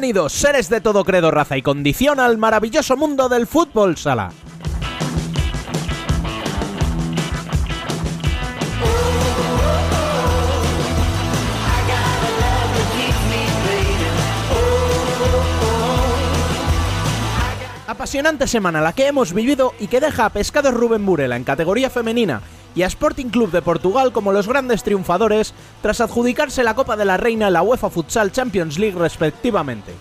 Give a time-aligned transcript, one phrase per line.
[0.00, 4.32] Bienvenidos, seres de todo credo, raza y condición, al maravilloso mundo del fútbol sala.
[17.86, 21.90] Apasionante semana la que hemos vivido y que deja a Pescados Rubén Burela en categoría
[21.90, 22.40] femenina
[22.74, 27.04] y a Sporting Club de Portugal como los grandes triunfadores tras adjudicarse la Copa de
[27.04, 29.92] la Reina en la UEFA Futsal Champions League respectivamente.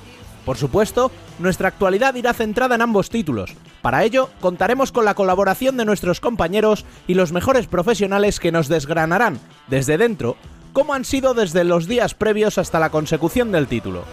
[0.46, 3.56] Por supuesto, nuestra actualidad irá centrada en ambos títulos.
[3.82, 8.68] Para ello, contaremos con la colaboración de nuestros compañeros y los mejores profesionales que nos
[8.68, 10.38] desgranarán, desde dentro,
[10.74, 14.06] cómo han sido desde los días previos hasta la consecución del título.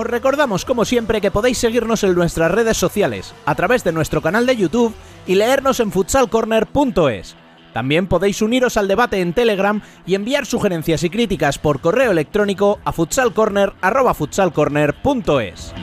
[0.00, 4.22] Os recordamos, como siempre, que podéis seguirnos en nuestras redes sociales, a través de nuestro
[4.22, 4.94] canal de YouTube
[5.26, 7.36] y leernos en futsalcorner.es.
[7.74, 12.78] También podéis uniros al debate en Telegram y enviar sugerencias y críticas por correo electrónico
[12.82, 15.74] a futsalcorner.es.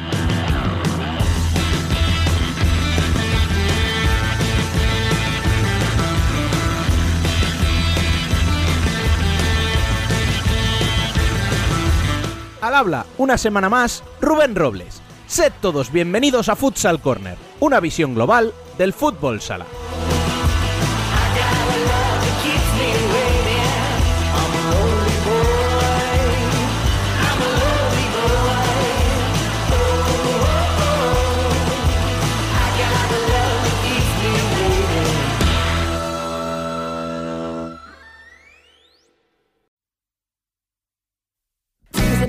[12.67, 15.01] Al habla, una semana más, Rubén Robles.
[15.25, 19.65] Sed todos bienvenidos a Futsal Corner, una visión global del fútbol sala.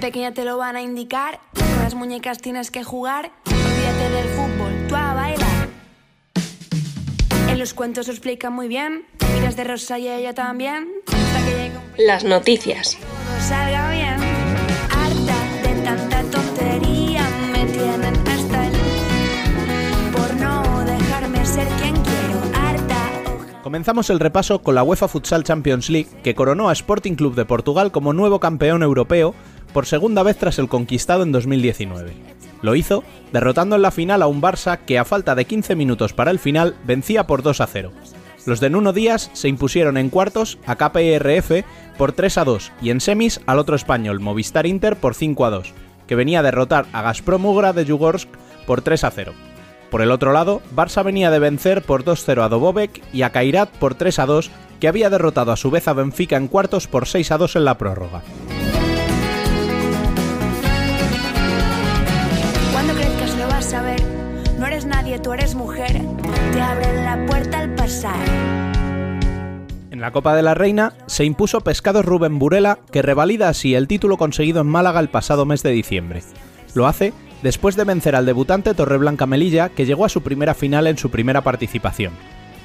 [0.08, 1.38] Pequeña te lo van a indicar.
[1.54, 3.30] Con las muñecas tienes que jugar.
[3.44, 5.68] Olvídate del fútbol, tú a bailar.
[7.50, 9.04] En los cuentos lo explican muy bien.
[9.34, 10.88] Miras de rosa y ella también.
[11.08, 12.96] Hasta que llegue un Las noticias.
[12.96, 14.16] todo salga bien.
[14.90, 17.28] Harta de tanta tontería.
[17.52, 18.72] Me tienen hasta el.
[20.12, 22.40] Por no dejarme ser quien quiero.
[22.54, 22.96] Harta.
[23.36, 27.34] ojalá- Comenzamos el repaso con la UEFA Futsal Champions League, que coronó a Sporting Club
[27.34, 29.34] de Portugal como nuevo campeón europeo
[29.72, 32.12] por segunda vez tras el conquistado en 2019.
[32.62, 36.12] Lo hizo derrotando en la final a un Barça que a falta de 15 minutos
[36.12, 37.92] para el final vencía por 2 a 0.
[38.46, 41.64] Los de Nuno Díaz se impusieron en cuartos a KPRF
[41.96, 45.50] por 3 a 2 y en semis al otro español Movistar Inter por 5 a
[45.50, 45.74] 2,
[46.06, 48.28] que venía a derrotar a Gazprom Ugra de Yugorsk
[48.66, 49.32] por 3 a 0.
[49.90, 53.70] Por el otro lado, Barça venía de vencer por 2-0 a Dobovec y a Kairat
[53.70, 57.06] por 3 a 2, que había derrotado a su vez a Benfica en cuartos por
[57.06, 58.22] 6 a 2 en la prórroga.
[65.20, 66.00] Tú eres mujer.
[66.52, 68.16] Te abren la puerta al pasar.
[69.90, 73.88] En la Copa de la Reina se impuso Pescados Rubén Burela, que revalida así el
[73.88, 76.22] título conseguido en Málaga el pasado mes de diciembre.
[76.74, 77.12] Lo hace
[77.42, 81.10] después de vencer al debutante Torreblanca Melilla, que llegó a su primera final en su
[81.10, 82.12] primera participación.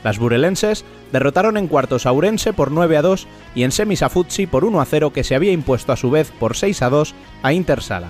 [0.04, 4.10] Las burelenses derrotaron en cuartos a Urense por 9 a 2 y en semis a
[4.10, 6.90] Futsi por 1 a 0, que se había impuesto a su vez por 6 a
[6.90, 8.10] 2 a Intersala.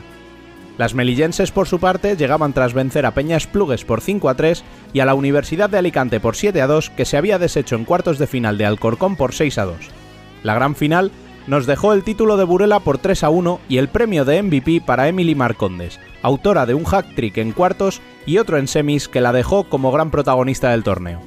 [0.77, 4.63] Las melillenses, por su parte, llegaban tras vencer a Peñas Plugues por 5 a 3
[4.91, 7.85] y a la Universidad de Alicante por 7 a 2, que se había deshecho en
[7.85, 9.77] cuartos de final de Alcorcón por 6 a 2.
[10.41, 11.11] La gran final
[11.45, 14.81] nos dejó el título de Burela por 3 a 1 y el premio de MVP
[14.85, 19.33] para Emily Marcondes, autora de un hack en cuartos y otro en semis que la
[19.33, 21.21] dejó como gran protagonista del torneo.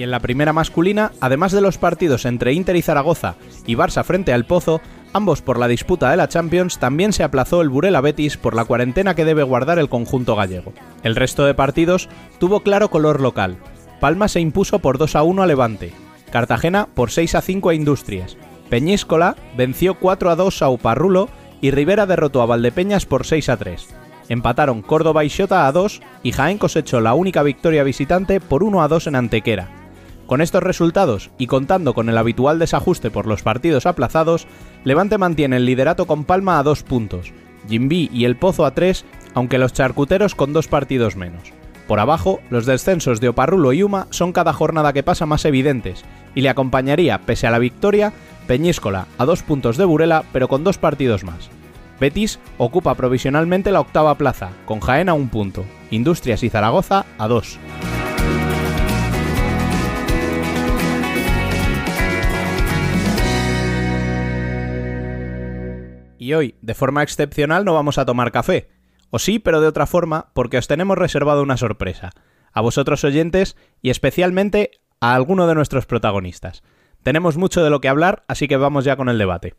[0.00, 3.34] Y en la primera masculina, además de los partidos entre Inter y Zaragoza
[3.66, 4.80] y Barça frente al Pozo,
[5.12, 8.64] ambos por la disputa de la Champions, también se aplazó el Burela Betis por la
[8.64, 10.72] cuarentena que debe guardar el conjunto gallego.
[11.02, 12.08] El resto de partidos
[12.38, 13.58] tuvo claro color local.
[14.00, 15.92] Palma se impuso por 2 a 1 a Levante,
[16.32, 18.38] Cartagena por 6 a 5 a Industrias,
[18.70, 21.28] Peñíscola venció 4 a 2 a Uparrulo
[21.60, 23.86] y Rivera derrotó a Valdepeñas por 6 a 3.
[24.30, 28.80] Empataron Córdoba y Xota a 2 y Jaén cosechó la única victoria visitante por 1
[28.80, 29.79] a 2 en Antequera.
[30.30, 34.46] Con estos resultados y contando con el habitual desajuste por los partidos aplazados,
[34.84, 37.32] Levante mantiene el liderato con Palma a dos puntos,
[37.68, 39.04] Jimbi y El Pozo a tres,
[39.34, 41.52] aunque los charcuteros con dos partidos menos.
[41.88, 46.04] Por abajo, los descensos de Oparrulo y Uma son cada jornada que pasa más evidentes,
[46.36, 48.12] y le acompañaría, pese a la victoria,
[48.46, 51.50] Peñíscola a dos puntos de Burela, pero con dos partidos más.
[51.98, 57.26] Betis ocupa provisionalmente la octava plaza, con Jaén a un punto, Industrias y Zaragoza a
[57.26, 57.58] dos.
[66.34, 68.68] Hoy, de forma excepcional, no vamos a tomar café.
[69.10, 72.10] O sí, pero de otra forma, porque os tenemos reservado una sorpresa.
[72.52, 76.62] A vosotros oyentes y especialmente a alguno de nuestros protagonistas.
[77.02, 79.54] Tenemos mucho de lo que hablar, así que vamos ya con el debate.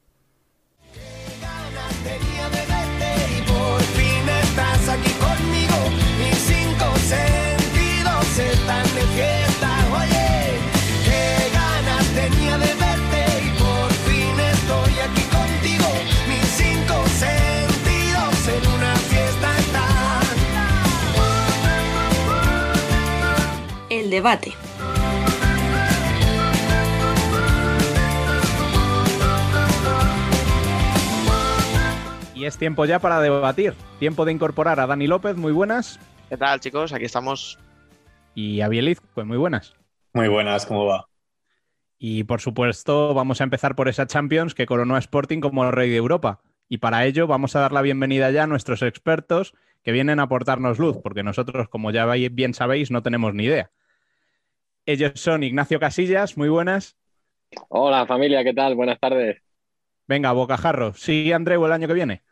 [24.11, 24.53] Debate.
[32.35, 33.73] Y es tiempo ya para debatir.
[33.99, 35.99] Tiempo de incorporar a Dani López, muy buenas.
[36.29, 36.91] ¿Qué tal, chicos?
[36.91, 37.57] Aquí estamos.
[38.35, 39.75] Y a Bieliz, pues muy buenas.
[40.13, 41.05] Muy buenas, ¿cómo va?
[41.97, 45.71] Y por supuesto, vamos a empezar por esa Champions que coronó a Sporting como el
[45.71, 46.41] rey de Europa.
[46.67, 49.53] Y para ello vamos a dar la bienvenida ya a nuestros expertos
[49.83, 53.71] que vienen a aportarnos luz, porque nosotros, como ya bien sabéis, no tenemos ni idea.
[54.91, 56.97] Ellos son Ignacio Casillas, muy buenas.
[57.69, 58.75] Hola familia, ¿qué tal?
[58.75, 59.41] Buenas tardes.
[60.05, 62.23] Venga, Bocajarro, ¿sí Andreu el año que viene?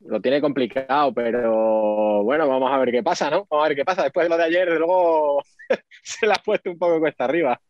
[0.00, 3.46] lo tiene complicado, pero bueno, vamos a ver qué pasa, ¿no?
[3.48, 4.02] Vamos a ver qué pasa.
[4.02, 5.44] Después de lo de ayer, luego
[6.02, 7.60] se la ha puesto un poco cuesta arriba.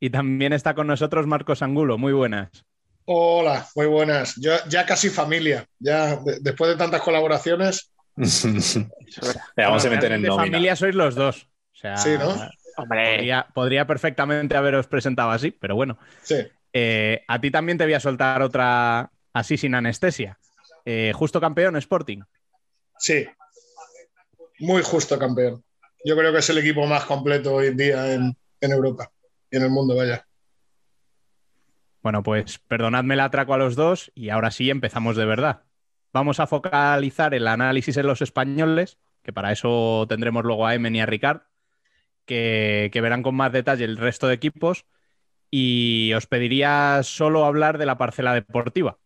[0.00, 1.96] y también está con nosotros Marcos Angulo.
[1.96, 2.64] Muy buenas.
[3.04, 4.34] Hola, muy buenas.
[4.40, 5.64] Yo, ya casi familia.
[5.78, 7.92] Ya después de tantas colaboraciones.
[9.56, 10.42] vamos a meter en nómina.
[10.42, 11.53] familia sois los dos.
[11.74, 12.34] O sea, sí, ¿no?
[13.54, 15.98] Podría, perfectamente haberos presentado así, pero bueno.
[16.22, 16.36] Sí.
[16.72, 20.38] Eh, a ti también te voy a soltar otra así sin anestesia.
[20.84, 22.22] Eh, ¿Justo campeón Sporting?
[22.98, 23.26] Sí,
[24.58, 25.64] muy justo campeón.
[26.04, 29.10] Yo creo que es el equipo más completo hoy en día en, Europa
[29.50, 30.26] y en el mundo, vaya.
[32.02, 35.62] Bueno, pues perdonadme el atraco a los dos y ahora sí empezamos de verdad.
[36.12, 40.94] Vamos a focalizar el análisis en los españoles, que para eso tendremos luego a Emen
[40.94, 41.42] y a Ricard,
[42.24, 44.84] que, verán con más detalle el resto de equipos.
[45.50, 48.98] Y os pediría solo hablar de la parcela deportiva,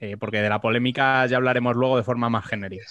[0.00, 2.84] eh, porque de la polémica ya hablaremos luego de forma más genérica.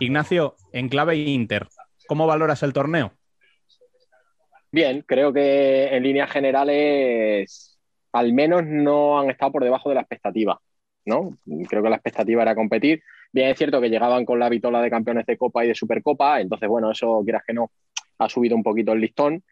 [0.00, 1.68] Ignacio, en clave Inter,
[2.08, 3.12] ¿cómo valoras el torneo?
[4.72, 7.78] Bien, creo que en líneas generales
[8.12, 10.60] al menos no han estado por debajo de la expectativa.
[11.06, 11.38] ¿no?
[11.68, 13.02] Creo que la expectativa era competir.
[13.32, 16.40] Bien, es cierto que llegaban con la vitola de campeones de Copa y de Supercopa,
[16.40, 17.70] entonces, bueno, eso, quieras que no,
[18.18, 19.44] ha subido un poquito el listón,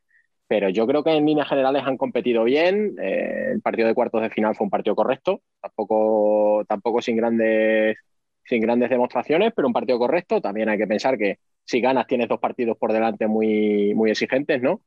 [0.47, 2.97] pero yo creo que en líneas generales han competido bien.
[3.01, 7.97] Eh, el partido de cuartos de final fue un partido correcto, tampoco, tampoco sin, grandes,
[8.45, 10.41] sin grandes demostraciones, pero un partido correcto.
[10.41, 14.61] También hay que pensar que si ganas tienes dos partidos por delante muy, muy exigentes,
[14.63, 14.83] ¿no?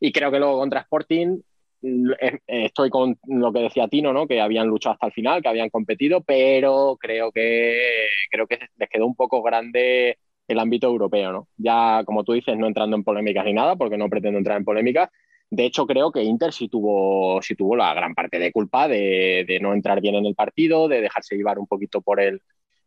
[0.00, 1.40] Y creo que luego contra Sporting
[1.82, 4.26] eh, estoy con lo que decía Tino, ¿no?
[4.26, 8.88] Que habían luchado hasta el final, que habían competido, pero creo que creo que les
[8.88, 10.18] quedó un poco grande
[10.52, 11.48] el ámbito europeo, ¿no?
[11.56, 14.64] Ya, como tú dices, no entrando en polémicas ni nada, porque no pretendo entrar en
[14.64, 15.10] polémicas.
[15.50, 19.58] De hecho, creo que Inter sí tuvo, sí tuvo la gran parte de culpa de,
[19.60, 22.40] no entrar bien en el partido, de dejarse llevar un poquito por el,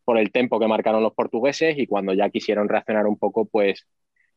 [0.04, 3.86] por el tempo que marcaron los portugueses y cuando ya quisieron reaccionar un poco, pues,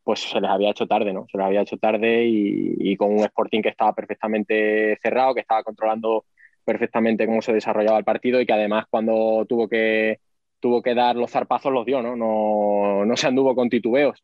[0.03, 1.25] pues se les había hecho tarde, ¿no?
[1.31, 5.41] Se les había hecho tarde y, y con un Sporting que estaba perfectamente cerrado, que
[5.41, 6.25] estaba controlando
[6.63, 10.19] perfectamente cómo se desarrollaba el partido y que además cuando tuvo que
[10.59, 12.15] tuvo que dar los zarpazos, los dio, ¿no?
[12.15, 14.23] No, no se anduvo con titubeos.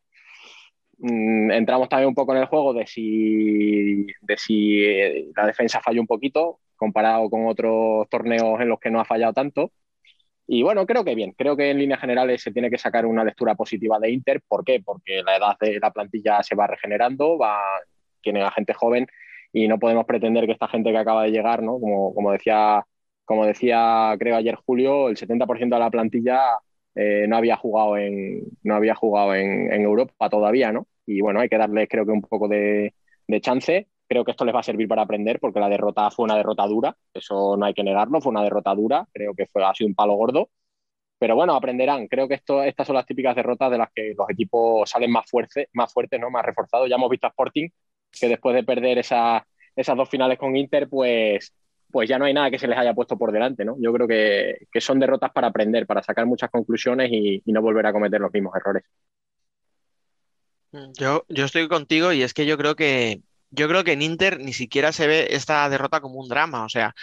[0.97, 5.81] Mm, entramos también un poco en el juego de si, de si eh, la defensa
[5.81, 9.71] falló un poquito comparado con otros torneos en los que no ha fallado tanto.
[10.47, 13.23] Y bueno, creo que bien, creo que en líneas generales se tiene que sacar una
[13.23, 14.41] lectura positiva de Inter.
[14.47, 14.81] ¿Por qué?
[14.83, 17.59] Porque la edad de la plantilla se va regenerando, va,
[18.21, 19.07] tiene a gente joven
[19.53, 21.79] y no podemos pretender que esta gente que acaba de llegar, ¿no?
[21.79, 22.85] como, como decía
[23.25, 26.59] como decía, creo ayer Julio, el 70% de la plantilla
[26.95, 30.87] eh, no había jugado, en, no había jugado en, Europa todavía, ¿no?
[31.05, 32.93] Y bueno, hay que darles creo que un poco de,
[33.41, 33.89] chance.
[34.07, 36.67] Creo que esto les va a servir para aprender porque la derrota fue una derrota
[36.67, 39.87] dura, eso no hay que negarlo, fue una derrota dura, creo que fue, ha sido
[39.87, 40.49] un palo gordo.
[41.17, 42.07] Pero bueno, aprenderán.
[42.07, 45.29] Creo que esto, estas son las típicas derrotas de las que los equipos salen más,
[45.29, 46.29] fuerte, más fuertes, ¿no?
[46.29, 46.89] más reforzados.
[46.89, 47.69] Ya hemos visto a Sporting
[48.11, 49.43] que después de perder esas
[49.97, 51.53] dos finales con Inter, pues
[51.95, 53.77] pues ya no hay nada que se les haya puesto por delante, ¿no?
[53.79, 57.93] Yo creo que, son derrotas para aprender, para sacar muchas conclusiones y, no volver a
[57.93, 58.83] cometer los mismos errores.
[60.99, 64.51] Yo, estoy contigo y es que yo creo que yo creo que en Inter ni
[64.51, 66.93] siquiera se ve esta derrota como un drama, o sea,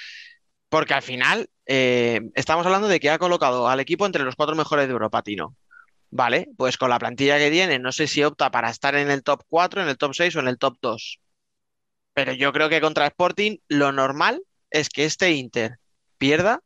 [0.68, 4.56] porque al final eh, estamos hablando de que ha colocado al equipo entre los cuatro
[4.56, 5.56] mejores de Europa, Tino.
[6.10, 9.22] Vale, pues con la plantilla que tiene, no sé si opta para estar en el
[9.22, 11.18] top 4, en el top 6 o en el top 2.
[12.12, 15.78] Pero yo creo que contra Sporting lo normal es que este Inter
[16.18, 16.62] pierda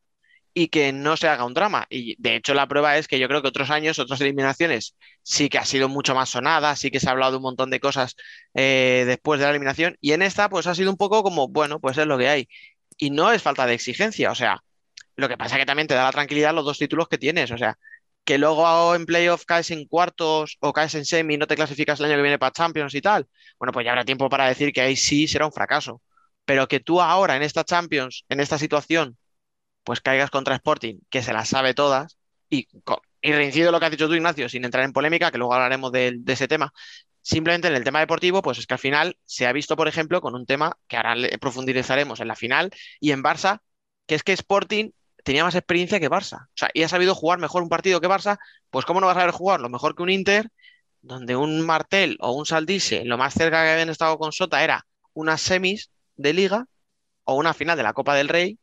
[0.55, 1.87] y que no se haga un drama.
[1.91, 5.51] Y de hecho la prueba es que yo creo que otros años, otras eliminaciones, sí
[5.51, 7.79] que ha sido mucho más sonada, sí que se ha hablado de un montón de
[7.81, 8.17] cosas
[8.55, 11.79] eh, después de la eliminación y en esta pues ha sido un poco como, bueno,
[11.81, 12.49] pues es lo que hay.
[12.97, 14.63] Y no es falta de exigencia, o sea,
[15.17, 17.51] lo que pasa es que también te da la tranquilidad los dos títulos que tienes,
[17.51, 17.77] o sea,
[18.25, 22.07] que luego en playoff caes en cuartos o caes en semi no te clasificas el
[22.07, 24.81] año que viene para Champions y tal, bueno, pues ya habrá tiempo para decir que
[24.81, 26.03] ahí sí será un fracaso.
[26.47, 29.19] Pero que tú ahora en esta Champions, en esta situación,
[29.85, 32.69] pues caigas contra Sporting, que se las sabe todas, y,
[33.23, 35.93] y reincido lo que has dicho tú, Ignacio, sin entrar en polémica, que luego hablaremos
[35.93, 36.73] de, ese tema,
[37.23, 40.21] simplemente en el tema deportivo, pues es que al final se ha visto, por ejemplo,
[40.21, 43.61] con un tema que ahora profundizaremos en la final y en Barça,
[44.07, 44.91] que es que Sporting
[45.25, 46.45] tenía más experiencia que Barça.
[46.47, 48.39] O sea, y ha sabido jugar mejor un partido que Barça,
[48.71, 50.49] pues ¿cómo no vas a saber jugar lo mejor que un Inter,
[51.03, 54.87] donde un Martel o un Saldise, lo más cerca que habían estado con Sota era
[55.15, 56.67] unas semis de liga
[57.25, 58.59] o una final de la Copa del Rey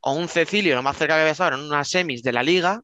[0.00, 2.82] o un Cecilio, lo más cerca que estado en unas semis de la liga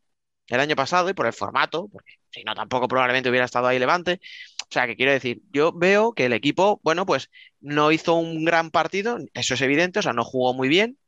[0.49, 3.79] el año pasado y por el formato, porque si no, tampoco probablemente hubiera estado ahí
[3.79, 4.21] Levante.
[4.63, 8.45] O sea, que quiero decir, yo veo que el equipo, bueno, pues no hizo un
[8.45, 10.99] gran partido, eso es evidente, o sea, no jugó muy bien,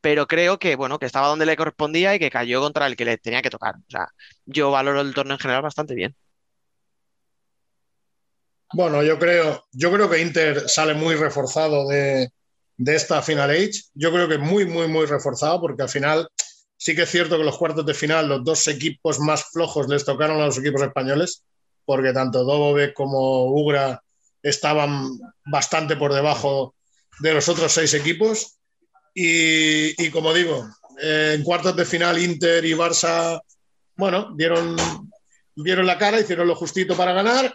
[0.00, 3.04] pero creo que, bueno, que estaba donde le correspondía y que cayó contra el que
[3.04, 3.76] le tenía que tocar.
[3.76, 4.08] O sea,
[4.46, 6.16] yo valoro el torneo en general bastante bien.
[8.72, 12.30] Bueno, yo creo, yo creo que Inter sale muy reforzado de,
[12.80, 13.82] de esta Final Age.
[13.92, 16.26] Yo creo que muy, muy, muy reforzado porque al final
[16.78, 20.04] sí que es cierto que los cuartos de final, los dos equipos más flojos les
[20.04, 21.44] tocaron a los equipos españoles,
[21.84, 24.02] porque tanto Dobove como Ugra
[24.42, 25.10] estaban
[25.44, 26.74] bastante por debajo
[27.18, 28.56] de los otros seis equipos.
[29.12, 30.66] Y, como digo,
[31.02, 33.42] eh, en cuartos de final Inter y Barça,
[33.94, 34.74] bueno, dieron,
[35.54, 37.54] dieron la cara, hicieron lo justito para ganar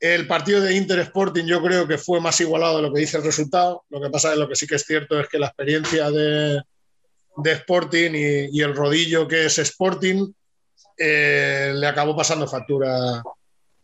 [0.00, 3.18] el partido de Inter Sporting yo creo que fue más igualado de lo que dice
[3.18, 3.84] el resultado.
[3.90, 6.62] Lo que pasa es lo que sí que es cierto es que la experiencia de,
[7.44, 10.32] Sporting y, el rodillo que es Sporting
[10.96, 13.22] eh, le acabó pasando factura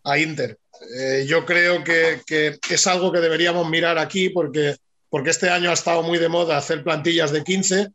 [0.05, 0.59] a Inter.
[0.99, 2.23] Eh, yo creo que,
[2.69, 4.77] es algo que deberíamos mirar aquí porque,
[5.11, 7.89] porque este año ha estado muy de moda hacer plantillas de 15,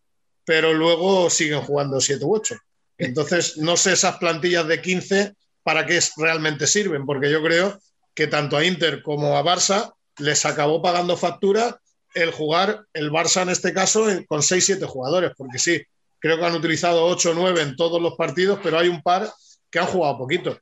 [0.45, 2.55] pero luego siguen jugando 7 u 8.
[2.99, 7.79] Entonces, no sé esas plantillas de 15 para qué realmente sirven, porque yo creo
[8.13, 11.79] que tanto a Inter como a Barça les acabó pagando factura
[12.13, 15.81] el jugar el Barça en este caso con 6-7 jugadores, porque sí,
[16.19, 19.31] creo que han utilizado 8 o 9 en todos los partidos, pero hay un par
[19.69, 20.59] que han jugado poquito.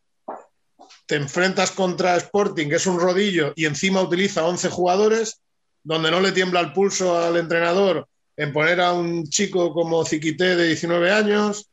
[1.05, 5.41] Te enfrentas contra Sporting, que es un rodillo, y encima utiliza 11 jugadores,
[5.83, 10.55] donde no le tiembla el pulso al entrenador en poner a un chico como Ziquité
[10.55, 11.69] de 19 años,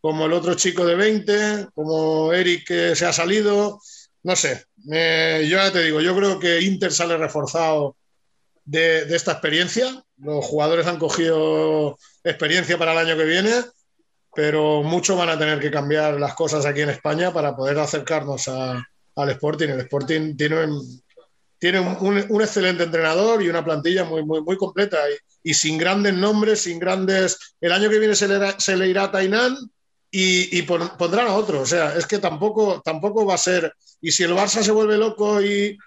[0.00, 3.80] como el otro chico de 20, como Eric que se ha salido,
[4.28, 7.96] no sé, yo ya te digo, yo creo que Inter sale reforzado
[8.66, 10.04] de, esta experiencia.
[10.18, 13.54] Los jugadores han cogido experiencia para el año que viene,
[14.34, 18.48] pero mucho van a tener que cambiar las cosas aquí en España para poder acercarnos
[18.48, 19.68] al Sporting.
[19.68, 24.98] El Sporting tiene, un, excelente entrenador y una plantilla muy, muy, muy completa
[25.42, 27.56] y, sin grandes nombres, sin grandes...
[27.62, 29.56] El año que viene se le, se le irá a Tainan
[30.10, 31.60] y, pondrán a otro.
[31.60, 33.72] O sea, es que tampoco, tampoco va a ser.
[34.00, 35.78] Y si el Barça se vuelve loco y,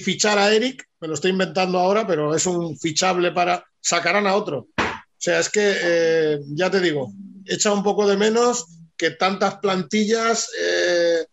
[0.00, 3.64] fichar a Eric, me lo estoy inventando ahora, pero es un fichable para.
[3.80, 4.68] sacarán a otro.
[4.78, 7.12] O sea, es que eh, ya te digo,
[7.44, 8.66] echa un poco de menos
[8.96, 11.26] que tantas plantillas eh,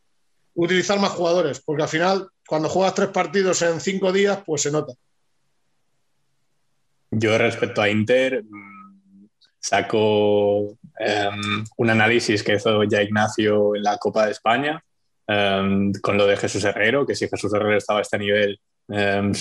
[0.54, 4.72] utilizar más jugadores, porque al final, cuando juegas tres partidos en cinco días, pues se
[4.72, 4.94] nota.
[7.12, 8.44] Yo respecto a Inter,
[9.60, 14.84] saco em, un análisis que hizo ya Ignacio en la Copa de España
[15.28, 19.32] em, con lo de Jesús Herrero, que si Jesús Herrero estaba a este nivel em,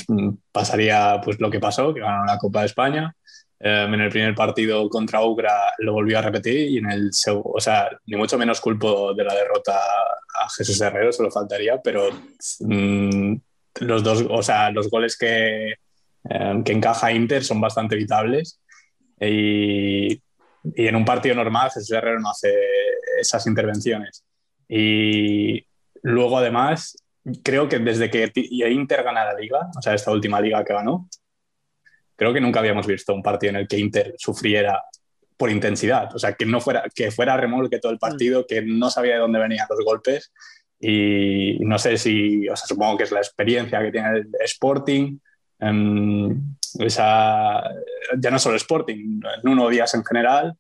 [0.53, 3.15] pasaría pues lo que pasó, que ganó la Copa de España.
[3.61, 7.11] en el primer partido contra Ugra lo volvió a repetir y en el
[7.43, 9.77] o sea, ni mucho menos culpo de la derrota
[10.43, 12.11] a Jesús Herrero, solo faltaría, pero
[12.61, 13.35] mm,
[13.81, 15.75] los dos, o sea, los goles que,
[16.65, 18.61] que encaja Inter son bastante evitables
[19.21, 22.55] y, y en un partido normal Jesús Herrero no hace
[23.21, 24.25] esas intervenciones.
[24.69, 25.67] Y
[26.03, 26.97] luego además,
[27.43, 31.09] creo que desde que Inter gana la liga, o sea, esta última liga que ganó,
[32.17, 34.83] creo que nunca habíamos visto un partido en el que Inter sufriera
[35.37, 38.91] por intensidad, o sea, que no fuera que fuera remolque todo el partido, que no
[38.91, 40.33] sabía de dónde venían los golpes
[40.81, 45.19] y no sé si, o sea, supongo que es la experiencia que tiene el Sporting,
[45.61, 47.63] esa,
[48.19, 50.55] ya no solo Sporting, Nuno Díaz en general,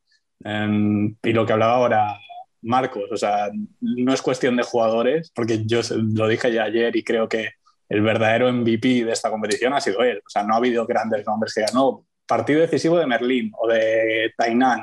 [0.45, 2.19] em, y lo que hablaba ahora
[2.63, 3.51] Marcos, o sea,
[3.81, 5.81] no es cuestión de jugadores, porque yo
[6.15, 7.51] lo dije ya ayer y creo que
[7.89, 11.25] el verdadero MVP de esta competición ha sido él, o sea, no ha habido grandes
[11.27, 12.05] nombres que ganó.
[12.27, 14.83] Partido decisivo de Merlín o de Tainan,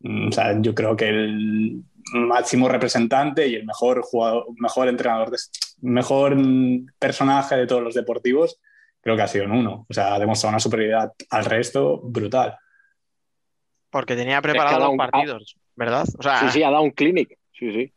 [0.00, 1.82] mm, o sea, yo creo que el
[2.12, 5.34] máximo representante y el mejor jugador, mejor entrenador,
[5.80, 6.36] mejor
[6.98, 8.60] personaje de todos los deportivos,
[9.04, 9.86] creo que ha sido en uno.
[9.88, 12.56] O sea, ha demostrado una superioridad al resto brutal.
[13.90, 16.04] Porque tenía preparados los partidos, ¿verdad?
[16.06, 17.38] sí, sí, ha dado un clinic.
[17.52, 17.92] Sí, sí.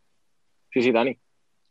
[0.71, 1.17] Sí, sí, Dani.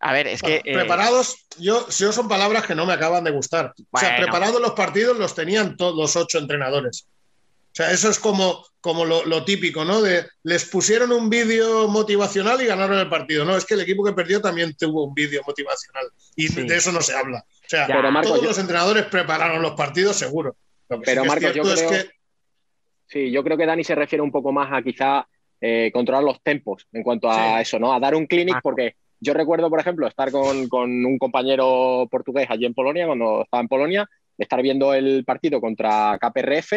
[0.01, 0.57] A ver, es que.
[0.65, 3.73] Eh, preparados, yo, yo son palabras que no me acaban de gustar.
[3.91, 7.07] O sea, preparados los partidos los tenían todos los ocho entrenadores.
[7.77, 10.01] O sea, eso es como, como lo, típico, ¿no?
[10.01, 13.45] De les pusieron un vídeo motivacional y ganaron el partido.
[13.45, 16.07] No, es que el equipo que perdió también tuvo un vídeo motivacional
[16.37, 17.45] y de eso no se habla.
[17.47, 17.87] O sea,
[18.23, 20.57] todos los entrenadores prepararon los partidos, seguro.
[21.05, 22.11] pero Marcos, yo creo, que...
[23.09, 25.29] Sí, yo creo que Dani se refiere un poco más a quizá
[25.61, 27.93] eh, controlar los tempos en cuanto a eso, ¿no?
[27.93, 32.47] A dar un clinic, porque yo recuerdo, por ejemplo, estar con, con un compañero portugués
[32.49, 36.73] allí en Polonia, cuando estaba en Polonia, estar viendo el partido contra KPRF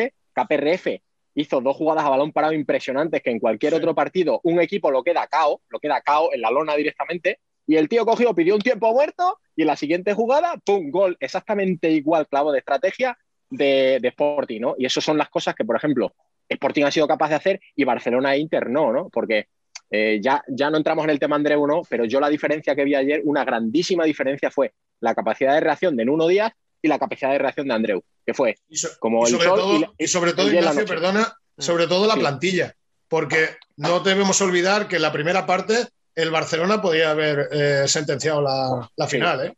[0.45, 0.87] KPRF
[1.35, 5.03] hizo dos jugadas a balón parado impresionantes que en cualquier otro partido un equipo lo
[5.03, 7.39] queda cao, lo queda cao en la lona directamente.
[7.65, 10.89] Y el tío cogió, pidió un tiempo muerto y en la siguiente jugada, ¡pum!
[10.89, 13.17] Gol exactamente igual, clavo de estrategia
[13.49, 14.75] de, de Sporting, ¿no?
[14.77, 16.13] Y eso son las cosas que, por ejemplo,
[16.47, 19.09] Sporting ha sido capaz de hacer y Barcelona e Inter no, ¿no?
[19.09, 19.47] Porque
[19.91, 21.83] eh, ya, ya no entramos en el tema Andreu, ¿no?
[21.87, 25.95] Pero yo la diferencia que vi ayer, una grandísima diferencia fue la capacidad de reacción
[25.95, 28.57] de Nuno Díaz y la capacidad de reacción de Andreu, que fue
[28.99, 31.61] como y sobre todo, y, sobre todo, Ignacio, perdona, mm.
[31.61, 32.75] sobre todo la plantilla,
[33.07, 38.41] porque no debemos olvidar que en la primera parte el Barcelona podía haber eh, sentenciado
[38.41, 39.53] la, final, ¿eh?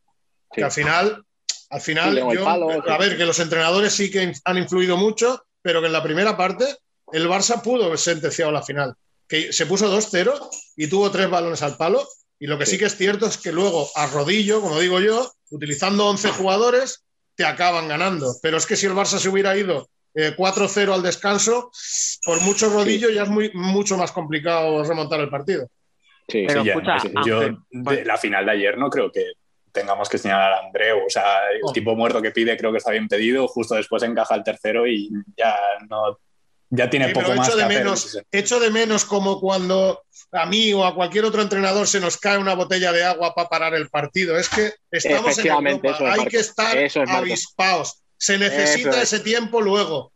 [0.52, 1.24] Que al final,
[1.70, 2.20] al final,
[2.88, 6.36] a ver, que los entrenadores sí que han influido mucho, pero que en la primera
[6.36, 6.66] parte
[7.14, 8.96] el Barça pudo haber sentenciado la final.
[9.28, 12.06] Que se puso 2-0 y tuvo tres balones al palo.
[12.38, 12.74] Y lo que sí.
[12.74, 17.04] sí que es cierto es que luego, a rodillo, como digo yo, utilizando 11 jugadores,
[17.42, 18.36] te acaban ganando.
[18.42, 21.72] Pero es que si el Barça se hubiera ido 4-0 eh, al descanso,
[22.24, 25.68] por mucho rodillo ya es muy, mucho más complicado remontar el partido.
[26.28, 29.34] Sí, Pero, escucha, yo de la final de ayer no creo que
[29.72, 31.06] tengamos que señalar a Andreu.
[31.06, 31.74] O sea, el oh.
[31.74, 35.10] tipo muerto que pide creo que está bien pedido, justo después encaja el tercero y
[35.36, 35.56] ya
[35.90, 36.20] no
[36.72, 40.96] ya tiene poco más de menos, Echo de menos como cuando a mí o a
[40.96, 44.38] cualquier otro entrenador se nos cae una botella de agua para parar el partido.
[44.38, 46.78] Es que estamos en Europa, hay que estar
[47.10, 48.02] avispados.
[48.18, 50.14] Se necesita ese tiempo luego.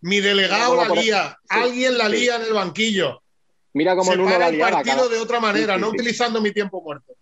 [0.00, 3.22] Mi delegado la lía, alguien la lía en el banquillo.
[3.74, 7.12] Mira cómo se Nuno para el partido de otra manera, no utilizando mi tiempo muerto.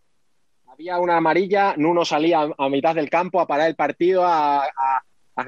[0.69, 5.03] Había una amarilla, Nuno salía a mitad del campo a parar el partido, a a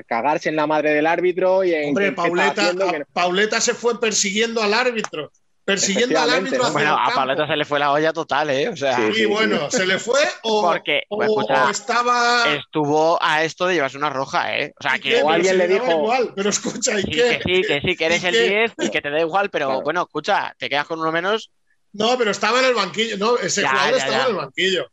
[0.06, 2.72] cagarse en la madre del árbitro y en Hombre, Pauleta,
[3.12, 5.30] Pauleta se fue persiguiendo al árbitro.
[5.66, 6.70] Persiguiendo al árbitro.
[6.70, 8.68] Bueno, a Pauleta se le fue la olla total, ¿eh?
[8.68, 11.28] O sea, sí, bueno, ¿se le fue o, Porque, pues,
[11.72, 12.54] estaba.
[12.54, 14.72] Estuvo a esto de llevarse una roja, ¿eh?
[14.78, 15.20] O sea, que.
[15.22, 15.90] O alguien le dijo.
[15.90, 17.40] Igual, pero escucha, ¿y sí, qué?
[17.44, 20.02] Que sí, que sí, que eres el 10 y que te da igual, pero bueno,
[20.02, 21.50] escucha, te quedas con uno menos.
[21.92, 24.86] No, pero estaba en el banquillo, no, ese jugador estaba en el banquillo.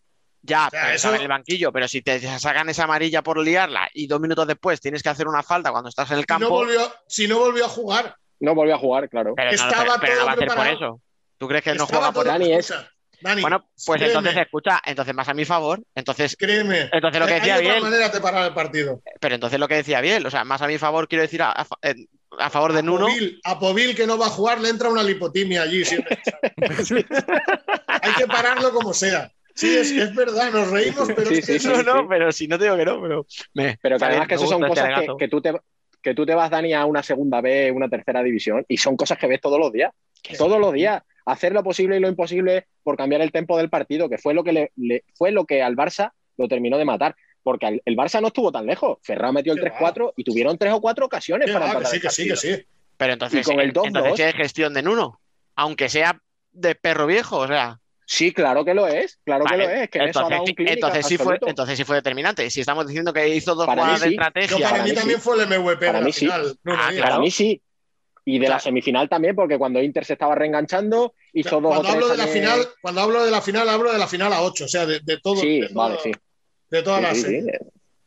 [0.46, 4.46] Ya, en el banquillo, pero si te sacan esa amarilla por liarla y dos minutos
[4.46, 6.46] después tienes que hacer una falta cuando estás en el campo.
[7.08, 8.18] Si no volvió, a jugar.
[8.42, 9.36] No volvió a jugar, claro.
[9.38, 11.02] Pero Estaba no, va a ser por eso.
[11.38, 12.74] ¿Tú crees que no juega por Dani es...
[13.22, 16.90] bueno, pues entonces escucha, entonces más a mi favor, entonces créeme.
[16.92, 17.82] Entonces lo que decía bien.
[17.82, 19.02] manera de parar el partido.
[19.22, 21.66] Pero entonces lo que decía bien, o sea, más a mi favor quiero decir a,
[22.50, 23.08] favor de Nuno.
[23.46, 25.84] a Povil que no va a jugar le entra una lipotimia allí
[27.88, 29.32] Hay que pararlo como sea.
[29.56, 32.78] Sí, es, verdad, nos reímos, pero es que no, no, pero si no te digo
[32.78, 33.26] que no, pero.
[33.82, 34.90] pero que además que eso son cosas
[35.20, 35.54] que, tú te,
[36.02, 39.18] que tú te vas, Dani, a una segunda B, una tercera división, y son cosas
[39.18, 39.92] que ves todos los días.
[40.38, 41.04] Todos los días.
[41.26, 44.44] Hacer lo posible y lo imposible por cambiar el tempo del partido, que fue lo
[44.44, 47.16] que, le, fue lo que al Barça lo terminó de matar.
[47.44, 48.98] Porque el, Barça no estuvo tan lejos.
[49.02, 51.88] Ferran metió el 3-4 y tuvieron tres o cuatro ocasiones para empatar.
[51.88, 52.66] sí, que sí, que sí.
[52.98, 55.20] Pero entonces, con el entonces es gestión de Nuno.
[55.56, 57.80] Aunque sea de perro viejo, o sea.
[58.06, 59.90] Sí, claro que lo es, claro que lo es.
[59.90, 62.50] Que entonces, entonces, sí fue, entonces sí fue determinante.
[62.50, 64.70] Si estamos diciendo que hizo dos jugadas de estrategia.
[64.70, 65.86] para, mí, también fue el MVP.
[65.86, 66.28] Para mí sí.
[66.30, 67.62] Ah, para mí sí.
[68.26, 71.74] Y de la semifinal también, porque cuando Inter se estaba reenganchando, hizo dos.
[71.74, 74.42] Cuando hablo de la final, cuando hablo de la final, hablo de la final a
[74.44, 75.36] 8, o sea, de, todo.
[75.36, 76.12] Sí, de vale, sí.
[76.70, 77.26] De todas las.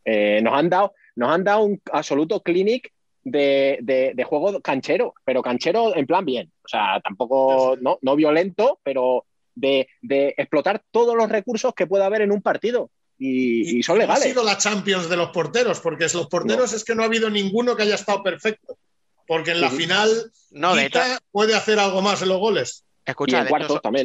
[0.09, 2.93] Eh, nos, han dado, nos han dado un absoluto clinic
[3.25, 6.51] de, de, juego canchero, pero canchero en plan bien.
[6.65, 9.26] O sea, tampoco, no, no violento, pero
[9.57, 9.89] de,
[10.37, 12.91] explotar todos los recursos que pueda haber en un partido.
[13.19, 14.25] Y, son legales.
[14.25, 17.31] ha sido la Champions de los porteros, porque los porteros es que no ha habido
[17.31, 18.79] ninguno que haya estado perfecto.
[19.27, 20.09] Porque en la final
[20.51, 22.85] no, Guita puede hacer algo más en los goles.
[23.05, 23.47] Escucha,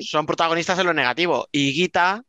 [0.01, 1.47] son, protagonistas en lo negativo.
[1.51, 2.23] Y Guita,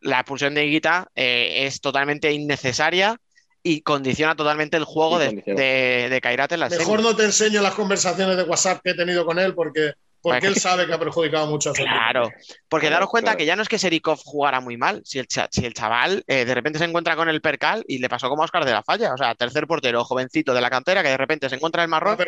[0.00, 3.20] la expulsión de Guita eh, es totalmente innecesaria
[3.62, 8.36] y condiciona totalmente el juego de, de, en la Mejor no te enseño las conversaciones
[8.36, 9.92] de WhatsApp que he tenido con él porque
[10.32, 12.30] porque él sabe que ha perjudicado mucho a su Claro,
[12.68, 15.64] porque daros cuenta que ya no es que Serikov jugara muy mal, si el, si
[15.64, 18.44] el chaval eh, de repente se encuentra con el percal y le pasó como a
[18.44, 21.48] Oscar de la Falla, o sea, tercer portero, jovencito de la cantera, que de repente
[21.48, 22.18] se encuentra en el marrón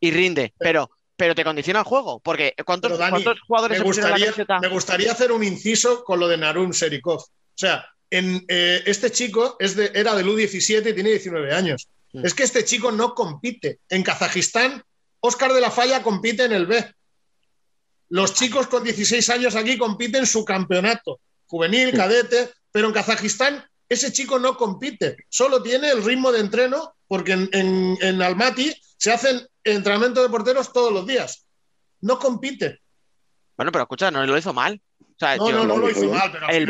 [0.00, 2.98] y rinde, pero, pero te condiciona el juego, porque ¿cuántos,
[3.46, 7.20] jugadores me gustaría, me gustaría hacer un inciso con lo de Narun Serikov.
[7.20, 11.88] O sea, en, eh, este chico es de, era del U17 y tiene 19 años.
[12.12, 12.26] Mm.
[12.26, 13.78] Es que este chico no compite.
[13.88, 14.82] En Kazajistán,
[15.20, 16.84] Oscar de la Falla compite en el B.
[18.12, 24.12] Los chicos con 16 años aquí compiten su campeonato, juvenil, cadete, pero en Kazajistán ese
[24.12, 30.22] chico no compite, solo tiene el ritmo de entreno, porque en, Almaty se hacen entrenamientos
[30.22, 31.46] de porteros todos los días.
[32.02, 32.80] No compite.
[33.56, 34.78] Bueno, pero escucha, no lo hizo mal.
[35.18, 36.68] no, no, no, lo hizo mal, pero el,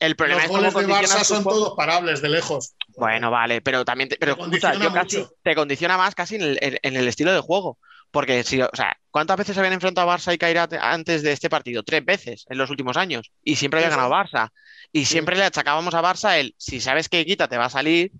[0.00, 2.74] el problema los goles de Barça son todos parables de lejos.
[2.96, 6.58] Bueno, vale, pero también te, pero, escucha, yo casi, te condiciona más casi en el,
[6.60, 7.78] en el estilo de juego.
[8.10, 11.50] Porque si, o sea, ¿cuántas veces habían enfrentado a Barça y Kairat antes de este
[11.50, 11.82] partido?
[11.82, 13.30] Tres veces en los últimos años.
[13.42, 14.50] Y siempre había ganado Barça.
[14.92, 18.12] Y siempre le achacábamos a Barça el, si sabes que Quita te va a salir,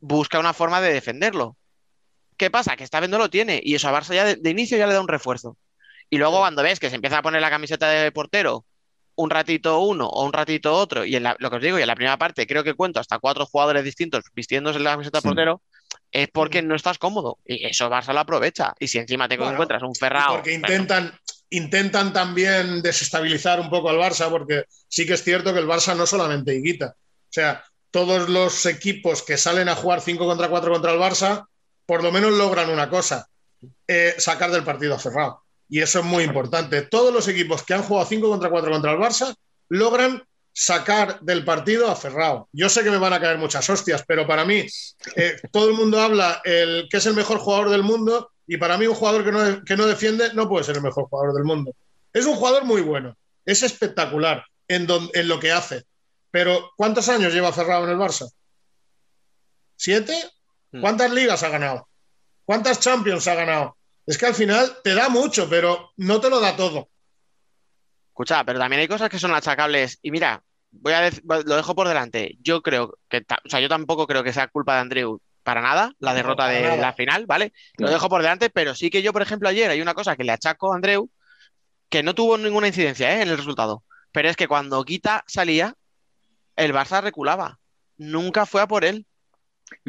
[0.00, 1.56] busca una forma de defenderlo.
[2.36, 2.76] ¿Qué pasa?
[2.76, 3.60] Que esta vez no lo tiene.
[3.62, 5.56] Y eso a Barça ya de, inicio ya le da un refuerzo.
[6.10, 8.66] Y luego cuando ves que se empieza a poner la camiseta de portero
[9.14, 11.86] un ratito uno o un ratito otro, y en lo que os digo, y en
[11.86, 15.62] la primera parte creo que cuento hasta cuatro jugadores distintos vistiéndose la camiseta de portero,
[16.12, 17.38] es porque no estás cómodo.
[17.44, 18.74] Y eso Barça lo aprovecha.
[18.78, 20.34] Y si encima te encuentras un ferrado.
[20.34, 21.18] Porque intentan,
[21.50, 25.96] intentan también desestabilizar un poco al Barça, porque sí que es cierto que el Barça
[25.96, 26.94] no solamente Higuita.
[26.94, 31.46] O sea, todos los equipos que salen a jugar 5 contra 4 contra el Barça,
[31.86, 33.26] por lo menos logran una cosa:
[33.88, 35.42] eh, sacar del partido a Ferrao.
[35.68, 36.82] Y eso es muy importante.
[36.82, 39.34] Todos los equipos que han jugado 5 contra 4 contra el Barça
[39.70, 40.22] logran
[40.52, 42.48] sacar del partido a Ferrao.
[42.52, 44.66] Yo sé que me van a caer muchas hostias, pero para mí
[45.16, 48.76] eh, todo el mundo habla el que es el mejor jugador del mundo y para
[48.76, 51.44] mí un jugador que no, que no defiende no puede ser el mejor jugador del
[51.44, 51.74] mundo.
[52.12, 55.84] Es un jugador muy bueno, es espectacular en, en lo que hace,
[56.30, 58.30] pero ¿cuántos años lleva Ferrao en el Barça?
[59.76, 60.14] ¿Siete?
[60.70, 60.80] Hmm.
[60.80, 61.88] ¿Cuántas ligas ha ganado?
[62.44, 63.76] ¿Cuántas Champions ha ganado?
[64.06, 66.88] Es que al final te da mucho, pero no te lo da todo.
[68.12, 69.98] Escucha, pero también hay cosas que son achacables.
[70.02, 72.36] Y mira, voy a lo dejo por delante.
[72.42, 75.92] Yo creo que, o sea, yo tampoco creo que sea culpa de Andreu para nada,
[75.98, 77.52] la derrota de la final, ¿vale?
[77.78, 80.24] Lo dejo por delante, pero sí que yo, por ejemplo, ayer hay una cosa que
[80.24, 81.10] le achaco a Andreu
[81.88, 83.22] que no tuvo ninguna incidencia ¿eh?
[83.22, 83.82] en el resultado.
[84.12, 85.74] Pero es que cuando Quita salía,
[86.56, 87.58] el Barça reculaba.
[87.96, 89.06] Nunca fue a por él.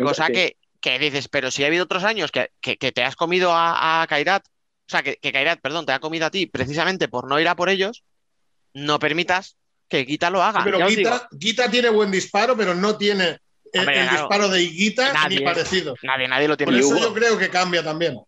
[0.02, 4.02] Cosa que, que, dices, pero si ha habido otros años que, te has comido a,
[4.02, 7.28] a Kairat, o sea, que, que Kairat, perdón, te ha comido a ti precisamente por
[7.28, 8.04] no ir a por ellos,
[8.74, 9.58] no permitas
[9.88, 10.64] que Guita lo haga.
[10.64, 10.80] pero
[11.32, 13.38] Guita, tiene buen disparo, pero no tiene
[13.72, 15.96] el, disparo de Guita ni parecido.
[16.04, 16.72] Nadie, nadie lo tiene.
[16.72, 18.20] Por eso yo creo que cambia también.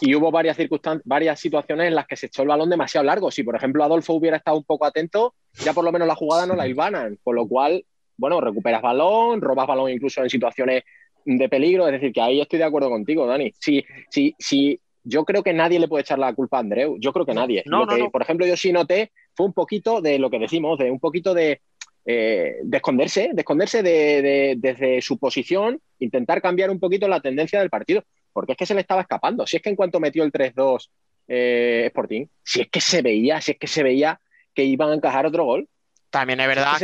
[0.00, 3.30] Y hubo varias circunstancias, varias situaciones en las que se echó el balón demasiado largo.
[3.30, 6.46] Si, por ejemplo, Adolfo hubiera estado un poco atento, ya por lo menos la jugada
[6.46, 7.18] no la hilvanan.
[7.22, 7.84] Con lo cual,
[8.16, 10.84] bueno, recuperas balón, robas balón incluso en situaciones
[11.24, 11.86] de peligro.
[11.86, 13.52] Es decir, que ahí estoy de acuerdo contigo, Dani.
[13.58, 16.96] Si, si, si yo creo que nadie le puede echar la culpa a Andreu.
[16.98, 17.62] Yo creo que nadie.
[17.66, 20.90] lo que, Por ejemplo, yo sí noté fue un poquito de lo que decimos, de
[20.90, 21.62] un poquito de,
[22.04, 27.58] eh, de esconderse, de esconderse de, desde su posición, intentar cambiar un poquito la tendencia
[27.58, 29.46] del partido, porque es que se le estaba escapando.
[29.46, 30.90] Si es que en cuanto metió el 3-2
[31.26, 34.20] eh, Sporting, si es que se veía, si es que se veía
[34.54, 35.70] que iban a encajar otro gol.
[36.10, 36.78] También es verdad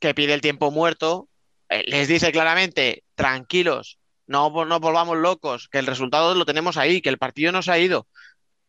[0.00, 1.28] que, pide el tiempo muerto,
[1.68, 7.00] eh, les dice claramente, tranquilos, no nos volvamos locos, que el resultado lo tenemos ahí,
[7.00, 8.08] que el partido no se ha ido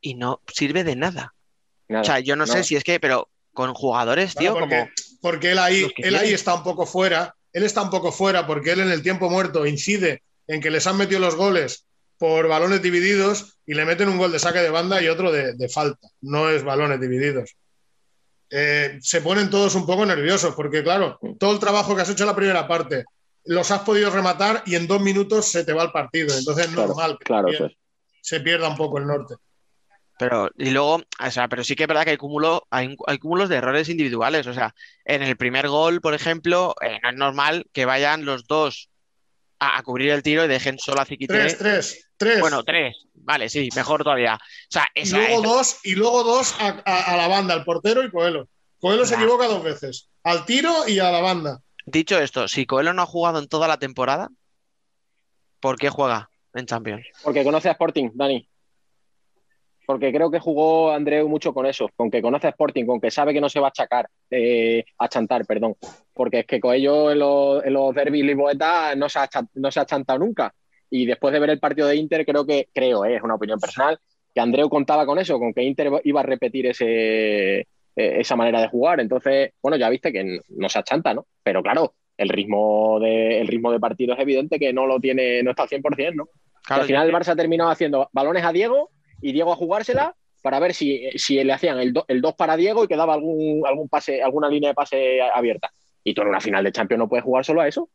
[0.01, 1.33] y no sirve de nada.
[1.89, 4.91] O sea, yo no, sé si es que, pero con jugadores, tío, porque, como.
[5.21, 8.71] Porque él ahí, él ahí está un poco fuera, él está un poco fuera porque
[8.71, 11.85] él en el tiempo muerto incide en que les han metido los goles
[12.17, 15.69] por balones divididos y le meten un gol de saque de banda y otro de,
[15.69, 16.07] falta.
[16.21, 17.55] No es balones divididos.
[18.49, 22.23] Eh, se ponen todos un poco nerviosos porque, claro, todo el trabajo que has hecho
[22.23, 23.05] en la primera parte,
[23.45, 26.35] los has podido rematar y en dos minutos se te va el partido.
[26.37, 27.75] Entonces es normal que
[28.21, 29.35] se pierda un poco el norte.
[30.17, 33.49] Pero, y luego, o sea, pero sí que es verdad que hay, cúmulo, hay, cúmulos
[33.49, 34.47] de errores individuales.
[34.47, 34.73] O sea,
[35.05, 38.89] en el primer gol, por ejemplo, eh, no es normal que vayan los dos
[39.59, 41.05] a, cubrir el tiro y dejen solo a.
[41.05, 42.39] Tres, tres, tres.
[42.39, 43.05] Bueno, tres.
[43.13, 44.35] Vale, sí, mejor todavía.
[44.35, 48.47] O sea, y luego dos, y luego dos a, la banda, al portero y Coelho.
[48.79, 50.09] Coelho se equivoca dos veces.
[50.23, 51.61] Al tiro y a la banda.
[51.85, 54.29] Dicho esto, si Coelho no ha jugado en toda la temporada,
[55.59, 57.05] ¿por qué juega en Champions?
[57.23, 58.47] Porque conoce a Sporting, Dani.
[59.87, 63.09] Porque creo que jugó Andreu mucho con eso, con que conoce a Sporting, con que
[63.09, 65.75] sabe que no se va a achacar, eh, a chantar, perdón.
[66.13, 69.85] Porque es que Coelho en los, en los derbis no se, ha, no se ha
[69.85, 70.53] chantado nunca.
[70.89, 73.61] Y después de ver el partido de Inter, creo que, creo, eh, es una opinión
[73.61, 73.97] personal,
[74.35, 78.59] que Andreu contaba con eso, con que Inter iba a repetir ese, eh, esa manera
[78.59, 78.99] de jugar.
[78.99, 81.27] Entonces, bueno, ya viste que no se achanta, ¿no?
[81.41, 85.41] Pero claro, el ritmo de, el ritmo de partido es evidente que no lo tiene,
[85.43, 86.27] no está al 100%, ¿no?
[86.69, 88.89] al final el Barça ha terminado haciendo balones a Diego
[89.21, 92.87] y Diego a jugársela para ver si, si le hacían el 2 para Diego y
[92.87, 95.71] quedaba algún, algún pase, alguna línea de pase abierta.
[96.03, 97.89] Y tú en una final de Champions no puedes jugar solo a eso.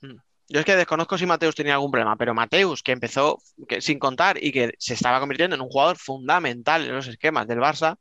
[0.00, 0.16] Hmm.
[0.48, 3.38] Yo es que desconozco si Mateus tenía algún problema, pero Mateus, que empezó
[3.78, 7.60] sin contar y que se estaba convirtiendo en un jugador fundamental en los esquemas del
[7.60, 7.96] Barça,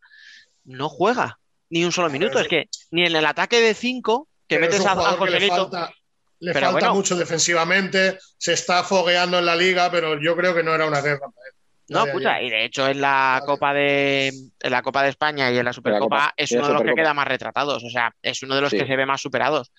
[0.64, 2.40] no juega ni un solo minuto.
[2.40, 5.94] Es que ni en el ataque de 5 que metes a, a Le falta,
[6.40, 10.76] le falta mucho defensivamente, se está fogueando en la liga, pero yo creo que no
[10.76, 11.28] era una guerra
[11.92, 15.58] No, escucha, y de hecho en la Copa de en la Copa de España y
[15.58, 18.56] en la Supercopa es uno de los que queda más retratados, o sea, es uno
[18.56, 19.72] de los que se ve más superados.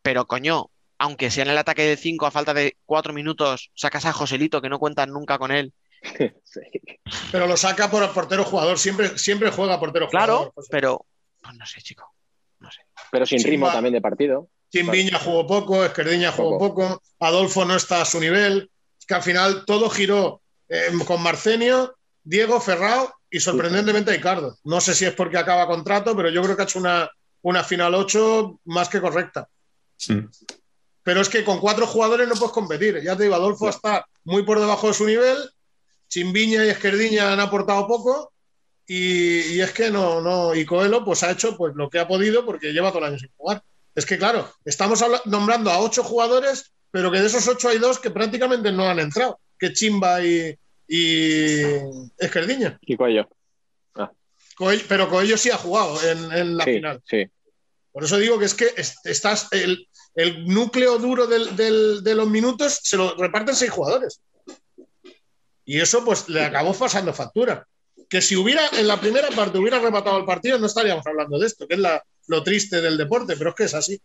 [0.00, 4.06] Pero coño, aunque sea en el ataque de 5 a falta de 4 minutos, sacas
[4.06, 5.72] a Joselito que no cuentan nunca con él.
[7.32, 10.52] Pero lo saca por portero jugador, siempre, siempre juega portero jugador.
[10.52, 11.04] Claro, pero
[11.42, 12.14] pues no sé, chico.
[12.60, 12.80] No sé.
[13.10, 14.48] Pero sin ritmo también de partido.
[14.70, 17.02] Tim Viña jugó poco, Esquerdiña jugó poco.
[17.20, 18.70] Adolfo no está a su nivel.
[18.98, 24.58] Es que al final todo giró eh, con Marcenio, Diego, Ferrao y sorprendentemente Ricardo.
[24.64, 27.10] No sé si es porque acaba contrato, pero yo creo que ha hecho una,
[27.42, 29.48] una final 8 más que correcta.
[29.96, 30.24] Sí.
[31.02, 33.00] Pero es que con cuatro jugadores no puedes competir.
[33.02, 35.38] Ya te digo, Adolfo está muy por debajo de su nivel.
[36.08, 38.32] Chimbiña y Esquerdiña han aportado poco.
[38.86, 40.54] Y, es que no, no.
[40.54, 43.18] Y Coelho pues ha hecho pues lo que ha podido porque lleva todo el año
[43.18, 43.62] sin jugar.
[43.94, 47.98] Es que claro, estamos nombrando a ocho jugadores, pero que de esos ocho hay dos
[47.98, 51.62] que prácticamente no han entrado, que Chimba y, y
[52.18, 52.78] Esquerdiña.
[52.82, 53.28] Y Coelho.
[53.94, 54.10] Ah.
[54.88, 57.02] pero Coelho sí ha jugado en, la final.
[57.04, 57.26] Sí.
[57.92, 58.72] Por eso digo que es que
[59.04, 64.20] estás el, el núcleo duro de los minutos se lo reparten seis jugadores.
[65.68, 67.68] Y eso pues le acabó pasando factura.
[68.08, 71.46] Que si hubiera en la primera parte hubiera rematado el partido, no estaríamos hablando de
[71.46, 71.80] esto, que es
[72.26, 74.00] lo triste del deporte, pero es que es así.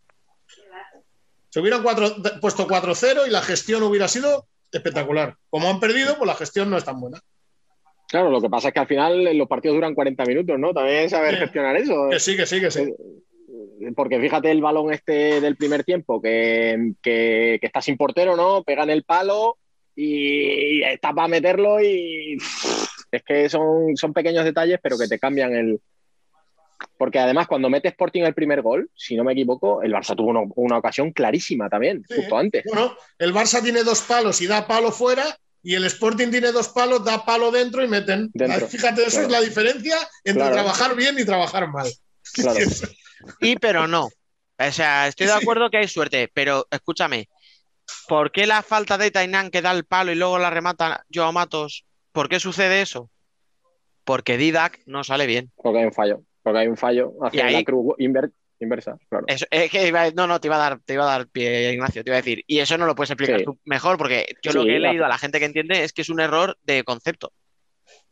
[1.50, 4.46] Se hubieran puesto 4-0 y la gestión hubiera sido
[4.78, 5.36] espectacular.
[5.50, 7.20] Como han perdido, pues la gestión no es tan buena.
[8.08, 10.74] Claro, lo que pasa es que al final los partidos duran 40 minutos, ¿no?
[10.74, 12.10] También saber gestionar eso.
[12.12, 12.82] Que sí, que sí, que sí.
[12.82, 16.94] Eh, porque fíjate el balón este del primer tiempo, que,
[17.62, 18.64] está sin portero, ¿no?
[18.64, 19.58] Pega en el palo
[19.96, 22.38] y está para meterlo y
[23.12, 25.82] es que son, son pequeños detalles, pero que te cambian el...
[26.98, 30.32] Porque además cuando mete Sporting el primer gol, si no me equivoco, el Barça tuvo
[30.56, 32.64] una, ocasión clarísima también, justo antes.
[32.66, 35.24] Bueno, el Barça tiene dos palos y da palo fuera
[35.62, 38.32] y el Sporting tiene dos palos, da palo dentro y meten.
[38.70, 41.88] Fíjate, eso es la diferencia entre trabajar bien y trabajar mal.
[42.34, 42.60] Claro.
[43.40, 44.10] Y pero no.
[44.60, 47.30] O sea, estoy de acuerdo que hay suerte, pero escúchame,
[48.10, 51.32] ¿por qué la falta de Tainan que da el palo y luego la remata Joao
[51.32, 51.86] Matos?
[52.12, 53.10] ¿Por qué sucede eso?
[54.04, 55.52] Porque Didac no sale bien.
[55.56, 56.22] Porque hay un fallo.
[56.44, 59.26] Porque hay un fallo hacia la cruz inversa, claro.
[59.28, 62.10] es que no, no, te iba a dar, te iba a dar pie, Ignacio, te
[62.10, 62.44] iba a decir.
[62.48, 65.10] Y eso no lo puedes explicar tú mejor, porque yo lo que he leído a
[65.10, 67.32] la gente que entiende es que es un error de concepto.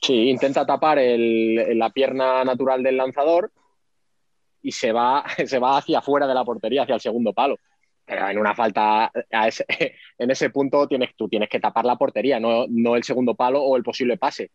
[0.02, 3.52] Sí, intenta tapar la pierna natural del lanzador
[4.62, 7.58] y se va, se va hacia afuera de la portería, hacia el segundo palo.
[8.06, 9.12] Pero en una falta,
[10.18, 13.62] en ese punto tienes, tú tienes que tapar la portería, no, no el segundo palo
[13.62, 14.52] o el posible pase.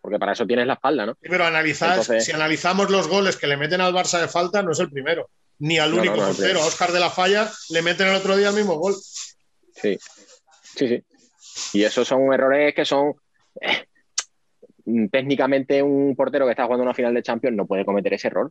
[0.00, 1.14] Porque para eso tienes la espalda, ¿no?
[1.20, 4.80] Pero analizar, si analizamos los goles que le meten al Barça de falta, no es
[4.80, 5.28] el primero.
[5.58, 6.64] Ni al único portero.
[6.64, 8.94] Oscar de la Falla le meten el otro día el mismo gol.
[9.74, 9.98] Sí,
[10.62, 11.04] sí, sí.
[11.74, 13.14] Y esos son errores que son.
[13.60, 18.28] Eh, técnicamente, un portero que está jugando una final de Champions no puede cometer ese
[18.28, 18.50] error.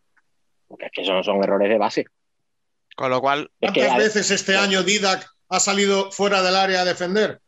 [0.68, 2.06] Porque es que eso no son errores de base.
[2.96, 3.50] Con lo cual.
[3.60, 7.40] ¿Cuántas veces este año Didac ha salido fuera del área a defender?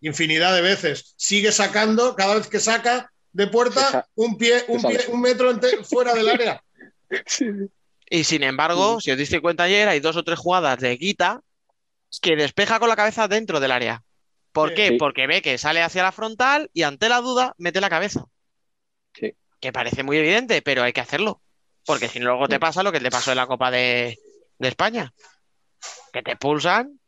[0.00, 1.14] Infinidad de veces.
[1.18, 5.52] Sigue sacando, cada vez que saca de puerta, un pie, un, pie, un metro
[5.84, 6.62] fuera del área.
[8.10, 11.42] Y sin embargo, si os diste cuenta ayer, hay dos o tres jugadas de Guita
[12.22, 14.02] que despeja con la cabeza dentro del área.
[14.52, 14.96] ¿Por qué?
[14.98, 18.24] Porque ve que sale hacia la frontal y ante la duda mete la cabeza.
[19.12, 19.34] Sí.
[19.60, 21.42] Que parece muy evidente, pero hay que hacerlo.
[21.84, 24.18] Porque si no, luego te pasa lo que te pasó en la Copa de,
[24.58, 25.12] España.
[26.12, 26.98] Que te pulsan.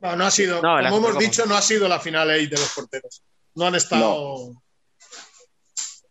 [0.00, 2.72] No, no ha sido, como hemos dicho, no ha sido la final ahí de los
[2.74, 3.22] porteros.
[3.54, 4.52] No han estado.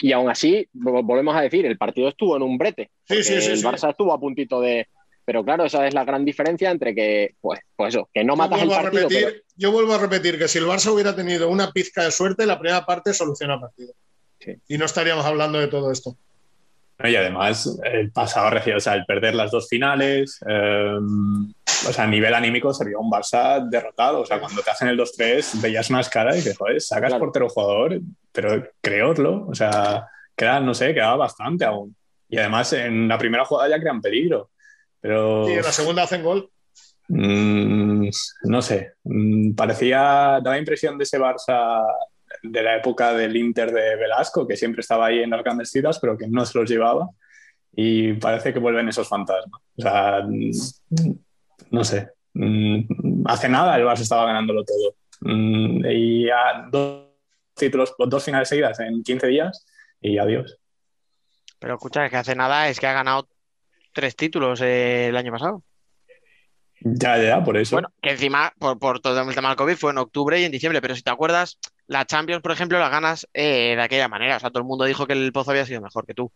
[0.04, 2.92] Y aún así, volvemos a decir, el partido estuvo en un brete.
[3.08, 4.90] Sí, sí, sí, el Barça estuvo a puntito de.
[5.24, 8.64] Pero claro, esa es la gran diferencia entre que, pues, pues eso, que no matas
[8.64, 9.08] el partido.
[9.56, 12.60] Yo vuelvo a repetir que si el Barça hubiera tenido una pizca de suerte, la
[12.60, 13.94] primera parte soluciona el partido.
[14.68, 16.18] Y no estaríamos hablando de todo esto.
[17.00, 22.04] Y además, el pasado recién, o sea, el perder las dos finales, eh, o sea,
[22.06, 24.22] a nivel anímico sería un Barça derrotado.
[24.22, 27.26] O sea, cuando te hacen el 2-3, veías unas caras y dices, joder, sacas Claro.
[27.26, 28.00] portero jugador,
[28.32, 29.48] pero creoslo.
[29.48, 31.96] O sea, queda, no sé, quedaba bastante aún.
[32.30, 34.50] Y además, en la primera jugada ya crean peligro.
[35.02, 35.50] Pero.
[35.50, 36.50] Y en la segunda hacen gol.
[37.10, 38.08] Mm,
[38.46, 41.84] no sé, Mm, parecía, daba impresión de ese Barça
[42.44, 45.98] de la época del Inter de Velasco, que siempre estaba ahí en las grandes citas,
[46.00, 47.10] pero que no se los llevaba.
[47.76, 49.62] Y parece que vuelven esos fantasmas.
[49.78, 50.52] O sea, mm,
[51.72, 52.10] no sé.
[52.34, 54.96] Mm, Hace nada el Barça estaba ganándolo todo.
[55.22, 57.08] Mm, Y ya dos
[57.56, 59.66] títulos, dos finales seguidas en 15 días
[60.02, 60.60] y adiós.
[61.60, 63.30] Pero escucha, es que hace nada es que ha ganado
[63.94, 65.64] tres títulos eh, el año pasado.
[66.82, 67.78] Ya, ya, por eso.
[67.78, 70.52] Bueno, que encima, por, por todo el tema del COVID, fue en octubre y en
[70.52, 74.38] diciembre, pero si te acuerdas, la Champions, por ejemplo, la ganas eh, de aquella manera.
[74.38, 76.32] O sea, todo el mundo dijo que el Pozo había sido mejor que tú.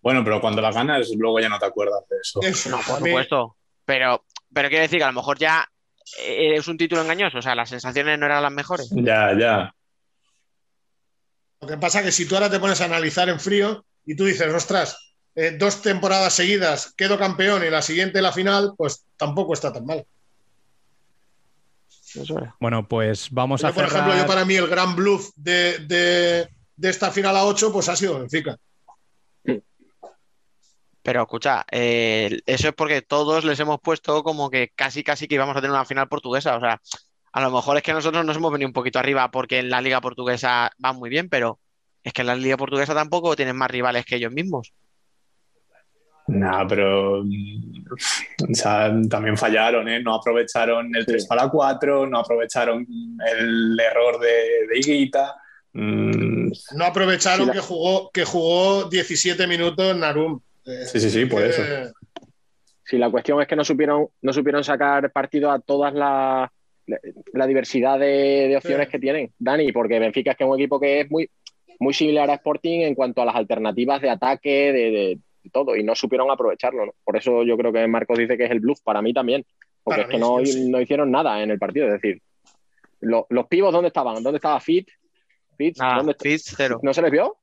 [0.00, 2.40] Bueno, pero cuando la ganas, luego ya no te acuerdas de eso.
[2.42, 3.56] Eso, No, por supuesto.
[3.84, 5.66] Pero, pero quiero decir que a lo mejor ya
[6.20, 7.38] eh, es un título engañoso.
[7.38, 8.90] O sea, las sensaciones no eran las mejores.
[8.90, 9.74] Ya, ya.
[11.60, 14.14] Lo que pasa es que si tú ahora te pones a analizar en frío y
[14.14, 14.98] tú dices, ostras,
[15.34, 19.86] eh, dos temporadas seguidas quedo campeón y la siguiente la final, pues tampoco está tan
[19.86, 20.06] mal.
[22.14, 22.36] Eso.
[22.60, 24.02] Bueno, pues vamos a por cerrar.
[24.02, 27.88] ejemplo, yo para mí el gran bluff de, de- de esta final a 8 pues
[27.88, 28.56] ha sido Benfica.
[31.02, 35.34] Pero escucha, eh, eso es porque todos les hemos puesto como que casi casi que
[35.34, 36.56] íbamos a tener una final portuguesa.
[36.56, 36.80] O sea,
[37.32, 39.82] a lo mejor es que nosotros nos hemos venido un poquito arriba porque en la
[39.82, 41.58] liga portuguesa va muy bien, pero
[42.02, 44.72] es que en la liga portuguesa tampoco tienen más rivales que ellos mismos.
[46.26, 47.84] Nah, pero mm,
[48.50, 50.02] o sea, también fallaron, ¿eh?
[50.02, 52.86] No aprovecharon el 3 para 4, no aprovecharon
[53.30, 55.34] el error de, de Higuita.
[55.74, 60.40] Mm, No aprovecharon Sí, la- que, jugó, que jugó 17 minutos Narum.
[60.64, 61.62] Eh, sí, sí, sí, por que- eso.
[62.86, 66.50] Sí, la cuestión es que no supieron, no supieron sacar partido a todas las
[67.32, 68.92] la diversidad de, de opciones Sí.
[68.92, 71.30] que tienen, Dani, porque Benfica es que es un equipo que es muy,
[71.80, 75.18] muy similar a Sporting en cuanto a las alternativas de ataque, de
[75.50, 76.86] todo, y no supieron aprovecharlo.
[76.86, 76.92] ¿no?
[77.04, 79.44] Por eso yo creo que Marcos dice que es el bluff, para mí también,
[79.82, 81.86] porque Para es que no, sí, no hicieron nada en el partido.
[81.86, 82.20] Es decir,
[83.00, 84.22] lo- los pivos, ¿dónde estaban?
[84.22, 84.88] ¿Dónde estaba Fit?
[85.56, 86.80] Fitz, ¿dónde Fitz, cero.
[86.82, 87.36] ¿No se les vio?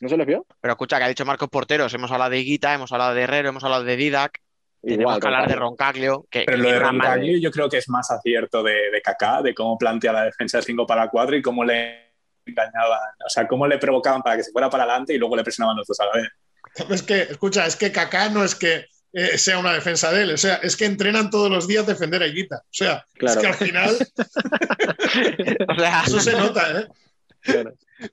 [0.00, 0.46] ¿No se les vio?
[0.60, 3.48] Pero escucha, que ha dicho Marcos Porteros, hemos hablado de Higuita, hemos hablado de Herrero,
[3.48, 4.40] hemos hablado de Didac,
[4.80, 5.56] tenemos Igual, que hablar de.
[5.56, 9.00] Roncaglio, que, Pero que lo de Roncaglio yo creo que es más acierto de, de
[9.02, 12.12] Kaká, de cómo plantea la defensa de 5 para 4 y cómo le
[12.46, 15.42] engañaban, o sea, cómo le provocaban para que se fuera para adelante y luego le
[15.42, 16.28] presionaban los dos a la vez.
[16.90, 20.30] Es que, escucha, es que Kaká no es que eh, sea una defensa de él,
[20.32, 22.56] o sea, es que entrenan todos los días defender a Higuita.
[22.56, 23.40] O sea, Claro.
[23.40, 23.96] es que al final
[25.68, 26.88] O sea, eso se nota, ¿eh?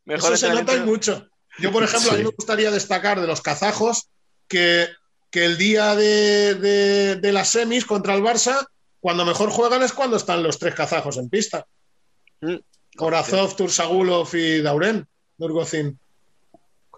[0.05, 1.27] mejor Eso se nota y mucho.
[1.59, 4.09] Yo, por ejemplo, a mí me gustaría destacar de los kazajos
[4.47, 4.87] que,
[5.31, 8.65] que el día de, de- de las semis contra el Barça,
[8.99, 11.65] cuando mejor juegan es cuando están los tres kazajos en pista.
[12.41, 12.55] Mm.
[12.97, 15.05] Korazov, Tursagulov y Dauren,
[15.37, 15.99] Nurgozin.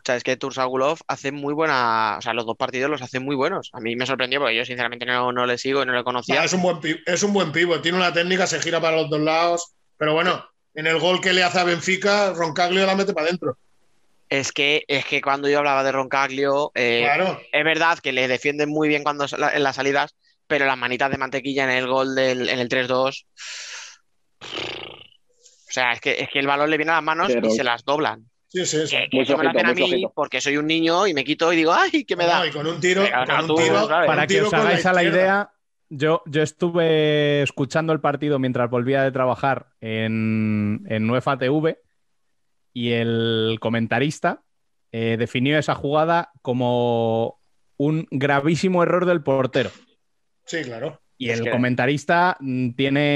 [0.07, 3.35] Escucha, es que Tursagulov hace muy buena, o sea, los dos partidos los hace muy
[3.35, 3.69] buenos.
[3.73, 6.41] A mí me sorprendió porque yo sinceramente no, no le sigo y no le conocía.
[6.41, 9.09] Ah, es, un buen, es un buen pivo, tiene una técnica, se gira para los
[9.09, 13.13] dos lados, pero bueno, en el gol que le hace a Benfica, Roncaglio la mete
[13.13, 13.57] para adentro.
[14.29, 18.29] Es que, es que cuando yo hablaba de Roncaglio, eh, Claro, es verdad que le
[18.29, 20.15] defienden muy bien cuando en las salidas,
[20.47, 23.25] pero las manitas de mantequilla en el gol del, en el 3-2.
[24.39, 24.45] O
[25.69, 27.65] sea, es que, es que el balón le viene a las manos Pero- y se
[27.65, 28.25] las doblan.
[28.47, 28.95] Sí, sí, sí.
[28.95, 30.13] Que, que Muy eso me lo flojito, hacen a muy mí flojito.
[30.15, 32.47] porque soy un niño y me quito y digo, ¡ay, qué me No, da!
[32.47, 34.65] y con un tiro, con un tú, tiro, Para un que tiro os con la
[34.69, 35.51] hagáis a la idea,
[35.89, 41.79] yo, yo estuve escuchando el partido mientras volvía de trabajar en, en UEFA TV
[42.73, 44.43] y el comentarista
[44.91, 47.39] eh, definió esa jugada como
[47.77, 49.69] un gravísimo error del portero.
[50.45, 51.01] Sí, claro.
[51.19, 52.71] Y Es el que- comentarista mm,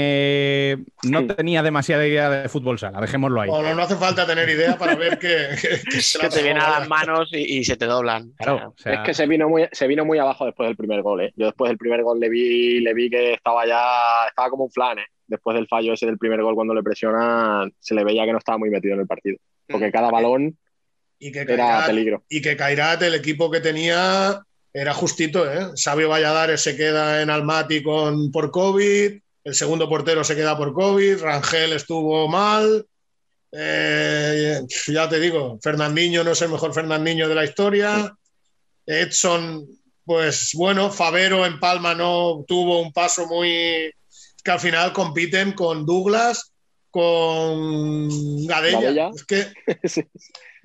[0.06, 0.84] tiene.
[1.04, 1.26] No Sí.
[1.28, 3.48] tenía demasiada idea de fútbol sala, dejémoslo ahí.
[3.48, 5.28] Bueno, no hace falta tener idea para ver que,
[5.62, 8.32] que- que se Que la te vienen a las manos y, y se te doblan.
[8.32, 11.02] Claro, o sea, Es que se vino muy, se vino muy abajo después del primer
[11.02, 11.32] gol, ¿eh?
[11.36, 14.70] Yo después del primer gol le vi, le vi que estaba ya, estaba como un
[14.72, 15.06] flan, ¿eh?
[15.28, 18.38] Después del fallo ese del primer gol, cuando le presiona, se le veía que no
[18.38, 19.38] estaba muy metido en el partido.
[19.68, 19.92] Porque Mm.
[19.92, 20.58] cada balón
[21.20, 22.24] Y que era Kairat, peligro.
[22.28, 24.42] y que Kairat, el equipo que tenía,
[24.72, 25.70] era justito, ¿eh?
[25.74, 30.72] Sabio Valladares se queda en Almaty con, por COVID, el segundo portero se queda por
[30.72, 32.86] COVID, Rangel estuvo mal.
[33.52, 38.14] eh, ya te digo, Fernandinho no es el mejor Fernandinho de la historia.
[38.86, 39.66] Edson,
[40.04, 43.92] pues bueno, Favero en Palma no tuvo un paso muy.
[44.42, 46.52] que al final compiten con Douglas,
[46.90, 49.10] con Gadella.
[49.14, 49.52] Es que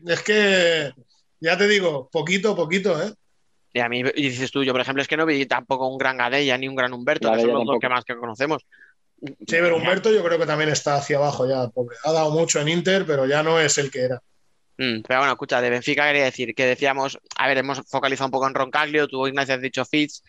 [0.06, 0.92] es que
[1.40, 3.14] Ya te digo, poquito, poquito, ¿eh?
[3.78, 6.00] Y a mí, y dices tú, yo por ejemplo, es que no vi tampoco un
[6.00, 8.66] gran Gadella ni un gran Humberto, que son los dos que más que conocemos.
[9.22, 12.60] Sí, pero Humberto yo creo que también está hacia abajo ya, porque ha dado mucho
[12.60, 14.16] en Inter, pero ya no es el que era.
[14.80, 18.32] Mm, pero bueno, escucha, de Benfica quería decir que decíamos, a ver, hemos focalizado un
[18.32, 20.24] poco en Roncaglio, tú Ignacio has dicho Fitz,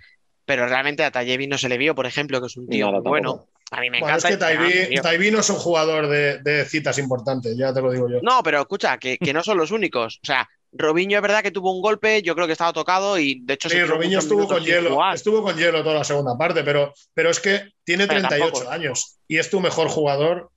[0.45, 3.49] pero realmente a Tallevi no se le vio, por ejemplo, que es un tío bueno.
[3.71, 4.51] A mí me bueno, encanta.
[4.51, 8.11] Es que Taibi no es un jugador de, de, citas importantes, ya te lo digo
[8.11, 8.21] yo.
[8.23, 10.21] No, pero escucha, que, que no son los únicos.
[10.23, 13.41] O sea, Robinho es verdad que tuvo un golpe, yo creo que estaba tocado y
[13.41, 13.69] de hecho...
[13.69, 17.41] Sí, Robinho estuvo con hielo, estuvo con hielo toda la segunda parte, pero, pero es
[17.41, 20.51] que tiene 38 años y es tu mejor jugador.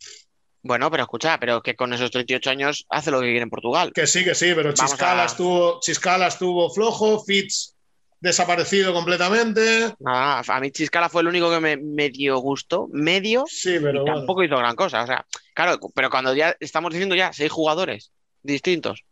[0.64, 3.92] Bueno, pero escucha, pero que con esos 38 años hace lo que quiere en Portugal.
[3.94, 5.26] Que sí, que sí, pero Chiscala, a...
[5.26, 7.76] estuvo, Chiscala estuvo flojo, Fitz
[8.20, 9.94] desaparecido completamente.
[10.00, 14.04] Nada, a mí Chiscala fue el único que me, me dio gusto, medio, sí, pero
[14.04, 14.54] y tampoco bueno.
[14.54, 15.04] hizo gran cosa.
[15.04, 18.12] O sea, claro, pero cuando ya estamos diciendo ya seis jugadores
[18.44, 19.04] distintos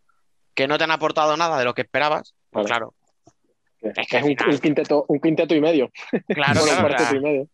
[0.60, 2.94] que no te han aportado nada de lo que esperabas, pues claro.
[3.82, 5.90] Es que, es que es un, un, quinteto, un quinteto y medio.
[6.28, 7.48] Claro, bueno, claro, un y medio.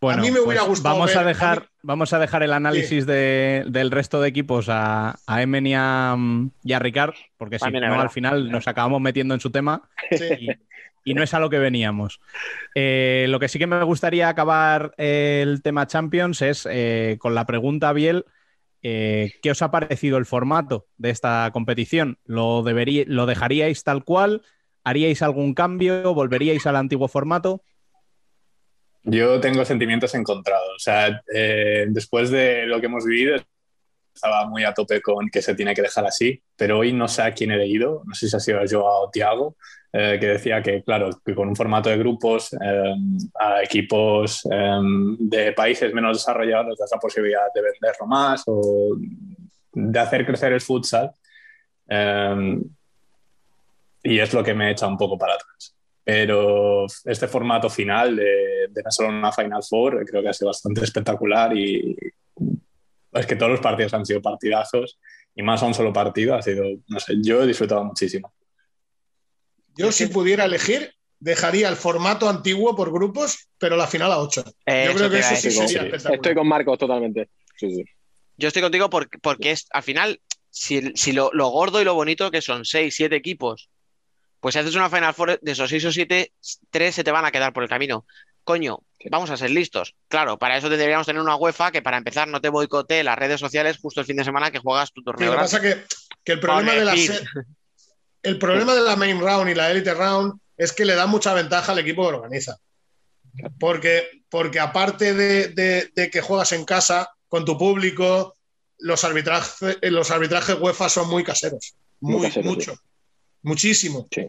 [0.00, 1.66] Bueno, a mí me hubiera pues gustado vamos, ver, a dejar, a mí...
[1.82, 3.10] vamos a dejar el análisis sí.
[3.10, 6.16] de, del resto de equipos a, a Emen y a,
[6.64, 10.24] y a Ricard, porque si no, al final nos acabamos metiendo en su tema sí.
[10.40, 12.22] y, y, no es a lo que veníamos.
[12.74, 17.44] Eh, lo que sí que me gustaría acabar el tema Champions es eh, con la
[17.44, 18.24] pregunta a Biel.
[18.82, 22.18] Eh, ¿Qué os ha parecido el formato de esta competición?
[22.24, 24.42] ¿Lo, ¿Lo dejaríais tal cual?
[24.84, 26.14] ¿Haríais algún cambio?
[26.14, 27.62] ¿Volveríais al antiguo formato?
[29.04, 30.70] Yo tengo sentimientos encontrados.
[30.76, 33.36] O sea, eh, después de lo que hemos vivido,
[34.14, 37.22] estaba muy a tope con que se tiene que dejar así, pero hoy no sé
[37.22, 39.56] a quién he leído, no sé si ha sido Joao o Tiago,
[39.92, 42.94] eh, que decía que, claro, que con un formato de grupos eh,
[43.38, 44.80] a equipos eh,
[45.18, 48.96] de países menos desarrollados les das la posibilidad de venderlo más o
[49.72, 51.10] de hacer crecer el futsal.
[51.88, 52.58] Eh,
[54.04, 58.68] y es lo que me echa un poco para atrás pero este formato final de,
[58.70, 61.96] de solo una Final Four creo que ha sido bastante espectacular y
[63.12, 64.98] es que todos los partidos han sido partidazos
[65.34, 68.32] y más a un solo partido ha sido, no sé, yo he disfrutado muchísimo.
[69.76, 74.44] Yo si pudiera elegir dejaría el formato antiguo por grupos, pero la final a 8.
[74.66, 76.14] Eh, yo creo que eso sí sería espectacular.
[76.14, 77.30] Estoy con Marcos totalmente.
[77.56, 77.84] Sí, sí.
[78.36, 81.94] Yo estoy contigo porque, porque es, al final, si, si lo, lo, gordo y lo
[81.94, 83.70] bonito que son 6, 7 equipos
[84.42, 86.32] pues si haces una Final Four de esos 6 o 7,
[86.70, 88.04] 3 se te van a quedar por el camino.
[88.44, 88.80] Coño,
[89.10, 89.94] vamos a ser listos.
[90.08, 93.40] Claro, para eso deberíamos tener una UEFA que para empezar no te boicotee las redes
[93.40, 95.30] sociales justo el fin de semana que juegas tu torneo.
[95.30, 95.84] Sí, lo que pasa que,
[96.24, 96.94] que el problema de la
[98.24, 101.34] el problema de la main round y la elite round es que le da mucha
[101.34, 102.56] ventaja al equipo que organiza.
[103.58, 108.36] Porque, porque aparte de, de, de que juegas en casa con tu público,
[108.78, 111.74] los arbitrajes, los arbitrajes UEFA son muy caseros.
[112.00, 112.72] Muy, muy caseros, mucho.
[112.72, 112.78] Sí.
[113.42, 114.08] Muchísimo.
[114.10, 114.26] Sí.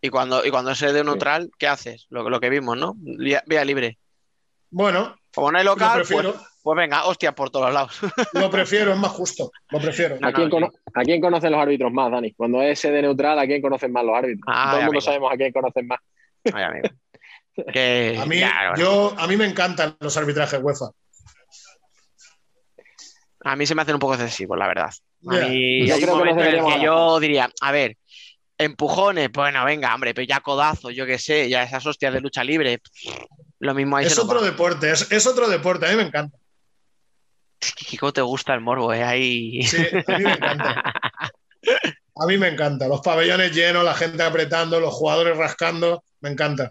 [0.00, 2.06] Y cuando, y cuando se de neutral, ¿qué haces?
[2.10, 2.94] Lo, lo que vimos, ¿no?
[2.96, 3.98] Vía, vía, libre.
[4.70, 5.16] Bueno.
[5.34, 6.26] Como no hay local, pues,
[6.62, 7.98] pues, venga, hostia por todos lados.
[8.32, 9.52] Lo prefiero, es más justo.
[9.70, 10.18] Lo prefiero.
[10.22, 12.32] ¿A, quién, no, ¿A quién, conocen los árbitros más, Dani?
[12.32, 14.44] Cuando es sede neutral, ¿a quién conocen más los árbitros?
[14.48, 16.00] Ah, Todo el mundo sabemos a quién conocen más.
[16.52, 16.88] Ay, amigo.
[17.72, 18.76] que, a, mí, ya, bueno.
[18.76, 20.86] yo, a mí me encantan los arbitrajes UEFA.
[23.44, 24.90] A mí se me hacen un poco excesivos, la verdad.
[25.28, 25.48] A yeah.
[25.48, 27.96] mí yo hay un momento en el que yo diría, a ver,
[28.58, 32.42] empujones, bueno, venga, hombre, pero ya codazos, yo qué sé, ya esas hostias de lucha
[32.44, 32.80] libre,
[33.60, 36.36] lo mismo ahí Es se otro deporte, es, es, otro deporte, a mí me encanta.
[37.98, 39.02] ¿Cómo te gusta el morbo, eh?
[39.02, 39.62] Ahí...
[39.62, 40.82] Sí, a mí me encanta.
[42.20, 42.88] A mí me encanta.
[42.88, 46.70] Los pabellones llenos, la gente apretando, los jugadores rascando, me encanta.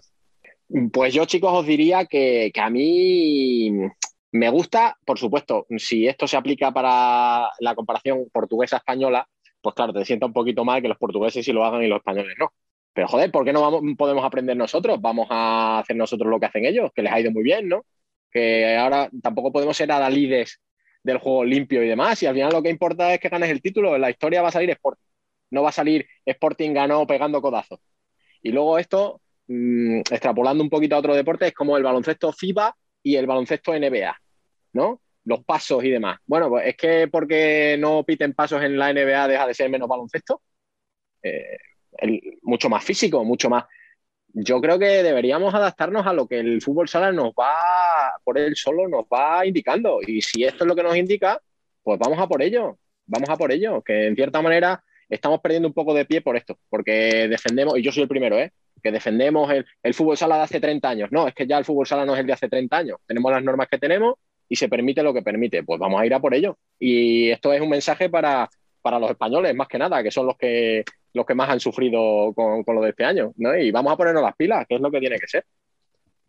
[0.92, 3.70] Pues yo, chicos, os diría que, que a mí
[4.32, 9.26] me gusta, por supuesto, si esto se aplica para la comparación portuguesa-española,
[9.68, 11.98] pues claro, te sienta un poquito mal que los portugueses sí lo hagan y los
[11.98, 12.52] españoles no.
[12.94, 14.98] Pero joder, ¿por qué no vamos, podemos aprender nosotros?
[15.00, 17.84] Vamos a hacer nosotros lo que hacen ellos, que les ha ido muy bien, ¿no?
[18.30, 20.60] Que ahora tampoco podemos ser adalides
[21.02, 23.62] del juego limpio y demás, y al final lo que importa es que ganes el
[23.62, 25.04] título, en la historia va a salir Sporting,
[25.50, 27.80] no va a salir Sporting ganó pegando codazos.
[28.42, 32.74] Y luego esto, mmm, extrapolando un poquito a otro deporte, es como el baloncesto FIBA
[33.02, 34.16] y el baloncesto NBA,
[34.72, 35.00] ¿no?
[35.24, 36.18] Los pasos y demás.
[36.26, 39.88] Bueno, pues es que porque no piten pasos en la NBA deja de ser menos
[39.88, 40.42] baloncesto.
[41.22, 41.58] Eh,
[42.42, 43.64] mucho más físico, mucho más.
[44.28, 48.54] Yo creo que deberíamos adaptarnos a lo que el fútbol sala nos va, por él
[48.56, 50.00] solo nos va indicando.
[50.06, 51.40] Y si esto es lo que nos indica,
[51.82, 52.78] pues vamos a por ello.
[53.06, 53.82] Vamos a por ello.
[53.82, 56.58] Que en cierta manera estamos perdiendo un poco de pie por esto.
[56.68, 58.52] Porque defendemos, y yo soy el primero, ¿eh?
[58.82, 61.08] que defendemos el, el fútbol sala de hace 30 años.
[61.10, 62.98] No, es que ya el fútbol sala no es el de hace 30 años.
[63.06, 64.14] Tenemos las normas que tenemos
[64.48, 66.58] y se permite lo que permite, pues vamos a ir a por ello.
[66.78, 68.48] Y esto es un mensaje para,
[68.82, 72.32] para los españoles, más que nada, que son los que, los que más han sufrido
[72.34, 73.56] con, con lo de este año, ¿no?
[73.56, 75.44] Y vamos a ponernos las pilas, que es lo que tiene que ser.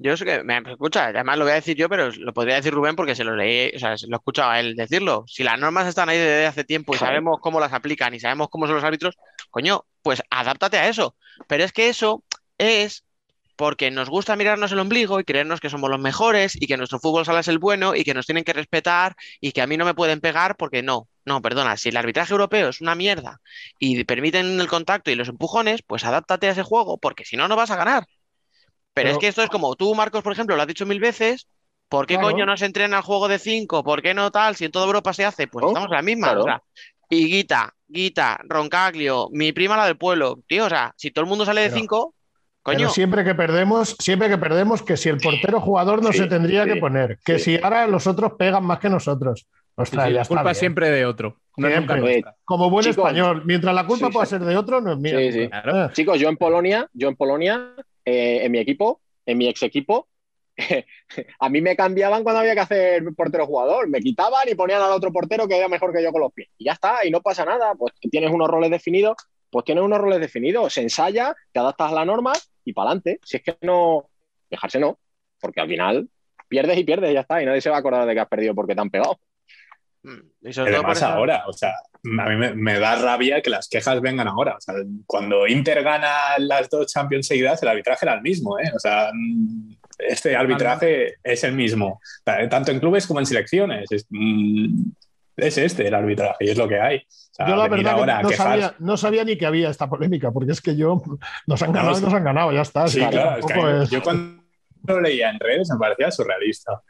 [0.02, 2.74] Yo sé que, me escucha, además lo voy a decir yo, pero lo podría decir
[2.74, 5.26] Rubén porque se lo leí, o sea, se lo he escuchado a él decirlo.
[5.28, 8.48] Si las normas están ahí desde hace tiempo y sabemos cómo las aplican y sabemos
[8.50, 9.18] cómo son los árbitros,
[9.50, 11.18] coño, pues adáptate a eso.
[11.48, 12.24] Pero es que eso
[12.58, 13.04] es
[13.60, 16.98] porque nos gusta mirarnos el ombligo y creernos que somos los mejores y que nuestro
[16.98, 19.76] fútbol sala es el bueno y que nos tienen que respetar y que a mí
[19.76, 23.42] no me pueden pegar porque no, no, perdona, si el arbitraje europeo es una mierda
[23.78, 27.50] y permiten el contacto y los empujones, pues adáptate a ese juego porque si no,
[27.50, 28.06] no vas a ganar.
[28.94, 31.46] Pero, es que esto es como tú, Marcos, por ejemplo, lo has dicho mil veces.
[31.90, 33.84] ¿Por qué coño no se entrena el juego de cinco?
[33.84, 34.56] ¿Por qué no tal?
[34.56, 36.32] Si en toda Europa se hace, pues estamos en la misma.
[36.32, 36.64] O sea,
[37.10, 40.40] y Guita, Guita, Roncaglio, mi prima la del pueblo.
[40.48, 42.16] Tío, o sea, si todo el mundo sale de cinco,
[42.70, 42.80] coño.
[42.80, 46.66] Pero siempre que perdemos, siempre que perdemos, que si el portero jugador no se tendría
[46.66, 49.48] que poner, que si ahora los otros pegan más que nosotros.
[49.76, 51.38] Ostras, la culpa siempre de otro.
[52.44, 55.50] Como buen español, mientras la culpa pueda ser de otro, no es mía.
[55.52, 55.90] Ah.
[55.94, 57.74] Chicos, yo en Polonia, yo en Polonia
[58.06, 60.08] eh, en mi equipo, en mi ex equipo,
[61.40, 63.88] a mí me cambiaban cuando había que hacer portero jugador.
[63.88, 66.50] Me quitaban y ponían al otro portero que era mejor que yo con los pies.
[66.58, 67.74] Y ya está, y no pasa nada.
[67.76, 69.16] Pues tienes unos roles definidos,
[69.50, 70.74] pues tienes unos roles definidos.
[70.74, 72.34] Se ensaya, te adaptas a la norma
[72.66, 73.20] y para adelante.
[73.24, 74.10] Si es que no,
[74.50, 75.00] dejarse no,
[75.40, 76.10] porque al final
[76.48, 77.42] pierdes y pierdes y ya está.
[77.42, 79.20] Y nadie se va a acordar de que has perdido porque te han pegado.
[80.04, 84.28] Mm, y además ahora, o sea, a mí me, da rabia que las quejas vengan
[84.28, 84.56] ahora.
[84.56, 88.72] O sea, cuando Inter gana las dos Champions seguidas, el arbitraje era el mismo, ¿eh?
[88.74, 89.12] O sea,
[89.98, 93.92] este arbitraje es el mismo, tanto en clubes como en selecciones.
[93.92, 94.92] Es, mm,
[95.42, 97.06] es este el arbitraje y es lo que hay.
[97.48, 100.76] yo la verdad no, sabía, no, sabía, ni que había esta polémica, porque es que
[100.76, 101.02] yo
[101.48, 102.88] nos han ganado y nos han ganado, ya está.
[102.88, 104.44] Sí, claro, es que yo cuando
[104.84, 106.82] lo leía en redes me parecía surrealista.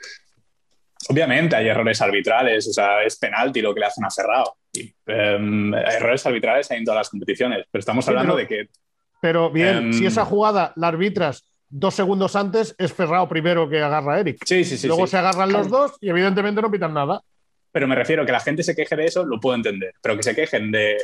[1.09, 4.57] Obviamente hay errores arbitrales, o sea, es penalti lo que le hacen a Ferrao.
[5.05, 8.69] Em, errores arbitrales hay en todas las competiciones, pero estamos hablando de que...
[9.21, 13.81] Pero bien, si em, esa jugada la arbitras dos segundos antes, es Ferrao primero que
[13.81, 14.43] agarra a Eric.
[14.45, 14.87] Sí, sí, sí.
[14.87, 17.21] Luego se agarran los dos y evidentemente no pitan nada.
[17.71, 20.23] Pero me refiero que la gente se queje de eso, lo puedo entender, pero que
[20.23, 20.97] se quejen de,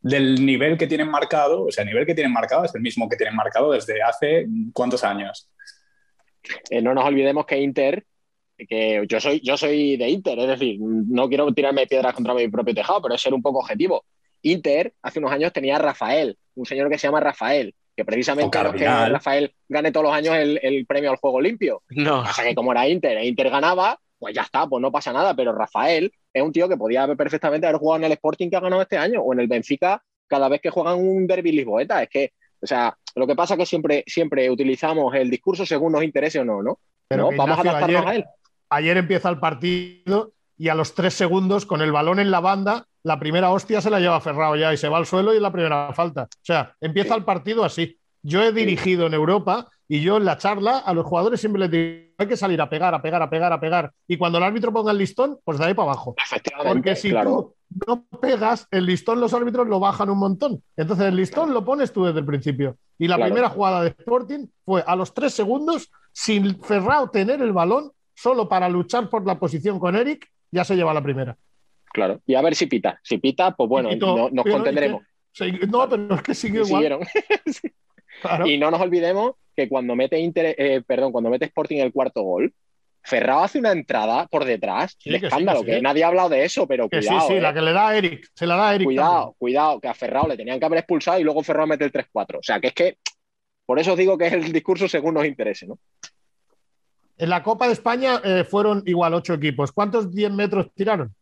[0.00, 3.08] del nivel que tienen marcado, o sea, el nivel que tienen marcado es el mismo
[3.08, 5.50] que tienen marcado desde hace cuántos años.
[6.70, 8.04] Eh, no nos olvidemos que Inter
[8.66, 12.48] que yo soy, yo soy de Inter, es decir, no quiero tirarme piedras contra mi
[12.48, 14.04] propio tejado, pero es ser un poco objetivo.
[14.42, 18.58] Inter hace unos años tenía a Rafael, un señor que se llama Rafael, que precisamente
[18.58, 21.82] que Rafael gane todos los años el, premio al juego limpio.
[21.90, 22.20] No.
[22.20, 25.12] O sea que como era Inter, e Inter ganaba, pues ya está, pues no pasa
[25.12, 25.34] nada.
[25.34, 28.60] Pero Rafael es un tío que podía perfectamente haber jugado en el Sporting que ha
[28.60, 32.02] ganado este año, o en el Benfica cada vez que juegan un derby lisboeta.
[32.02, 35.92] Es que, o sea, lo que pasa es que siempre, siempre utilizamos el discurso según
[35.92, 36.78] nos interese o no, ¿no?
[37.08, 38.24] Pero vamos a adaptarnos a él
[38.70, 42.86] ayer empieza el partido y a los tres segundos, con el balón en la banda,
[43.04, 45.42] la primera hostia se la lleva Ferrao ya y se va al suelo y es
[45.42, 46.24] la primera falta.
[46.24, 47.98] O sea, empieza el partido así.
[48.22, 51.70] Yo he dirigido en Europa y yo en la charla a los jugadores siempre les
[51.70, 53.92] digo, hay que salir a pegar, a pegar, a pegar, a pegar.
[54.06, 56.14] Y cuando el árbitro ponga el listón, pues de ahí para abajo.
[56.62, 57.54] Porque si tú
[57.86, 60.62] no pegas, el listón los árbitros lo bajan un montón.
[60.76, 62.76] Entonces el listón lo pones tú desde el principio.
[62.98, 67.52] Y la primera jugada de Sporting fue a los tres segundos, sin Ferrao tener el
[67.52, 71.36] balón, solo para luchar por la posición con Eric, ya se lleva la primera.
[71.92, 73.00] Claro, y a ver si pita.
[73.02, 73.88] Si pita, pues bueno,
[74.32, 75.02] nos contendremos.
[75.68, 76.98] no, pero es que sigue igual.
[78.46, 82.22] Y no nos olvidemos que cuando mete Inter, eh, perdón, cuando mete Sporting el cuarto
[82.22, 82.52] gol,
[83.02, 86.88] Ferrao hace una entrada por detrás de escándalo, que, nadie ha hablado de eso, pero
[86.88, 87.20] cuidado.
[87.20, 87.54] Sí, sí, la eh.
[87.54, 88.86] que le da a Eric, se la da a Eric.
[88.86, 91.92] Cuidado, cuidado, que a Ferrao le tenían que haber expulsado y luego Ferrao mete el
[91.92, 92.38] 3-4.
[92.38, 92.98] O sea, que es que,
[93.64, 95.78] por eso os digo que es el discurso según nos interese, ¿no?
[97.16, 99.72] En la Copa de España eh, fueron igual ocho equipos.
[99.72, 101.12] ¿Cuántos 10 metros tiraron?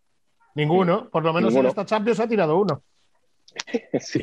[0.54, 1.08] Ninguno.
[1.08, 2.82] Por lo menos en esta Champions ha tirado uno.
[4.00, 4.22] Sí.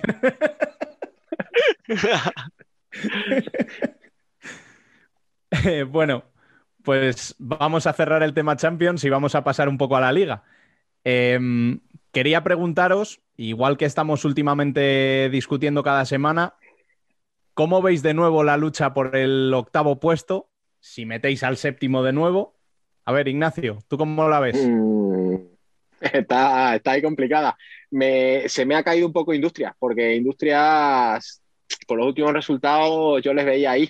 [5.66, 6.24] Eh, bueno,
[6.82, 10.12] pues vamos a cerrar el tema Champions y vamos a pasar un poco a la
[10.12, 10.44] liga.
[11.04, 11.80] Em,
[12.12, 16.56] quería preguntaros, igual que estamos últimamente discutiendo cada semana,
[17.54, 20.50] ¿cómo veis de nuevo la lucha por el octavo puesto?
[20.84, 22.58] si metéis al séptimo de nuevo.
[23.06, 24.58] A ver, Ignacio, ¿tú cómo la ves?
[24.68, 25.36] Mm,
[26.02, 27.58] está, está ahí complicada.
[27.90, 31.42] se me ha caído un poco Industrias, porque Industrias,
[31.88, 33.90] por los últimos resultados, yo les veía ahí,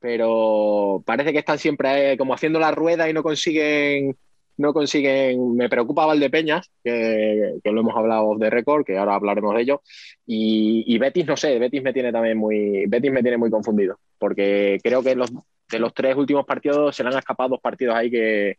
[0.00, 4.16] pero parece que están siempre eh, como haciendo la rueda y no consiguen
[4.58, 5.56] no consiguen.
[5.56, 9.82] Me preocupa Valdepeñas, que, que lo hemos hablado de récord, que ahora hablaremos de ello.
[10.26, 12.86] Y, Betis, no sé, Betis me tiene también muy.
[12.86, 13.98] Betis me tiene muy confundido.
[14.18, 15.30] Porque creo que los,
[15.70, 18.58] de los tres últimos partidos se le han escapado dos partidos ahí que,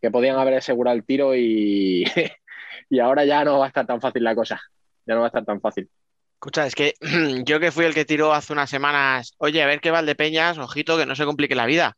[0.00, 2.04] que podían haber asegurado el tiro y,
[2.90, 4.60] y ahora ya no va a estar tan fácil la cosa.
[5.06, 5.88] Ya no va a estar tan fácil.
[6.36, 6.94] Escucha, es que
[7.46, 10.96] yo que fui el que tiró hace unas semanas, oye, a ver qué Valdepeñas, ojito,
[10.98, 11.96] que no se complique la vida.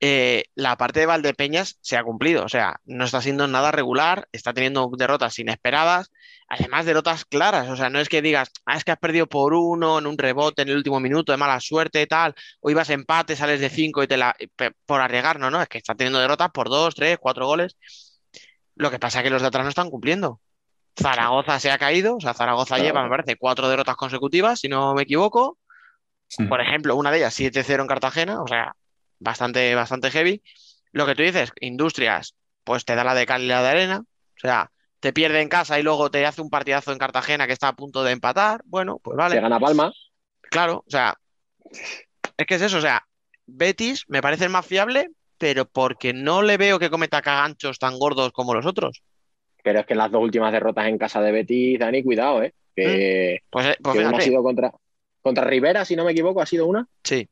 [0.00, 4.28] Eh, la parte de Valdepeñas se ha cumplido, o sea, no está siendo nada regular,
[4.32, 6.10] está teniendo derrotas inesperadas,
[6.48, 9.54] además derrotas claras, o sea, no es que digas, ah, es que has perdido por
[9.54, 13.36] uno en un rebote en el último minuto de mala suerte, tal, o ibas empate,
[13.36, 14.36] sales de cinco y te la
[14.86, 17.76] por arriesgar, no, no, es que está teniendo derrotas por dos, tres, cuatro goles.
[18.76, 20.40] Lo que pasa es que los de atrás no están cumpliendo.
[20.96, 24.94] Zaragoza se ha caído, o sea, Zaragoza lleva, me parece, cuatro derrotas consecutivas, si no
[24.94, 25.58] me equivoco.
[26.48, 28.74] Por ejemplo, una de ellas 7-0 en Cartagena, o sea,
[29.18, 30.42] bastante, bastante heavy.
[30.92, 32.34] Lo que tú dices, Industrias,
[32.64, 34.70] pues te da la de calidad de arena, o sea,
[35.00, 37.76] te pierde en casa y luego te hace un partidazo en Cartagena que está a
[37.76, 39.34] punto de empatar, bueno, pues vale.
[39.34, 39.92] Se gana Palma.
[40.42, 41.14] Claro, o sea,
[42.36, 43.06] es que es eso, o sea,
[43.46, 47.98] Betis me parece el más fiable, pero porque no le veo que cometa caganchos tan
[47.98, 49.02] gordos como los otros.
[49.64, 52.52] Pero es que en las dos últimas derrotas en casa de Betis, Dani, cuidado, ¿eh?
[52.76, 53.48] Que, mm.
[53.48, 54.70] Pues, pues que una ha sido contra,
[55.22, 56.86] contra Rivera, si no me equivoco, ha sido una.
[57.02, 57.26] Sí.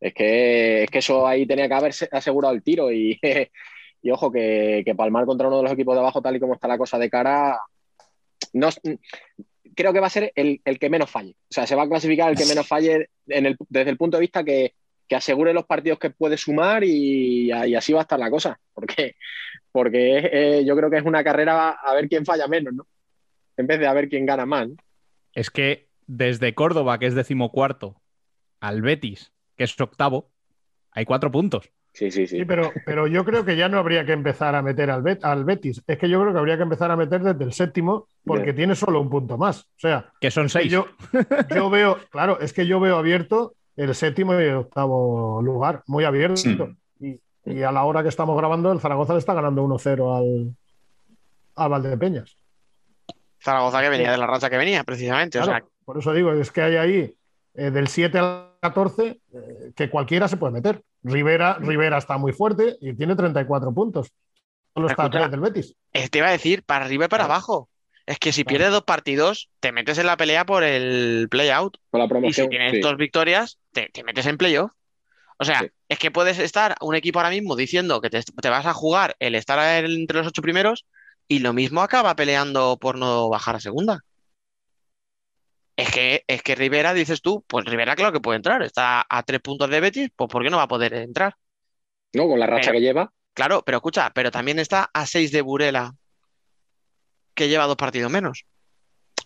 [0.00, 3.16] Es que, es que eso ahí tenía que haberse asegurado el tiro y,
[4.02, 6.54] y ojo, que, que, palmar contra uno de los equipos de abajo, tal y como
[6.54, 7.60] está la cosa de cara,
[8.54, 8.70] no,
[9.76, 11.36] creo que va a ser el, el, que menos falle.
[11.42, 14.16] O sea, se va a clasificar el que menos falle en el, desde el punto
[14.16, 14.74] de vista que,
[15.08, 18.58] que asegure los partidos que puede sumar y, y, así va a estar la cosa.
[18.72, 19.16] Porque,
[19.72, 22.86] porque eh, yo creo que es una carrera a ver quién falla menos, ¿no?
[23.56, 24.68] En vez de a ver quién gana más.
[24.68, 24.76] ¿no?
[25.32, 28.00] Es que desde Córdoba, que es decimocuarto,
[28.60, 30.30] al Betis, que es octavo,
[30.90, 31.70] hay cuatro puntos.
[31.92, 32.38] Sí, sí, sí.
[32.38, 35.24] sí pero, pero, yo creo que ya no habría que empezar a meter al, Bet,
[35.24, 35.80] al, Betis.
[35.86, 38.56] Es que yo creo que habría que empezar a meter desde el séptimo, porque Bien.
[38.56, 39.62] tiene solo un punto más.
[39.62, 40.72] O sea, que son seis.
[40.72, 40.88] Yo,
[41.54, 46.04] yo veo, claro, es que yo veo abierto el séptimo y el octavo lugar, muy
[46.04, 46.36] abierto.
[46.36, 46.58] Sí.
[47.00, 50.56] Y, y, a la hora que estamos grabando, el Zaragoza le está ganando 1-0 al,
[51.56, 52.36] al Valdepeñas.
[53.42, 55.38] Zaragoza que venía de la racha que venía, precisamente.
[55.38, 55.68] Claro, o sea...
[55.84, 57.14] Por eso digo, es que hay ahí
[57.54, 60.82] eh, del 7 al 14 eh, que cualquiera se puede meter.
[61.02, 64.10] Rivera, Rivera está muy fuerte y tiene 34 puntos.
[64.72, 65.76] Solo está atrás del Betis.
[65.92, 67.68] Te iba a decir, para arriba y para abajo.
[68.06, 71.78] Es que si pierdes dos partidos, te metes en la pelea por el play-out.
[71.90, 72.30] Por la promoción.
[72.30, 72.80] Y si tienes sí.
[72.80, 74.72] dos victorias, te, te, metes en playoff.
[75.38, 75.66] O sea, sí.
[75.88, 79.16] es que puedes estar un equipo ahora mismo diciendo que te, te, vas a jugar
[79.20, 80.86] el estar entre los ocho primeros
[81.28, 84.00] y lo mismo acaba peleando por no bajar a segunda.
[85.76, 89.22] Es que, es que Rivera, dices tú, pues Rivera claro que puede entrar, está a
[89.24, 91.34] tres puntos de Betis, pues ¿por qué no va a poder entrar?
[92.12, 93.12] No, con la racha pero, que lleva.
[93.32, 95.96] Claro, pero escucha, pero también está a seis de Burela,
[97.34, 98.44] que lleva dos partidos menos.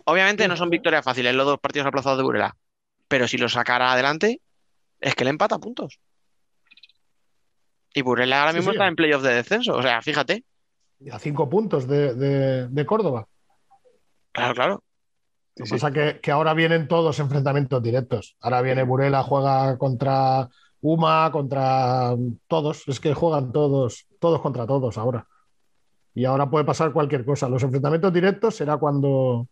[0.05, 2.57] Obviamente no son victorias fáciles los dos partidos aplazados de Burela,
[3.09, 4.41] pero si lo sacara adelante,
[5.01, 6.01] es que le empata puntos.
[7.95, 10.45] Y Burela ahora mismo sí, está en playoff de descenso, o sea, fíjate.
[11.13, 13.27] A cinco puntos de, de, de Córdoba.
[14.33, 14.85] Claro, claro.
[15.57, 18.37] Lo que pasa es que, que, ahora vienen todos enfrentamientos directos.
[18.41, 20.49] Ahora viene Burela, juega contra
[20.81, 22.15] Uma, contra
[22.47, 22.87] todos.
[22.87, 25.27] Es que juegan todos, todos contra todos ahora.
[26.19, 27.49] Y ahora puede pasar cualquier cosa.
[27.49, 29.47] Los enfrentamientos directos será cuando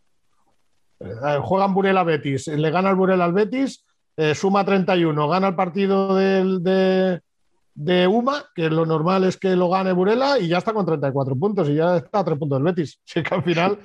[0.99, 3.85] eh, juegan Burela Betis, le gana el Burela al Betis,
[4.17, 9.69] eh, suma 31, gana el partido del, de, Uma, que lo normal es que lo
[9.69, 12.65] gane Burela, y ya está con 34 puntos, y ya está a 3 puntos del
[12.65, 12.99] Betis.
[13.07, 13.79] Así que al final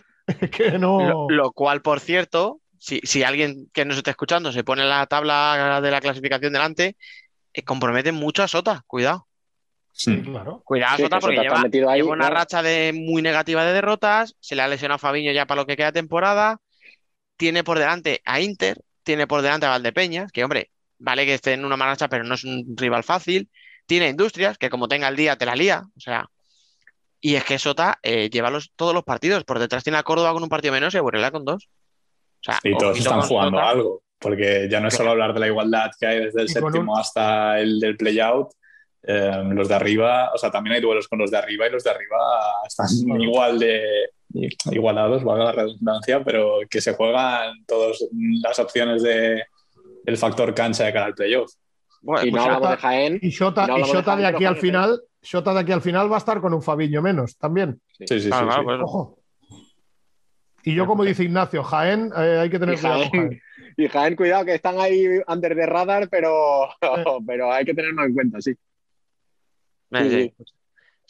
[0.50, 1.08] que no.
[1.08, 5.06] Lo, lo, cual, por cierto, si, si, alguien que nos está escuchando se pone la
[5.06, 6.96] tabla de la clasificación delante,
[7.54, 9.28] eh, compromete mucho a Sota, cuidado.
[9.92, 10.62] Sí, claro.
[10.64, 12.34] Cuidado, sí, Sota, porque Sota lleva, ahí, lleva una claro.
[12.34, 15.66] racha de muy negativa de derrotas, se le ha lesionado a Fabiño ya para lo
[15.66, 16.60] que queda temporada,
[17.36, 21.52] tiene por delante a Inter, tiene por delante a Valdepeñas, que hombre, vale que esté
[21.52, 23.50] en una mala racha, pero no es un rival fácil,
[23.86, 26.26] tiene Industrias, que como tenga el día te la lía, o sea,
[27.24, 29.44] y es que Sota eh, lleva los, todos los partidos.
[29.44, 31.68] Por detrás tiene a Córdoba con un partido menos y a Burela con dos.
[32.40, 33.70] O sea, y todos están jugando Sota.
[33.70, 34.02] algo.
[34.18, 36.98] Porque ya no es solo hablar de la igualdad que hay desde el séptimo un...
[36.98, 38.48] hasta el del playout.
[39.04, 41.82] Eh, los de arriba, o sea, también hay duelos con los de arriba y los
[41.82, 42.18] de arriba
[42.66, 42.86] están
[43.20, 44.10] igual de
[44.70, 47.98] igualados, valga la redundancia, pero que se juegan todas
[48.42, 49.42] las opciones de
[50.06, 51.52] el factor cancha de cara al playoff.
[52.00, 53.18] Bueno, y no hablamos de Jaén.
[53.22, 56.10] Y Shota, no y Shota de, de, aquí al final, Shota de aquí al final
[56.10, 57.80] va a estar con un Fabiño menos también.
[57.98, 58.30] Sí, sí, sí.
[58.32, 58.64] Ah, sí, sí.
[58.64, 58.80] Pues...
[58.82, 59.18] Ojo.
[60.64, 63.04] Y yo, como dice Ignacio, Jaén, eh, hay que tener y cuidado.
[63.10, 63.40] Jaén.
[63.76, 66.68] Y Jaén, cuidado, que están ahí under de radar, pero,
[67.26, 68.54] pero hay que tenerlo en cuenta, sí.
[69.92, 70.34] Sí.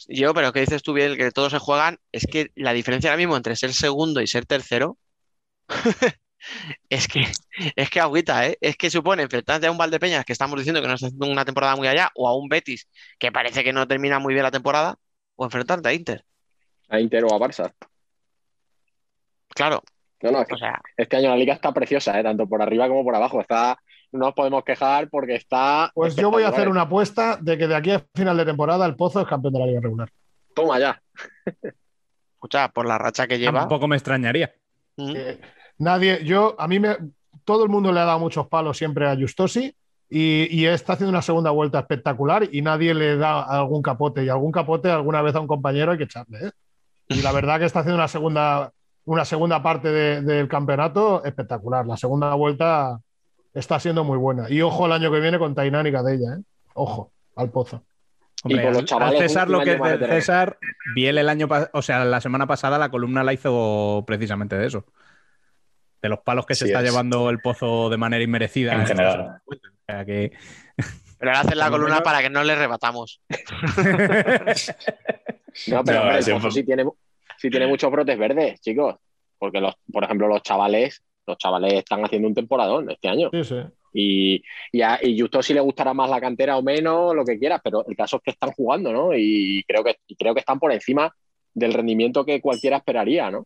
[0.07, 3.17] Yo, pero que dices tú bien, que todos se juegan, es que la diferencia ahora
[3.17, 4.97] mismo entre ser segundo y ser tercero
[6.89, 7.25] es que
[7.75, 8.57] es que agüita, ¿eh?
[8.59, 11.45] Es que supone enfrentarte a un Valdepeñas que estamos diciendo que no está haciendo una
[11.45, 14.51] temporada muy allá, o a un Betis que parece que no termina muy bien la
[14.51, 14.95] temporada,
[15.35, 16.25] o enfrentarte a Inter.
[16.89, 17.73] a Inter o a Barça.
[19.49, 19.83] Claro.
[20.21, 22.23] No, no, es que O sea, este año la liga está preciosa, ¿eh?
[22.23, 23.41] tanto por arriba como por abajo.
[23.41, 23.77] Está,
[24.13, 25.91] no nos podemos quejar porque está.
[25.93, 28.85] Pues yo voy a hacer una apuesta de que de aquí a final de temporada
[28.85, 30.09] el Pozo es campeón de la liga regular.
[30.55, 31.01] Toma ya.
[32.35, 33.59] escucha, por la racha que lleva.
[33.61, 34.53] Tampoco me extrañaría.
[34.97, 35.41] mm, Eh,
[35.79, 36.95] nadie, yo, a mí me,
[37.43, 39.75] todo el mundo le ha dado muchos palos siempre a Justosi
[40.09, 44.29] y, y está haciendo una segunda vuelta espectacular y nadie le da algún capote y
[44.29, 46.47] algún capote alguna vez a un compañero hay que echarle.
[46.47, 46.51] ¿eh?
[47.09, 48.71] Y la verdad que está haciendo una segunda,
[49.05, 51.85] una segunda parte de- del campeonato espectacular.
[51.87, 52.99] La segunda vuelta
[53.53, 54.49] está siendo muy buena.
[54.49, 56.35] Y ojo el año que viene con Tainán y Cadella.
[56.37, 56.41] ¿eh?
[56.73, 57.83] Ojo, al pozo.
[58.43, 60.07] Hombre, Y los al- chavales, al César lo que es de.
[60.07, 60.57] César,
[60.95, 64.67] Biel el año pasado, o sea, la semana pasada la columna la hizo precisamente de
[64.67, 64.85] eso.
[66.01, 66.89] De los palos que se está es.
[66.89, 68.73] llevando el pozo de manera inmerecida.
[68.73, 69.37] En general.
[69.45, 69.55] O
[69.87, 70.31] sea que-
[71.17, 73.21] Pero ahora hacen la columna para que no le rebatamos.
[75.67, 76.83] No, pero No, hombre, el Pozo sí tiene,
[77.37, 78.95] sí tiene muchos brotes verdes, chicos.
[79.37, 83.29] Porque, los, por ejemplo, los chavales, los chavales están haciendo un temporadón este año.
[83.31, 83.55] Sí, sí.
[83.95, 87.37] Y, y, a, y justo si le gustará más la cantera o menos, lo que
[87.37, 89.11] quieras, pero el caso es que están jugando, ¿no?
[89.15, 91.13] Y creo que, y creo que están por encima
[91.53, 93.45] del rendimiento que cualquiera esperaría, ¿no?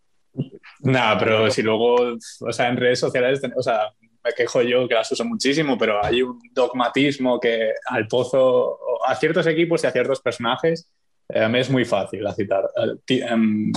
[0.81, 1.95] Nada, pero si luego,
[2.39, 3.91] o sea, en redes sociales, o sea,
[4.23, 9.15] me quejo yo que las uso muchísimo, pero hay un dogmatismo que al pozo, a
[9.15, 10.89] ciertos equipos y a ciertos personajes,
[11.29, 12.63] eh, me es muy fácil a citar.
[12.77, 13.71] Eh, ti- em,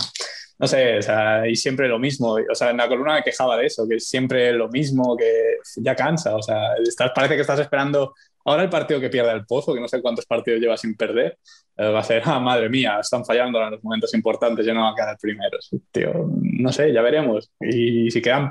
[0.61, 2.37] no sé, o sea, y siempre lo mismo.
[2.51, 5.57] O sea, en la columna me quejaba de eso, que es siempre lo mismo, que
[5.77, 6.37] ya cansa.
[6.37, 9.81] O sea, estás, parece que estás esperando ahora el partido que pierda el pozo, que
[9.81, 11.39] no sé cuántos partidos lleva sin perder.
[11.79, 14.83] eh, va a ser, ah, madre mía, están fallando en los momentos importantes, ya no
[14.83, 15.71] van a quedar primeros.
[15.91, 17.51] Tío, no sé, ya veremos.
[17.59, 18.51] Y si quedan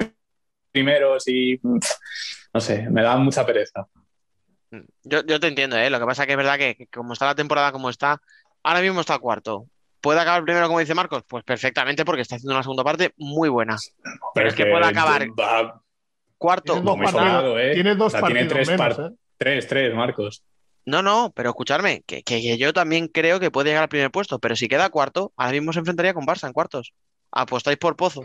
[0.72, 1.60] primeros y.
[1.62, 3.86] No sé, me da mucha pereza.
[5.04, 5.92] Yo, yo te entiendo, ¿eh?
[5.92, 8.20] Lo que pasa que es verdad que como está la temporada como está,
[8.64, 9.68] ahora mismo está cuarto.
[10.02, 11.24] ¿Puede acabar primero, como dice Marcos?
[11.28, 13.78] Pues perfectamente, porque está haciendo una segunda parte muy buena.
[14.34, 15.82] Pero es que puede acabar Va
[16.38, 17.74] Cuarto, Tienes dos muy cuarto- partidos, sobrado, ¿eh?
[17.74, 19.16] tienes dos O sea, tiene partidos tres menos, par- ¿eh?
[19.38, 20.44] tres, tres, Marcos.
[20.86, 24.10] No, no, pero escucharme, que, que- que yo también creo que puede llegar al primer
[24.10, 26.94] puesto, pero si queda cuarto, ahora mismo se enfrentaría con Barça en cuartos.
[27.32, 28.24] ¿Apostáis por Pozo?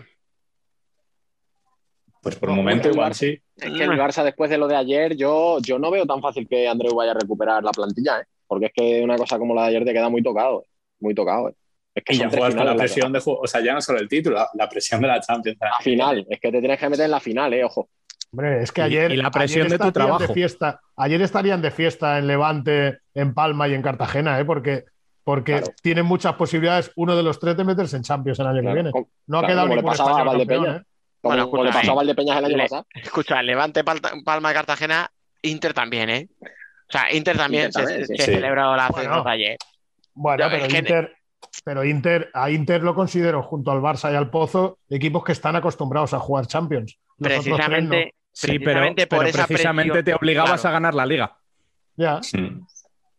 [2.22, 3.42] Pues por No, un momento el igual Barça- sí.
[3.56, 6.46] Es que el Barça, después de lo de ayer, yo, yo no veo tan fácil
[6.48, 8.24] que Andreu vaya a recuperar la plantilla, ¿eh?
[8.46, 10.68] Porque es que una cosa como la de ayer te queda muy tocado, ¿eh?
[11.00, 11.48] muy tocado.
[11.50, 11.54] ¿eh?
[11.94, 14.00] Es que Y ya juegas con la presión de juego, o sea, ya no solo
[14.00, 15.56] el título, la, la presión de la Champions.
[15.60, 17.88] La final, es que te tienes que meter en la final, eh, ojo.
[18.32, 19.12] Hombre, es que ayer.
[19.12, 20.34] y la presión de tu estarían trabajo.
[20.34, 24.44] fiesta, ayer estarían de fiesta en Levante, en Palma y en Cartagena, ¿eh?
[24.44, 24.84] porque,
[25.22, 25.66] porque Claro.
[25.82, 28.82] tienen muchas posibilidades uno de los tres de meterse en Champions el año Claro, que
[28.82, 29.06] viene.
[29.28, 30.64] No ha claro, quedado como le ningún pasaba a español Valdepeña.
[30.64, 30.86] campeón, ¿eh?
[31.22, 32.86] Bueno, como le escucha, pasó a Valdepeñas el año Le- pasado.
[32.92, 33.84] Escucha, Levante,
[34.24, 35.10] Palma y Cartagena,
[35.42, 36.28] Inter también, ¿eh?
[36.42, 38.16] O sea, Inter también Inter se, sí.
[38.16, 38.32] se Sí.
[38.32, 39.22] celebró la Bueno.
[39.28, 39.56] ayer.
[40.12, 41.16] Bueno, No, pero es que- Inter,
[41.64, 45.56] pero Inter, a Inter lo considero junto al Barça y al Pozo equipos que están
[45.56, 46.98] acostumbrados a jugar Champions.
[47.18, 47.28] Los.
[47.32, 50.68] Precisamente, Sí, pero, precisamente por pero esa precisamente presión, te obligabas claro.
[50.68, 51.38] a ganar la liga.
[51.96, 52.20] Ya.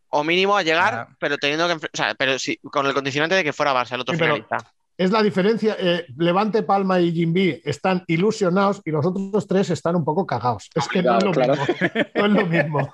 [0.09, 3.43] O mínimo a llegar, pero teniendo que o sea, pero sí, con el condicionante de
[3.43, 4.71] que fuera Barça el otro Sí, pero- finalista.
[4.97, 5.75] Es la diferencia.
[5.77, 10.69] eh, Levante, Palma y Jimby están ilusionados y los otros tres están un poco cagados.
[10.73, 11.75] Es que no es lo Claro, mismo.
[12.15, 12.93] No es lo mismo.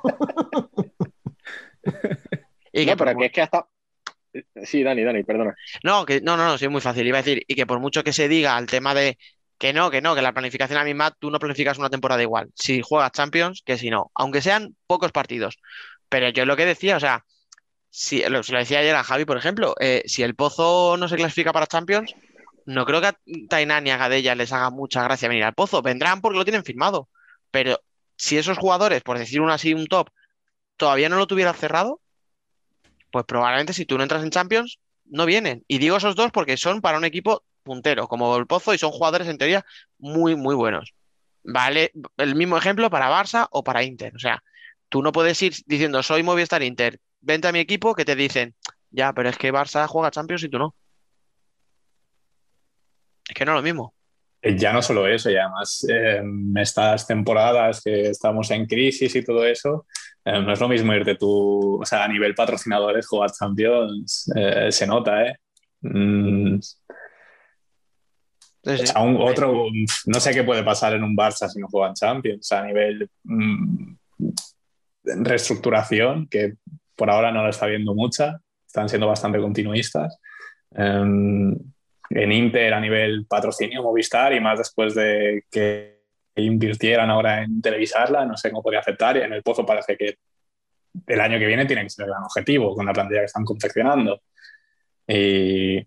[2.73, 3.67] Y que No, pero por que es que hasta.
[4.63, 5.55] Sí, Dani, Dani, perdona.
[5.83, 7.05] No, que no, no, no, sí, es muy fácil.
[7.07, 9.17] Iba a decir, y que por mucho que se diga el tema de
[9.57, 12.49] que no, que no, que la planificación a misma, tú no planificas una temporada igual.
[12.55, 15.59] Si juegas Champions, que si no, aunque sean pocos partidos.
[16.09, 17.25] Pero yo lo que decía, o sea,
[17.89, 21.07] si lo, se lo decía ayer a Javi, por ejemplo, eh, si el Pozo no
[21.07, 22.15] se clasifica para Champions,
[22.65, 23.17] no creo que a
[23.49, 25.81] Tainan y a Gadella les haga mucha gracia venir al Pozo.
[25.81, 27.09] Vendrán porque lo tienen firmado.
[27.51, 27.81] Pero
[28.15, 30.09] si esos jugadores, por decir uno así, un top,
[30.77, 32.01] todavía no lo tuvieran cerrado,
[33.11, 35.63] pues probablemente si tú no entras en Champions, no vienen.
[35.67, 38.91] Y digo esos dos porque son para un equipo puntero, como el Pozo, y son
[38.91, 39.65] jugadores en teoría
[39.97, 40.93] muy, muy buenos.
[41.43, 44.15] Vale, el mismo ejemplo para Barça o para Inter.
[44.15, 44.43] O sea,
[44.89, 48.55] tú no puedes ir diciendo soy Movistar Inter, vente a mi equipo que te dicen,
[48.91, 50.75] ya, pero es que Barça juega Champions y tú no.
[53.27, 53.93] Es que no es lo mismo.
[54.41, 56.21] Eh, Ya no solo eso, y además eh,
[56.57, 59.85] estas temporadas que estamos en crisis y todo eso,
[60.25, 64.71] eh, no es lo mismo irte tú, o sea, a nivel patrocinadores, jugar Champions, eh,
[64.71, 65.35] se nota, ¿eh?
[65.81, 66.59] Mm,
[68.63, 68.85] Sí, o sí.
[68.87, 69.65] sea, un- otro,
[70.05, 73.93] no sé qué puede pasar en un Barça si no juegan Champions, a nivel mm,
[75.03, 76.53] reestructuración, que
[76.95, 80.19] por ahora no lo está viendo mucha, están siendo bastante continuistas.
[80.75, 81.57] Em,
[82.13, 86.01] en Inter a nivel patrocinio Movistar y más después de que
[86.35, 89.17] invirtieran ahora en televisarla, no sé cómo podría aceptar.
[89.17, 90.15] En el Pozo parece que
[91.07, 93.45] el año que viene tiene que ser el gran objetivo con la plantilla que están
[93.45, 94.21] confeccionando.
[95.07, 95.85] Y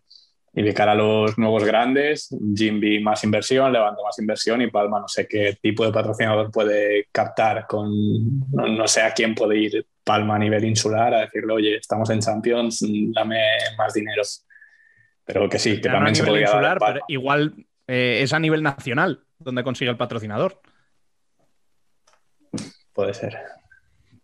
[0.56, 5.00] Y de cara a los nuevos grandes, Jimby más inversión, Levanto más inversión y Palma
[5.00, 7.90] no sé qué tipo de patrocinador puede captar con,
[8.52, 12.20] no, sé a quién puede ir Palma a nivel insular a decirle, oye, estamos en
[12.20, 13.40] Champions, dame
[13.76, 14.22] más dinero.
[15.24, 17.54] Pero que sí, que también se podría insular, pero igual
[17.86, 20.60] eh, es a nivel nacional donde consigue el patrocinador.
[22.92, 23.38] Puede ser.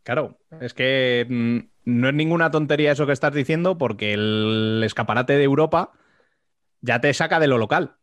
[0.02, 5.34] Claro, es que mm, no es ninguna tontería eso que estás diciendo porque el escaparate
[5.34, 5.92] de Europa
[6.80, 7.96] ya te saca de lo local.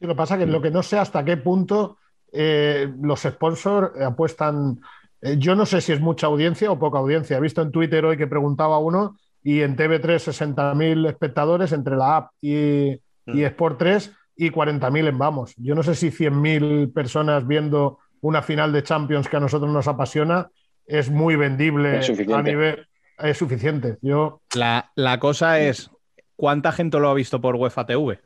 [0.00, 1.98] lo que pasa es que lo que no sé hasta qué punto
[2.32, 4.80] eh, los sponsors apuestan.
[5.20, 7.36] Eh, yo no sé si es mucha audiencia o poca audiencia.
[7.36, 12.16] He visto en Twitter hoy que preguntaba uno y en TV3 60.000 espectadores entre la
[12.16, 13.44] app y, y mm.
[13.44, 15.54] Sport 3 y 40.000 en Vamos.
[15.56, 19.88] Yo no sé si 100.000 personas viendo una final de Champions que a nosotros nos
[19.88, 20.48] apasiona
[20.86, 22.00] es muy vendible
[22.34, 22.88] a nivel.
[23.18, 23.98] Es suficiente.
[24.00, 24.40] Yo...
[24.54, 25.90] La, la cosa es,
[26.36, 28.20] ¿cuánta gente lo ha visto por UEFA TV?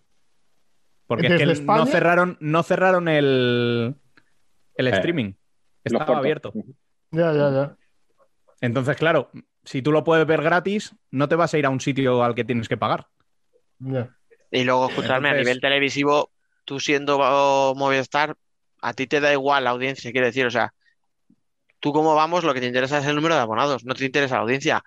[1.07, 3.95] Porque es que no cerraron, no cerraron el,
[4.75, 5.33] el eh, streaming.
[5.85, 6.53] Estaba abierto.
[7.11, 7.77] Ya, ya, ya.
[8.61, 9.31] Entonces, claro,
[9.65, 12.35] si tú lo puedes ver gratis, no te vas a ir a un sitio al
[12.35, 13.09] que tienes que pagar.
[14.51, 16.31] Y luego, escucharme, a nivel televisivo,
[16.65, 18.37] tú siendo Movistar,
[18.81, 20.73] a ti te da igual la audiencia, quiero decir, o sea,
[21.81, 24.37] tú como vamos, lo que te interesa es el número de abonados, no te interesa
[24.37, 24.83] la audiencia.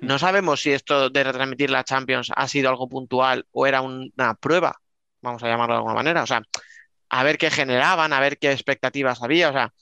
[0.00, 4.34] No sabemos si esto de retransmitir la Champions ha sido algo puntual o era una
[4.34, 4.76] prueba,
[5.22, 6.22] vamos a llamarlo de alguna manera.
[6.22, 6.42] O sea,
[7.08, 9.72] a ver qué generaban, a ver qué expectativas había, o sea,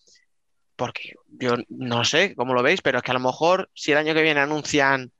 [0.77, 3.99] porque yo no sé cómo lo veis, pero es que a lo mejor si el
[3.99, 5.12] año que viene anuncian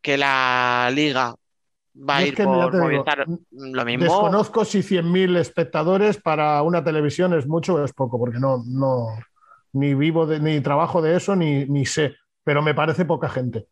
[0.00, 1.34] que la liga
[1.96, 4.04] va a ir por Movistar, lo mismo.
[4.04, 9.08] Desconozco si 100.000 espectadores para una televisión es mucho o es poco, porque no, no
[9.72, 13.66] ni vivo de, ni trabajo de eso, ni, ni sé, pero me parece poca gente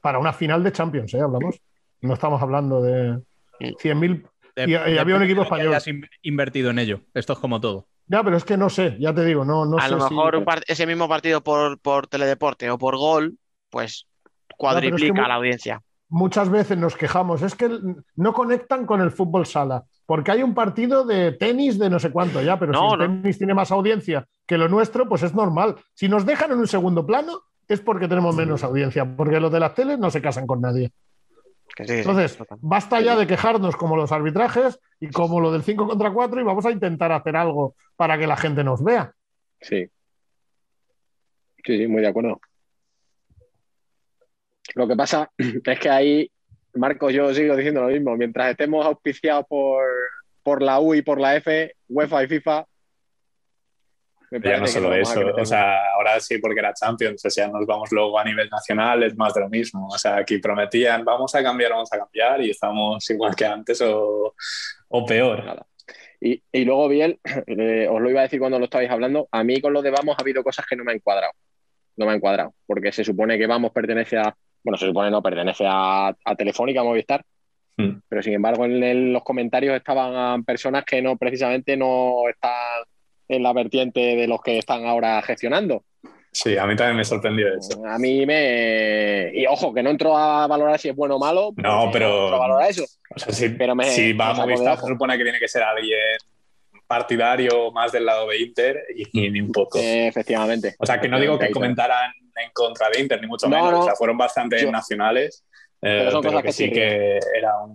[0.00, 1.20] para una final de Champions, ¿eh?
[1.20, 1.60] Hablamos.
[2.00, 3.20] No estamos hablando de
[3.60, 4.26] 100.000.
[4.66, 5.74] Y, había un equipo español.
[5.74, 5.86] has
[6.22, 7.02] invertido en ello.
[7.14, 7.86] Esto es como todo.
[8.10, 10.84] Ya, pero es que no sé, ya te digo, no, no a lo mejor ese
[10.84, 13.38] mismo partido por, por teledeporte o por gol,
[13.70, 14.08] pues
[14.56, 15.80] cuadriplica la audiencia.
[16.08, 17.70] Muchas veces nos quejamos, es que
[18.16, 22.10] no conectan con el fútbol sala, porque hay un partido de tenis de no sé
[22.10, 25.76] cuánto ya, pero si el tenis tiene más audiencia que lo nuestro, pues es normal.
[25.94, 29.60] Si nos dejan en un segundo plano, es porque tenemos menos audiencia, porque los de
[29.60, 30.90] las teles no se casan con nadie.
[31.88, 36.40] Entonces, basta ya de quejarnos como los arbitrajes y como lo del 5 contra 4
[36.40, 39.12] y vamos a intentar hacer algo para que la gente nos vea.
[39.60, 39.86] Sí.
[41.64, 42.40] Sí, sí, muy de acuerdo.
[44.74, 46.30] Lo que pasa es que ahí,
[46.74, 48.16] Marcos, yo sigo diciendo lo mismo.
[48.16, 49.84] Mientras estemos auspiciados por,
[50.42, 52.66] por la U y por la F, UEFA y FIFA,
[54.30, 57.90] ya no solo eso, o sea, ahora sí porque era Champions, o sea, nos vamos
[57.90, 61.42] luego a nivel nacional, es más de lo mismo, o sea, aquí prometían, vamos a
[61.42, 64.34] cambiar, vamos a cambiar y estamos igual que antes o,
[64.88, 65.66] o peor.
[66.20, 69.42] Y, y, luego, bien, eh, os lo iba a decir cuando lo estabais hablando, a
[69.42, 71.32] mí con lo de Vamos ha habido cosas que no me han cuadrado,
[71.96, 75.22] no me han cuadrado, porque se supone que Vamos pertenece a, bueno, se supone no,
[75.22, 77.24] pertenece a, a Telefónica, a Movistar,
[77.76, 78.02] hmm.
[78.08, 82.84] pero sin embargo en, los comentarios estaban personas que no precisamente no están
[83.30, 85.84] en la vertiente de los que están ahora gestionando.
[86.32, 87.84] Sí, a mí también me sorprendió eso.
[87.84, 89.32] A mí me.
[89.34, 91.52] Y ojo, que no entro a valorar si es bueno o malo.
[91.56, 92.30] No, pero.
[92.30, 92.84] No a valorar eso.
[93.14, 95.98] O sea, si, pero si va a Movistar, se supone que tiene que ser alguien
[96.86, 99.78] partidario más del lado de Inter y, ni un poco.
[99.80, 100.76] efectivamente.
[100.78, 103.74] O sea, que no digo que comentaran en contra de Inter, ni mucho menos.
[103.74, 105.44] O sea, fueron bastante nacionales.
[105.80, 107.74] pero, eh, que, sí que era, un,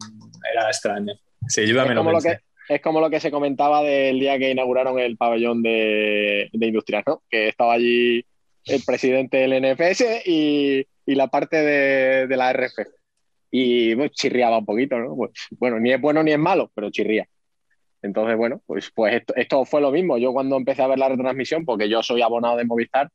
[0.51, 1.13] era extraño.
[1.47, 2.39] Sí, ayúdame lo que
[2.69, 7.03] es como lo que se comentaba del día que inauguraron el pabellón de, de industrias,
[7.05, 7.23] ¿no?
[7.29, 8.25] Que estaba allí
[8.65, 12.79] el presidente del NFS y, la parte de, la RF.
[13.51, 15.15] Y pues, chirriaba un poquito, ¿no?
[15.15, 17.27] Pues, bueno, ni es bueno ni es malo, pero chirría.
[18.01, 20.17] Entonces, bueno, pues, pues esto, fue lo mismo.
[20.17, 23.09] Yo cuando empecé a ver la retransmisión, porque yo soy abonado de Movistar,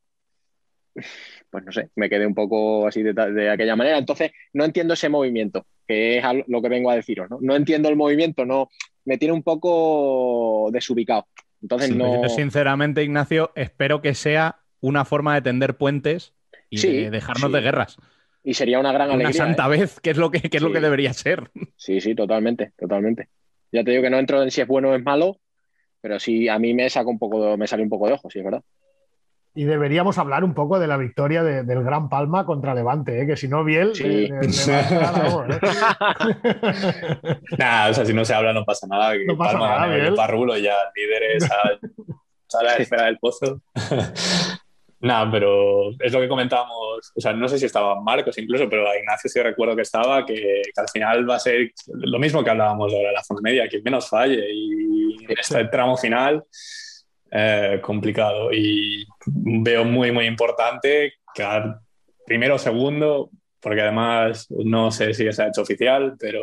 [1.51, 3.99] pues no sé, me quedé un poco así de, de, aquella manera.
[3.99, 7.39] Entonces, no entiendo ese movimiento, que es lo que vengo a deciros, ¿no?
[7.41, 8.69] No entiendo el movimiento, no,
[9.05, 11.27] me tiene un poco desubicado.
[11.63, 12.29] Entonces no.
[12.29, 16.33] sinceramente, Ignacio, espero que sea una forma de tender puentes
[16.71, 17.97] y de dejarnos de guerras.
[18.43, 19.29] Y sería una gran alegría.
[19.29, 19.81] Una santa ¿eh?
[19.81, 21.51] vez, que es lo que, es lo que debería ser.
[21.77, 23.29] Sí, sí, totalmente, totalmente.
[23.73, 25.39] Ya te digo que no entro en si es bueno o es malo,
[26.01, 28.39] pero sí a mí me saca un poco, me sale un poco de ojo, sí,
[28.39, 28.63] es verdad.
[29.53, 33.27] Y deberíamos hablar un poco de la victoria del Gran Palma contra Levante, ¿eh?
[33.27, 33.97] que si no, Biel.
[33.97, 34.29] Sí.
[37.59, 39.13] nada, o sea, si no se habla, no pasa nada.
[39.27, 40.15] no pasa nada, Biel.
[40.15, 41.51] Parrulo ya líderes
[42.55, 43.61] a, a la espera del pozo.
[45.01, 48.89] Nada, pero es lo que comentábamos, o sea, no sé si estaba Marcos incluso, pero
[48.89, 52.51] a Ignacio sí recuerdo que estaba, que, al final va a ser lo mismo que
[52.51, 56.45] hablábamos ahora de la zona media, quien menos falle y en este tramo final
[57.31, 61.81] eh, complicado y veo muy, muy importante quedar
[62.27, 66.41] primero o segundo, porque además no sé si se ha hecho oficial, pero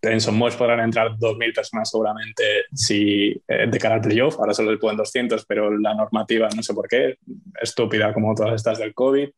[0.00, 4.38] en Somos podrán entrar 2.000 personas seguramente si, eh, de cara al playoff.
[4.38, 7.18] Ahora solo le pueden 200, pero la normativa no sé por qué,
[7.60, 9.28] estúpida como todas estas del COVID,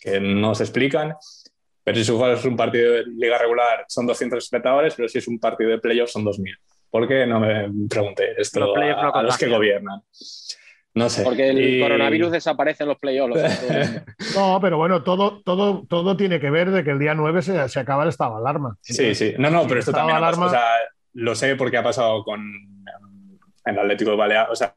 [0.00, 1.14] que no se explican.
[1.84, 5.38] Pero si juegas un partido de liga regular son 200 espectadores, pero si es un
[5.38, 6.56] partido de playoff son 2.000.
[6.92, 7.26] ¿Por qué?
[7.26, 10.02] No me pregunté esto a, los que gobiernan.
[10.94, 11.22] No sé.
[11.22, 13.40] Porque el coronavirus desaparece en los playoffs.
[14.36, 17.68] no, pero bueno, todo, todo, todo tiene que ver de que el día 9 se,
[17.70, 18.76] se acaba el estado de alarma.
[18.82, 19.32] Sí, sí.
[19.38, 20.46] No, no, pero esto también alarma...
[20.46, 20.66] o sea,
[21.14, 22.44] lo sé porque ha pasado con
[23.64, 24.52] el Atlético de Baleares.
[24.52, 24.76] O sea,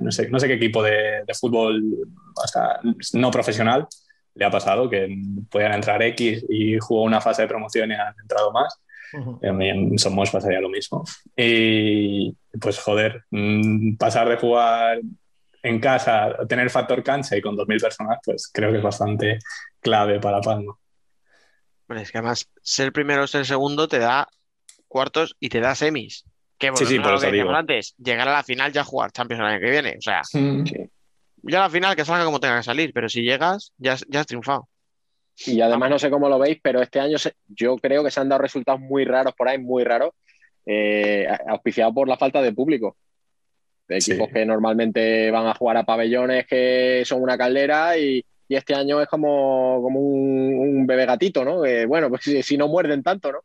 [0.00, 1.82] no sé, no sé qué equipo de, de fútbol
[2.36, 2.78] o sea,
[3.14, 3.88] no profesional
[4.34, 5.14] le ha pasado que
[5.50, 8.80] podían entrar X y jugó una fase de promoción y han entrado más.
[9.42, 11.04] En Somos pasaría lo mismo.
[11.36, 15.00] Y pues joder, mm, pasar de jugar
[15.62, 19.38] en casa tener factor cancha y con 2.000 personas, pues creo que es bastante
[19.80, 20.74] clave para Palma.
[21.86, 24.28] Bueno, es que además ser primero o ser segundo te da
[24.88, 26.24] cuartos y te da semis.
[26.58, 27.50] Que sí, sí, por eso digo.
[27.50, 29.96] antes, llegar a la final ya jugar Champions el año que viene.
[29.98, 30.22] O sea,
[31.42, 34.20] ya a la final que salga como tenga que salir, pero si llegas, ya, ya
[34.20, 34.68] has triunfado.
[35.46, 37.16] Y además no sé cómo lo veis, pero este año
[37.48, 40.10] yo creo que se han dado resultados muy raros por ahí, muy raros,
[40.66, 42.96] eh, auspiciados por la falta de público.
[43.88, 48.74] De equipos que normalmente van a jugar a pabellones que son una caldera y, este
[48.74, 51.62] año es como, como un, bebé gatito, ¿no?
[51.88, 53.38] bueno, pues si, no muerden tanto, ¿no?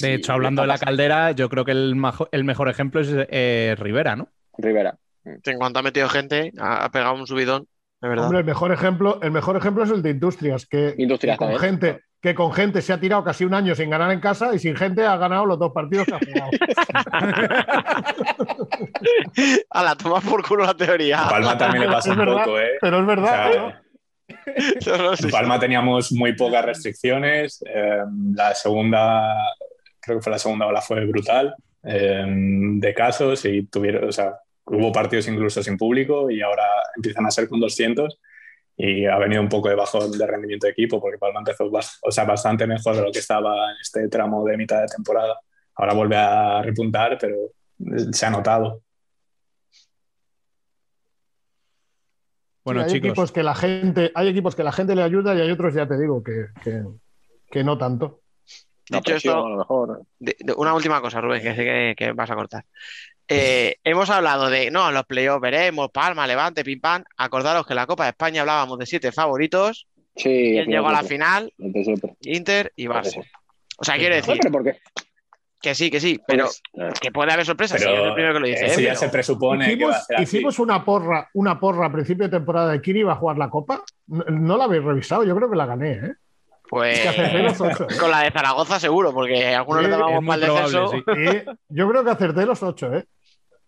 [0.00, 3.74] De hecho, hablando de la caldera, yo creo que el, el mejor ejemplo es eh,
[3.76, 4.28] Rivera, ¿no?
[4.56, 4.96] Rivera.
[5.24, 7.66] En cuanto ha metido gente, ha pegado un subidón
[8.00, 10.96] el mejor ejemplo, el mejor ejemplo es el de Industrias, que,
[11.38, 14.54] con gente, que con gente se ha tirado casi un año sin ganar en casa
[14.54, 16.50] y sin gente ha ganado los dos partidos que ha jugado.
[19.70, 21.26] a la toma por culo la teoría.
[21.28, 22.72] Palma también le pasa un poco, ¿eh?
[22.80, 23.74] Pero es verdad.
[24.26, 27.62] en Palma teníamos muy pocas restricciones.
[27.66, 28.02] Eh,
[28.34, 29.36] la segunda,
[30.00, 34.34] creo que fue la segunda ola, fue brutal eh, de casos y tuvieron, o sea,
[34.66, 38.18] hubo partidos incluso sin público y ahora empiezan a ser con 200
[38.76, 41.70] y ha venido un poco de bajo de rendimiento de equipo porque Palma empezó
[42.02, 45.38] o sea, bastante mejor de lo que estaba en este tramo de mitad de temporada.
[45.76, 47.36] Ahora vuelve a repuntar, pero
[48.12, 48.82] se ha notado.
[52.64, 55.50] Bueno, hay equipos que la gente, hay equipos que la gente le ayuda y hay
[55.50, 56.46] otros, ya te digo, que,
[57.50, 58.22] que, no tanto.
[58.88, 60.06] Dicho esto,
[60.56, 62.64] una última cosa, Rubén, que sé que vas a cortar.
[63.28, 67.04] Eh, hemos hablado de, no, los playoffs veremos, Palma, Levante, Pim Pam.
[67.16, 69.86] Acordaros que en la Copa de España hablábamos de siete favoritos.
[70.16, 70.58] Sí.
[70.58, 71.52] Y llegó a la final,
[72.20, 73.24] Inter y Barça.
[73.78, 74.38] O sea, quiero decir.
[75.60, 77.80] Que sí, que sí, pero pues, que puede haber sorpresas.
[77.82, 78.66] Pero el primero que lo dice.
[78.66, 78.82] Eso ¿eh?
[78.84, 79.72] ya se presupone.
[79.72, 83.38] Hicimos, hicimos una porra, una porra a principio de temporada de quién iba a jugar
[83.38, 83.82] la Copa.
[84.06, 86.12] No, la habéis revisado, yo creo que la gané, ¿eh?
[86.68, 87.00] Pues
[88.00, 90.92] con la de Zaragoza seguro, porque algunos le dábamos mal descenso.
[91.68, 93.06] Yo creo que acerté los ocho, ¿eh?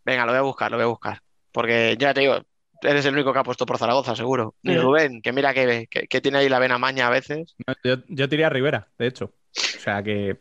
[0.05, 1.21] Venga, lo voy a buscar, lo voy a buscar.
[1.53, 2.39] Porque ya te digo,
[2.83, 4.55] eres el único que ha puesto por Zaragoza, seguro.
[4.63, 7.55] Y Rubén, que mira que, que, tiene ahí la vena maña a veces.
[7.85, 9.27] Yo, yo tiré a Rivera, de hecho.
[9.27, 10.39] O sea que.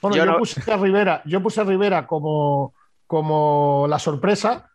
[0.00, 2.72] Bueno, yo, puse a Rivera, yo puse a Rivera como,
[3.06, 4.70] como la sorpresa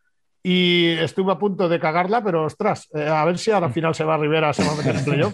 [0.45, 3.95] y estuve a punto de cagarla, pero ostras, eh, a ver si a la final
[3.95, 5.33] se va a Rivera, se va a meter en playoff.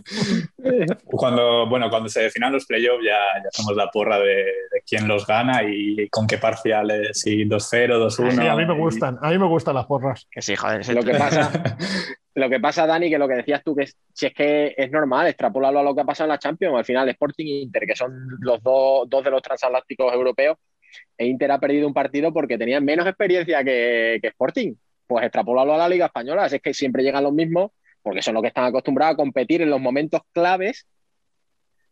[1.05, 4.45] Cuando, bueno, cuando se definan los playoffs ya, ya hacemos la porra de,
[4.87, 8.31] quién los gana y con qué parciales, si 2-0, 2-1.
[8.31, 10.27] Sí, a mí me gustan, a mí me gustan las porras.
[10.29, 10.87] Que sí, joder.
[10.93, 11.51] Lo que pasa,
[12.35, 15.27] lo que pasa, Dani, que lo que decías tú, que si es que es normal,
[15.27, 17.95] extrapolarlo a lo que ha pasado en la Champions, al final Sporting e Inter, que
[17.95, 20.57] son los dos, dos de los transatlánticos europeos,
[21.17, 24.75] e Inter ha perdido un partido porque tenían menos experiencia que, que Sporting
[25.09, 27.71] pues extrapolarlo a la Liga Española, así es que siempre llegan los mismos,
[28.03, 30.85] porque son los que están acostumbrados a competir en los momentos claves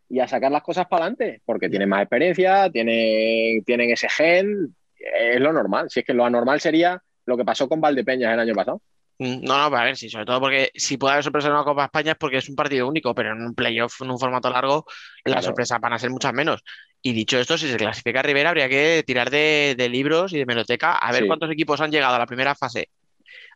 [0.08, 4.76] y a sacar las cosas para adelante, porque tienen más experiencia, tienen, tienen ese gen,
[4.96, 5.90] es lo normal.
[5.90, 8.80] Si es que lo anormal sería lo que pasó con Valdepeñas el año pasado.
[9.18, 11.64] Mm, no, no, a ver, sí, sobre todo porque si puede haber sorpresa en una
[11.64, 14.48] Copa España es porque es un partido único, pero en un playoff, en un formato
[14.48, 14.86] largo,
[15.24, 16.62] las sorpresas van a ser muchas menos.
[17.02, 20.96] Y dicho esto, si se clasifica Rivera, habría que tirar de, libros y de meloteca
[20.96, 22.90] a ver cuántos equipos han llegado a la primera fase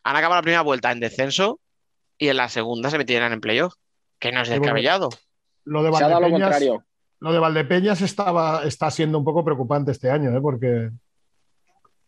[0.04, 1.60] han acabado la primera vuelta en descenso
[2.18, 3.74] y en la segunda se metieron en playoff,
[4.18, 5.08] que no es descabellado.
[5.64, 6.62] Lo de Valdepeñas,
[7.20, 10.40] lo, de Valdepeñas estaba, está siendo un poco preocupante este año, ¿eh?
[10.40, 10.90] porque,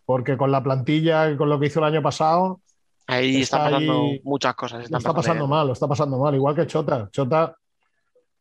[0.05, 2.61] porque con la plantilla y con lo que hizo el año pasado,
[3.07, 4.85] Ahí Está está pasando ahí- muchas cosas.
[4.85, 7.11] Están está pasando mal, lo está pasando mal, igual que Chota.
[7.13, 7.55] Chota,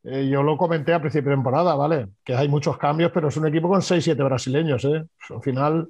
[0.05, 2.07] eh, yo lo comenté a principio de temporada, ¿vale?
[2.23, 5.03] Que hay muchos cambios, pero es un equipo con 6-7 brasileños, ¿eh?
[5.29, 5.89] Al final,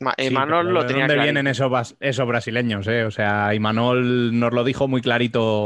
[0.00, 1.32] Ma- Sí, Imanol pero lo ¿de tenía dónde clarito.
[1.32, 2.86] vienen esos, brasileños?
[2.88, 3.04] eh?
[3.04, 5.64] O sea, Imanol nos lo dijo muy clarito.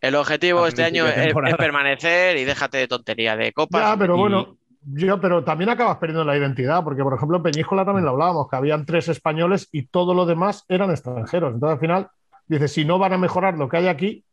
[0.00, 3.82] El objetivo este año de es, permanecer y déjate de tontería de copas.
[3.82, 7.42] ya, pero y- bueno, yo, pero también acabas perdiendo la identidad, porque por ejemplo en
[7.44, 11.54] Peñíscola también lo hablábamos, que habían tres españoles y todo lo demás eran extranjeros.
[11.54, 12.08] Entonces al final,
[12.46, 14.24] dices, si no van a mejorar lo que hay aquí,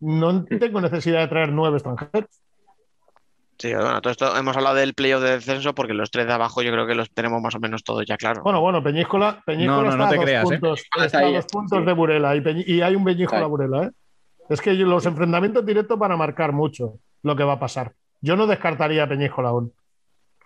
[0.00, 2.30] no tengo necesidad de traer nueve extranjeros.
[3.58, 6.62] Sí, bueno, todo esto hemos hablado del playoff de descenso porque los tres de abajo
[6.62, 8.44] yo creo que los tenemos más o menos todos ya claros.
[8.44, 10.48] Bueno, bueno, Peñíscola, Peñíscola No, no, está no a te dos creas, ¿eh?
[10.58, 11.84] puntos, Está está a ahí, dos puntos sí.
[11.84, 13.46] de Burela y, Peñi- y hay un Peñíscola.
[13.46, 13.90] Burela, ¿eh?
[14.48, 17.92] Es que los enfrentamientos directos van a marcar mucho lo que va a pasar.
[18.20, 19.72] Yo no descartaría a Peñíscola aún.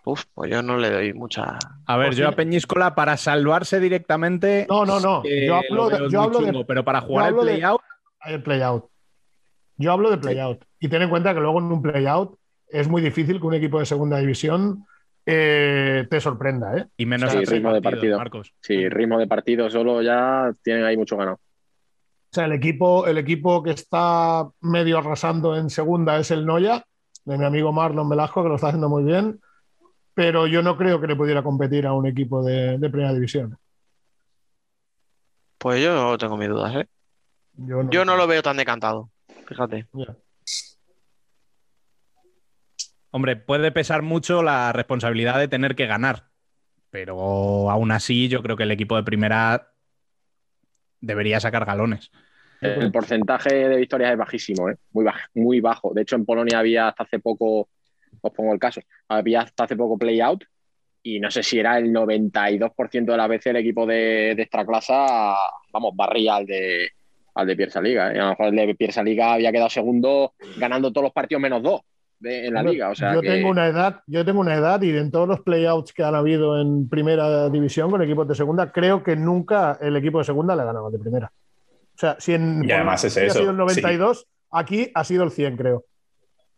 [0.04, 1.58] Uf, pues yo no le doy mucha.
[1.86, 2.32] A ver, Pues yo sí.
[2.32, 4.66] a Peñíscola para salvarse directamente.
[4.70, 5.22] No, no, no.
[5.22, 7.80] Yo hablo lo de- yo hablo de- pero para jugar el play-out,
[8.24, 8.86] El play-out.
[9.76, 10.64] Yo hablo de play-out.
[10.80, 12.36] Y ten en cuenta que luego en un play-out
[12.72, 14.86] es muy difícil que un equipo de segunda división
[15.24, 16.86] eh, te sorprenda, ¿eh?
[16.96, 18.18] y menos Sí, seis ritmo de partido.
[18.18, 18.52] Marcos.
[18.60, 21.36] Sí, ritmo de partido solo ya tienen ahí mucho ganado.
[21.36, 26.82] O sea, el equipo, el equipo que está medio arrasando en segunda es el Noya,
[27.24, 29.38] de mi amigo Marlon Velasco, que lo está haciendo muy bien.
[30.14, 33.56] Pero yo no creo que le pudiera competir a un equipo de, de primera división.
[35.58, 36.86] Pues yo tengo mis dudas, ¿eh?
[37.54, 39.10] Yo no, Yo no lo veo tan decantado.
[39.46, 39.86] Fíjate.
[39.92, 40.16] Ya.
[43.14, 46.30] Hombre, puede pesar mucho la responsabilidad de tener que ganar,
[46.88, 49.74] pero aún así yo creo que el equipo de primera
[50.98, 52.10] debería sacar galones.
[52.62, 54.76] El porcentaje de victorias es bajísimo, ¿eh?
[55.34, 55.92] muy, bajo.
[55.92, 57.68] De hecho, en Polonia había hasta hace poco,
[58.22, 60.44] os pongo el caso, había hasta hace poco play-out
[61.02, 64.64] y no sé si era el 92% de las veces el equipo de, de esta
[64.64, 64.94] clase,
[65.70, 66.92] vamos, barría al de,
[67.34, 68.10] al de Piersa Liga.
[68.10, 68.20] ¿eh?
[68.20, 71.62] A lo mejor el de Piersa Liga había quedado segundo ganando todos los partidos menos
[71.62, 71.82] dos
[72.22, 72.88] de- en la liga.
[72.90, 75.40] O sea yo que- tengo una edad, yo tengo una edad y en todos los
[75.40, 79.96] playouts que han habido en primera división con equipos de segunda, creo que nunca el
[79.96, 81.32] equipo de segunda le ha ganado de primera.
[81.94, 85.24] O sea, si en Y además es eso, ha sido el 92, aquí ha sido
[85.24, 85.84] el 100, creo.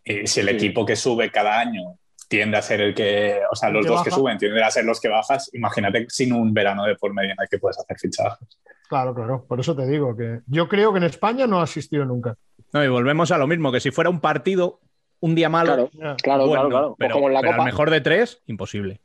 [0.04, 0.54] Y si el Sí.
[0.54, 1.96] equipo que sube cada año
[2.28, 4.84] tiende a ser el que, o sea, los que dos que suben tienden a ser
[4.84, 7.98] los que bajas, imagínate sin un verano de por medio en el que puedes hacer
[7.98, 8.46] fichajes.
[8.88, 9.44] Claro, claro.
[9.48, 12.34] Por eso te digo que yo creo que en España no ha asistido nunca.
[12.72, 14.80] No, y volvemos a lo mismo, que si fuera un partido,
[15.24, 16.16] un día malo, Claro, Ya.
[16.16, 16.96] claro, bueno, claro, claro.
[16.98, 17.62] Pero, como en la pero Copa.
[17.62, 19.00] al mejor de tres, imposible.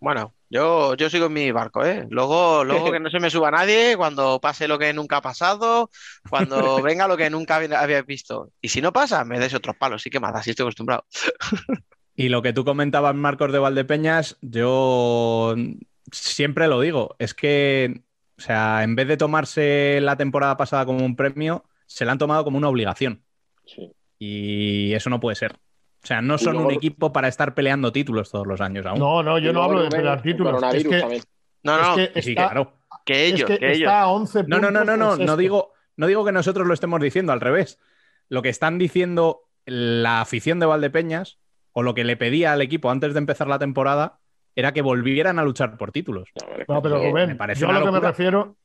[0.00, 2.04] Bueno, yo, yo sigo en mi barco, ¿eh?
[2.10, 5.90] Luego, luego que no se me suba nadie, cuando pase lo que nunca ha pasado,
[6.28, 8.50] cuando venga lo que nunca había había visto.
[8.60, 11.04] Y si no pasa, me des otros palos, sí que más, así estoy acostumbrado.
[12.16, 15.54] Y lo que tú comentabas, Marcos de Valdepeñas, yo
[16.10, 18.02] siempre lo digo, es que,
[18.36, 22.18] o sea, en vez de tomarse la temporada pasada como un premio, se la han
[22.18, 23.22] tomado como una obligación.
[23.64, 23.92] Sí.
[24.18, 25.52] Y eso no puede ser.
[26.02, 28.98] O sea, no son luego- un equipo para estar peleando títulos todos los años aún.
[28.98, 30.62] No, no, yo no hablo de pelear el títulos.
[30.72, 31.22] Es que.
[31.64, 32.72] No, no, es que Sí, está, claro.
[33.04, 33.80] que es ellos, que que ellos.
[33.88, 36.74] está a 11 No, no, no, no, no, no digo, no digo que nosotros lo
[36.74, 37.78] estemos diciendo, al revés.
[38.28, 41.38] Lo que están diciendo la afición de Valdepeñas,
[41.72, 44.20] o lo que le pedía al equipo antes de empezar la temporada,
[44.56, 46.28] era que volvieran a luchar por títulos.
[46.34, 48.56] No, pero es que No, pero Rubén, me parece yo a lo que me refiero,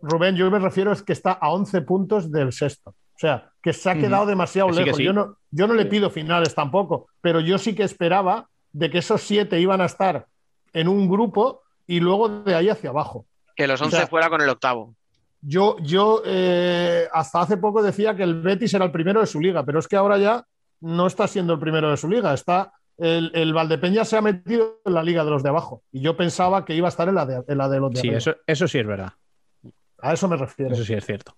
[0.00, 2.94] Rubén, yo me refiero es que está a 11 puntos del sexto.
[3.16, 4.96] O sea, que se ha quedado demasiado sí, lejos.
[4.96, 5.04] sí.
[5.04, 8.98] Yo, no, yo no le pido finales tampoco, pero yo sí que esperaba de que
[8.98, 10.26] esos siete iban a estar
[10.72, 13.26] en un grupo y luego de ahí hacia abajo.
[13.56, 14.94] Que los O 11 sea, fuera con el octavo.
[15.40, 19.40] Yo, yo eh, hasta hace poco decía que el Betis era el primero de su
[19.40, 20.44] liga, pero es que ahora ya
[20.80, 22.34] no está siendo el primero de su liga.
[22.34, 26.00] Está el, el Valdepeña se ha metido en la liga de los de abajo y
[26.00, 28.06] yo pensaba que iba a estar en la de, en la de los de Sí,
[28.08, 28.18] arriba.
[28.18, 29.12] eso, eso sí es verdad.
[30.00, 30.74] A eso me refiero.
[30.74, 31.36] Eso sí es cierto.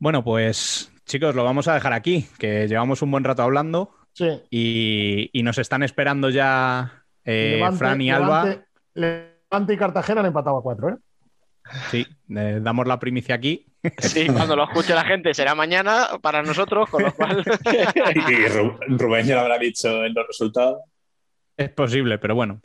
[0.00, 4.26] Bueno, pues chicos, lo vamos a dejar aquí, que llevamos un buen rato hablando Sí.
[4.50, 8.44] y, y nos están esperando ya eh, Levante- Fran y Alba.
[8.44, 8.64] Levante-
[9.50, 10.96] Levante y Cartagena han empatado a cuatro, ¿eh?
[11.90, 13.66] Sí, eh, damos la primicia aquí.
[13.98, 17.44] Sí, cuando lo escuche la gente será mañana para nosotros, con lo cual.
[17.66, 20.80] Y Ru- Rubén ya lo habrá dicho en los resultados.
[21.56, 22.58] Es posible, pero bueno,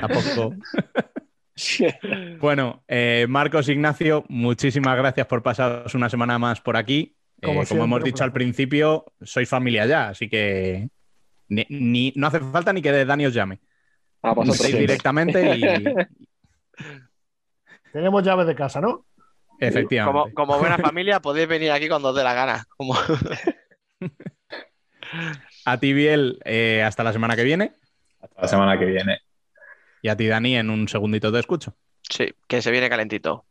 [0.00, 0.54] tampoco.
[2.40, 7.16] Bueno, eh, Marcos Ignacio, muchísimas gracias por pasaros una semana más por aquí.
[7.40, 10.88] Eh, Como siempre, hemos dicho al principio, sois familia ya, así que
[11.48, 13.60] ni- ni- no hace falta ni que Dani os llame.
[14.22, 15.62] A vosotros directamente y
[17.92, 19.04] Tenemos llaves de casa, ¿no?
[19.58, 20.34] efectivamente.
[20.34, 22.64] Como, como buena familia, podéis venir aquí cuando os dé la gana.
[22.76, 22.94] Como...
[25.64, 27.72] A ti, Biel, eh, hasta la semana que viene.
[28.20, 29.20] Hasta la semana que viene.
[30.02, 31.74] Y a ti, Dani, en un segundito te escucho.
[32.08, 33.44] Sí, que se viene calentito.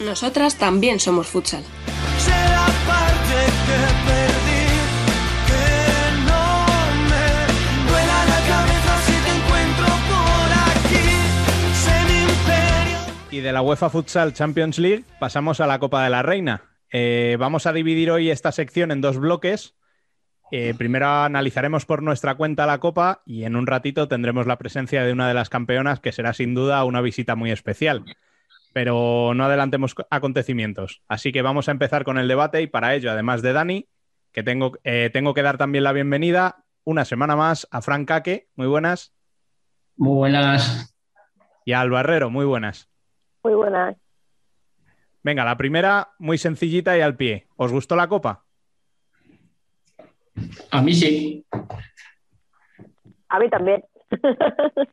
[0.00, 1.62] Nosotras también somos futsal.
[13.38, 16.64] Y de la UEFA Futsal Champions League pasamos a la Copa de la Reina.
[16.90, 19.76] Eh, vamos a dividir hoy esta sección en dos bloques.
[20.50, 25.04] Eh, primero analizaremos por nuestra cuenta la Copa y en un ratito tendremos la presencia
[25.04, 28.04] de una de las campeonas que será sin duda una visita muy especial.
[28.72, 31.02] Pero no adelantemos acontecimientos.
[31.06, 33.88] Así que vamos a empezar con el debate y para ello, además de Dani,
[34.32, 38.48] que tengo, eh, tengo que dar también la bienvenida una semana más a Frank Caque.
[38.56, 39.14] Muy buenas.
[39.96, 40.92] Muy buenas.
[41.64, 42.30] Y a Alba Herrero.
[42.30, 42.87] Muy buenas.
[43.48, 43.96] Muy buenas.
[45.22, 47.46] Venga, la primera muy sencillita y al pie.
[47.56, 48.44] ¿Os gustó la copa?
[50.70, 51.46] A mí sí.
[53.30, 53.82] A mí también.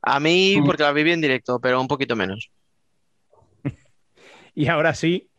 [0.00, 2.50] A mí, porque la viví en directo, pero un poquito menos.
[4.54, 5.30] y ahora sí,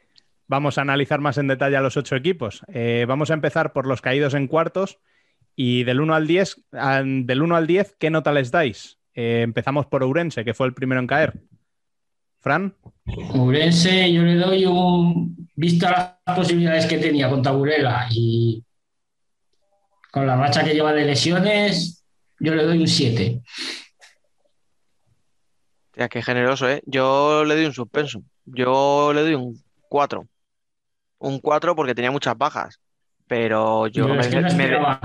[0.45, 2.61] vamos a analizar más en detalle a los ocho equipos.
[2.67, 4.99] Eh, vamos a empezar por los caídos en cuartos.
[5.55, 6.63] Y del 1 al 10,
[7.25, 8.99] del 1 al 10 ¿qué nota les dais?
[9.15, 11.41] Eh, empezamos por Ourense, que fue el primero en caer.
[12.47, 12.73] Fran.
[13.35, 15.35] Ourense, yo le doy un.
[15.53, 18.63] Visto las posibilidades que tenía con Taburela y
[20.11, 22.05] con la racha que lleva de lesiones,
[22.39, 23.41] yo le doy un 7.
[25.97, 26.81] Ya, qué generoso, ¿eh?
[26.85, 28.21] Yo le doy un suspenso.
[28.45, 30.25] Yo le doy un 4.
[31.19, 32.79] Un 4 porque tenía muchas bajas.
[33.27, 34.99] Pero yo, Yo me, es que no me- esperaba-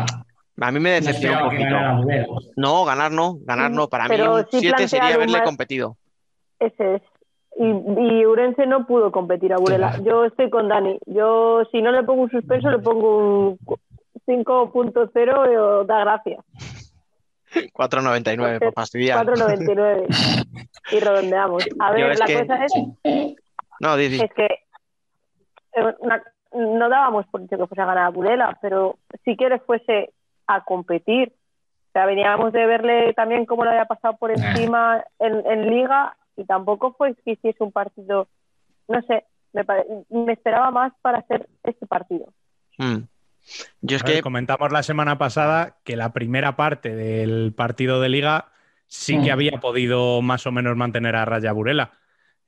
[0.60, 2.52] a mí me no decepcionó un esperaba que poquito.
[2.56, 3.89] No, ganar no, ganar no.
[3.89, 5.97] Para mí un sí 7 sería haberle más- competido.
[6.60, 7.02] Ese es.
[7.56, 9.98] Y, y Urense no pudo competir a Burela.
[10.02, 10.98] Yo estoy con Dani.
[11.06, 13.18] Yo, si no le pongo un suspenso, le pongo
[13.50, 13.78] un cu-
[14.26, 16.38] 5.0 y da gracia.
[17.74, 19.26] 4.99 para fastidiar.
[19.26, 20.06] 4.99.
[20.92, 21.64] y redondeamos.
[21.78, 22.72] A ver, la que- cosa es,
[23.80, 24.20] No, di, di.
[24.22, 26.22] es que eh, una-
[26.54, 30.12] no dábamos por hecho que fuese a ganar a Burela, pero si que le fuese
[30.46, 31.32] a competir.
[31.88, 36.16] O sea, veníamos de verle también cómo le había pasado por encima en, en Liga
[36.36, 38.28] y tampoco fue que hiciese un partido,
[38.88, 42.26] no sé, me, pare- me esperaba más para hacer este partido.
[42.78, 42.98] Mm.
[43.80, 48.00] Yo es A ver, que comentamos la semana pasada que la primera parte del partido
[48.00, 48.52] de liga
[48.86, 49.32] sí que Mm.
[49.32, 51.92] había podido más o menos mantener a raya Burela.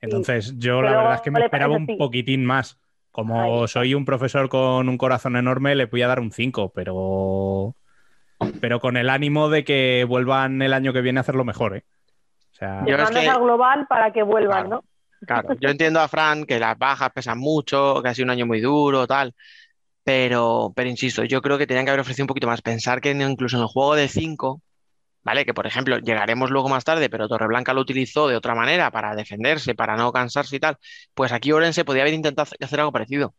[0.01, 2.78] Entonces, yo la verdad es que me esperaba un poquitín más.
[3.11, 3.69] Como Ahí.
[3.69, 7.74] soy un profesor con un corazón enorme, le voy a dar un 5, pero
[8.61, 11.85] pero con el ánimo de que vuelvan el año que viene a hacerlo mejor, ¿eh?
[12.55, 14.82] O sea, Yo es que- al global para que vuelvan, Claro.
[14.82, 14.85] ¿no?
[15.26, 18.47] Claro, yo entiendo a Fran que las bajas pesan mucho, que ha sido un año
[18.47, 19.35] muy duro, tal,
[20.02, 22.62] pero, pero insisto, yo creo que tenían que haber ofrecido un poquito más.
[22.62, 24.60] Pensar que incluso en el juego de 5,
[25.22, 25.44] ¿vale?
[25.47, 29.14] Que por ejemplo, llegaremos luego más tarde, pero Torreblanca lo utilizó de otra manera para
[29.14, 30.76] defenderse, para no cansarse y tal,
[31.14, 33.35] pues aquí Orense podía haber intentado hacer- hacer algo parecido,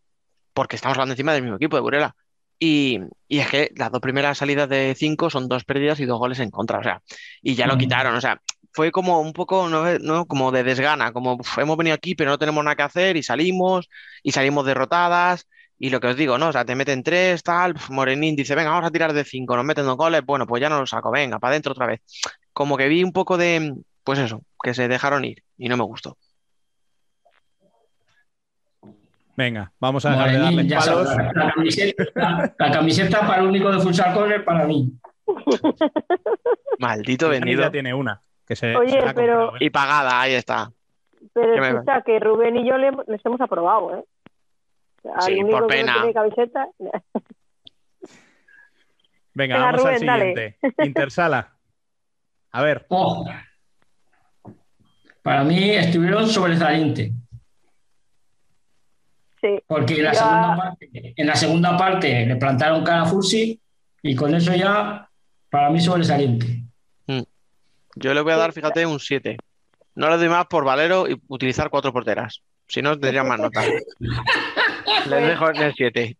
[0.54, 2.16] porque estamos hablando encima del mismo equipo de Burela.
[2.58, 6.18] Y, y es que las dos primeras salidas de 5 son dos pérdidas y dos
[6.18, 7.02] goles en contra, o sea,
[7.42, 7.80] y ya lo Mm.
[7.80, 8.42] quitaron, o sea,
[8.76, 9.98] fue como un poco, ¿no?
[10.00, 10.26] ¿no?
[10.26, 13.24] Como de desgana, como "Uf, hemos venido aquí pero no tenemos nada que hacer y
[13.24, 13.90] salimos
[14.22, 15.48] y salimos derrotadas
[15.80, 16.50] y lo que os digo, ¿no?
[16.50, 19.66] O sea, te meten tres, tal, Morenín dice, venga, vamos a tirar de cinco, nos
[19.66, 22.02] meten dos goles, bueno, pues ya no lo saco, venga, para adentro otra vez.
[22.54, 23.74] Como que vi un poco de,
[24.04, 26.18] pues eso, que se dejaron ir y no me gustó.
[29.38, 31.10] venga, vamos a dejar de darle ya palos.
[31.34, 34.94] la, camiseta, la- camiseta para el único de Futsal Corner para mí.
[36.80, 37.64] Maldito vendido.
[37.64, 38.22] ya tiene una.
[38.48, 39.60] Que se, Oye, se la ha pero- ¿eh?
[39.62, 40.72] Y pagada, ahí está.
[41.34, 44.04] Pero Que me- escucha, que Rubén y yo le- les hemos aprobado, ¿eh?
[45.22, 45.94] Sí, por que pena.
[45.94, 46.68] no tiene camiseta.
[49.34, 50.34] Venga, Venga, vamos al dale.
[50.34, 50.58] siguiente.
[50.84, 51.54] Intersala.
[52.52, 53.26] A ver, Oh.
[55.22, 57.12] Para mí estuvieron sobresalientes.
[59.42, 59.60] Sí.
[59.68, 63.60] Porque en la, Ya- segunda parte, en la segunda parte le plantaron cara a Fursi
[64.04, 65.10] y con eso ya,
[65.50, 66.65] para mí, sobresaliente.
[67.96, 69.38] Yo le voy a dar, fíjate, un 7.
[69.96, 72.42] No le doy más por Valero y utilizar cuatro porteras.
[72.68, 73.66] Si no, tendría más notas.
[75.10, 76.18] Les dejo en el 7.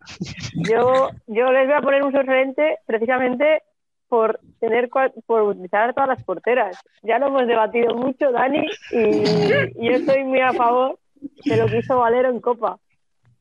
[0.70, 3.64] Yo, yo les voy a poner un sorprendente precisamente
[4.08, 6.78] por tener por utilizar todas las porteras.
[7.02, 11.00] Ya lo hemos debatido mucho, Dani, y, y yo estoy muy a favor
[11.46, 12.78] de lo que hizo Valero en Copa.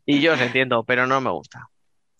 [0.06, 1.68] Y yo os entiendo, pero no me gusta.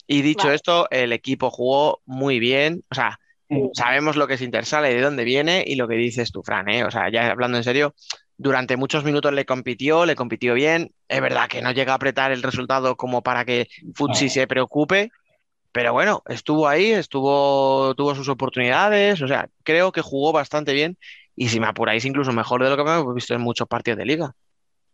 [0.07, 0.57] Y dicho Vale.
[0.57, 2.82] esto, el equipo jugó muy bien.
[2.91, 3.19] O sea,
[3.49, 3.71] Sí.
[3.75, 6.69] sabemos lo que es Intersala y de dónde viene y lo que dices tú, Fran,
[6.69, 6.85] ¿eh?
[6.85, 7.95] O sea, ya hablando en serio,
[8.39, 10.93] durante muchos minutos le compitió, le compitió bien.
[11.09, 15.11] Es verdad que no llega a apretar el resultado como para que Futsi se preocupe,
[15.73, 20.97] pero bueno, estuvo ahí, estuvo, tuvo sus oportunidades, o sea, creo que jugó bastante bien
[21.37, 24.07] y si me apuráis incluso mejor de lo que hemos visto en muchos partidos de
[24.07, 24.33] liga.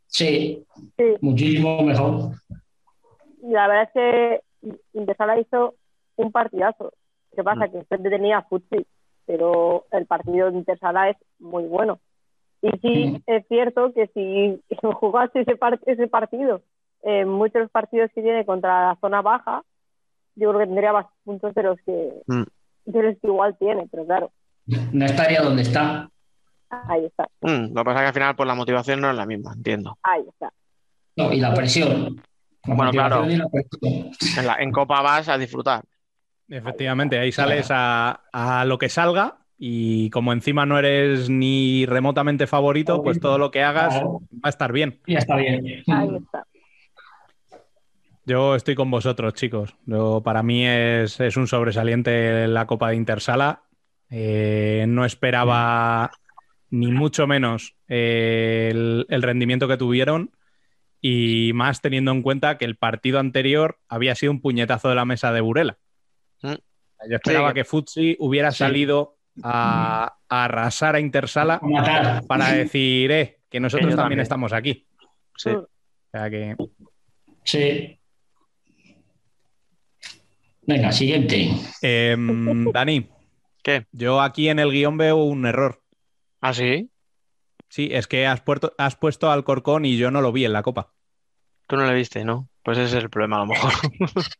[0.06, 0.64] Sí,
[0.98, 1.05] Sí.
[1.20, 2.31] muchísimo mejor.
[3.43, 4.40] La verdad es que
[4.93, 5.77] Intersala hizo
[6.16, 6.93] un partidazo.
[7.35, 7.66] ¿Qué pasa?
[7.66, 7.70] Mm.
[7.70, 8.86] Que enfrente tenía Futsi,
[9.27, 12.01] pero el partido de Intersala es muy bueno.
[12.62, 13.16] Y sí, Mm.
[13.27, 14.61] es cierto que si
[15.01, 16.62] jugase ese, par- ese partido
[17.02, 19.62] en muchos partidos que tiene contra la zona baja,
[20.35, 22.43] yo creo que tendría más puntos de los que, Mm.
[22.86, 24.31] de los que igual tiene, pero claro,
[24.93, 26.11] No estaría donde está.
[26.69, 29.16] ahí está, Mm, lo que pasa es que al final pues la motivación no es
[29.16, 29.97] la misma, entiendo.
[30.02, 30.52] ahí está.
[31.16, 32.16] No, y la presión.
[32.66, 33.24] La Bueno, claro.
[33.27, 34.11] la presión.
[34.39, 35.82] En, la- en Copa vas a disfrutar.
[36.51, 42.47] Efectivamente, ahí sales a, a lo que salga y como encima no eres ni remotamente
[42.47, 44.20] favorito, pues todo lo que hagas Claro.
[44.35, 44.98] va a estar bien.
[45.06, 45.64] Ya está bien.
[45.86, 46.44] Ahí está.
[48.27, 49.74] Yo estoy con vosotros, chicos.
[49.86, 53.62] Yo, para mí es, es un sobresaliente la Copa de Intersala.
[54.10, 56.10] Eh, no esperaba
[56.70, 60.31] ni mucho menos eh, el, el rendimiento que tuvieron
[61.01, 65.05] y más teniendo en cuenta que el partido anterior había sido un puñetazo de la
[65.05, 65.78] mesa de Burela.
[66.42, 66.54] Mm.
[67.08, 67.54] Yo esperaba Sí.
[67.54, 68.58] que Futsi hubiera Sí.
[68.58, 74.20] salido a, a arrasar a Intersala A para decir eh, que nosotros Que también, también.
[74.20, 74.86] estamos aquí.
[75.36, 75.50] Sí.
[75.50, 75.68] O
[76.12, 76.56] sea que
[77.44, 77.96] Sí.
[80.62, 81.48] Venga, siguiente.
[81.82, 83.08] Em, Dani,
[83.62, 83.86] ¿Qué?
[83.92, 85.82] yo aquí en el guion veo un error.
[86.40, 86.90] ¿Ah, sí?
[87.68, 90.52] Sí, es que has, puerto- has puesto al Corcón y yo no lo vi en
[90.52, 90.92] la copa.
[91.66, 92.48] Tú no lo viste, ¿no?
[92.62, 93.72] Pues ese es el problema a lo mejor.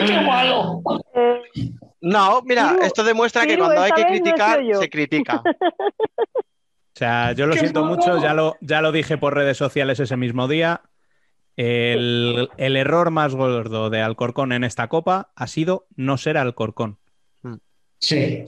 [0.00, 0.82] ¡Ay, qué malo!
[1.14, 1.70] Eh,
[2.00, 5.42] No, mira, Piru, esto demuestra que cuando hay que no criticar, se critica.
[6.94, 7.96] O sea, yo lo ¡Qué siento malo!
[7.96, 10.82] mucho, ya lo, ya lo dije por redes sociales ese mismo día.
[11.56, 16.98] El, el error más gordo de Alcorcón en esta copa ha sido no ser Alcorcón.
[17.98, 18.44] Sí.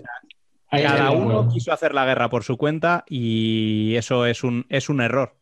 [0.68, 4.88] Ahí Cada uno quiso hacer la guerra por su cuenta y eso es un, es
[4.88, 5.36] un error.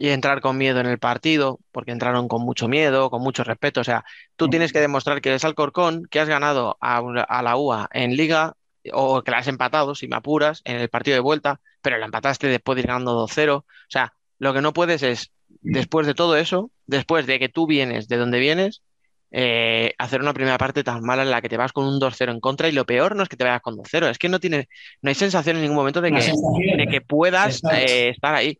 [0.00, 3.80] Y entrar con miedo en el partido, porque entraron con mucho miedo, con mucho respeto.
[3.80, 4.04] O sea,
[4.36, 7.02] tú tienes que demostrar que eres Alcorcón, que has ganado a,
[7.42, 8.54] la UA en Liga,
[8.92, 12.06] o que la has empatado, si me apuras, en el partido de vuelta, pero la
[12.06, 13.56] empataste después de ir ganando 2-0.
[13.56, 17.66] O sea, lo que no puedes es, después de todo eso, después de que tú
[17.66, 18.82] vienes de donde vienes,
[19.30, 22.30] eh, hacer una primera parte tan mala en la que te vas con un 2-0
[22.30, 24.40] en contra y lo peor no es que te vayas con 2-0, es que no
[24.40, 24.68] tiene,
[25.02, 26.32] no hay sensación en ningún momento de que,
[26.76, 28.56] de que puedas eh, estar ahí.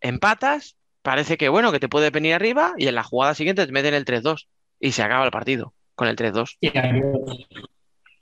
[0.00, 3.72] Empatas, parece que bueno, que te puede venir arriba y en la jugada siguiente te
[3.72, 4.46] meten el 3-2
[4.78, 6.58] y se acaba el partido con el 3-2.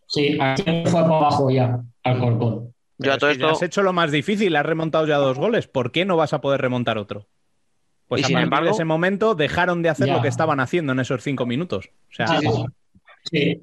[0.07, 2.75] Sí, aquí- fue para abajo ya, al Corcón.
[2.99, 5.69] Yo a todo esto, has hecho lo más difícil, has remontado ya dos goles.
[5.69, 7.27] ¿Por qué no vas a poder remontar otro?
[8.09, 10.17] Pues Y a sin partir embargo- de ese momento dejaron de hacer Ya.
[10.17, 11.91] lo que estaban haciendo en esos cinco minutos.
[12.11, 12.27] O sea,
[13.31, 13.63] sí,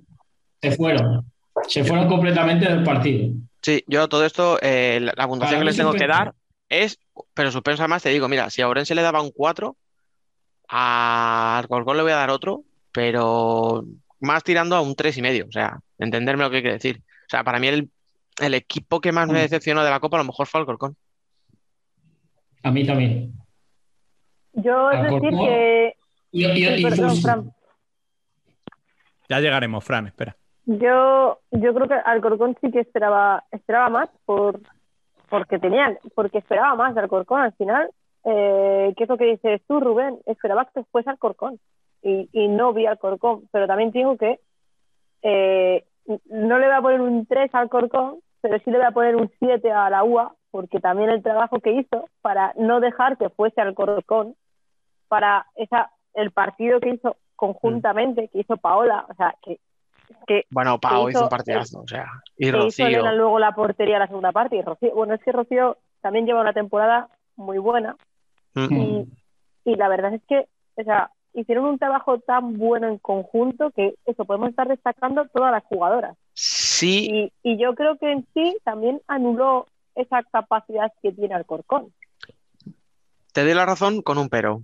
[0.62, 1.26] se fueron.
[1.68, 3.34] Se fueron completamente del partido.
[3.62, 6.34] sí, yo a todo esto, eh, la, puntuación que les tengo que dar
[6.70, 7.00] es,
[7.34, 9.76] pero suspenso además te digo, mira, si a Orense le daba un 4,
[10.70, 13.84] a Alcorcón le voy a dar otro, pero
[14.20, 16.98] más tirando a un tres y medio, o sea, entenderme lo que hay que decir.
[17.00, 17.90] O sea, para mí el,
[18.42, 19.42] el equipo que más me Mm.
[19.44, 20.96] decepcionó de la Copa a lo mejor fue Alcorcón.
[22.64, 23.34] A mí también.
[24.54, 25.94] yo es decir que
[26.32, 27.18] Y, y- y Perdón.
[27.22, 27.54] Fran.
[29.30, 30.36] ya llegaremos, Fran, espera.
[30.66, 34.60] Yo, yo creo que Alcorcón sí que esperaba, esperaba más por,
[35.30, 37.90] porque tenían, porque esperaba más de Alcorcón al final.
[38.24, 40.18] Eh, ¿Qué es lo que dices tú, Rubén?
[40.26, 41.60] Esperaba que fuese Alcorcón
[42.02, 44.40] y, y no vi Alcorcón, pero también digo que
[45.22, 45.84] eh,
[46.26, 49.16] no le voy a poner un 3 al Alcorcón, pero sí le voy a poner
[49.16, 53.30] un 7 a la UA, porque también el trabajo que hizo para no dejar que
[53.30, 54.36] fuese Alcorcón,
[55.08, 59.60] para esa, el partido que hizo conjuntamente, que hizo Paola, o sea, que,
[60.28, 62.08] que Bueno, Pau Que hizo un hizo- partidazo, o sea,
[62.38, 62.88] y hizo Rocío.
[62.88, 66.42] Elena luego la portería la segunda parte y Rocío, bueno, es que Rocío también lleva
[66.42, 67.96] una temporada muy buena
[68.54, 68.74] Mm.
[68.74, 69.06] y,
[69.66, 73.96] y la verdad es que, o sea, hicieron un trabajo tan bueno en conjunto que
[74.06, 78.58] eso podemos estar destacando todas las jugadoras Sí, y, y yo creo que en sí
[78.64, 79.66] también anuló
[79.96, 81.92] esa capacidad que tiene Alcorcón.
[83.34, 84.62] te doy la razón con un pero.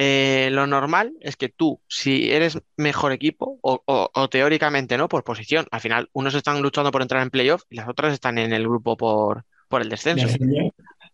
[0.00, 5.08] Eh, lo normal es que tú, si eres mejor equipo, o, o- o teóricamente no,
[5.08, 8.38] por posición, al final unos están luchando por entrar en playoff y las otras están
[8.38, 10.28] en el grupo por, por el descenso.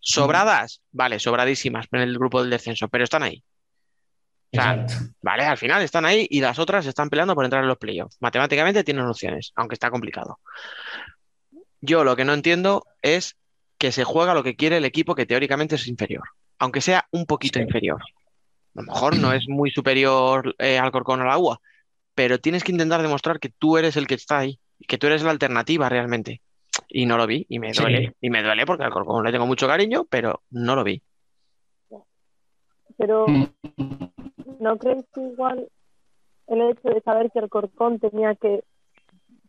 [0.00, 0.82] ¿Sobradas?
[0.92, 3.42] Vale, sobradísimas en el grupo del descenso, pero están ahí.
[4.52, 4.84] O sea.
[5.22, 8.18] Vale, al final están ahí y las otras están peleando por entrar en los playoffs.
[8.20, 10.40] Matemáticamente tienen opciones, aunque está complicado.
[11.80, 13.36] Yo lo que no entiendo es
[13.78, 16.24] que se juega lo que quiere el equipo que teóricamente es inferior,
[16.58, 17.64] aunque sea un poquito Sí.
[17.64, 18.02] inferior.
[18.76, 21.60] A lo mejor no es muy superior eh, al Corcón o al agua,
[22.14, 25.06] pero tienes que intentar demostrar que tú eres el que está ahí, y que tú
[25.06, 26.40] eres la alternativa realmente.
[26.88, 27.80] Y no lo vi, y me Sí.
[27.80, 31.00] duele, y me duele porque al Corcón le tengo mucho cariño, pero no lo vi.
[32.96, 33.44] Pero Mm.
[34.60, 35.68] ¿no crees que igual
[36.46, 38.62] el hecho de saber que el Corcón tenía que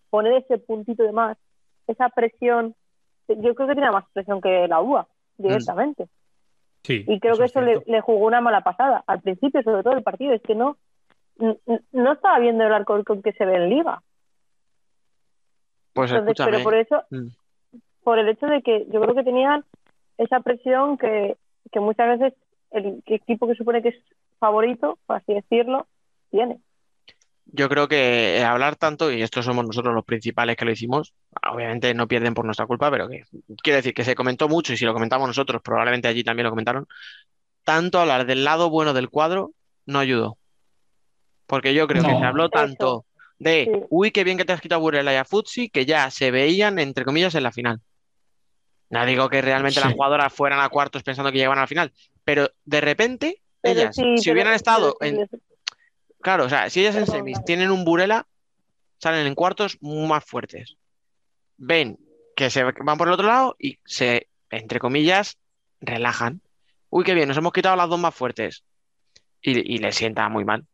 [0.09, 1.37] poner ese puntito de más,
[1.87, 2.75] esa presión,
[3.27, 5.07] yo creo que tenía más presión que la UA
[5.37, 6.07] directamente.
[6.85, 7.03] Sí.
[7.07, 9.03] Y creo que es eso le, jugó una mala pasada.
[9.07, 10.77] Al principio, sobre todo el partido, es que no,
[11.37, 14.01] no estaba viendo el Alcorcón que se ve en Liga.
[15.93, 16.51] Pues Entonces, escúchame.
[16.51, 17.27] pero por eso, Mm.
[18.03, 19.63] por el hecho de que yo creo que tenían
[20.17, 21.37] esa presión que,
[21.71, 22.39] que muchas veces
[22.71, 24.03] el equipo que supone que es
[24.39, 25.87] favorito, por así decirlo,
[26.29, 26.59] tiene.
[27.47, 31.13] Yo creo que hablar tanto, y estos somos nosotros los principales que lo hicimos,
[31.51, 33.23] obviamente no pierden por nuestra culpa, pero que
[33.61, 36.49] quiero decir que se comentó mucho y si lo comentamos nosotros, probablemente allí también lo
[36.49, 36.87] comentaron,
[37.63, 39.51] tanto hablar del lado bueno del cuadro
[39.85, 40.37] no ayudó.
[41.45, 43.05] Porque yo creo que se habló tanto
[43.37, 43.85] de, Sí.
[43.89, 46.31] uy, qué bien que te has quitado a Burela y a Futsi, que ya se
[46.31, 47.79] veían, entre comillas, en la final.
[48.89, 51.93] No digo que realmente las jugadoras fueran a cuartos pensando que llegaban a la final,
[52.23, 55.37] pero de repente, Pero ellas, sí, si pero- hubieran estado en, sí,
[56.25, 58.25] Claro, o sea, si ellas en semis tienen un Burela,
[58.97, 60.75] salen en cuartos más fuertes.
[61.55, 61.99] Ven
[62.35, 65.37] que se van por el otro lado y se, entre comillas,
[65.81, 66.41] relajan.
[66.89, 68.63] Uy, qué bien, nos hemos quitado las dos más fuertes.
[69.39, 70.65] Y, y les sienta muy mal.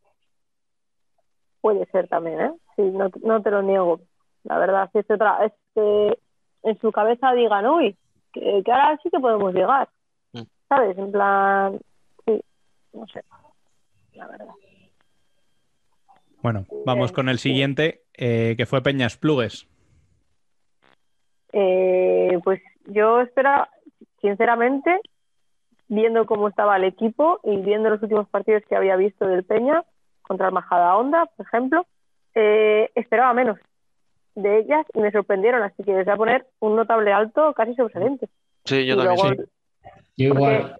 [1.59, 2.53] Puede ser también, ¿eh?
[2.77, 3.99] Sí, no, no te lo niego.
[4.45, 6.17] La verdad, si es otra, es que
[6.63, 7.97] en su cabeza digan, uy,
[8.31, 9.89] que, que ahora sí que podemos llegar.
[10.31, 10.43] Mm.
[10.69, 10.97] ¿Sabes?
[10.97, 11.77] En plan,
[12.25, 12.41] sí,
[12.93, 13.21] no sé.
[14.13, 14.47] La verdad.
[16.41, 19.67] Bueno, vamos con el siguiente, eh, que fue Peñas Plugues.
[21.53, 23.69] Eh, pues yo esperaba,
[24.21, 24.99] sinceramente,
[25.87, 29.83] viendo cómo estaba el equipo y viendo los últimos partidos que había visto del Peña
[30.21, 31.85] contra el Majada Honda, por ejemplo,
[32.35, 33.59] eh, esperaba menos
[34.35, 37.75] de ellas y me sorprendieron, así que les voy a poner un notable alto casi
[37.75, 38.29] sobresaliente.
[38.63, 39.49] Sí, yo y también luego sí.
[40.15, 40.77] Igual.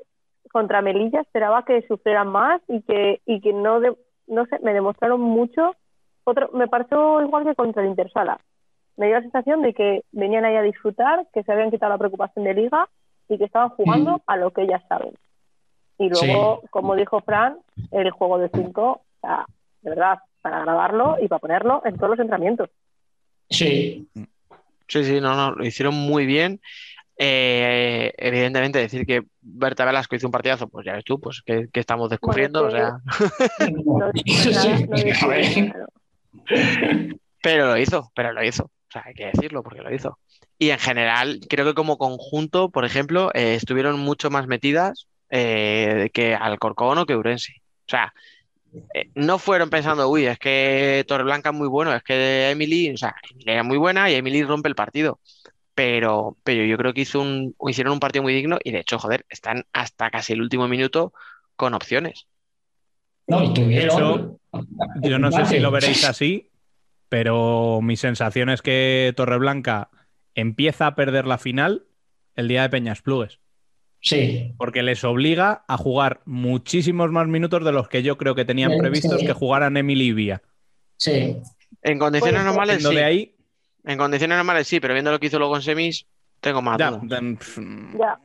[0.52, 3.96] contra Melilla esperaba que sufrieran más y que, y que no, de-
[4.32, 5.76] no sé, me demostraron mucho.
[6.24, 8.40] Otro, me pareció igual que contra el Intersala.
[8.98, 11.98] Me dio la sensación de que venían ahí a disfrutar, que se habían quitado la
[11.98, 12.88] preocupación de liga
[13.30, 14.22] y que estaban jugando Mm.
[14.28, 15.14] a lo que ellas saben.
[15.98, 17.58] Y luego, como dijo Fran,
[17.92, 19.46] el juego de cinco, o sea,
[19.82, 22.70] de verdad, para grabarlo y para ponerlo en todos los entrenamientos.
[23.50, 24.08] Sí,
[24.88, 26.60] Sí, sí, no, no, lo hicieron muy bien.
[27.24, 31.68] Eh, evidentemente, decir que Berta Velasco hizo un partidazo, pues ya ves tú, pues que,
[31.72, 33.22] que estamos descubriendo, Bueno, o
[34.12, 34.82] sea,
[37.44, 38.64] pero lo hizo, pero lo hizo.
[38.64, 40.18] O sea, hay que decirlo porque lo hizo.
[40.58, 46.10] Y en general, creo que como conjunto, por ejemplo, eh, estuvieron mucho más metidas eh,
[46.16, 47.54] que Alcorcón o que Urense.
[47.86, 48.16] O sea,
[48.96, 52.98] eh, no fueron pensando, uy, es que Torreblanca es muy bueno, es que Emily, o
[52.98, 55.20] sea, Emily era muy buena y Emily rompe el partido.
[55.74, 59.00] Pero, pero yo creo que hizo un, hicieron un partido muy digno y de hecho,
[59.00, 61.14] joder, están hasta casi el último minuto
[61.56, 62.28] con opciones.
[63.28, 64.38] no, y tuvieron.
[65.02, 66.52] Yo no sé si lo veréis así,
[67.08, 69.90] pero mi sensación es que Torreblanca
[70.36, 71.86] empieza a perder la final
[72.36, 73.40] el día de Peñas Plugues,
[74.02, 78.46] Sí, porque les obliga a jugar muchísimos más minutos de los que yo creo que
[78.46, 79.28] tenían previstos sí.
[79.28, 80.42] que jugaran Emily y Vía.
[80.98, 81.38] sí.
[81.84, 82.94] En condiciones normales, sí.
[82.94, 83.36] de ahí,
[83.84, 86.06] En condiciones normales, sí, pero viendo lo que hizo luego en semis,
[86.40, 88.20] tengo más ya, Ya,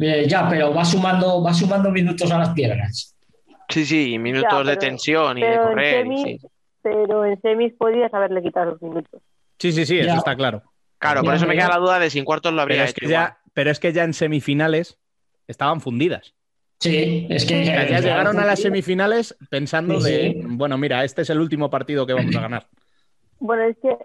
[0.00, 3.14] Eh, ya, pero va sumando, va sumando minutos a las piedras.
[3.68, 6.06] Sí, sí, minutos Ya, de pero- tensión y de pero en correr.
[6.06, 6.48] y semis, sí.
[6.82, 9.20] pero en semis podías haberle quitado los minutos.
[9.58, 10.62] sí, sí, sí, eso está claro.
[10.98, 12.62] Claro, por Ya, eso me pero- queda la duda de si en cuartos lo Pero
[12.62, 13.26] habría es, hecho que igual.
[13.28, 14.98] ya, pero es que ya en semifinales
[15.46, 16.34] estaban fundidas.
[16.80, 17.64] Sí, es que.
[17.64, 22.06] Ya llegaron a las semifinales pensando Sí, de, bueno, mira, este es el último partido
[22.06, 22.66] que vamos a ganar.
[23.38, 23.96] Bueno, es que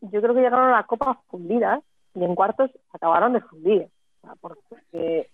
[0.00, 1.80] yo creo que llegaron a la Copa fundidas
[2.14, 3.88] y en cuartos acabaron de fundir.
[4.22, 5.30] O sea, porque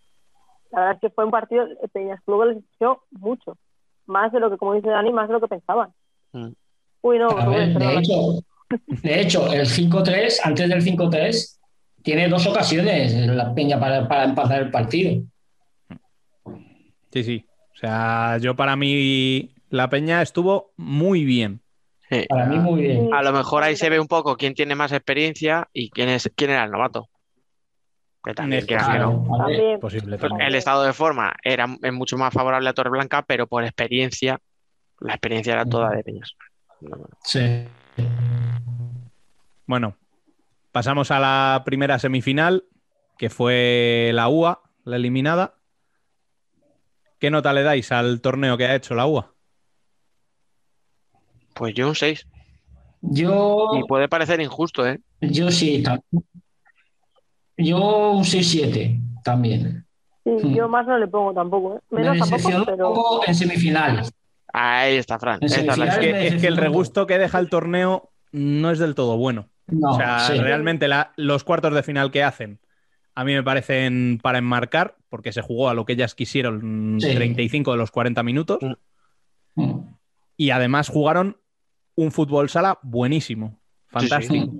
[0.70, 3.56] la verdad es que fue un partido, el Peñas Club les echó mucho.
[4.06, 5.92] Más de lo que, como dice Dani, más de lo que pensaban.
[6.32, 6.50] Mm.
[7.02, 8.14] Uy, no, ver, de hecho,
[8.86, 11.58] de hecho, el 5-3, antes del 5-3,
[12.02, 15.22] tiene dos ocasiones en la Peña para, para empatar el partido.
[17.12, 17.46] Sí, sí.
[17.72, 21.60] O sea, yo para mí la Peña estuvo muy bien.
[22.14, 22.26] Sí.
[22.28, 23.14] Para mí, muy bien.
[23.14, 26.30] A lo mejor ahí se ve un poco quién tiene más experiencia y quién es
[26.36, 27.08] quién era el novato.
[28.22, 29.26] Que también, que no.
[29.38, 29.80] También.
[29.80, 34.40] Pues el estado de forma era es mucho más favorable a Torreblanca, pero por experiencia,
[35.00, 36.34] la experiencia era toda de Peñas.
[36.80, 37.06] No, no.
[37.22, 37.66] sí.
[39.66, 39.96] Bueno,
[40.72, 42.64] pasamos a la primera semifinal.
[43.18, 45.54] que fue la UA, la eliminada.
[47.18, 49.33] ¿Qué nota le dais al torneo que ha hecho la UA?
[51.54, 52.26] Pues yo un 6.
[53.00, 55.00] Yo, Y puede parecer injusto, ¿eh?
[55.20, 55.82] yo sí.
[55.82, 56.00] ta-
[57.56, 59.86] Yo un 6-7 también.
[60.24, 60.54] Sí, Mm.
[60.54, 61.76] yo más no le pongo tampoco.
[61.76, 61.80] ¿eh?
[61.90, 64.12] Me Menos tampoco, decepcionó un pero poco en semifinales.
[64.52, 65.38] Ahí está, Fran.
[65.42, 68.94] En es que, me es que el regusto que deja el torneo no es del
[68.94, 69.48] todo bueno.
[69.66, 70.34] No, o sea, sí.
[70.38, 72.58] realmente la- los cuartos de final que hacen
[73.16, 77.14] a mí me parecen para enmarcar, porque se jugó a lo que ellas quisieron Sí.
[77.14, 78.58] 35 de los 40 minutos.
[79.54, 79.78] Mm.
[80.36, 81.36] Y además jugaron
[81.96, 83.48] un fútbol sala buenísimo.
[83.98, 84.08] Sí, sí.
[84.08, 84.52] Fantástico.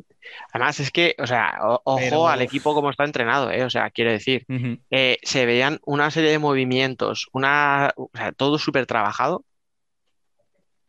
[0.53, 3.65] Además, es que, o sea, o- ojo Pero- al equipo como está entrenado, ¿eh?
[3.65, 4.47] O sea, quiero decir,
[4.91, 9.45] eh, se veían una serie de movimientos, una, o sea, todo súper trabajado.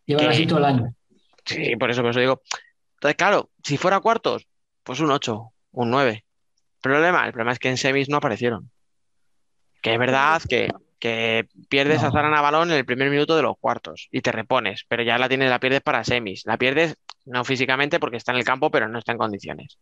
[0.05, 0.95] Llevan que- así todo el año.
[1.45, 2.41] Sí, por eso, por eso digo.
[2.95, 4.47] Entonces, claro, si fuera cuartos,
[4.83, 6.25] pues un 8, un 9.
[6.81, 8.69] Problema, el problema es que en semis no aparecieron.
[9.81, 12.07] Que es verdad que, que pierdes No.
[12.07, 15.17] a Zarana Balón en el primer minuto de los cuartos y te repones, pero ya
[15.17, 16.43] la tienes, la pierdes para semis.
[16.45, 16.95] La pierdes
[17.25, 19.77] no físicamente porque está en el campo, pero no está en condiciones.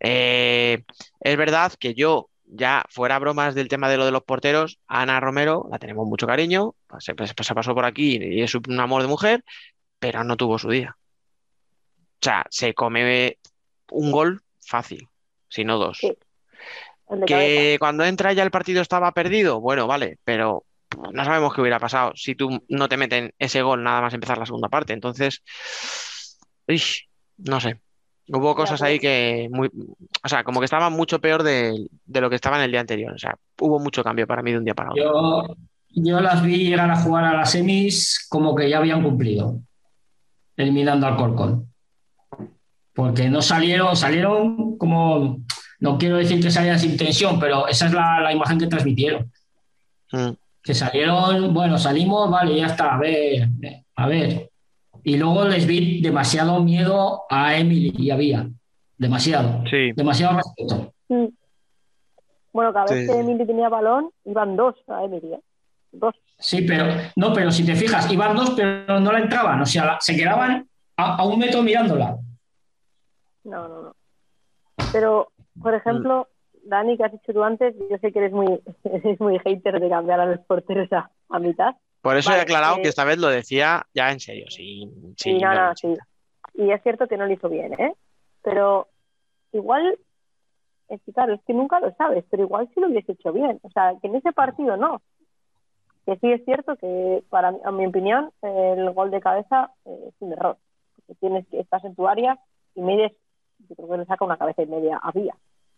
[0.00, 0.82] Eh,
[1.20, 5.20] es verdad que yo, ya fuera bromas del tema de lo de los porteros, Ana
[5.20, 8.78] Romero la tenemos mucho cariño, pues, se, pues, se pasó por aquí y es un
[8.80, 9.44] amor de mujer,
[9.98, 10.96] pero no tuvo su día.
[10.96, 13.38] O sea, se come
[13.90, 15.08] un gol fácil,
[15.48, 15.98] si no dos.
[15.98, 16.16] Sí.
[17.08, 17.26] Cabeza.
[17.26, 20.64] Que cuando entra ya el partido estaba perdido, bueno, vale, pero
[21.12, 24.38] no sabemos qué hubiera pasado si tú no te meten ese gol nada más empezar
[24.38, 24.92] la segunda parte.
[24.92, 25.42] Entonces,
[26.66, 27.08] ish,
[27.38, 27.80] no sé.
[28.28, 29.68] Hubo cosas ahí que muy,
[30.22, 32.80] o sea, como que estaba mucho peor de, de lo que estaba en el día
[32.80, 33.12] anterior.
[33.12, 35.02] O sea, hubo mucho cambio para mí de un día para otro.
[35.02, 35.56] Yo,
[35.90, 39.60] yo las vi llegar a jugar a las semis como que ya habían cumplido,
[40.56, 41.70] eliminando al Corcón.
[42.94, 45.40] Porque no salieron, salieron como,
[45.80, 49.30] no quiero decir que salían sin tensión, pero esa es la, la imagen que transmitieron.
[50.12, 50.30] Mm.
[50.62, 53.48] Que salieron, bueno, salimos, vale, ya está, a ver,
[53.96, 54.50] a ver.
[55.02, 58.48] Y luego les vi demasiado miedo a Emily y a Vía.
[58.96, 59.62] Demasiado.
[59.68, 59.92] Sí.
[59.92, 60.94] Demasiado respeto.
[61.08, 61.26] Mm.
[62.52, 63.18] Bueno, cada vez Sí, que.
[63.20, 65.34] Emily tenía balón, iban dos a Emily.
[65.34, 65.40] ¿eh?
[65.92, 66.14] Dos.
[66.38, 66.86] Sí, pero
[67.16, 69.60] no, pero si te fijas, iban dos, pero no la entraban.
[69.60, 72.16] O sea, la- se quedaban a, a un metro mirándola.
[73.44, 73.96] No, no, no.
[74.92, 75.28] Pero,
[75.60, 76.28] por ejemplo,
[76.64, 79.88] Dani, que has dicho tú antes, yo sé que eres muy, eres muy hater de
[79.88, 81.74] cambiar a los porteros a, a mitad.
[82.04, 85.16] Por eso Vale, he aclarado eh, que esta vez lo decía ya en serio, sin,
[85.16, 85.94] Sí, sin no, sí.
[86.54, 87.94] Y es cierto que no lo hizo bien, ¿eh?
[88.42, 88.88] Pero
[89.52, 89.98] igual,
[90.88, 93.58] es que claro, es que nunca lo sabes, pero igual sí lo hubiese hecho bien.
[93.62, 95.00] O sea, que en ese partido no.
[96.04, 100.14] Que sí es cierto que, para a mi opinión, el gol de cabeza eh, es
[100.20, 100.58] un error.
[100.94, 102.38] Porque tienes que, estás en tu área
[102.74, 103.12] y mides,
[103.60, 105.34] yo creo que le saca una cabeza y media a Vía.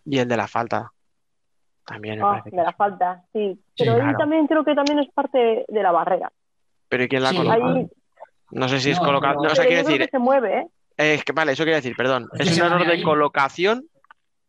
[0.07, 0.91] Y el de la falta.
[1.85, 3.61] También me Ah, parece de la falta, sí.
[3.77, 4.19] Pero Sí, ahí claro.
[4.19, 6.33] también creo que también es parte de la barrera.
[6.89, 7.55] Pero ¿y quién la Sí, coloca?
[7.55, 7.87] Ahí,
[8.51, 9.35] No sé si es No, colocado.
[9.37, 9.43] no.
[9.43, 10.67] No, o sea, creo decir, que se mueve, ¿eh?
[10.97, 12.29] es que, vale, eso quiero decir, perdón.
[12.39, 13.03] Es un error de ahí.
[13.03, 13.85] colocación.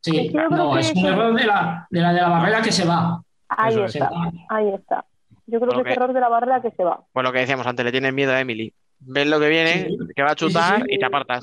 [0.01, 3.21] Sí, no, es un error de la, de la de la barrera que se va.
[3.49, 3.95] Ahí Eso es.
[3.95, 4.09] está,
[4.49, 5.05] ahí está.
[5.47, 7.01] Yo creo Bueno, que es error de la barrera que se va.
[7.11, 8.73] Pues lo que decíamos antes, le tienes miedo a Emily.
[8.99, 9.97] Ves lo que viene, Sí.
[10.15, 10.85] que va a Sí, sí, chutar sí.
[10.89, 11.41] y te apartas.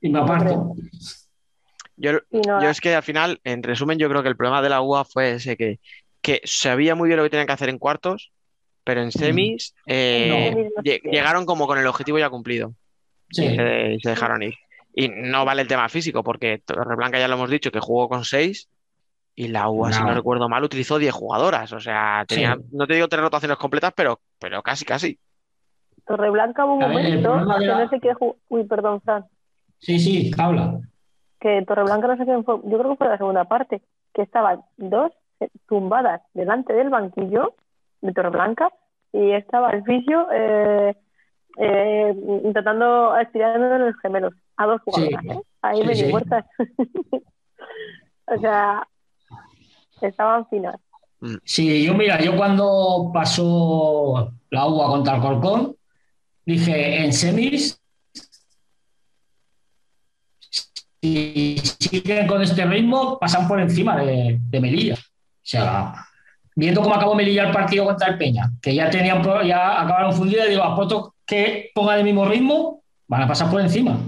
[0.00, 0.74] Y me aparto.
[2.00, 4.62] Yo, Y no, yo es que al final, en resumen, yo creo que el problema
[4.62, 5.80] de la UA fue ese que,
[6.22, 8.30] que sabía muy bien lo que tenían que hacer en cuartos,
[8.84, 10.82] pero en semis eh, No.
[10.82, 12.72] Llegaron como con el objetivo ya cumplido
[13.30, 13.44] Sí.
[13.44, 13.56] y
[14.00, 14.54] se, dejaron ir.
[14.94, 18.24] Y no vale el tema físico, porque Torreblanca ya lo hemos dicho, que jugó con
[18.24, 18.68] seis
[19.34, 20.14] y la UA, si No.
[20.14, 21.72] recuerdo mal, utilizó 10 jugadoras.
[21.72, 22.62] O sea, tenía, Sí.
[22.72, 25.18] no te digo tres rotaciones completas, pero, pero casi, casi.
[26.06, 28.12] Torreblanca hubo un ver, momento que no sé qué.
[28.48, 29.24] Uy, perdón, Fran.
[29.78, 30.80] Sí, sí, habla.
[31.40, 32.56] Que Torreblanca no sé qué fue.
[32.64, 33.82] Yo creo que fue la segunda parte.
[34.14, 35.12] Que estaban dos
[35.68, 37.54] tumbadas delante del banquillo
[38.00, 38.72] de Torreblanca
[39.12, 40.96] y estaba el fisio eh,
[41.58, 45.22] eh, intentando estirando los gemelos a dos jugadoras.
[45.22, 45.30] Sí.
[45.30, 45.40] ¿eh?
[45.62, 46.04] Ahí Sí, me sí.
[46.06, 46.44] muertas.
[48.26, 48.86] o sea,
[50.00, 50.76] estaban finas.
[51.44, 55.76] Sí, yo mira, yo cuando pasó la UA contra el Corcón,
[56.46, 57.80] dije en semis,
[61.02, 64.94] si siguen con este ritmo, pasan por encima de, de Melilla.
[64.94, 65.94] O sea,
[66.56, 70.48] viendo cómo acabó Melilla el partido contra el Peña, que ya tenían ya acabaron fundidos,
[70.48, 73.98] digo, apuesto que pongan el mismo ritmo, van a pasar por encima.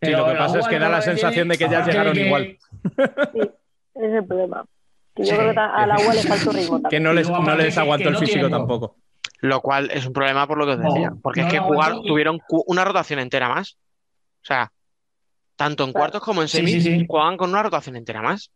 [0.00, 2.26] Sí, lo que pasa es que da la de sensación de que ya llegaron que-
[2.26, 2.56] igual.
[2.82, 3.40] Sí,
[3.94, 4.64] ese es el problema.
[5.14, 5.36] Que yo Sí.
[5.36, 8.16] creo que a la UA le faltó ritmo Que no les, no les aguantó el
[8.16, 8.96] físico tampoco.
[9.40, 11.12] Lo cual es un problema por lo que os No, decía.
[11.22, 13.76] Porque no es que y- tuvieron una rotación entera más.
[14.42, 14.72] O sea,
[15.62, 16.02] tanto en Claro.
[16.02, 17.06] cuartos como en Sí, semis sí, sí.
[17.06, 18.50] jugaban con una rotación entera más.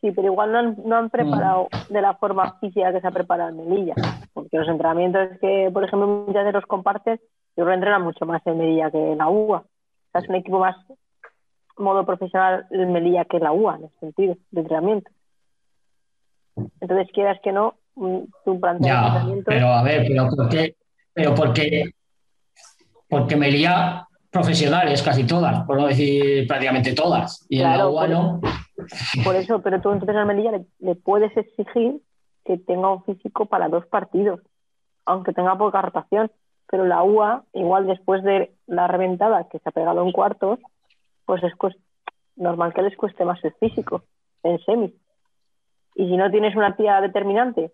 [0.00, 3.10] Sí, pero igual no han, no han preparado de la forma física que se ha
[3.12, 3.94] preparado en Melilla.
[4.34, 7.20] Porque los entrenamientos que, por ejemplo, muchas de los compartes,
[7.56, 9.58] yo creo que entrenan mucho más en Melilla que en la UA.
[9.58, 9.64] O
[10.12, 10.76] sea, es un equipo más
[11.78, 15.10] modo profesional en Melilla que la UA, en ese sentido, de entrenamiento.
[16.80, 19.44] Entonces, quieras que no, un- tu entrenamiento.
[19.46, 20.74] pero a ver, pero ¿por qué?
[21.14, 21.90] Pero porque,
[23.08, 27.46] porque Melilla profesionales casi todas, por no decir prácticamente todas.
[27.48, 28.40] Y en la Claro, UA no.
[29.24, 32.00] Por eso, pero tú entonces al Melilla le, le puedes exigir
[32.44, 34.40] que tenga un físico para dos partidos,
[35.04, 36.30] aunque tenga poca rotación.
[36.68, 40.58] Pero la UA, igual después de la reventada que se ha pegado en cuartos,
[41.26, 41.52] pues es
[42.36, 44.02] normal que les cueste más el físico
[44.42, 44.92] en semis.
[45.94, 47.70] Y si no tienes una tía determinante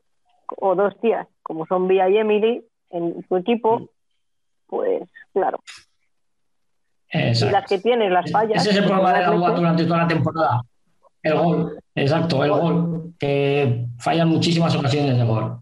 [0.56, 3.88] o dos tías, como son Vía y Emily, en tu equipo,
[4.66, 5.60] pues claro.
[7.10, 7.52] Y Exacto.
[7.52, 8.60] las que tienes las fallas.
[8.62, 10.62] Ese es el problema de la UA durante toda la temporada.
[11.22, 13.14] El gol, exacto, el gol.
[13.18, 15.58] Que fallan muchísimas ocasiones de gol.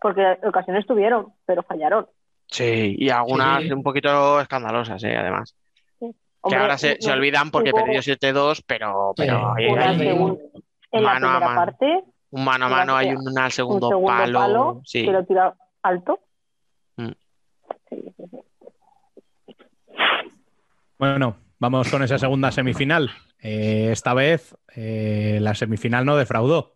[0.00, 2.06] Porque ocasiones tuvieron, pero fallaron.
[2.48, 3.72] Sí, y algunas Sí.
[3.72, 5.54] un poquito escandalosas, eh, además.
[5.98, 6.12] Que
[6.42, 9.66] Hombre, ahora se, se olvidan porque perdió 7-2, pero, pero Sí.
[9.66, 10.38] una hay segun-
[10.92, 11.54] en la mano a mano.
[11.56, 14.38] parte, un mano a mano, hay un, al un segundo, segundo palo.
[14.38, 15.04] palo, sí.
[15.04, 16.20] que lo tira alto.
[16.96, 17.10] Mm.
[20.98, 23.10] Bueno, vamos con esa segunda semifinal.
[23.40, 26.74] Eh, esta vez eh, la semifinal no defraudó.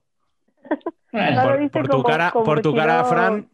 [1.72, 3.50] Por, tu como- cara, como por tu cara, Fran,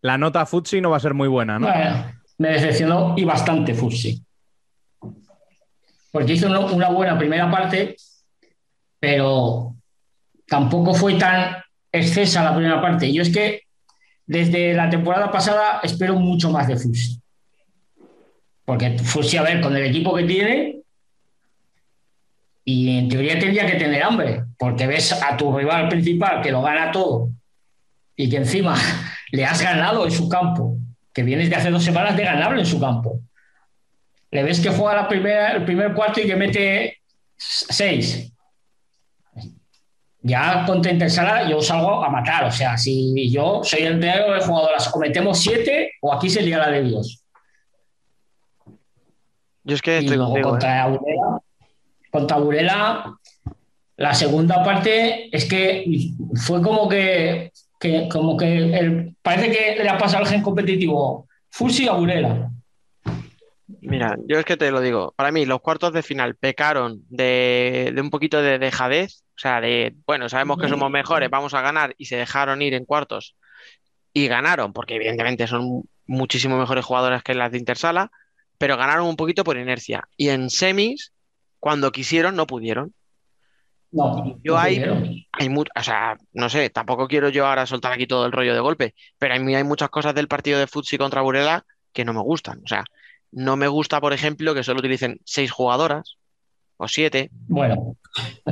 [0.00, 1.68] la nota Futsi no va a ser muy buena, ¿no?
[1.68, 4.20] Bueno, me decepcionó y bastante Fusi.
[6.10, 7.94] Porque hizo una, una buena primera parte,
[8.98, 9.76] pero
[10.48, 11.58] tampoco fue tan
[11.92, 13.12] excesa la primera parte.
[13.12, 13.60] Yo es que
[14.26, 17.20] desde la temporada pasada espero mucho más de Fusi.
[18.64, 20.80] Porque Fusi, a ver, con el equipo que tiene,
[22.64, 26.62] y en teoría tendría que tener hambre, porque ves a tu rival principal que lo
[26.62, 27.28] gana todo
[28.16, 28.76] y que encima
[29.32, 30.76] le has ganado en su campo,
[31.12, 33.20] que vienes de hace dos semanas de ganarlo en su campo.
[34.30, 36.98] Le ves que juega la primera, el primer cuarto y que mete
[37.36, 38.32] seis.
[40.22, 42.44] Ya contra Intersala yo salgo a matar.
[42.44, 46.42] O sea, si yo soy el entrenador de jugadoras, o metemos siete o aquí se
[46.42, 47.23] lía la de Dios.
[49.64, 50.48] Yo es que Y estoy luego contigo.
[50.48, 50.50] eh.
[50.52, 51.40] contra Burela,
[52.10, 53.18] contra Burela,
[53.96, 55.84] la segunda parte es que
[56.46, 57.50] fue como que,
[57.80, 62.50] que- como que el- parece que le ha pasado el gen competitivo Fusi a Burela.
[63.80, 67.92] Mira, yo es que te lo digo, para mí los cuartos de final pecaron de,
[67.94, 71.60] de un poquito de dejadez, o sea, de, bueno, sabemos que somos mejores, vamos a
[71.60, 73.36] ganar y se dejaron ir en cuartos
[74.12, 78.10] y ganaron, porque evidentemente son muchísimo mejores jugadoras que las de Intersala,
[78.64, 80.08] pero ganaron un poquito por inercia.
[80.16, 81.12] Y en semis,
[81.60, 82.94] cuando quisieron, no pudieron.
[83.92, 84.58] No, Yo no.
[85.32, 88.54] Hay mu- o sea, no sé, tampoco quiero yo ahora soltar aquí todo el rollo
[88.54, 92.06] de golpe, pero a mí hay muchas cosas del partido de Futsi contra Burela que
[92.06, 92.62] no me gustan.
[92.64, 92.84] O sea,
[93.32, 96.16] no me gusta, por ejemplo, que solo utilicen seis jugadoras
[96.78, 97.28] o siete.
[97.46, 97.98] Bueno,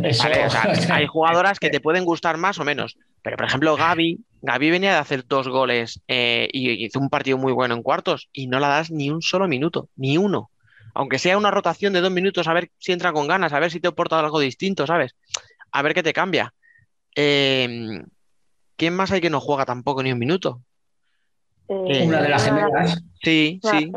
[0.03, 0.45] eso, ¿vale?
[0.45, 0.63] O sea,
[0.95, 4.93] hay jugadoras que te pueden gustar más o menos, pero por ejemplo, Gaby, Gaby venía
[4.93, 8.59] de hacer dos goles eh, y hizo un partido muy bueno en cuartos y no
[8.59, 10.51] la das ni un solo minuto, ni uno.
[10.95, 13.71] Aunque sea una rotación de dos minutos, a ver si entra con ganas, a ver
[13.71, 15.15] si te aporta algo distinto, ¿sabes?
[15.71, 16.53] A ver qué te cambia.
[17.17, 18.03] Eh,
[18.77, 20.61] ¿quién más hay que no juega tampoco ni un minuto?
[21.69, 23.03] Eh, una de las gemelas.
[23.23, 23.93] Sí, sí,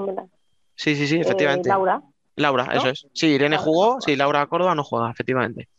[0.75, 1.67] sí, sí, sí, Eh, efectivamente.
[1.67, 2.01] Laura.
[2.37, 3.07] Laura, eso es.
[3.13, 3.63] Sí, Irene Laura.
[3.63, 5.69] jugó, sí, Laura Córdoba no juega, efectivamente.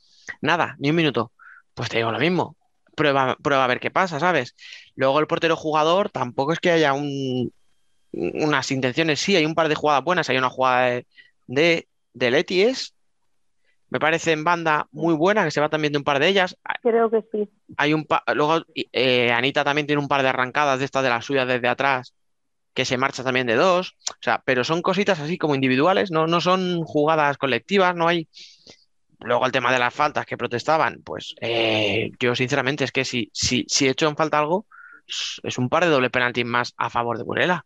[0.41, 1.33] Nada, ni un minuto.
[1.75, 2.57] Pues te digo lo mismo.
[2.97, 4.57] Prueba, prueba a ver qué pasa, ¿sabes?
[4.97, 7.53] Luego el portero jugador tampoco es que haya un,
[8.13, 9.21] unas intenciones.
[9.21, 10.29] Sí, hay un par de jugadas buenas.
[10.31, 11.07] Hay una jugada de,
[11.47, 12.95] de, de Leti, es,
[13.91, 16.57] me parece en banda muy buena, que se va también de un par de ellas.
[16.83, 17.49] Creo que sí.
[17.77, 21.09] Hay un pa- luego eh, Anita también tiene un par de arrancadas de estas de
[21.11, 22.15] las suyas desde atrás,
[22.75, 23.95] que se marcha también de dos.
[24.11, 28.29] O sea, pero son cositas así como individuales, no, no son jugadas colectivas, no hay.
[29.21, 33.31] Luego el tema de las faltas que protestaban, pues eh, yo sinceramente es que si,
[33.33, 34.67] si, si he hecho en falta algo,
[35.07, 37.65] es- un par de doble penalti más a favor de Burela.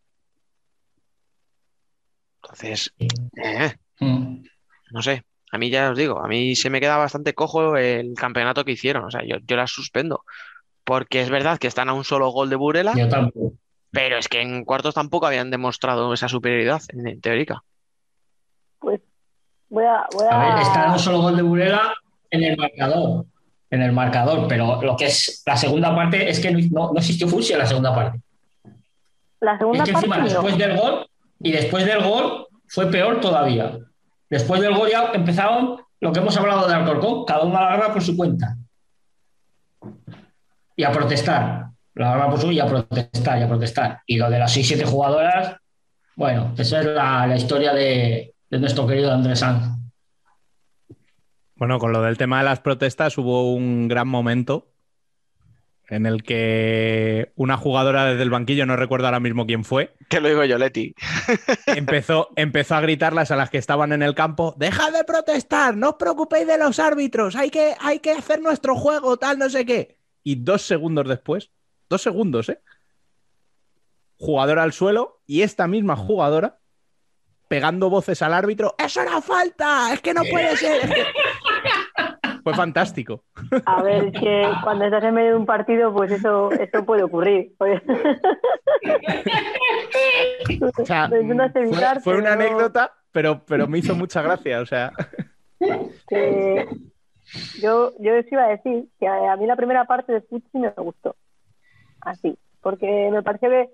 [2.43, 4.45] Entonces, eh, Mm.
[4.93, 8.15] no sé, a mí ya os digo, a mí se me queda bastante cojo el
[8.15, 10.25] campeonato que hicieron, o sea, yo, yo las suspendo,
[10.85, 13.53] porque es verdad que están a un solo gol de Burela, Yo tampoco.
[13.91, 17.63] pero es que en cuartos tampoco habían demostrado esa superioridad en, en teórica.
[19.71, 20.07] Voy a.
[20.13, 21.95] Voy A ver, está un solo gol de Burela
[22.31, 23.27] en el marcador.
[23.71, 27.29] En el marcador, pero lo que es la segunda parte es que no, no existió
[27.29, 28.21] Fusi en la segunda parte.
[29.39, 30.25] La Es segunda que parte encima, no.
[30.25, 31.07] después del gol,
[31.39, 33.79] y después del gol fue peor todavía.
[34.29, 37.93] Después del gol ya empezaron lo que hemos hablado de Alcorcón, cada uno la agarra
[37.93, 38.57] por su cuenta.
[40.75, 41.67] Y a protestar.
[41.95, 44.01] La agarra por su y a protestar, y a protestar.
[44.05, 45.57] Y lo de las 6-7 jugadoras,
[46.17, 49.79] bueno, esa es la, la historia de, de, nuestro querido Andrés Sanz.
[51.55, 54.71] Bueno, con lo del tema de las protestas hubo un gran momento
[55.91, 59.95] en el que una jugadora desde el banquillo, no recuerdo ahora mismo quién fue.
[60.09, 60.95] Que lo digo yo, Leti.
[61.67, 65.77] empezó, empezó a gritarlas a las que estaban en el campo: ¡Dejad de protestar!
[65.77, 67.35] ¡No os preocupéis de los árbitros!
[67.35, 69.99] Hay que, hay que hacer nuestro juego, tal, no sé qué.
[70.23, 71.51] Y dos segundos después,
[71.89, 72.61] dos segundos, ¿eh?
[74.17, 76.60] Jugadora al suelo y esta misma jugadora
[77.51, 79.93] pegando voces al árbitro: ¡Eso era falta!
[79.93, 80.85] ¡Es que no puede ser!
[80.85, 81.03] Es que...
[82.45, 83.25] Fue fantástico.
[83.67, 87.53] A ver, que cuando estás en medio de un partido, pues eso, eso puede ocurrir.
[90.81, 94.93] O sea, fue, fue, una anécdota, pero, pero me hizo mucha gracia, o sea.
[97.61, 100.71] Yo, yo os iba a decir que a, mí la primera parte de Futsi me
[100.71, 101.15] gustó.
[102.01, 103.71] Así, porque me pareció que,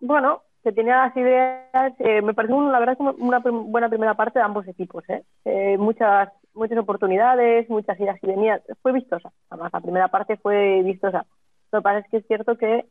[0.00, 4.44] bueno, que tenía las ideas, eh, me pareció la verdad una buena primera parte de
[4.44, 5.04] ambos equipos.
[5.08, 5.24] ¿eh?
[5.44, 8.62] Eh, muchas muchas oportunidades, muchas ideas y venidas.
[8.82, 11.26] Fue vistosa, además la primera parte fue vistosa.
[11.72, 12.86] Lo que pasa es que es cierto que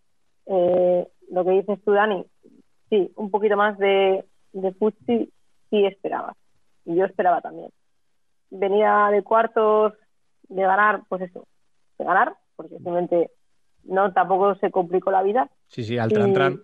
[0.48, 2.26] eh, lo que dices tú, Dani,
[2.89, 5.31] sí, un poquito más de, de Futsi
[5.69, 6.35] sí esperaba.
[6.85, 7.69] Y yo esperaba también.
[8.49, 9.93] Venía de cuartos
[10.49, 11.48] de ganar, pues eso,
[11.98, 13.30] de ganar, porque simplemente
[13.84, 15.49] no tampoco se complicó la vida.
[15.68, 16.61] Sí, sí, al tran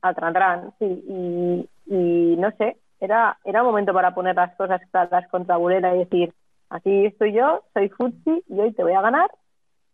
[0.00, 0.08] tran.
[0.08, 1.04] Al tran tran, sí.
[1.08, 6.00] Y, y no sé, era, era momento para poner las cosas claras contra Burela y
[6.00, 6.34] decir,
[6.68, 9.30] aquí estoy yo, soy Futsi y hoy te voy a ganar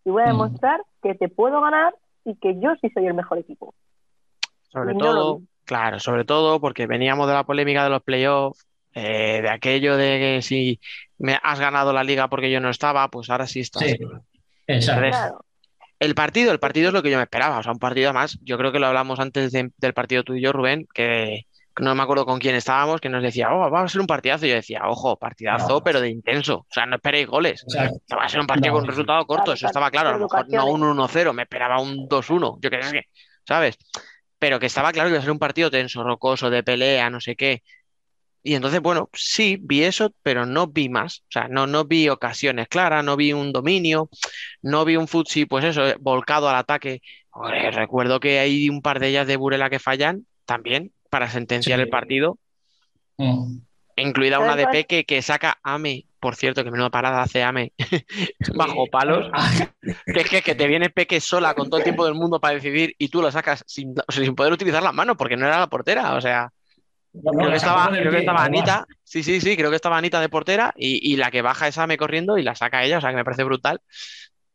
[0.04, 0.28] y voy a mm.
[0.28, 3.74] demostrar que te puedo ganar y que yo sí soy el mejor equipo.
[4.68, 9.48] Sobre todo, claro, sobre todo porque veníamos de la polémica de los playoffs, eh, de
[9.48, 10.80] aquello de que si
[11.18, 13.84] me has ganado la liga porque yo no estaba, pues ahora sí estás.
[13.84, 13.98] Sí.
[14.66, 15.45] Exacto.
[15.98, 18.38] El partido, el partido es lo que yo me esperaba, o sea, un partido más,
[18.42, 21.46] yo creo que lo hablamos antes del partido tú y yo, Rubén, que,
[21.80, 24.46] no me acuerdo con quién estábamos, que nos decía, oh, va a ser un partidazo.
[24.46, 26.58] Y yo decía, ojo, partidazo, pero de intenso.
[26.58, 27.64] O sea, no esperéis goles.
[28.12, 30.10] Va a ser un partido con un resultado corto, eso estaba claro.
[30.10, 32.58] A lo mejor no un 1-0, me esperaba un 2-1.
[32.60, 33.08] Yo qué sé,
[33.46, 33.76] ¿sabes?
[34.38, 37.20] Pero que estaba claro que iba a ser un partido tenso, rocoso, de pelea, no
[37.20, 37.62] sé qué.
[38.46, 41.22] Y entonces, bueno, sí, vi eso, pero no vi más.
[41.22, 44.08] O sea, no, no vi ocasiones claras, no vi un dominio,
[44.62, 47.02] no vi un futsi, pues eso, volcado al ataque.
[47.72, 51.88] recuerdo que hay un par de ellas de Burela que fallan también, para sentenciar el
[51.88, 52.38] partido.
[53.16, 53.56] Mm.
[53.96, 57.72] Incluida una de Peque que saca Ame, por cierto, que menuda parada hace Ame
[58.54, 59.28] bajo palos.
[60.06, 62.94] que es que, te viene Peque sola con todo el tiempo del mundo para decidir
[62.96, 66.14] y tú lo sacas sin, sin poder utilizar las manos porque no era la portera.
[66.14, 66.52] O sea,
[67.22, 68.86] creo, que estaba, creo que estaba Anita.
[69.02, 71.78] Sí, sí, sí, creo que estaba Anita de portera y, y, la que baja es
[71.78, 72.98] Ame corriendo y la saca ella.
[72.98, 73.80] O sea, que me parece brutal.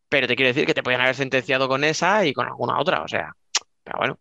[0.09, 3.01] Pero te quiero decir que te podían haber sentenciado con esa y con alguna otra.
[3.03, 3.33] O sea,
[3.83, 4.17] pero bueno.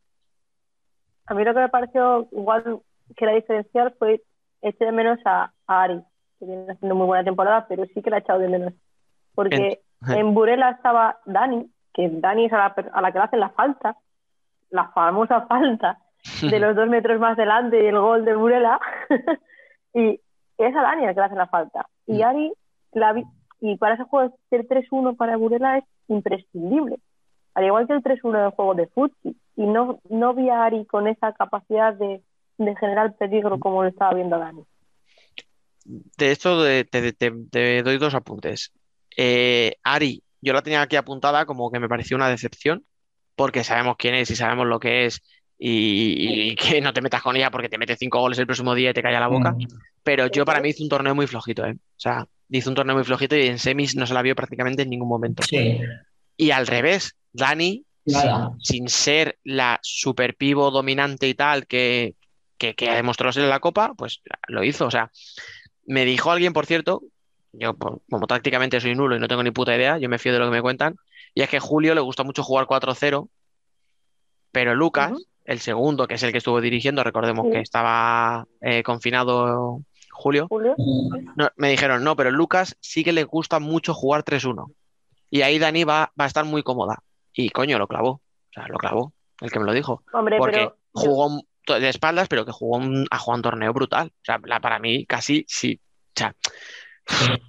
[1.27, 2.81] A mí lo que me pareció igual
[3.17, 4.23] que era diferencial fue
[4.62, 6.01] eché de menos a, Ari,
[6.39, 8.75] que viene haciendo muy buena temporada, pero sí que la he echado de menos.
[9.35, 13.41] Porque en, Burela estaba Dani, que Dani es a la, a la que le hacen
[13.41, 13.97] la falta,
[14.71, 15.99] la famosa falta
[16.42, 18.80] de los dos metros más delante y el gol de Burela.
[19.94, 20.20] y
[20.59, 21.86] es a Dani la que le hacen la falta.
[22.06, 22.22] Y mm.
[22.22, 22.52] Ari,
[22.92, 23.14] la
[23.60, 26.97] y para ese juego el 3-1 para Burela es imprescindible.
[27.55, 30.86] Al igual que el 3-1 del juego de fútbol y no, no vi a Ari
[30.86, 32.22] con esa capacidad de,
[32.59, 34.64] de generar peligro como lo estaba viendo Dani.
[35.84, 38.72] De esto te, doy dos apuntes.
[39.16, 42.84] Eh, Ari, yo la tenía aquí apuntada como que me pareció una decepción,
[43.34, 45.22] porque sabemos quién es y sabemos lo que es,
[45.62, 48.91] y, que no te metas con ella porque te mete cinco goles el próximo día
[48.91, 49.53] y te calla la boca.
[49.53, 49.66] Mm.
[50.03, 51.73] Pero yo para mí hizo un torneo muy flojito, ¿eh?
[51.73, 54.82] O sea, hizo un torneo muy flojito y en semis no se la vio prácticamente
[54.82, 55.43] en ningún momento.
[56.37, 57.85] Y al revés, Dani
[58.59, 62.15] sin, ser la super pivo dominante y tal que,
[62.57, 64.87] que, ha demostrado ser en la Copa, pues lo hizo.
[64.87, 65.11] O sea,
[65.87, 67.03] me dijo alguien, por cierto,
[67.53, 70.39] yo como tácticamente soy nulo y no tengo ni puta idea, yo me fío de
[70.39, 70.97] lo que me cuentan,
[71.35, 73.28] y es que Julio le gusta mucho jugar 4-0,
[74.52, 75.12] pero Lucas,
[75.44, 80.48] el segundo, que es el que estuvo dirigiendo, recordemos que estaba eh, confinado Julio,
[81.56, 84.72] me dijeron, no, pero Lucas sí que le gusta mucho jugar 3-1.
[85.31, 87.02] Y ahí Dani va, va a estar muy cómoda.
[87.32, 88.10] Y coño, lo clavó.
[88.10, 89.12] O sea, lo clavó.
[89.40, 90.02] El que me lo dijo.
[90.10, 94.09] Porque jugó de espaldas, pero que jugó un, a jugar un torneo brutal.
[94.09, 95.81] O sea, para mí casi sí.
[96.09, 96.35] O sea,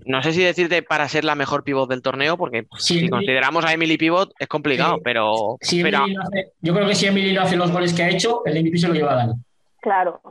[0.05, 3.73] no sé si decirte para ser la mejor pivot del torneo, porque si consideramos a
[3.73, 8.03] Emily Pivot es complicado, pero, yo creo que si Emily no hace los goles que
[8.03, 9.33] ha hecho, el MVP se lo lleva a Dani.
[9.81, 10.21] Claro.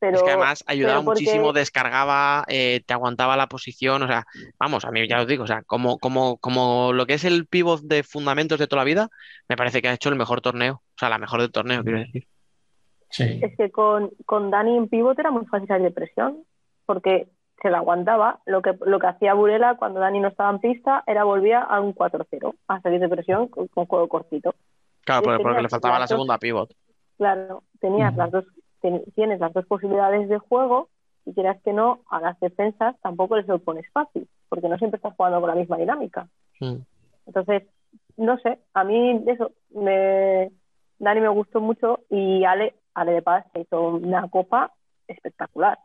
[0.00, 4.06] Pero, es que además ayudaba pero porque- muchísimo, descargaba, eh, te aguantaba la posición, o
[4.06, 4.26] sea,
[4.58, 7.46] vamos, a mí ya os digo, o sea, como, como, como lo que es el
[7.46, 9.08] pivot de fundamentos de toda la vida,
[9.48, 11.98] me parece que ha hecho el mejor torneo, o sea, la mejor del torneo, quiero
[11.98, 12.28] decir.
[13.10, 13.40] Sí.
[13.42, 16.44] Es que con, con Dani en pivot era muy fácil salir de presión,
[16.86, 17.26] porque
[17.60, 18.40] se la aguantaba.
[18.46, 21.80] Lo que, lo que hacía Burela cuando Dani no estaba en pista era volvía a
[21.80, 24.54] un 4-0, a salir de presión con, con juego cortito.
[25.04, 26.70] Claro, porque, le faltaba la dos- segunda pivot.
[27.16, 28.44] Claro, tenías las dos,
[28.80, 30.88] ten- tienes las dos posibilidades de juego
[31.24, 34.96] y quieras que no, a las defensas tampoco les lo pones fácil, porque no siempre
[34.96, 36.28] estás jugando con la misma dinámica.
[36.60, 36.76] Mm.
[37.26, 37.64] Entonces,
[38.16, 40.50] no sé, a mí eso, me,
[40.98, 44.72] Dani me gustó mucho y Ale, Ale de Paz se hizo una copa
[45.06, 45.78] espectacular.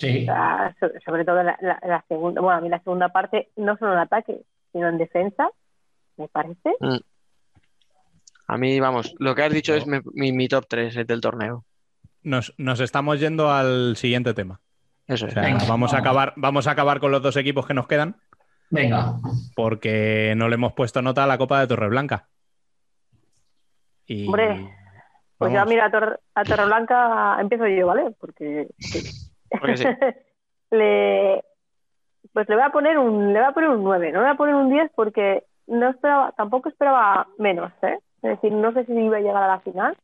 [0.00, 0.22] Sí.
[0.22, 3.50] O sea, so- sobre todo la, la- la segunda, bueno, a mí la segunda parte,
[3.56, 4.40] no solo en ataque,
[4.72, 5.48] sino en defensa,
[6.16, 6.74] me parece.
[8.46, 11.64] A mí, vamos, lo que has dicho es mi, mi- mi top 3 del torneo.
[12.22, 14.60] Nos, nos estamos yendo al siguiente tema.
[15.06, 15.34] Eso O es.
[15.34, 18.16] sea, Venga, vamos, a acabar, vamos a acabar con los dos equipos que nos quedan
[18.70, 19.14] Venga.
[19.56, 22.28] porque no le hemos puesto nota a la Copa de Torreblanca.
[24.06, 24.68] Y Hombre,
[25.38, 28.10] Pues vamos, mira, a, Tor- a Torreblanca empiezo yo, ¿vale?
[28.20, 29.02] Porque, Porque
[29.76, 29.84] sí.
[30.70, 31.44] le,
[32.32, 34.34] pues le voy a poner un, le voy a poner un 9, no le voy
[34.34, 37.98] a poner un 10 porque no esperaba, tampoco esperaba menos, ¿eh?
[38.22, 39.96] Es decir, no sé si iba a llegar a la final,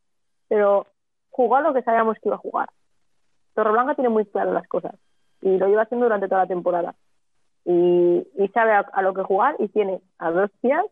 [0.48, 0.86] pero
[1.30, 2.68] jugó a lo que sabíamos que iba a jugar.
[3.54, 4.94] Torreblanca tiene muy claro las cosas
[5.42, 6.94] y lo lleva haciendo durante toda la temporada.
[7.64, 10.84] Y, y sabe a, a lo que jugar y tiene a dos tías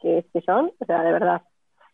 [0.00, 1.42] que, que son, o sea, de verdad,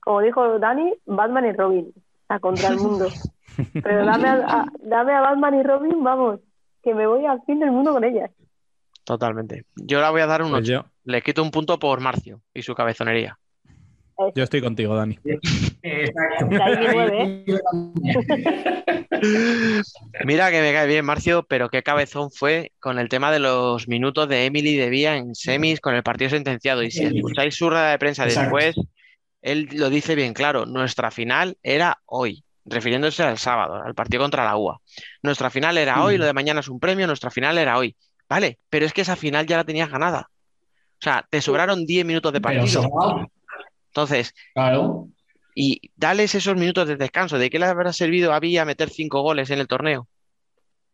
[0.01, 1.93] como dijo Dani, Batman y Robin,
[2.29, 3.09] a contra el mundo.
[3.83, 6.41] Pero dame a, a- dame a Batman y Robin, vamos,
[6.83, 8.31] que me voy al fin del mundo con ellas.
[9.05, 9.65] Totalmente.
[9.77, 10.73] Yo la voy a dar un pues 8.
[10.73, 13.39] yo, Le quito un punto por Marcio y su cabezonería.
[14.35, 15.19] yo estoy contigo, Dani.
[15.83, 16.47] Exacto.
[20.25, 23.89] Mira que me cae bien Marcio, pero qué cabezón fue con el tema de los
[23.89, 26.83] minutos de Emily de Vía en semis con el partido sentenciado.
[26.83, 28.57] Y si escucháis su rueda de prensa Exacto.
[28.57, 28.87] después,
[29.43, 30.67] él lo dice bien claro.
[30.67, 34.81] Nuestra final era hoy, refiriéndose al sábado, al partido contra la UA.
[35.23, 36.21] Nuestra final era hoy, Mm.
[36.21, 37.97] lo de mañana es un premio, nuestra final era hoy.
[38.29, 40.29] Vale, pero es que esa final ya la tenías ganada.
[40.31, 43.27] O sea, te sobraron 10 minutos de partido.
[43.91, 45.09] Entonces, claro.
[45.55, 47.39] y dales esos minutos de descanso.
[47.39, 50.07] ¿De qué le habrá servido a Villa meter cinco goles en el torneo?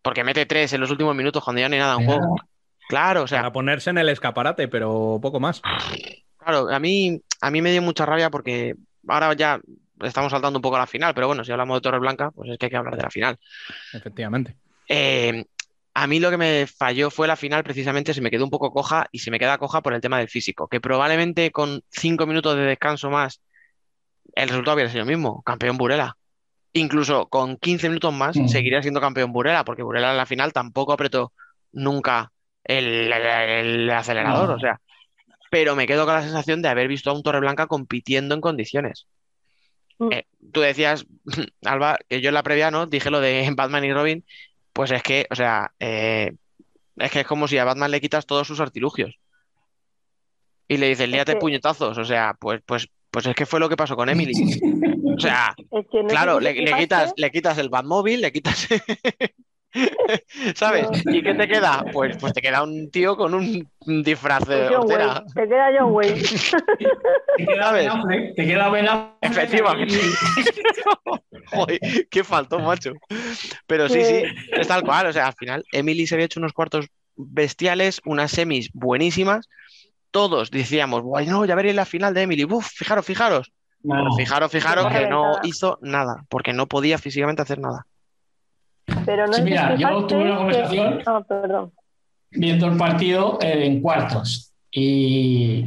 [0.02, 2.18] Porque mete tres en los últimos minutos cuando ya no hay nada en Claro.
[2.20, 2.36] juego.
[2.88, 5.60] Claro, o sea, Para ponerse en el escaparate, pero poco más.
[6.38, 8.74] claro, a mí, a mí me dio mucha rabia porque
[9.08, 9.58] ahora ya
[10.02, 12.58] estamos saltando un poco a la final, pero bueno, si hablamos de Torreblanca, pues es
[12.58, 13.38] que hay que hablar de la final.
[13.92, 14.56] Efectivamente.
[14.88, 15.44] Eh,
[15.94, 18.72] a mí lo que me falló fue la final, precisamente se me quedó un poco
[18.72, 22.26] coja y se me queda coja por el tema del físico, que probablemente con cinco
[22.26, 23.40] minutos de descanso más
[24.34, 26.16] el resultado hubiera sido el mismo, campeón Burela.
[26.72, 28.48] Incluso con 15 minutos más Mm.
[28.48, 31.32] seguiría siendo campeón Burela, porque Burela en la final tampoco apretó
[31.72, 32.32] nunca
[32.64, 33.22] el, el-
[33.84, 34.54] el acelerador, No.
[34.56, 34.80] o sea,
[35.52, 39.06] pero me quedo con la sensación de haber visto a un Torreblanca compitiendo en condiciones.
[39.98, 40.12] Mm.
[40.12, 41.06] Eh, tú decías,
[41.64, 42.86] Alba, que yo en la previa, ¿no?
[42.86, 44.24] Dije lo de Batman y Robin,
[44.72, 46.32] pues es que, o sea, eh,
[46.96, 49.16] es que es como si a Batman le quitas todos sus artilugios.
[50.68, 51.98] Y le dices, líate que- puñetazos.
[51.98, 54.32] O sea, pues, pues, pues es que fue lo que pasó con Emily.
[55.16, 58.32] O sea, Es que no sé claro, le, le quitas, le quitas el Batmóvil, le
[58.32, 58.66] quitas.
[60.54, 60.86] ¿Sabes?
[61.06, 61.84] ¿Y qué te queda?
[61.92, 63.68] Pues, pues te queda un tío con un
[64.02, 65.24] disfraz de hortera.
[65.34, 66.22] Te queda John Wayne.
[67.36, 67.84] Te queda ¿Sabes?
[67.84, 70.00] Ben Affleck, te queda Ben Affleck Efectivamente.
[71.46, 72.92] Joder, qué faltó, macho.
[73.66, 74.22] Pero sí, sí,
[74.52, 75.06] es tal cual.
[75.08, 76.86] O sea, al final, Emily se había hecho unos cuartos
[77.16, 79.48] bestiales, unas semis buenísimas.
[80.10, 82.44] Todos decíamos, bueno, ya veréis la final de Emily.
[82.44, 83.52] Uf, fijaros, fijaros.
[83.82, 87.86] No, Pero fijaros, fijaros que no hizo nada, porque no podía físicamente hacer nada.
[89.06, 91.02] Pero no Sí, mira, yo tuve una que- conversación.
[91.06, 91.72] Ah, perdón.
[92.30, 95.66] viendo el partido eh, en cuartos y,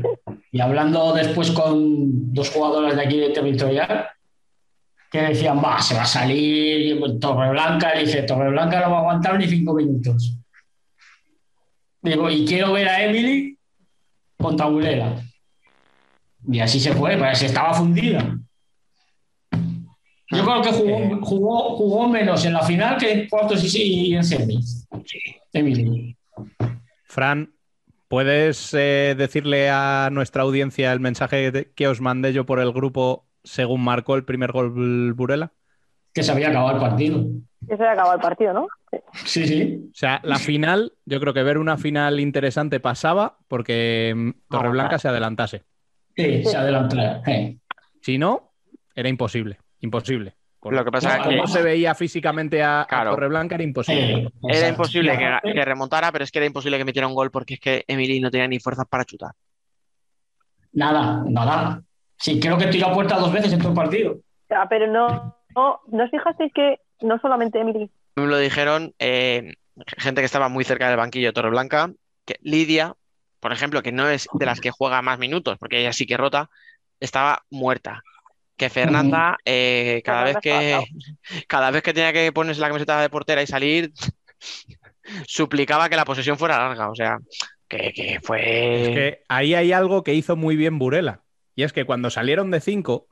[0.52, 4.08] y hablando después con dos jugadores de aquí de territorial
[5.10, 9.38] que decían, va, se va a salir Torreblanca, y dice, Torreblanca no va a aguantar
[9.38, 10.36] ni cinco minutos.
[12.02, 13.58] Digo, y quiero ver a Emily
[14.38, 15.16] contra Burela.
[16.50, 18.38] Y así se fue, pues estaba fundida.
[20.30, 24.16] Yo creo que jugó, jugó, jugó menos en la final que en cuartos y, y
[24.16, 24.88] en semis.
[25.54, 26.18] Emily.
[27.04, 27.54] Fran,
[28.08, 33.26] ¿puedes eh, decirle a nuestra audiencia el mensaje que os mandé yo por el grupo
[33.44, 35.54] según marcó el primer gol Burela?
[36.18, 37.26] que se había acabado el partido.
[37.62, 38.68] Ya se había acabado el partido, ¿no?
[38.90, 38.98] Sí.
[39.26, 39.90] Sí, sí.
[39.92, 44.98] O sea, la final, yo creo que ver una final interesante pasaba porque mm, Torreblanca
[44.98, 45.64] se adelantase.
[46.16, 46.98] Sí, se adelantó.
[47.28, 47.60] Eh.
[48.02, 48.52] Si no,
[48.96, 50.36] era imposible, imposible.
[50.64, 53.12] Lo que pasa Por es cómo que se veía físicamente a, a Claro.
[53.12, 54.24] Torreblanca era imposible.
[54.24, 57.54] Eh, era imposible que remontara, pero es que era imposible que metiera un gol porque
[57.54, 59.32] es que Emily no tenía ni fuerzas para chutar.
[60.74, 61.82] Nada, nada.
[62.18, 64.18] Sí, creo que tiró a puerta dos veces en todo el partido.
[64.50, 69.54] Ah, pero no, no, ¿no os fijasteis que no solamente Emily, Me lo dijeron eh,
[69.98, 71.92] gente que estaba muy cerca del banquillo de Torreblanca,
[72.26, 72.96] que Lidia,
[73.40, 76.18] por ejemplo, que no es de las que juega más minutos, porque ella sí que
[76.18, 76.50] rota,
[77.00, 78.02] estaba muerta.
[78.58, 80.80] Que Fernanda, eh, cada vez que
[81.48, 83.94] cada vez que tenía que ponerse la camiseta de portera y salir,
[85.28, 86.90] suplicaba que la posesión fuera larga.
[86.90, 87.20] O sea,
[87.68, 88.82] que, que fue.
[88.82, 91.22] Es que ahí hay algo que hizo muy bien Burela.
[91.56, 93.08] Y es que cuando salieron de 5,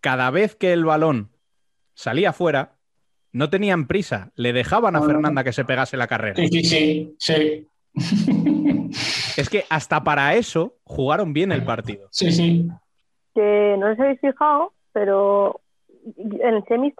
[0.00, 1.30] cada vez que el balón
[1.94, 2.76] salía fuera,
[3.32, 4.32] no tenían prisa.
[4.36, 6.36] Le dejaban a Fernanda que se pegase la carrera.
[6.36, 7.68] Sí, sí, sí.
[7.98, 8.50] sí.
[9.36, 12.08] Es que hasta para eso jugaron bien el partido.
[12.10, 12.68] Sí, sí.
[13.34, 15.60] Que no os habéis fijado, pero
[16.16, 16.94] en semis,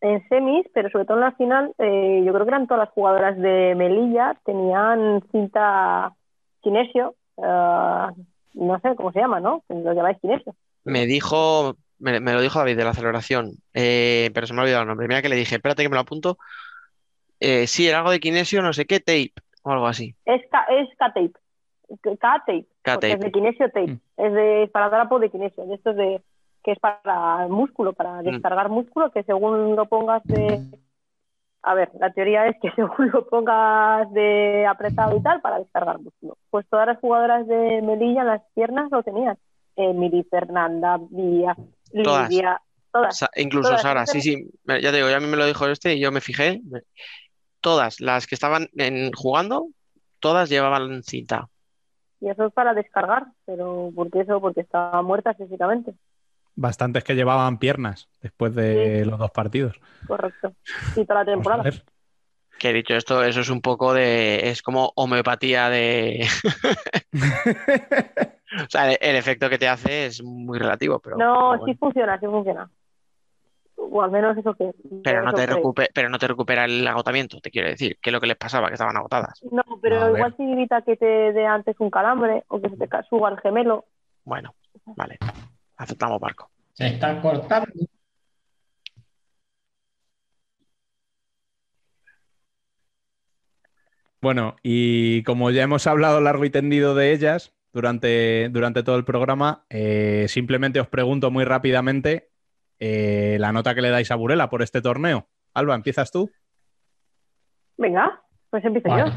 [0.00, 2.94] en semis, pero sobre todo en la final, eh, yo creo que eran todas las
[2.94, 6.12] jugadoras de Melilla, tenían cinta
[6.60, 8.06] kinesio, eh,
[8.54, 9.62] no sé cómo se llama, ¿no?
[9.68, 10.54] Lo llamáis kinesio.
[10.84, 14.62] Me dijo, me, me lo dijo David de la celebración, eh, pero se me ha
[14.64, 15.08] olvidado el nombre.
[15.08, 16.38] Mira que le dije, espérate que me lo apunto.
[17.40, 19.32] Eh, sí, era algo de kinesio, no sé qué, tape
[19.62, 20.14] o algo así.
[20.24, 21.32] Es, es K-tape,
[22.02, 22.66] K-tape,
[23.12, 24.00] es de kinesio tape, Mm.
[24.16, 26.22] es de esparadrapo de kinesio, de estos de
[26.62, 28.24] que es para músculo, para Mm.
[28.24, 30.60] descargar músculo, que según lo pongas de...
[31.66, 35.98] A ver, la teoría es que según lo pongas de apretado y tal, para descargar
[35.98, 36.36] músculo.
[36.50, 39.36] Pues todas las jugadoras de Melilla, las piernas lo tenían.
[39.76, 41.56] Emily, Fernanda, Vía,
[42.02, 42.30] Todas.
[42.30, 42.60] Lidia,
[42.92, 43.16] todas.
[43.18, 44.10] Sa- incluso Todas, Sara, todas.
[44.10, 46.20] sí, sí, ya te digo, ya a mí me lo dijo este y yo me
[46.20, 46.60] fijé.
[47.60, 49.68] Todas las que estaban en- jugando,
[50.20, 51.48] todas llevaban cinta.
[52.24, 54.40] Y eso es para descargar, pero ¿por qué eso?
[54.40, 55.92] Porque estaban muertas físicamente.
[56.56, 59.78] Bastantes que llevaban piernas después de los dos partidos.
[60.06, 60.54] Correcto.
[60.96, 61.62] Y toda la Vamos a temporada.
[61.64, 61.84] ver.
[62.58, 66.26] Que he dicho esto, eso es un poco de, es como homeopatía de,
[67.12, 71.74] o sea, el, el efecto que te hace es muy relativo, pero, No, pero sí
[71.74, 72.70] funciona, sí funciona.
[73.90, 74.70] O al menos eso que.
[75.02, 75.58] Pero no te creo.
[75.58, 78.36] recupe- pero no te recupera el agotamiento, te quiero decir, que es lo que les
[78.36, 79.40] pasaba, que estaban agotadas.
[79.50, 80.14] No, pero A ver.
[80.16, 83.40] igual sí evita que te dé antes un calambre o que se te suba el
[83.40, 83.84] gemelo.
[84.24, 84.54] Bueno,
[84.96, 85.18] vale,
[85.76, 86.50] aceptamos barco.
[86.72, 87.70] Se está cortando.
[94.20, 99.04] Bueno, y como ya hemos hablado largo y tendido de ellas durante, durante todo el
[99.04, 102.30] programa, eh, simplemente os pregunto muy rápidamente
[102.78, 105.26] eh, la nota que le dais a Burela por este torneo.
[105.54, 106.30] Alba, ¿empiezas tú?
[107.76, 108.20] Venga,
[108.50, 109.10] pues empiezo Vale.
[109.10, 109.16] yo.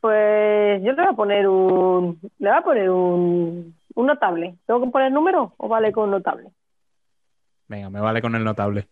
[0.00, 2.18] Pues yo le voy a poner un.
[2.38, 4.56] Le voy a poner un, un notable.
[4.66, 6.48] ¿Tengo que poner número o vale con notable?
[7.68, 8.88] Venga, me vale con el notable.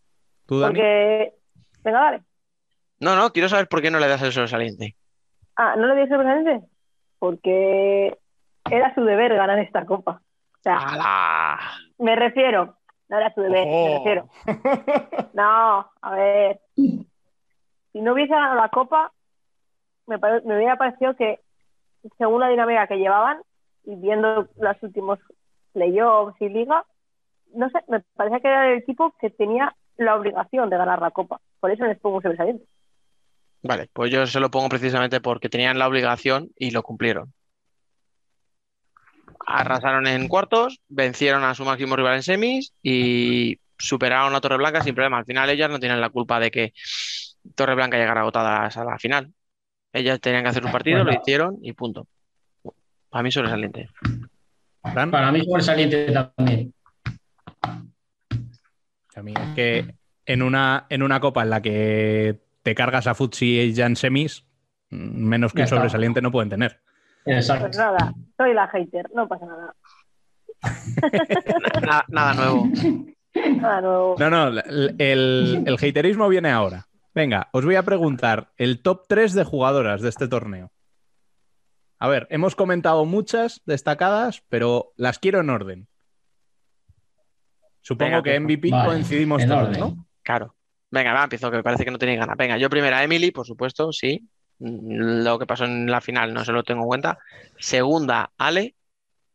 [0.47, 0.73] ¿Tú, Dani?
[0.74, 1.35] Porque.
[1.82, 2.23] Venga, dale.
[3.01, 4.95] No, no, quiero saber por qué no le das el sobresaliente.
[5.57, 6.66] Ah, ¿no le dio sorprendente?
[7.19, 8.16] Porque
[8.70, 10.23] era su deber ganar esta copa.
[10.59, 11.59] O sea, ¡Hala!
[11.99, 12.77] me refiero.
[13.11, 13.66] No era su deber,
[13.99, 14.28] refiero.
[15.35, 16.61] No, a ver.
[16.77, 19.12] Si no hubiese ganado la copa,
[20.07, 21.41] me, pare- me hubiera parecido que,
[22.19, 23.43] según la dinámica que llevaban,
[23.85, 25.19] y viendo los últimos
[25.73, 26.85] playoffs y liga,
[27.53, 31.11] no sé, me parecía que era el equipo que tenía la obligación de ganar la
[31.11, 31.41] copa.
[31.59, 32.65] Por eso les pongo un sobresaliente.
[33.62, 37.32] Vale, pues yo se lo pongo precisamente porque tenían la obligación y lo cumplieron.
[39.47, 44.95] Arrasaron en cuartos, vencieron a su máximo rival en semis y superaron a Torreblanca sin
[44.95, 45.19] problema.
[45.19, 46.73] Al final ellas no tienen la culpa de que
[47.55, 49.33] Torreblanca llegara agotadas a la final.
[49.93, 52.07] Ellas tenían que hacer un partido, lo hicieron y punto.
[53.09, 53.89] Para mí sobresaliente.
[54.93, 55.11] Fran?
[55.11, 56.73] Para mí sobresaliente también.
[59.17, 59.95] A mí es que
[60.27, 63.97] en una, en una copa en la que te cargas a Futsi y ya en
[63.97, 64.45] semis,
[64.91, 66.81] menos que un sobresaliente no pueden tener.
[67.25, 67.77] Pues Exacto.
[67.79, 69.75] nada, soy la hater, no pasa nada.
[71.83, 72.69] Na- nada nuevo.
[73.35, 74.17] Nada nuevo.
[74.19, 76.87] No, no, el, el, el haterismo viene ahora.
[77.15, 80.71] Venga, os voy a preguntar el top 3 de jugadoras de este torneo.
[81.99, 85.89] A ver, hemos comentado muchas destacadas, pero las quiero en orden.
[87.83, 88.41] Supongo Venga, que.
[88.41, 89.81] MVP Vale, coincidimos en todos, orden.
[89.81, 90.07] ¿no?
[90.23, 90.55] Claro.
[90.91, 92.37] Venga, va, empiezo, que me parece que no tenéis ganas.
[92.37, 94.29] Venga, yo primera, Emily, por supuesto, sí.
[94.61, 97.19] Mm, Lo que pasó en la final no se lo tengo en cuenta.
[97.59, 98.74] Segunda, Ale.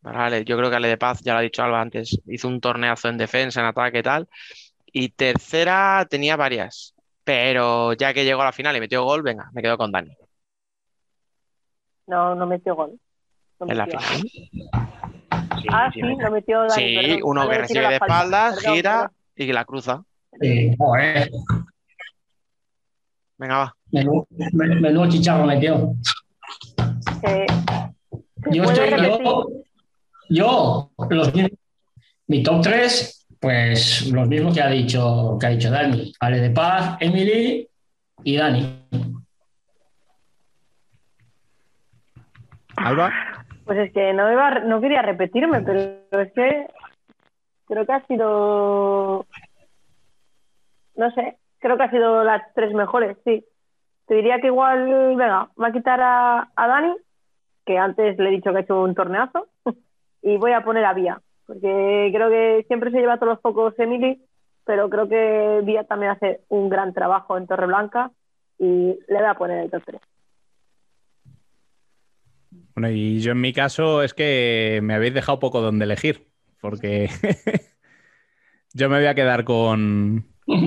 [0.01, 2.47] Para Ale, yo creo que Ale de Paz, ya lo ha dicho Alba antes, hizo
[2.47, 4.27] un torneazo en defensa, en ataque y tal.
[4.85, 6.93] Y tercera, tenía varias.
[7.23, 10.15] Pero ya que llegó a la final y metió gol, venga, me quedo con Dani.
[12.07, 12.99] No, no metió gol.
[13.59, 14.03] No En la final.
[15.61, 16.25] Sí, Ah, sí, sí, venga.
[16.25, 17.19] no metió Dani, Sí, perdón.
[17.23, 18.91] uno que recibe de espaldas, Perdón, gira
[19.35, 19.49] perdón.
[19.49, 20.03] y la cruza.
[20.39, 21.31] Sí, joder,
[23.37, 23.75] Venga, va.
[23.91, 25.93] menudo, men- menudo chicharro metió.
[27.23, 27.45] Eh,
[28.51, 29.47] Yo ¿puedes estoy, yo,
[30.29, 31.33] yo, los
[32.27, 36.13] mi- top 3, pues los mismos que ha dicho, que ha dicho Dani.
[36.19, 37.67] Ale de Paz, Emily
[38.23, 38.81] y Dani.
[42.77, 43.11] Alba,
[43.65, 46.67] Pues es que no, iba, no quería repetirme, pero es que
[47.67, 49.25] creo que ha sido.
[50.95, 53.45] No sé, creo que ha sido las tres mejores, sí.
[54.07, 56.95] Te diría que igual, venga, va a quitar a, a Dani,
[57.65, 59.47] que antes le he dicho que ha hecho un torneazo,
[60.21, 63.73] y voy a poner a Vía, porque creo que siempre se lleva todos los focos
[63.77, 64.21] Emily,
[64.65, 68.11] pero creo que Vía también hace un gran trabajo en Torreblanca
[68.57, 70.01] y le voy a poner el top 3.
[72.73, 76.27] Bueno, y yo en mi caso es que me habéis dejado poco donde elegir,
[76.59, 77.09] porque
[78.73, 80.25] yo me voy a quedar con,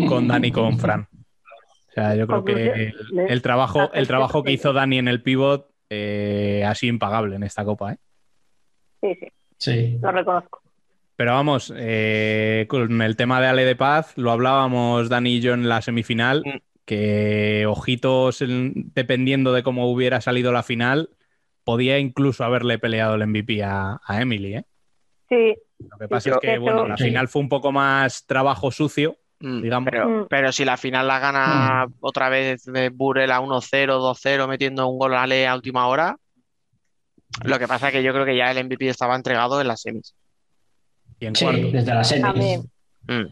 [0.08, 1.08] con Dani y con Fran.
[1.12, 2.94] O sea, yo creo que el,
[3.28, 7.42] el trabajo, el trabajo que hizo Dani en el pivot eh, ha sido impagable en
[7.42, 7.92] esta copa.
[7.94, 7.98] ¿eh?
[9.00, 9.28] Sí, sí,
[9.58, 9.98] Sí.
[10.00, 10.62] lo reconozco.
[11.16, 15.54] Pero vamos, eh, con el tema de Ale de Paz, lo hablábamos Dani y yo
[15.54, 16.58] en la semifinal, Mm.
[16.84, 21.10] que ojitos, en- dependiendo de cómo hubiera salido la final,
[21.64, 24.54] podía incluso haberle peleado el MVP a, a Emily.
[24.56, 24.64] ¿eh?
[25.28, 29.16] Sí, Lo que pasa es que, bueno, la final fue un poco más trabajo sucio,
[29.40, 29.88] digamos.
[29.90, 30.26] Pero, Mm.
[30.28, 34.98] pero si la final la gana otra vez de Burel a 1-0, 2-0, metiendo un
[34.98, 36.16] gol a Ale a última hora,
[37.44, 39.82] lo que pasa es que yo creo que ya el MVP estaba entregado en las
[39.82, 40.14] semis.
[41.20, 41.68] Y en Sí, cuarto.
[41.72, 42.22] desde la serie.
[42.22, 42.60] también.
[43.06, 43.26] Mm.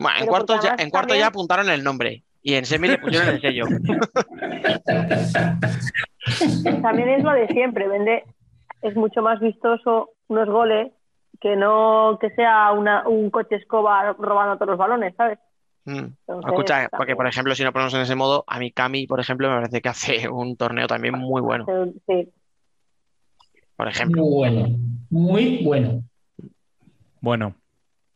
[0.00, 2.98] Bueno, en cuarto, ya, en cuarto también- ya apuntaron el nombre y en semis le
[2.98, 3.64] pusieron el sello.
[6.82, 8.24] También es lo de siempre, vende,
[8.82, 10.92] es mucho más vistoso unos goles
[11.40, 15.38] que no que sea una, un coche escoba robando todos los balones, ¿sabes?
[15.84, 15.98] Mm.
[15.98, 19.20] Entonces, Escucha, porque por ejemplo, si no ponemos en ese modo, a mí Cami, por
[19.20, 21.64] ejemplo, me parece que hace un torneo también muy bueno.
[22.06, 22.30] Sí,
[23.76, 24.22] Por ejemplo.
[24.22, 24.78] Muy bueno.
[25.10, 26.02] Muy bueno.
[27.20, 27.54] Bueno,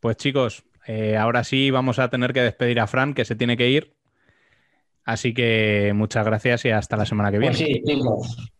[0.00, 3.56] pues chicos, eh, ahora sí vamos a tener que despedir a Fran, que se tiene
[3.56, 3.94] que ir.
[5.04, 7.56] Así que muchas gracias y hasta la semana que viene.
[7.56, 8.51] Pues sí, chicos.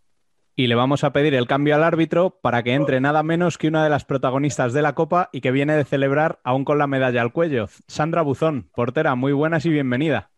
[0.55, 3.69] Y le vamos a pedir el cambio al árbitro para que entre nada menos que
[3.69, 6.87] una de las protagonistas de la Copa y que viene de celebrar aún con la
[6.87, 7.69] medalla al cuello.
[7.87, 10.31] Sandra Buzón, portera, muy buenas y bienvenida.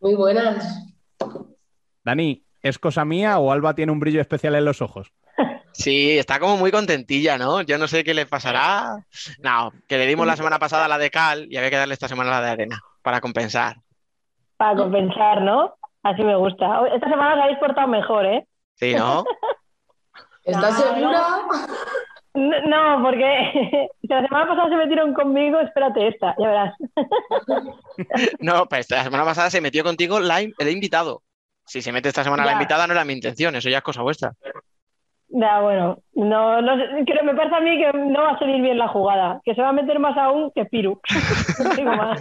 [0.00, 0.94] Muy buenas.
[2.04, 5.12] Dani, ¿es cosa mía o Alba tiene un brillo especial en los ojos?
[5.76, 7.60] Sí, está como muy contentilla, ¿no?
[7.62, 9.04] Yo no sé qué le pasará.
[9.42, 12.06] No, que le dimos la semana pasada la de cal y había que darle esta
[12.06, 13.78] semana la de arena para compensar.
[14.56, 15.74] para compensar, ¿no?
[16.04, 16.80] Así me gusta.
[16.94, 18.46] Esta semana os habéis portado mejor, ¿eh?
[18.74, 19.24] Sí, ¿no?
[20.44, 21.26] ¿Estás segura?
[22.34, 26.74] No, no, porque si la semana pasada se metieron conmigo, espérate esta, ya verás.
[28.40, 31.22] No, pues la semana pasada se metió contigo la el invitado.
[31.64, 34.02] Si se mete esta semana la invitada, no era mi intención, eso ya es cosa
[34.02, 34.32] vuestra.
[35.28, 38.60] Ya, bueno, no, no sé, creo, me parece a mí que no va a salir
[38.60, 41.00] bien la jugada, que se va a meter más aún que Piru.
[41.64, 42.20] No digo más.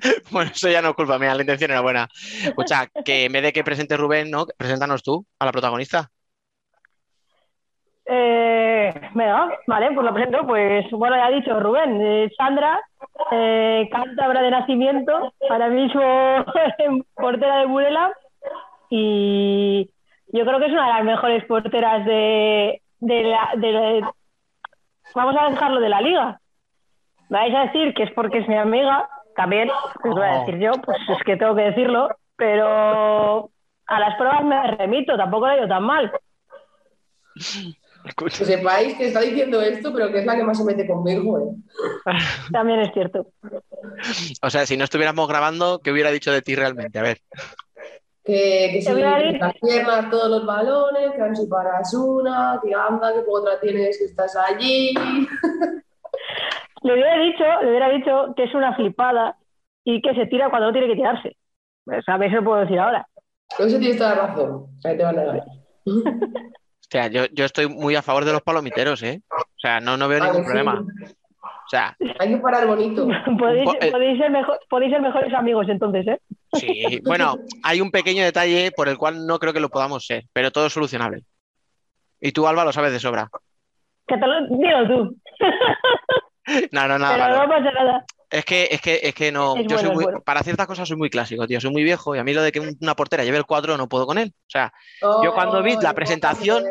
[0.30, 2.08] Bueno, eso ya no es culpa mía, la intención era buena.
[2.42, 4.46] Escucha, que en vez de que presente Rubén, ¿no?
[4.56, 6.10] Preséntanos tú a la protagonista.
[8.06, 10.46] Eh, venga, vale, pues lo presento.
[10.46, 12.80] Pues bueno, ya ha dicho Rubén, eh, Sandra,
[13.32, 16.02] eh, cántabra de nacimiento, ahora mismo
[17.14, 18.12] portera de Burela
[18.90, 19.90] y
[20.28, 24.12] yo creo que es una de las mejores porteras de, de la, de la-
[25.14, 26.40] Vamos a dejarlo de la liga.
[27.28, 30.58] Me vais a decir que es porque es mi amiga, también, os voy a decir
[30.58, 33.50] yo, pues es que tengo que decirlo, pero
[33.86, 36.12] a las pruebas me remito, tampoco lo he ido tan mal.
[38.04, 38.38] Escucha.
[38.38, 41.38] Que sepáis que está diciendo esto, pero que es la que más se mete conmigo.
[41.38, 42.12] ¿eh?
[42.52, 43.26] También es cierto.
[44.42, 46.98] O sea, si no estuviéramos grabando, ¿qué hubiera dicho de ti realmente?
[46.98, 47.20] A ver.
[48.22, 52.74] Que, que decir- las piernas todos los balones, que a ver si paras una, que
[52.74, 54.94] anda, que otra tienes, que estás allí.
[56.84, 59.36] Le hubiera dicho, le hubiera dicho que es una flipada
[59.84, 61.36] y que se tira cuando no tiene que tirarse.
[61.86, 63.06] O sea, eso lo puedo decir ahora.
[63.56, 64.66] Con eso tienes toda la razón.
[64.84, 65.46] Ahí te van a negar.
[65.86, 69.20] O sea, yo, yo estoy muy a favor de los palomiteros, ¿eh?
[69.30, 70.46] O sea, no, no veo Ah, ningún sí.
[70.46, 70.84] problema.
[71.42, 73.06] O sea, Hay que parar bonito.
[73.38, 73.90] podéis, po- eh.
[73.90, 76.18] podéis, ser mejor, podéis ser mejores amigos entonces, ¿eh?
[76.52, 77.00] sí.
[77.04, 80.50] Bueno, hay un pequeño detalle por el cual no creo que lo podamos ser, pero
[80.50, 81.22] todo es solucionable.
[82.20, 83.28] Y tú, Alba, lo sabes de sobra.
[84.06, 85.16] Que te lo, dilo tú.
[86.72, 88.04] No, no, nada Pero no pasa nada.
[88.30, 89.56] Es que, es que, es que no.
[89.56, 90.20] Es yo soy bueno, muy, bueno.
[90.22, 91.60] para ciertas cosas soy muy clásico, tío.
[91.60, 93.88] Soy muy viejo y a mí lo de que una portera lleve el 4 no
[93.88, 94.32] puedo con él.
[94.36, 96.64] O sea, Yo cuando vi la Oh, presentación-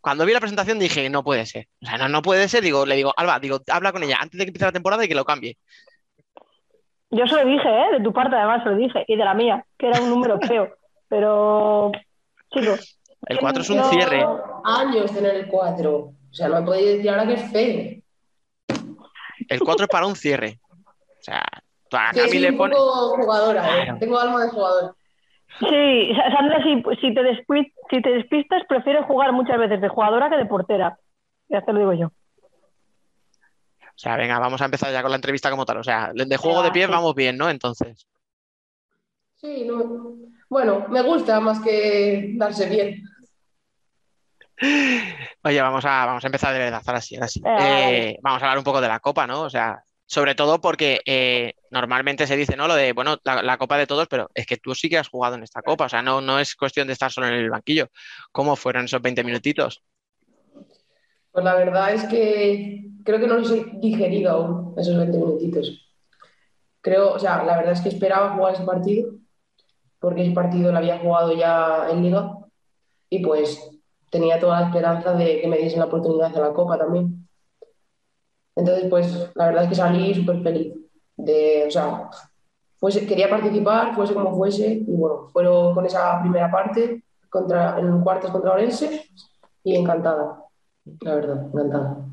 [0.00, 1.66] cuando vi la presentación dije, no puede ser.
[1.82, 2.62] O sea, no, no puede ser.
[2.62, 5.08] Digo, le digo, Alba, digo, habla con ella antes de que empiece la temporada y
[5.08, 5.56] que lo cambie.
[7.10, 7.98] Yo se lo dije, ¿eh?
[7.98, 9.04] De tu parte, además, se lo dije.
[9.08, 10.72] Y de la mía, que era un número feo.
[11.08, 11.90] Pero,
[12.54, 12.98] chicos.
[13.26, 14.24] El 4 es un cierre.
[14.64, 15.92] Años tener el 4.
[15.96, 17.99] O sea, no me podéis decir ahora que es feo.
[19.50, 20.58] El 4 es para un cierre.
[20.72, 21.42] O sea,
[21.90, 22.78] tú a le pones.
[22.78, 23.94] poco jugadora, ¿eh?
[23.98, 24.96] Tengo alma de jugador.
[25.58, 29.88] Sí, Sa- Sandra, si, si, te despi- si te despistas, prefiero jugar muchas veces de
[29.88, 30.96] jugadora que de portera.
[31.48, 32.06] Ya te lo digo yo.
[32.06, 35.78] O sea, venga, vamos a empezar ya con la entrevista como tal.
[35.78, 36.92] O sea, de juego de pies sí.
[36.92, 37.50] vamos bien, ¿no?
[37.50, 38.06] Entonces.
[39.34, 40.14] Sí, no-
[40.48, 43.02] bueno, me gusta más que darse bien.
[45.42, 47.40] Oye, vamos a, vamos a empezar de verdad, ahora sí, ahora sí.
[47.40, 48.10] Vale.
[48.10, 49.42] Eh, vamos a hablar un poco de la Copa, ¿no?
[49.42, 52.66] O sea, sobre todo porque eh, normalmente se dice, ¿no?
[52.66, 55.08] Lo de, bueno, la, la Copa de todos, pero es que tú sí que has
[55.08, 57.48] jugado en esta Copa, o sea, no, no es cuestión de estar solo en el
[57.48, 57.88] banquillo.
[58.32, 59.82] ¿Cómo fueron esos 20 minutitos?
[61.32, 65.86] Pues la verdad es que creo que no los he digerido aún, esos 20 minutitos.
[66.80, 69.12] Creo, o sea, la verdad es que esperaba jugar ese partido,
[70.00, 72.36] porque ese partido lo había jugado ya en Liga,
[73.08, 73.69] y pues
[74.10, 77.28] tenía toda la esperanza de que me diesen la oportunidad de la Copa también.
[78.56, 80.74] Entonces, pues la verdad es que salí súper feliz.
[81.16, 82.10] De, o sea,
[82.78, 88.00] fuese, quería participar, fuese como fuese, y bueno, fueron con esa primera parte contra, en
[88.00, 89.08] cuartos contra Orense,
[89.62, 90.44] y encantada.
[91.00, 92.06] La verdad, encantada.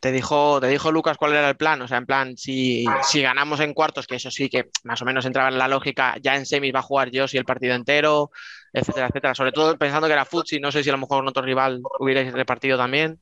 [0.00, 3.22] Te dijo, te dijo Lucas cuál era el plan, o sea, en plan, si, si
[3.22, 6.34] ganamos en cuartos, que eso sí que más o menos entraba en la lógica, ya
[6.34, 8.32] en semis va a jugar yo si el partido entero,
[8.72, 9.34] etcétera, etcétera.
[9.34, 11.82] Sobre todo pensando que era futsi, no sé si a lo mejor con otro rival
[11.98, 13.20] hubierais repartido también.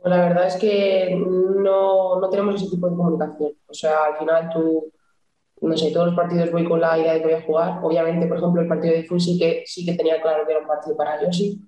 [0.00, 3.52] Pues la verdad es que no, no tenemos ese tipo de comunicación.
[3.66, 4.90] O sea, al final tú,
[5.60, 7.80] no sé, todos los partidos voy con la idea de que voy a jugar.
[7.82, 10.66] Obviamente, por ejemplo, el partido de sí que, sí que tenía claro que era un
[10.66, 11.60] partido para Yoshi.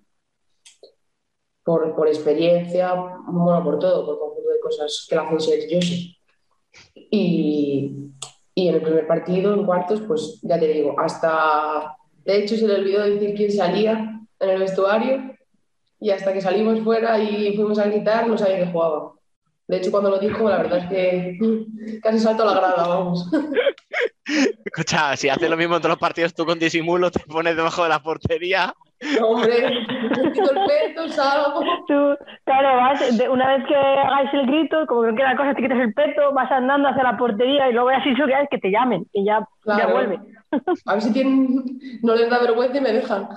[1.64, 6.16] Por, por experiencia, bueno, por todo, por conjunto de cosas que la hacen ser Yoshi.
[6.94, 8.12] Y,
[8.54, 12.66] y en el primer partido, en cuartos, pues ya te digo, hasta, de hecho se
[12.68, 15.34] le olvidó decir quién salía en el vestuario
[16.00, 19.12] y hasta que salimos fuera y fuimos a gritar no sabía que jugaba.
[19.68, 21.38] De hecho, cuando lo dijo, la verdad es que
[22.02, 23.30] casi salto a la grada, vamos.
[24.64, 27.82] Escucha, si haces lo mismo en todos los partidos, tú con disimulo te pones debajo
[27.84, 28.74] de la portería.
[29.22, 29.70] Hombre,
[30.22, 31.60] me quito el peto, salgo.
[31.88, 35.62] Tú, claro, vas, de- una vez que hagáis el grito, como que queda cosa, te
[35.62, 38.70] quitas el peto, vas andando hacia la portería y luego ya si que que te
[38.70, 39.46] llamen y ya, ya
[39.76, 39.92] Claro.
[39.92, 40.18] vuelve.
[40.86, 43.28] A ver si tienen, no les da vergüenza y me dejan.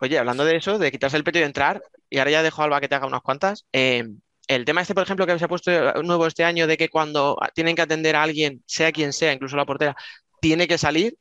[0.00, 2.64] Oye, hablando de eso, de quitarse el peto y entrar, y ahora ya dejo a
[2.64, 3.66] Alba que te haga unas cuantas.
[3.72, 4.04] eh,
[4.48, 5.70] el tema este, por ejemplo, que se ha puesto
[6.02, 9.56] nuevo este año, de que cuando tienen que atender a alguien, sea quien sea, incluso
[9.56, 9.94] la portera,
[10.40, 11.16] tiene que salir,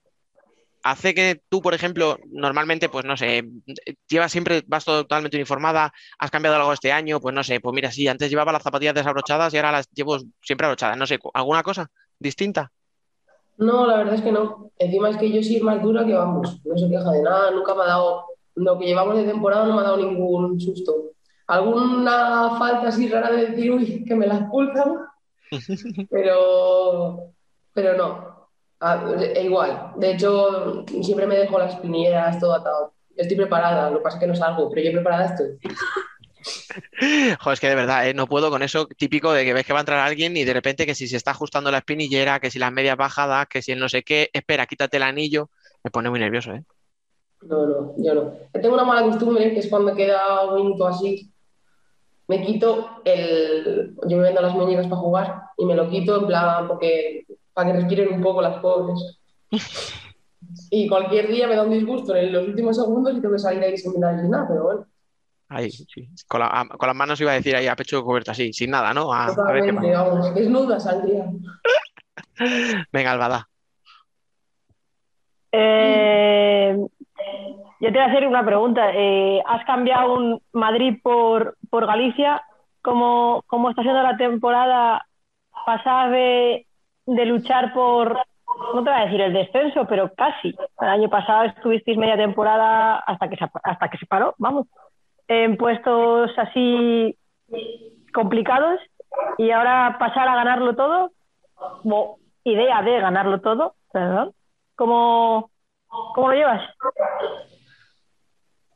[0.82, 3.44] hace que tú, por ejemplo, normalmente, pues no sé,
[4.07, 7.91] llevas siempre, vas totalmente uniformada, has cambiado algo este año, pues no sé, pues mira,
[7.91, 11.61] sí, antes llevaba las zapatillas desabrochadas y ahora las llevo siempre abrochadas, no sé, ¿alguna
[11.61, 12.72] cosa distinta?
[13.58, 14.72] No, la verdad es que no.
[14.78, 16.62] Encima es que yo es más dura que vamos.
[16.64, 18.26] No se queja de nada, nunca me ha dado.
[18.56, 21.12] Lo que llevamos de temporada no me ha dado ningún susto.
[21.48, 25.00] Alguna falta así rara de decir, uy, que me la expulsan,
[26.10, 27.34] pero,
[27.74, 28.50] pero no.
[28.80, 29.94] Ah, e igual.
[29.98, 32.94] De hecho, siempre me dejo las espinilleras, todo atado.
[33.16, 35.58] Estoy preparada, lo que pasa es que no salgo, pero yo preparada estoy.
[37.40, 38.14] Joder, es que de verdad, ¿eh?
[38.14, 40.53] No puedo con eso típico de que ves que va a entrar alguien y de
[40.53, 43.72] repente que si se está ajustando la espinillera, que si las medias bajadas, que si
[43.72, 45.49] el no sé qué, espera, quítate el anillo,
[45.84, 46.64] me pone muy nervioso, ¿eh?
[47.41, 48.34] No, no, yo no.
[48.53, 51.32] Tengo una mala costumbre que es cuando queda un minuto así,
[52.28, 53.95] me quito el.
[54.07, 57.72] Yo me vendo las muñecas para jugar y me lo quito en plan porque para
[57.72, 59.20] que respiren un poco las pobres.
[60.72, 63.61] Y cualquier día me da un disgusto en los últimos segundos y tengo que salir
[63.61, 64.88] ahí sin mirar ni nada, pero bueno,
[65.49, 66.07] Ahí, sí.
[66.27, 68.93] Con, la- con las manos iba a decir ahí a pecho cubierto así, sin nada,
[68.93, 69.11] ¿no?
[69.11, 70.03] A, a ver qué totalmente, pasa.
[70.03, 71.26] vamos, desnuda saldría.
[72.91, 73.47] Venga, Albada.
[75.51, 76.77] Eh,
[77.80, 78.91] yo te voy a hacer una pregunta.
[78.93, 82.43] Eh, ¿Has cambiado un Madrid por, por Galicia?
[82.81, 85.05] ¿Cómo, cómo está siendo la temporada
[85.65, 86.67] pasada de,
[87.05, 88.13] de luchar por,
[88.73, 90.55] no te voy a decir el descenso, pero casi?
[90.80, 94.67] El año pasado estuvisteis media temporada hasta que se, hasta que se paró, vamos,
[95.30, 97.15] en puestos así
[98.14, 98.80] complicados
[99.38, 101.11] y ahora pasar a ganarlo todo,
[101.56, 104.34] o idea de ganarlo todo, perdón.
[104.76, 105.51] ¿Cómo,
[105.88, 106.61] cómo lo llevas?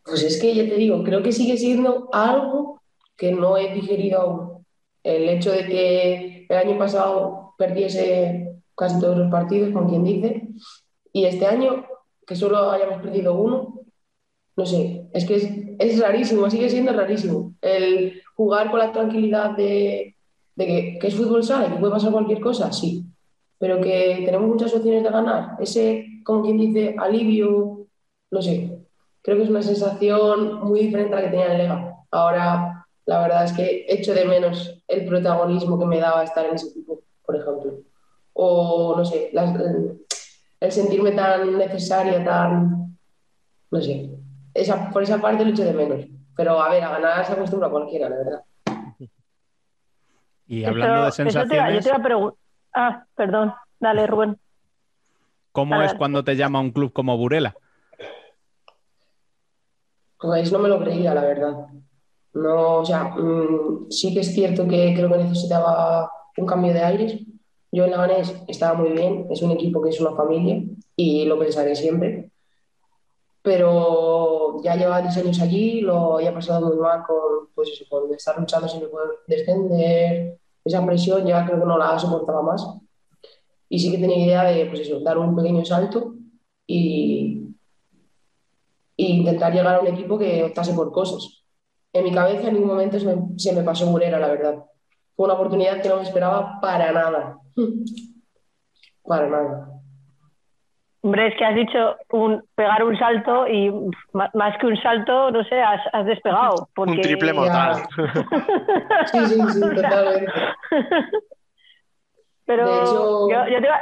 [0.05, 2.81] Pues es que ya te digo, creo que sigue siendo algo
[3.17, 4.65] que no he digerido aún.
[5.01, 10.47] El hecho de que el año pasado perdiese casi todos los partidos, con quien dice,
[11.11, 11.85] y este año
[12.27, 13.82] que solo hayamos perdido uno,
[14.55, 17.55] no sé, es que es, rarísimo, sigue siendo rarísimo.
[17.61, 20.15] El jugar con la tranquilidad de,
[20.55, 20.65] de
[20.99, 23.05] que, es fútbol sala, que puede pasar cualquier cosa, sí,
[23.57, 25.57] pero que tenemos muchas opciones de ganar.
[25.59, 27.87] Ese, como quien dice, alivio,
[28.31, 28.79] no sé,
[29.21, 31.95] creo que es una sensación muy diferente a la que tenía en Lega.
[32.11, 36.55] Ahora, la verdad es que echo de menos el protagonismo que me daba estar en
[36.55, 37.79] ese equipo, por ejemplo.
[38.33, 39.31] O, no sé,
[40.59, 42.97] el sentirme tan necesaria, tan,
[43.71, 44.09] no sé,
[44.53, 46.05] esa, por esa parte lo echo de menos.
[46.35, 48.41] Pero, a ver, a ganar se acostumbra cualquiera, la verdad.
[50.47, 52.37] Y hablando de Eso- eso te iba- yo sensaciones, te iba a preguntar.
[52.75, 53.53] Ah, perdón.
[53.79, 54.37] Dale, Rubén.
[55.51, 57.55] ¿cómo es cuando te llama un club como Burela?
[60.19, 61.53] Pues no me lo creía, la verdad.
[62.33, 66.81] No, o sea, mm, sí que es cierto que creo que necesitaba un cambio de
[66.81, 67.19] aires.
[67.71, 70.63] Yo en Leganés estaba muy bien, es un equipo que es una familia
[70.95, 72.31] y lo pensaré siempre.
[73.43, 78.11] Pero ya llevaba 10 años allí, lo había pasado muy mal con, pues eso, con
[78.13, 82.65] estar luchando sin poder descender, esa presión ya creo que no la soportaba más.
[83.69, 86.15] Y sí que tenía idea de, pues eso, dar un pequeño salto
[86.65, 87.43] y,
[88.95, 91.43] e intentar llegar a un equipo que optase por cosas.
[91.91, 94.63] En mi cabeza en ningún momento se me, pasó Burera, la verdad.
[95.15, 97.39] Fue una oportunidad que no me esperaba para nada.
[99.03, 99.82] Para nada.
[101.05, 103.69] Hombre, es que has dicho un, pegar un salto y
[104.13, 106.69] más que un salto, no sé, has, has despegado.
[106.73, 106.93] Porque...
[106.93, 107.85] Un triple mortal.
[109.11, 110.31] Sí, sí, sí, totalmente.
[112.45, 113.81] Pero hecho- yo, yo te iba,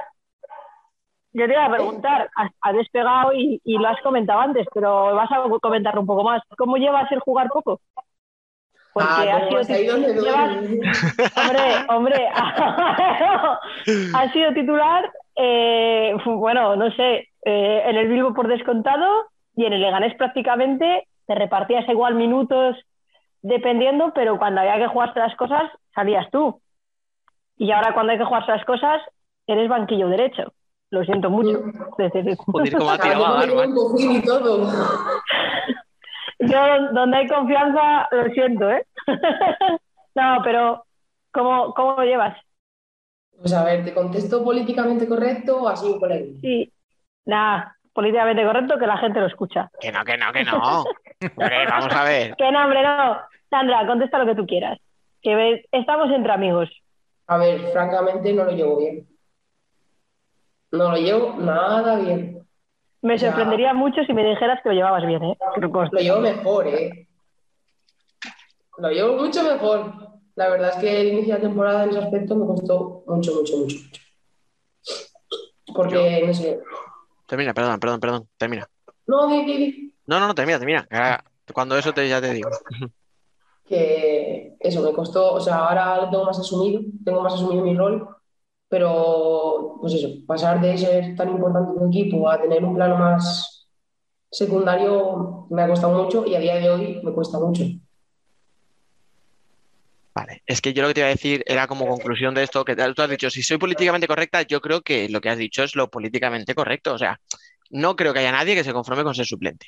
[1.34, 5.15] yo te iba a preguntar, has, has despegado y, y lo has comentado antes, pero
[5.15, 6.41] vas a comentarlo un poco más.
[6.57, 7.80] ¿Cómo llevas el jugar poco?
[8.93, 10.81] Porque Ah, has ¿cómo sido llevas- duele?
[11.35, 12.27] Hombre, hombre,
[14.15, 19.74] has sido titular, eh, bueno, no sé, eh, en el Bilbo por descontado y en
[19.74, 22.78] el Leganés prácticamente te repartías igual minutos
[23.41, 26.62] dependiendo, pero cuando había que jugarse las cosas salías tú.
[27.58, 29.02] Y ahora cuando hay que jugarse las cosas
[29.48, 30.53] eres banquillo derecho.
[30.90, 31.62] Lo siento mucho.
[31.91, 34.68] Joder, cómo ha Claro, tirado a yo me dar, un cojín y todo.
[36.40, 38.86] Yo donde hay confianza lo siento, ¿eh?
[40.16, 40.84] no, pero
[41.32, 42.38] ¿cómo, cómo lo llevas?
[43.41, 46.35] Pues a ver, ¿te contesto políticamente correcto o así un colegio?
[46.41, 46.72] Sí,
[47.26, 49.69] nada, políticamente correcto que la gente lo escucha.
[49.80, 50.84] Que no, que no, que no.
[51.35, 52.35] Hombre, vamos a ver.
[52.35, 53.18] Que no, hombre, no.
[53.49, 54.77] Sandra, contesta lo que tú quieras.
[55.23, 56.69] Que ve- estamos entre amigos.
[57.27, 59.07] A ver, francamente no lo llevo bien.
[60.72, 62.45] No lo llevo nada bien.
[63.01, 65.38] Me sorprendería mucho si me dijeras que lo llevabas bien, ¿eh?
[65.57, 67.07] Lo llevo mejor, ¿eh?
[68.77, 70.11] Lo llevo mucho mejor.
[70.36, 73.58] La verdad es que el inicio de temporada en ese aspecto me costó mucho, mucho,
[73.58, 73.78] mucho, mucho.
[75.76, 76.60] Porque, no sé.
[77.28, 78.30] Termina, perdón, perdón, perdón.
[78.38, 78.68] Termina.
[79.08, 80.86] No, di, di, di, No, no, no, termina, termina.
[80.90, 82.49] que ahora, Cuando eso te, ya te digo.
[83.66, 87.76] que eso me costó, o sea, ahora lo tengo más asumido, tengo más asumido mi
[87.76, 88.08] rol,
[88.68, 92.98] pero pues eso, pasar de ser tan importante en un equipo a tener un plano
[92.98, 93.68] más
[94.30, 97.64] secundario me ha costado mucho y a día de hoy me cuesta mucho.
[100.14, 102.66] Vale, es que yo lo que te iba a decir era como conclusión de esto,
[102.66, 105.64] que tú has dicho, si soy políticamente correcta, yo creo que lo que has dicho
[105.64, 106.94] es lo políticamente correcto.
[106.94, 107.20] O sea,
[107.70, 109.68] no creo que haya nadie que se conforme con ser suplente.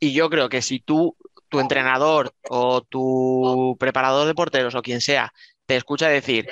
[0.00, 1.16] Y yo creo que si tú,
[1.48, 5.32] tu entrenador o tu preparador de porteros o quien sea,
[5.64, 6.48] te escucha decir,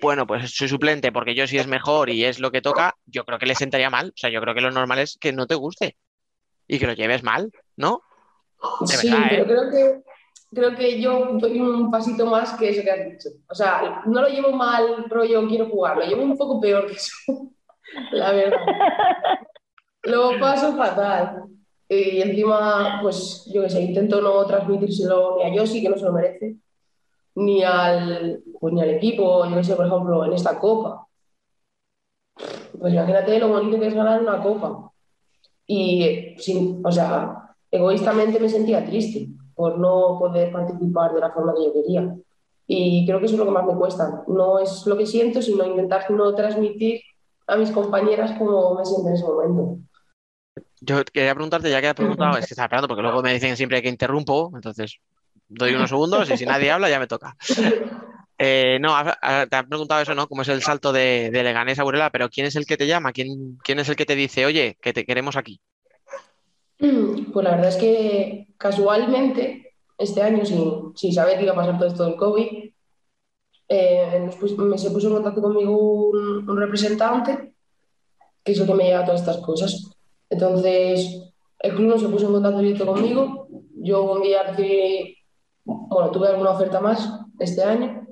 [0.00, 3.26] bueno, pues soy suplente porque yo sí es mejor y es lo que toca, yo
[3.26, 4.08] creo que le sentaría mal.
[4.08, 5.96] O sea, yo creo que lo normal es que no te guste
[6.66, 8.02] y que lo lleves mal, ¿no?
[8.80, 9.46] De Sí, verdad, pero ¿eh?
[9.46, 10.07] creo que,
[10.52, 13.28] creo que yo doy un pasito más que eso que has dicho.
[13.48, 16.94] O sea, no lo llevo mal, rollo, quiero jugar, lo llevo un poco peor que
[16.94, 17.14] eso,
[18.12, 18.58] la verdad.
[20.02, 21.44] Lo paso fatal.
[21.88, 26.04] Y encima, pues yo qué sé, intento no transmitírselo ni a Yossi, que no se
[26.04, 26.56] lo merece,
[27.34, 31.06] ni al, pues, ni al equipo, yo qué sé, por ejemplo, en esta copa.
[32.78, 34.92] Pues imagínate lo bonito que es ganar una copa.
[35.66, 41.32] Y, eh, sin, o sea, egoístamente me sentía triste por no poder participar de la
[41.32, 42.16] forma que yo quería.
[42.68, 44.22] Y creo que eso es lo que más me cuesta.
[44.28, 47.00] No es lo que siento, sino intentar no transmitir
[47.48, 49.78] a mis compañeras cómo me siento en ese momento.
[50.80, 53.56] Yo quería preguntarte, ya que has preguntado, es que estaba esperando porque luego me dicen
[53.56, 55.00] siempre que interrumpo, entonces
[55.48, 57.36] doy unos segundos y si nadie habla ya me toca.
[58.40, 58.94] Eh, no,
[59.50, 60.28] te han preguntado eso, ¿no?
[60.28, 62.10] ¿Cómo es el salto de, de Leganés a Burela?
[62.10, 63.10] Pero ¿quién es el que te llama?
[63.10, 65.60] ¿Quién, quién es el que te dice, oye, que te queremos aquí?
[67.32, 71.78] Pues la verdad es que casualmente, este año, sin, sin saber que iba a pasar
[71.78, 72.70] todo esto del COVID,
[73.68, 77.52] eh, nos me, se puso en contacto conmigo un, un representante,
[78.42, 79.90] que es el que me lleva a todas estas cosas.
[80.30, 83.48] Entonces, el club no se puso en contacto directo conmigo.
[83.76, 85.16] Yo un día recibí,
[85.64, 88.06] bueno, tuve alguna oferta más este año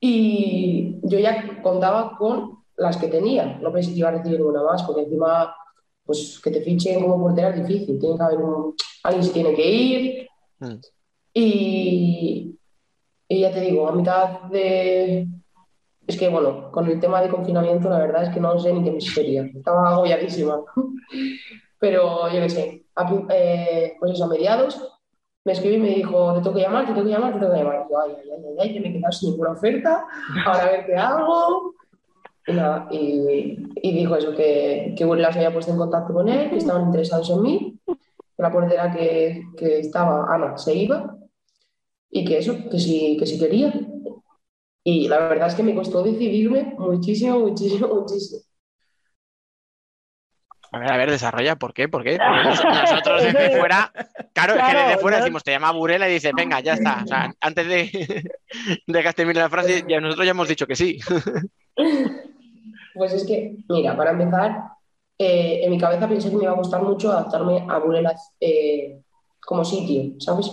[0.00, 4.62] Y yo ya contaba con las que tenía, no pensé que iba a recibir ninguna
[4.62, 5.54] más, porque encima,
[6.04, 8.74] pues que te fichen como portera es difícil, tiene que haber un,
[9.04, 10.28] alguien se tiene que ir.
[10.60, 10.74] Mm.
[11.34, 12.58] Y,
[13.28, 15.26] y ya te digo, a mitad de...
[16.06, 18.82] Es que, bueno, con el tema de confinamiento, la verdad es que no sé ni
[18.82, 19.44] qué me sería.
[19.44, 20.60] Estaba agobiadísima.
[21.78, 24.80] Pero yo qué sé, a, eh, pues eso, a mediados
[25.44, 27.52] me escribió y me dijo, te tengo que llamar, te tengo que llamar, te tengo
[27.52, 27.86] que llamar.
[27.86, 30.06] Y yo, ay, ay, ay, ay, ay, que me he quedado sin ninguna oferta,
[30.46, 31.74] ahora a ver qué hago.
[32.46, 36.50] Y y, y dijo eso, que, que Burela se había puesto en contacto con él,
[36.50, 41.16] que estaban interesados en mí, que la portera que, que estaba, Ana, se iba,
[42.10, 43.72] y que eso, que sí, que sí quería.
[44.84, 48.42] Y la verdad es que me costó decidirme muchísimo, muchísimo, muchísimo.
[50.72, 51.88] A ver, a ver, desarrolla, ¿por qué?
[51.88, 52.18] ¿Por qué?
[52.56, 53.92] Porque nosotros desde fuera,
[54.32, 57.02] claro, es que Claro, desde fuera decimos, te llama Burela y dice, venga, ya está.
[57.04, 58.30] O sea, antes de,
[58.86, 60.98] de que termine la frase, ya nosotros ya hemos dicho que sí.
[62.94, 64.72] Pues es que, mira, para empezar,
[65.18, 69.00] eh, en mi cabeza pensé que me iba a costar mucho adaptarme a Burela eh,
[69.40, 70.50] como sitio, ¿sabes?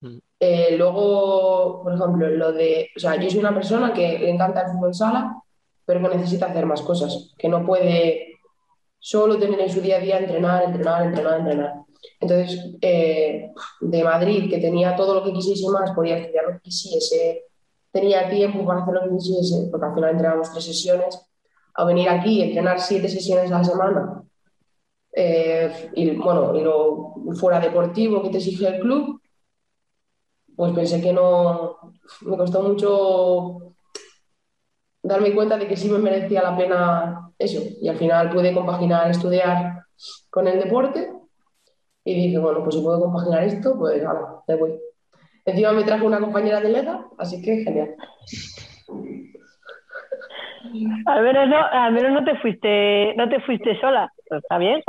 [0.00, 0.18] Mm.
[0.40, 4.62] Eh, luego, por ejemplo, lo de, o sea, yo soy una persona que le encanta
[4.62, 5.42] el fútbol sala,
[5.84, 8.38] pero que necesita hacer más cosas, que no puede
[8.98, 11.74] solo tener en su día a día entrenar, entrenar, entrenar, entrenar.
[12.20, 13.50] Entonces, eh,
[13.80, 17.44] de Madrid, que tenía todo lo que quisiese más, podía estudiar lo que quisiese,
[17.94, 21.16] tenía tiempo para hacer lo que quisiese, porque al final entrenábamos tres sesiones,
[21.74, 24.22] a venir aquí y entrenar siete sesiones a la semana,
[25.12, 29.22] eh, y bueno, y lo fuera deportivo que te exige el club,
[30.56, 33.74] pues pensé que no, me costó mucho
[35.00, 39.08] darme cuenta de que sí me merecía la pena eso, y al final pude compaginar
[39.08, 39.84] estudiar
[40.30, 41.12] con el deporte,
[42.02, 44.83] y dije, bueno, pues si puedo compaginar esto, pues ahora, te voy.
[45.46, 47.94] Encima me trajo una compañera de Lega, así que genial.
[51.06, 54.10] Al menos no, al menos no te fuiste, no te fuiste sola.
[54.24, 54.82] Está bien,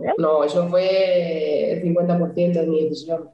[0.00, 0.14] bien.
[0.18, 3.30] No, eso fue el 50% de mi decisión.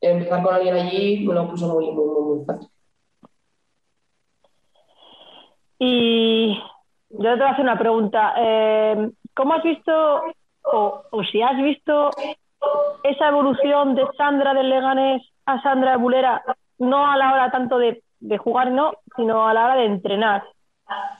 [0.00, 2.68] Empezar con alguien allí me lo puso muy, muy, muy, muy fácil.
[5.80, 6.58] Y
[7.10, 8.34] yo te voy a hacer una pregunta.
[8.38, 10.22] Eh, ¿Cómo has visto,
[10.62, 12.10] o, o si has visto,
[13.02, 16.42] esa evolución de Sandra del Leganés a Sandra Bulera,
[16.78, 20.42] no a la hora tanto de, de jugar, no, sino a la hora de entrenar?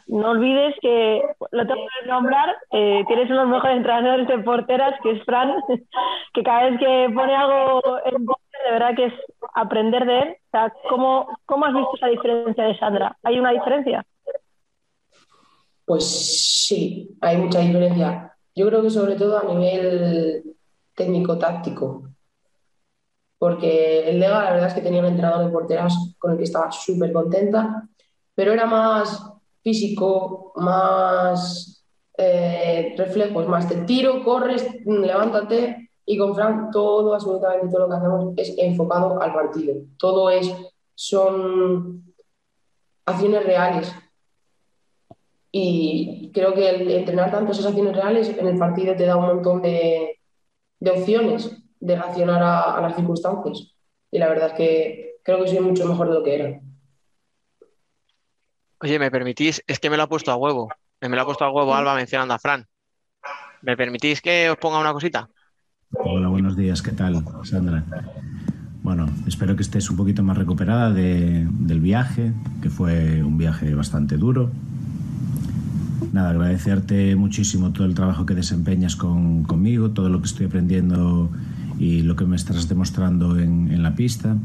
[0.07, 1.23] No olvides que,
[1.53, 5.25] lo tengo que nombrar, eh, tienes uno de los mejores entrenadores de porteras, que es
[5.25, 5.55] Fran,
[6.35, 8.27] que cada vez que pone algo en
[8.65, 9.15] de verdad que es
[9.55, 10.29] aprender de él.
[10.29, 13.17] O sea, ¿cómo, ¿cómo has visto esa diferencia de Sandra?
[13.23, 14.05] ¿Hay una diferencia?
[15.85, 18.37] Pues sí, hay mucha diferencia.
[18.55, 20.43] Yo creo que sobre todo a nivel
[20.95, 22.10] técnico-táctico.
[23.41, 26.45] Porque el Lega, la verdad es que tenía un entrenador de porteras con el que
[26.45, 27.89] estaba súper contenta,
[28.35, 31.83] pero era más físico, más
[32.19, 35.89] eh, reflejos, más te tiro, corres, levántate.
[36.05, 39.75] Y con Frank todo, absolutamente todo lo que hacemos es enfocado al partido.
[39.97, 40.55] Todo es,
[40.95, 42.13] son
[43.07, 43.91] acciones reales.
[45.51, 49.29] Y creo que el entrenar tanto esas acciones reales en el partido te da un
[49.29, 50.19] montón de,
[50.79, 53.75] de opciones de reaccionar a, a las circunstancias.
[54.11, 56.61] Y la verdad es que creo que soy mucho mejor de lo que era.
[58.83, 59.63] Oye, ¿me permitís?
[59.67, 60.69] Es que me lo ha puesto a huevo.
[61.01, 62.67] Me lo ha puesto a huevo Alba mencionando a Fran.
[63.63, 65.29] ¿Me permitís que os ponga una cosita?
[65.93, 67.85] Hola, buenos días, ¿qué tal, Sandra?
[68.83, 72.33] Bueno, espero que estés un poquito más recuperada de- del viaje,
[72.63, 74.51] que fue un viaje bastante duro.
[76.13, 81.29] Nada, agradecerte muchísimo todo el trabajo que desempeñas con- conmigo, todo lo que estoy aprendiendo
[81.81, 84.37] y lo que me estás demostrando en, en la pista.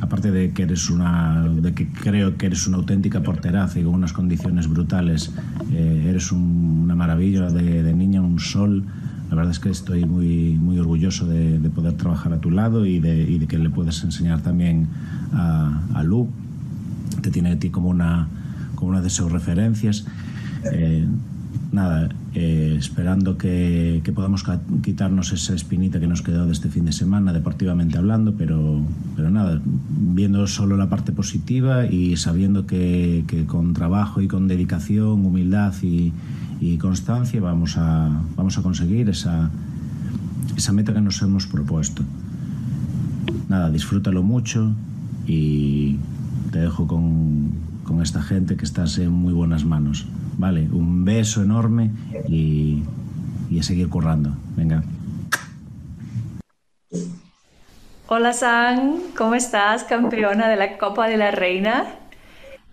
[0.00, 3.94] Aparte de que eres una, de que creo que eres una auténtica porteraza y con
[3.94, 5.30] unas condiciones brutales,
[5.72, 8.84] eh, eres un- una maravilla de, de niña, un sol.
[9.30, 12.84] La verdad es que estoy muy, muy orgulloso de, de poder trabajar a tu lado
[12.84, 14.88] y de, y de que le puedas enseñar también
[15.32, 16.28] a, a Lu.
[17.22, 18.28] Te tiene a ti como una,
[18.74, 20.04] como una de sus referencias.
[20.72, 21.06] Eh,
[21.74, 24.44] nada, eh, esperando que, podamos
[24.82, 28.80] quitarnos esa espinita que nos quedó de este fin de semana, deportivamente hablando, pero,
[29.16, 34.46] pero nada, viendo solo la parte positiva y sabiendo que, que con trabajo y con
[34.48, 36.12] dedicación, humildad y,
[36.60, 39.50] y constancia vamos a, vamos a conseguir esa,
[40.56, 42.02] esa meta que nos hemos propuesto.
[43.48, 44.72] Nada, disfrútalo mucho
[45.26, 45.96] y
[46.52, 47.50] te dejo con,
[47.82, 50.06] con esta gente que estás en muy buenas manos.
[50.36, 51.90] Vale, un beso enorme
[52.28, 52.82] y,
[53.50, 54.30] y a seguir currando.
[54.56, 54.82] Venga.
[58.06, 59.84] Hola San, ¿cómo estás?
[59.84, 61.86] Campeona de la Copa de la Reina.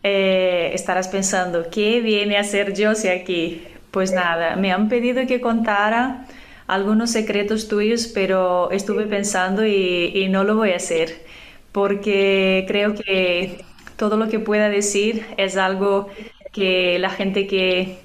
[0.03, 3.63] Eh, estarás pensando, ¿qué viene a hacer Josie aquí?
[3.91, 6.25] Pues nada, me han pedido que contara
[6.67, 11.23] algunos secretos tuyos, pero estuve pensando y no lo voy a hacer,
[11.71, 13.63] porque creo que
[13.97, 16.09] todo lo que pueda decir es algo
[16.51, 17.97] que la gente que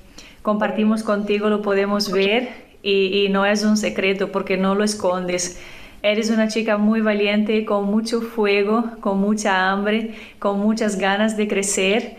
[0.43, 5.61] compartimos contigo lo podemos ver y, no es un secreto porque no lo escondes.
[6.03, 11.49] Eres una chica muy valiente, con mucho fuego, con mucha hambre, con muchas ganas de
[11.49, 12.17] crecer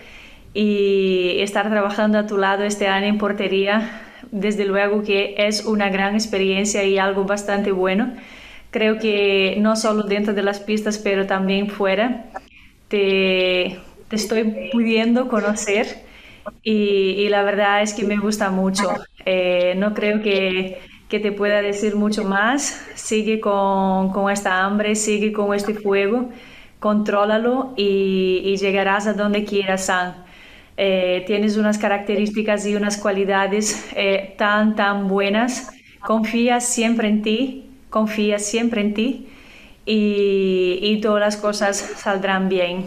[0.54, 4.02] y estar trabajando a tu lado este año en portería,
[4.32, 8.14] desde luego que es una gran experiencia y algo bastante bueno.
[8.70, 12.26] Creo que no solo dentro de las pistas, pero también fuera,
[12.90, 13.80] te
[14.12, 16.07] estoy pudiendo conocer
[16.64, 18.90] y, la verdad es que me gusta mucho.
[19.26, 20.80] Eh, no creo que,
[21.10, 22.82] que, te pueda decir mucho más.
[22.96, 26.30] Sigue con, con, esta hambre, sigue con este fuego,
[26.80, 30.26] contrólalo y, y llegarás a donde quieras, San.
[30.78, 35.72] Eh, tienes unas características y unas cualidades eh, tan, tan buenas.
[36.02, 39.28] Confía siempre en ti, confía siempre en ti
[39.86, 42.86] y, y todas las cosas saldrán bien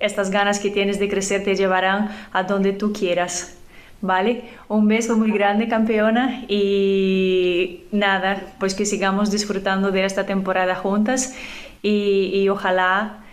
[0.00, 3.54] estas ganas que tienes de crecer te llevarán a donde tú quieras.
[4.00, 4.44] ¿Vale?
[4.68, 11.34] Un beso muy grande, campeona, y nada, pues que sigamos disfrutando de esta temporada juntas
[11.82, 13.24] y, y ojalá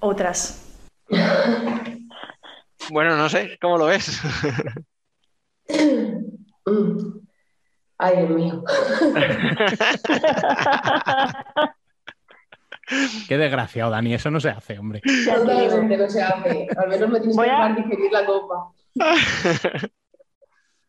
[0.00, 0.60] otras.
[2.90, 4.20] Bueno, no sé, ¿cómo lo ves?
[7.98, 8.64] Ay, Dios mío.
[13.28, 15.00] Qué desgraciado, Dani, eso no se hace, hombre.
[15.04, 16.68] No se hace.
[16.76, 17.68] Al menos me tienes Voy que a...
[17.74, 18.70] digerir la copa.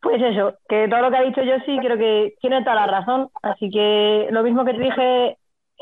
[0.05, 2.85] Pues eso, que todo lo que ha dicho yo sí creo que tiene toda la
[2.85, 3.27] razón.
[3.41, 5.37] Así que lo mismo que te dije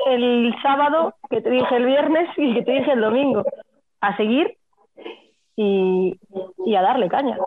[0.08, 3.44] el sábado, que te dije el viernes y que te dije el domingo.
[4.00, 4.58] A seguir
[5.58, 6.18] y,
[6.66, 7.38] y a darle caña.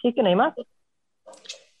[0.00, 0.54] Sí, que no hay más.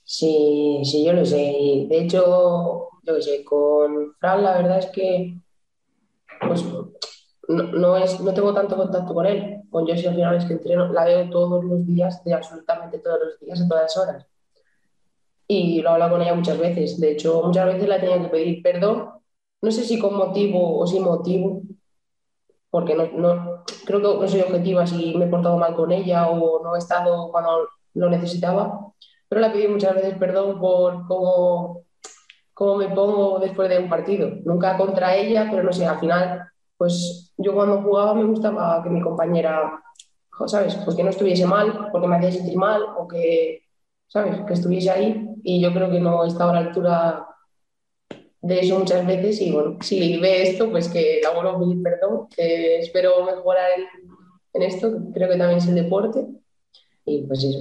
[0.02, 1.86] Sí, sí, yo lo sé.
[1.88, 5.34] De hecho, yo qué sé, con Fran la verdad es que
[6.46, 6.64] pues
[7.48, 9.62] no, no, es, no tengo tanto contacto con él.
[9.70, 13.18] Con Josie al final es que entreno, la veo todos los días, de absolutamente todos
[13.24, 14.26] los días, a todas horas.
[15.46, 17.00] Y lo he hablado con ella muchas veces.
[17.00, 19.10] De hecho, muchas veces la tenido que pedir perdón.
[19.62, 21.62] No sé si con motivo o sin motivo,
[22.70, 26.28] porque no, no, creo que no soy objetiva si me he portado mal con ella
[26.28, 28.92] o no he estado cuando lo necesitaba.
[29.28, 31.84] Pero he pedido muchas veces perdón por cómo
[32.60, 34.32] cómo me pongo después de un partido.
[34.44, 36.46] Nunca contra ella, pero no sé, al final,
[36.76, 39.82] pues yo cuando jugaba me gustaba que mi compañera,
[40.44, 40.74] ¿sabes?
[40.84, 43.62] Pues que no estuviese mal, porque me hacía sentir mal, o que,
[44.08, 44.42] ¿sabes?
[44.46, 45.26] Que estuviese ahí.
[45.42, 47.26] Y yo creo que no he estado a la altura
[48.42, 49.40] de eso muchas veces.
[49.40, 53.86] Y bueno, si ve esto, pues que la vuelvo a pedir perdón, espero mejorar en,
[54.52, 56.26] en esto, creo que también es el deporte.
[57.04, 57.58] Y pues eso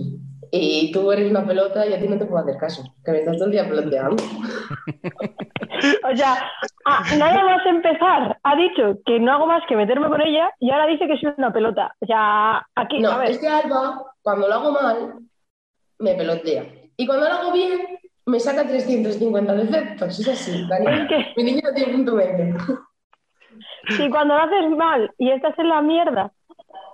[0.52, 3.20] y tú eres una pelota y a ti no te puedo hacer caso, que me
[3.20, 4.24] estás todo el día peloteando.
[6.12, 6.52] o sea,
[7.18, 10.88] nada más empezar, ha dicho que no hago más que meterme con ella y ahora
[10.88, 11.96] dice que soy una pelota.
[12.00, 13.00] O sea, aquí.
[13.00, 15.20] No, es que Alba, cuando lo hago mal,
[16.00, 16.66] me pelotea.
[16.98, 20.20] Y cuando lo hago bien, me saca 350 defectos.
[20.20, 21.08] Es así, Daniel.
[21.38, 22.58] Mi niño no tiene punto medio.
[23.90, 26.32] Si cuando lo haces mal y estás en la mierda,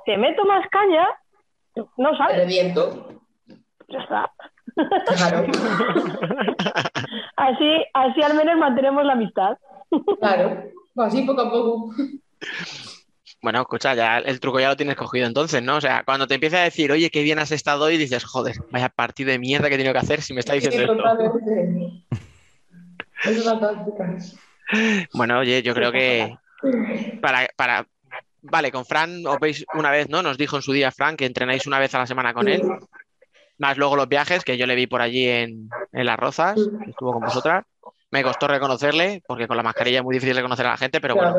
[0.05, 1.07] te meto más caña,
[1.97, 2.37] no sabes.
[2.37, 3.15] reviento
[3.89, 4.31] ya está.
[7.37, 9.57] así, así al menos mantenemos la amistad.
[10.19, 10.63] claro,
[10.97, 11.93] así poco a poco.
[13.41, 15.75] Bueno, escucha, ya el truco ya lo tienes cogido entonces, ¿no?
[15.75, 18.55] O sea, cuando te empieza a decir, oye, qué bien has estado hoy, dices, joder,
[18.71, 20.93] vaya partido de mierda que he tenido que hacer si me está diciendo esto.
[23.23, 24.17] Es una táctica.
[25.13, 26.35] Bueno, oye, yo creo que
[27.21, 27.87] para, para,
[28.49, 30.21] vale, con Fran os veis una vez, ¿no?
[30.21, 32.61] Nos dijo en su día Fran que entrenáis una vez a la semana con él.
[33.57, 37.13] Más luego los viajes, que yo le vi por allí en, en Las Rozas, estuvo
[37.13, 37.63] con vosotras.
[38.11, 41.15] Me costó reconocerle, porque con la mascarilla es muy difícil reconocer a la gente, pero
[41.15, 41.35] bueno,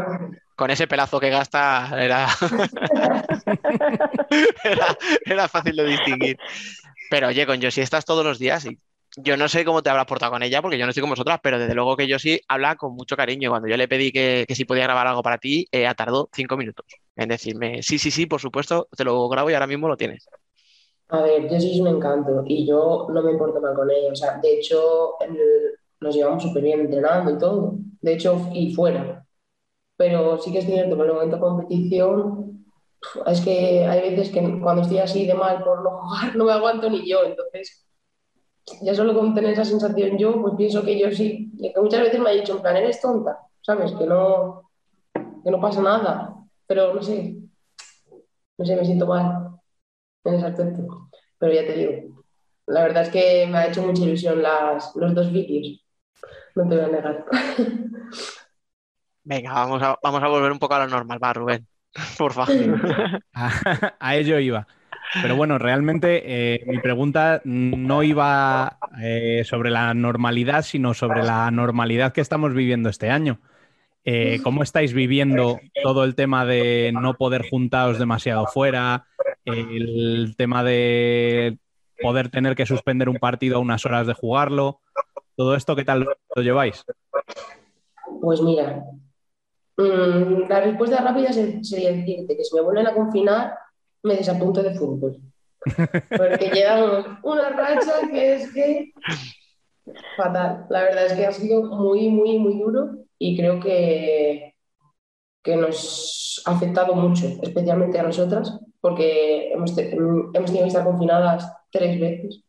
[0.56, 2.26] con ese pelazo que gasta era,
[4.64, 6.38] era, era, fácil de distinguir.
[7.08, 8.78] Pero oye, con Josie estás todos los días y
[9.16, 11.40] yo no sé cómo te habrás portado con ella, porque yo no estoy con vosotras,
[11.43, 13.51] pero desde luego que yo sí habla con mucho cariño.
[13.51, 16.56] Cuando yo le pedí que, que si podía grabar algo para ti, eh, tardó cinco
[16.56, 16.86] minutos
[17.16, 20.28] en decirme, sí, sí, sí, por supuesto, te lo grabo y ahora mismo lo tienes.
[21.09, 24.12] A ver, yo sí un encanto y yo no me importo mal con ella.
[24.12, 25.14] O sea, de hecho,
[26.01, 27.74] nos llevamos súper bien entrenando y todo.
[28.01, 29.24] De hecho, y fuera.
[29.97, 32.66] Pero sí que es cierto que en el momento de competición,
[33.26, 36.52] es que hay veces que cuando estoy así de mal por no jugar, no me
[36.52, 37.24] aguanto ni yo.
[37.24, 37.85] Entonces,
[38.82, 41.52] ya solo con tener esa sensación yo, pues pienso que yo sí.
[41.60, 43.93] Que muchas veces me ha dicho, en plan, eres tonta, ¿sabes?
[43.93, 44.70] Que no,
[45.12, 46.34] que no pasa nada,
[46.66, 47.36] pero no sé,
[48.59, 49.51] no sé, me siento mal
[50.24, 51.09] en ese aspecto.
[51.38, 52.24] Pero ya te digo,
[52.66, 55.84] la verdad es que me ha hecho mucha ilusión las, los dos vídeos,
[56.55, 57.24] no te voy a negar.
[59.24, 61.66] Venga, vamos a, vamos a volver un poco a lo normal, va, Rubén,
[62.18, 62.80] por favor.
[63.34, 64.66] a, a ello iba.
[65.22, 71.50] Pero bueno, realmente eh, mi pregunta no iba eh, sobre la normalidad, sino sobre la
[71.50, 73.40] normalidad que estamos viviendo este año.
[74.04, 79.06] Eh, ¿Cómo estáis viviendo todo el tema de no poder juntaros demasiado fuera?
[79.44, 81.58] El tema de
[82.00, 84.80] poder tener que suspender un partido a unas horas de jugarlo.
[85.34, 86.84] ¿Todo esto qué tal lo lleváis?
[88.20, 88.84] Pues mira,
[89.76, 93.54] mm, la respuesta rápida sería decirte que si me vuelven a confinar,
[94.06, 95.20] me desapunto de fútbol.
[96.16, 98.92] Porque llevamos una racha que es que
[100.16, 100.66] fatal.
[100.70, 104.54] La verdad es que ha sido muy, muy, muy duro y creo que,
[105.42, 111.52] que nos ha afectado mucho, especialmente a nosotras, porque hemos, hemos tenido que estar confinadas
[111.70, 112.42] tres veces.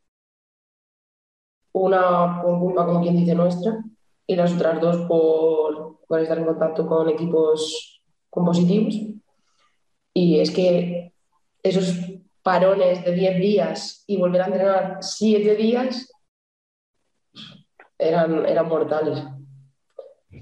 [1.74, 3.84] Una por culpa, como quien dice, nuestra,
[4.26, 8.96] y las otras dos por, por estar en contacto con equipos compositivos.
[10.14, 11.14] Y es que
[11.70, 11.96] esos
[12.42, 16.10] parones de 10 días y volver a entrenar 7 días
[17.98, 19.24] eran, eran mortales.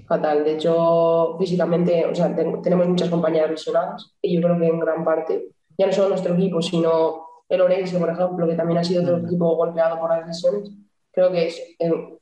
[0.06, 0.44] Fatal.
[0.44, 5.04] De hecho, físicamente, o sea, tenemos muchas compañeras lesionadas y yo creo que en gran
[5.04, 9.02] parte, ya no solo nuestro equipo, sino el Orense, por ejemplo, que también ha sido
[9.02, 10.70] otro equipo golpeado por las lesiones,
[11.12, 12.18] creo que es el,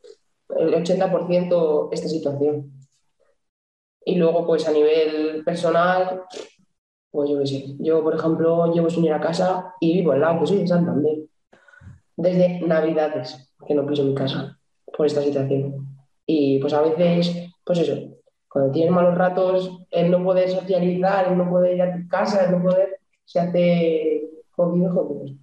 [0.57, 2.73] el 80% esta situación.
[4.05, 6.23] Y luego, pues a nivel personal,
[7.15, 7.65] pues yo qué sé.
[7.79, 11.19] Yo, por ejemplo, llevo ir a casa y vivo al lado, pues soy de Santander.
[12.17, 14.59] Desde Navidades, que no piso mi casa
[14.97, 15.97] por esta situación.
[16.27, 18.19] Y pues a veces, pues eso,
[18.49, 22.47] cuando tienes malos ratos, el no poder socializar, el no poder ir a tu casa,
[22.47, 25.37] el no poder, se hace jodido, jodido.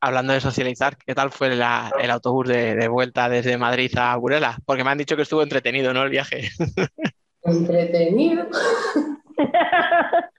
[0.00, 4.58] hablando de socializar, ¿qué tal fue el autobús de, de, vuelta desde Madrid a Burela?
[4.64, 6.04] Porque me han dicho que estuvo entretenido, ¿no?
[6.04, 6.50] El viaje.
[7.42, 8.46] Entretenido.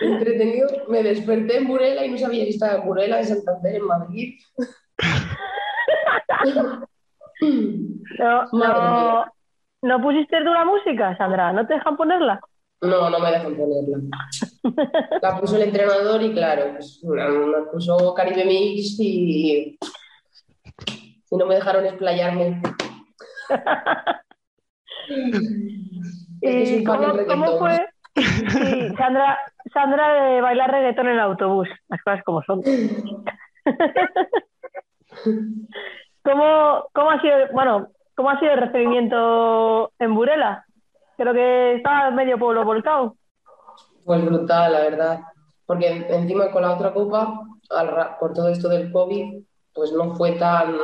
[0.00, 3.86] Entretenido, me desperté en Burela y no sabía si estaba en Burela, en Santander, en
[3.86, 4.40] Madrid.
[8.18, 9.26] no, no,
[9.82, 11.52] ¿No pusiste dura música, Sandra?
[11.52, 12.40] ¿No te dejan ponerla?
[12.82, 13.98] No, no me dejan ponerla.
[15.22, 19.78] La puso el entrenador y claro, pues, me puso Caribe Mix y,
[21.30, 22.62] y no me dejaron explayarme.
[26.42, 27.86] ¿Y cómo, ¿cómo, fue?
[28.96, 29.38] Sandra,
[29.72, 32.62] Sandra de bailar reggaetón en el autobús, las cosas como son.
[36.22, 40.64] ¿Cómo, ¿Cómo ha sido, bueno, cómo ha sido el recibimiento en Burela?
[41.16, 43.16] Creo que estaba medio pueblo volcado.
[44.04, 45.20] Pues brutal, la verdad.
[45.66, 47.42] Porque encima con la otra copa,
[48.18, 49.42] por todo esto del COVID,
[49.74, 50.74] pues no fue tan,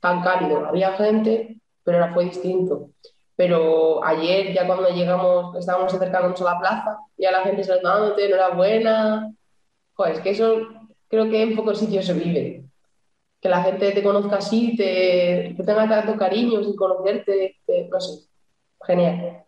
[0.00, 0.66] tan cálido.
[0.66, 2.90] Había gente, pero era fue distinto.
[3.36, 9.30] Pero ayer, ya cuando llegamos, estábamos acercándonos a la plaza, ya la gente saludándote, enhorabuena.
[9.92, 10.68] Joder, es que eso
[11.08, 12.64] creo que en pocos sitios se vive.
[13.40, 17.56] Que la gente te conozca así, te, te tenga tanto cariño sin conocerte,
[17.90, 18.26] no sé.
[18.86, 19.44] Genial.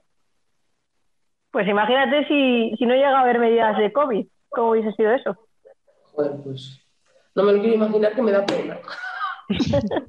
[1.51, 5.37] Pues imagínate si, si no llega a haber medidas de COVID, ¿cómo hubiese sido eso?
[6.13, 6.79] Joder, pues
[7.35, 8.79] no me lo quiero imaginar que me da pena.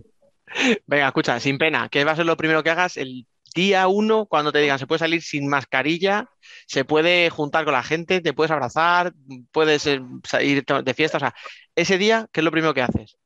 [0.87, 4.25] Venga, escucha, sin pena, ¿qué va a ser lo primero que hagas el día uno,
[4.25, 6.29] cuando te digan se puede salir sin mascarilla,
[6.67, 9.13] se puede juntar con la gente, te puedes abrazar,
[9.51, 10.01] puedes eh,
[10.41, 11.33] ir de fiesta, o sea,
[11.75, 13.17] ese día, ¿qué es lo primero que haces?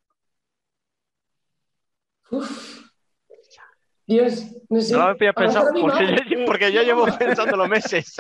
[4.06, 4.94] Dios, no sé.
[4.94, 8.16] No lo había pensado porque yo, porque yo, llevo pensándolo meses.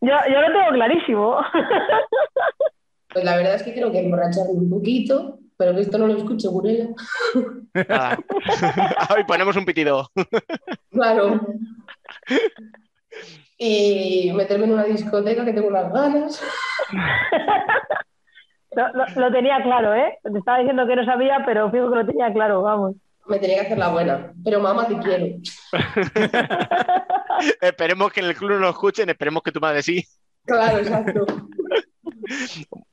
[0.00, 1.38] yo, yo lo tengo clarísimo.
[3.12, 6.16] Pues la verdad es que creo que emborracharme un poquito, pero que esto no lo
[6.16, 6.88] escuche Burela.
[7.74, 8.18] Nada.
[9.14, 10.10] Hoy ponemos un pitido.
[10.90, 11.40] Claro.
[13.58, 16.42] Y meterme en una discoteca que tengo unas ganas.
[19.16, 20.18] Lo, tenía claro, ¿eh?
[20.22, 22.96] Te estaba diciendo que no sabía, pero fijo que lo tenía claro, vamos.
[23.26, 25.26] Me tenía que hacer la buena, pero mamá te quiero.
[27.60, 30.04] esperemos que en el club no lo escuchen, esperemos que tu madre sí.
[30.44, 31.24] Claro, exacto.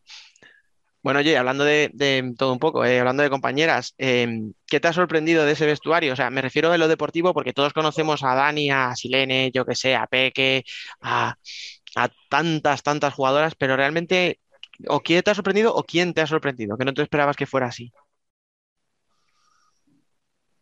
[1.04, 4.94] Bueno, oye, hablando de, todo un poco, eh, hablando de compañeras, em, ¿qué te ha
[4.94, 6.14] sorprendido de ese vestuario?
[6.14, 9.66] O sea, me refiero a lo deportivo porque todos conocemos a Dani, a Silene, yo
[9.66, 10.64] que sé, a Peque,
[11.02, 11.36] a,
[12.30, 14.40] tantas, tantas jugadoras, pero realmente,
[14.88, 16.78] ¿o quién te ha sorprendido o quién te ha sorprendido?
[16.78, 17.92] Que no te esperabas que fuera así.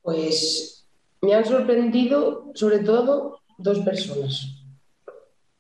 [0.01, 0.87] Pues
[1.21, 4.63] me han sorprendido sobre todo dos personas.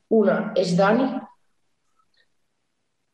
[0.09, 1.21] Una es Dani,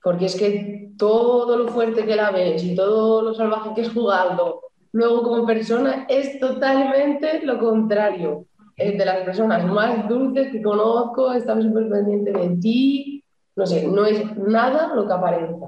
[0.01, 3.93] porque es que todo lo fuerte que la ves y todo lo salvaje que es
[3.93, 4.61] jugando,
[4.91, 8.45] luego como persona es totalmente lo contrario.
[8.75, 13.23] Es de las personas más dulces que conozco, está súper pendiente de ti,
[13.55, 15.67] no sé, no es nada lo que aparenta,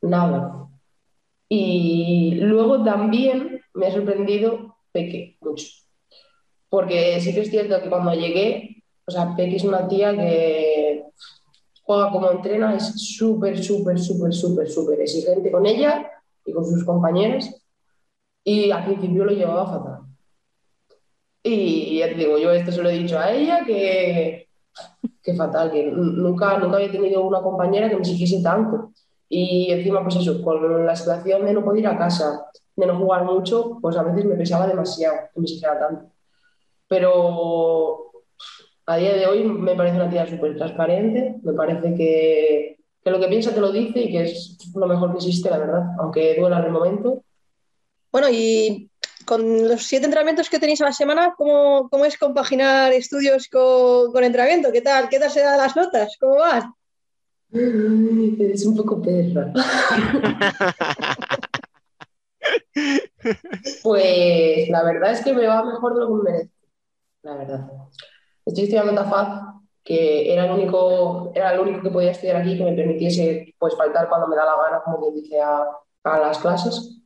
[0.00, 0.66] nada.
[1.48, 5.66] Y luego también me ha sorprendido Peque mucho,
[6.70, 11.04] porque sí que es cierto que cuando llegué, o sea, Peque es una tía que
[11.86, 12.84] juega como entrena, es
[13.16, 16.10] súper, súper, súper, súper, súper exigente con ella
[16.44, 17.54] y con sus compañeras.
[18.42, 20.00] Y al principio lo llevaba fatal.
[21.42, 24.48] Y ya te digo, yo esto se lo he dicho a ella, que,
[25.22, 28.90] que fatal, que nunca, nunca había tenido una compañera que me exigiese tanto.
[29.28, 32.98] Y encima, pues eso, con la situación de no poder ir a casa, de no
[32.98, 36.10] jugar mucho, pues a veces me pesaba demasiado que me exigiera tanto.
[36.88, 38.05] Pero
[38.86, 43.18] a día de hoy me parece una tía súper transparente, me parece que, que, lo
[43.18, 46.36] que piensa te lo dice y que es lo mejor que existe, la verdad, aunque
[46.38, 47.24] duela en el momento.
[48.12, 48.88] Bueno, y
[49.26, 54.12] con los siete entrenamientos que tenéis a la semana, ¿cómo, cómo es compaginar estudios con,
[54.12, 54.70] con, entrenamiento?
[54.72, 55.08] ¿Qué tal?
[55.08, 56.16] ¿Qué tal se dan las notas?
[56.20, 56.64] ¿Cómo vas?
[57.50, 59.52] Es un poco perra.
[63.82, 66.54] pues la verdad es que me va mejor de lo que me merezco,
[67.22, 67.66] la verdad.
[68.46, 72.64] Estoy estudiando TAFAD, que era el, único, era el único que podía estudiar aquí que
[72.64, 75.64] me permitiese pues, faltar cuando me da la gana, como que dice, a,
[76.04, 77.02] a las clases.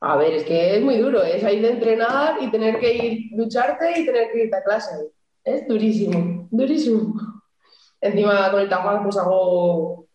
[0.00, 3.18] A ver, es que es muy duro, es ahí de entrenar y tener que ir,
[3.36, 5.12] lucharte y tener que ir a clase.
[5.44, 7.14] Es durísimo, durísimo.
[8.00, 10.06] Encima con el TAFAD pues hago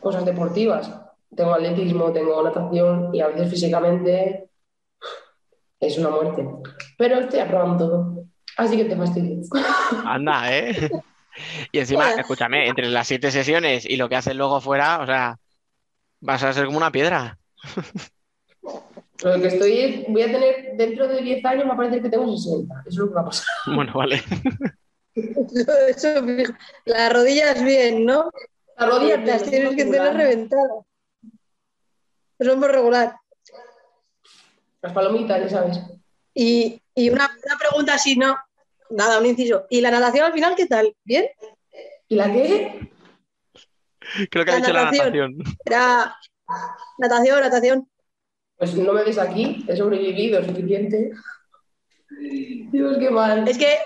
[0.00, 0.92] cosas deportivas.
[1.36, 4.50] Tengo atletismo, tengo natación y a veces físicamente
[5.78, 6.48] es una muerte.
[6.98, 8.09] Pero estoy aprobando todo.
[8.60, 9.48] Así que te fastidies.
[10.04, 10.90] Anda, ¿eh?
[11.72, 15.38] Y encima, escúchame, entre las siete sesiones y lo que haces luego fuera, o sea,
[16.20, 17.38] vas a ser como una piedra.
[19.24, 22.36] Lo que estoy es, voy a tener, dentro de 10 años me parece que tengo
[22.36, 22.74] 60.
[22.80, 23.46] Eso es lo que va a pasar.
[23.74, 24.22] Bueno, vale.
[25.14, 26.08] Eso,
[26.84, 28.30] las rodillas bien, ¿no?
[28.76, 30.84] Las rodillas las tienes que tener reventadas.
[32.38, 33.16] Eso es muy regular.
[34.82, 35.80] Las palomitas, ya sabes.
[36.34, 38.36] Y, y una, una, pregunta así, ¿no?
[38.90, 39.66] Nada, un inciso.
[39.70, 40.94] ¿Y la natación al final qué tal?
[41.04, 41.26] ¿Bien?
[42.08, 42.90] ¿Y la qué?
[44.30, 45.04] Creo que la ha dicho natación.
[45.04, 45.58] la natación.
[45.64, 46.16] Era
[46.98, 47.90] natación, natación.
[48.56, 51.12] Pues no me ves aquí, he sobrevivido suficiente.
[52.72, 53.48] Dios, qué mal.
[53.48, 53.78] Es que,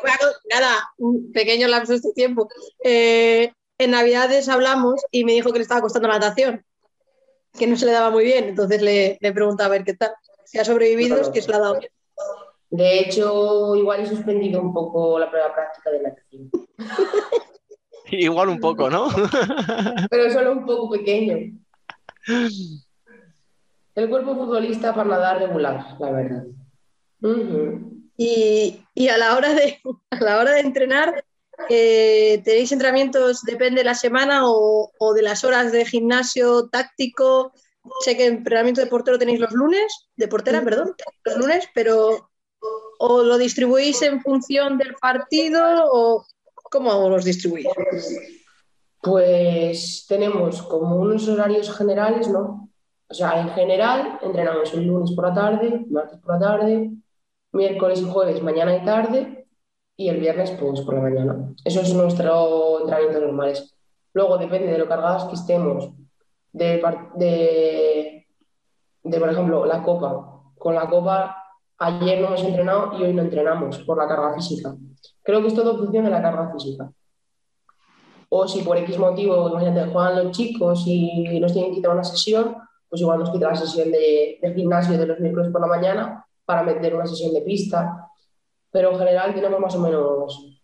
[0.50, 2.48] nada, un pequeño lapso de tiempo.
[2.82, 6.64] Eh, en Navidades hablamos y me dijo que le estaba costando la natación,
[7.56, 8.44] que no se le daba muy bien.
[8.44, 10.12] Entonces le, le preguntaba a ver qué tal.
[10.44, 11.92] Si ha sobrevivido, es que se le ha dado bien.
[12.70, 16.50] De hecho, igual he suspendido un poco la prueba práctica de natación.
[18.10, 19.08] igual un poco, ¿no?
[20.10, 21.58] Pero solo un poco pequeño.
[23.94, 26.44] El cuerpo futbolista para nadar regular, la verdad.
[27.20, 28.04] Uh -huh.
[28.16, 31.24] y, y, a la hora de, a la hora de entrenar,
[31.68, 37.52] eh, ¿tenéis entrenamientos, depende de la semana o, o, de las horas de gimnasio táctico?
[38.00, 40.94] Sé que entrenamiento de portero tenéis los lunes, de portera, perdón,
[41.24, 42.30] los lunes, pero
[43.06, 46.24] ¿o lo distribuís en función del partido o
[46.54, 47.66] cómo los distribuís?
[49.02, 52.70] Pues tenemos como unos horarios generales, ¿no?
[53.06, 56.90] O sea, en general entrenamos el lunes por la tarde, martes por la tarde,
[57.52, 59.46] miércoles y jueves mañana y tarde
[59.96, 61.54] y el viernes pues por la mañana.
[61.62, 63.76] Eso es nuestro entrenamiento normales.
[64.14, 65.90] Luego depende de lo cargados que estemos,
[66.52, 66.82] de,
[69.02, 70.30] de, por ejemplo, la copa.
[70.56, 71.43] Con la copa
[71.84, 74.74] ayer no hemos entrenado y hoy no entrenamos por la carga física.
[75.22, 76.90] Creo que es todo función de la carga física.
[78.30, 82.04] O si por X motivo, imagínate, juegan los chicos y nos tienen que quitar una
[82.04, 82.56] sesión,
[82.88, 86.26] pues igual nos quita la sesión de, de gimnasio de los miércoles por la mañana
[86.44, 88.08] para meter una sesión de pista.
[88.70, 90.60] Pero en general tenemos más o menos.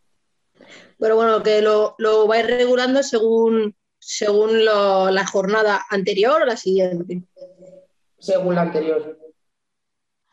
[0.98, 6.56] Pero bueno, que lo, lo vais regulando según, según lo, la jornada anterior o la
[6.56, 7.22] siguiente.
[8.18, 9.18] Según la anterior.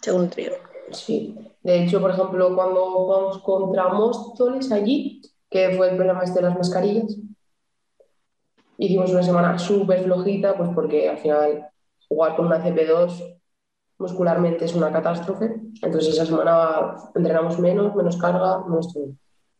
[0.02, 0.67] Según la anterior.
[0.92, 1.36] Sí.
[1.64, 6.48] De hecho, por ejemplo, cuando jugamos contra Móstoles allí, que fue el problema este de
[6.50, 7.18] las mascarillas,
[8.78, 11.68] hicimos una semana súper flojita, pues porque al final
[12.08, 13.38] jugar con una CP2
[13.98, 15.56] muscularmente es una catástrofe.
[15.82, 19.08] Entonces esa semana entrenamos menos, menos carga, menos todo.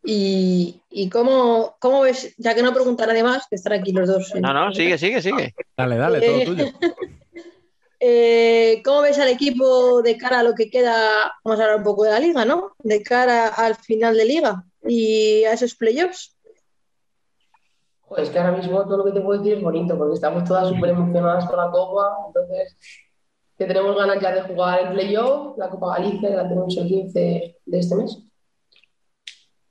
[0.04, 4.08] ¿Y, y cómo, cómo, ves, ya que no pregunta nadie más, que están aquí los
[4.08, 4.32] dos?
[4.40, 5.54] No, no, sigue, sigue, sigue.
[5.76, 6.66] Dale, dale, todo tuyo.
[8.00, 11.32] eh, ¿Cómo ves al equipo de cara a lo que queda?
[11.44, 12.72] Vamos a hablar un poco de la liga, ¿no?
[12.78, 16.36] De cara al final de liga y a esos playoffs.
[18.08, 20.68] Pues que ahora mismo todo lo que te puedo decir es bonito, porque estamos todas
[20.68, 22.76] súper emocionadas con la Copa, entonces
[23.58, 27.56] que tenemos ganas ya de jugar el playoff, la Copa Galicia, la tenemos el 15
[27.66, 28.22] de este mes.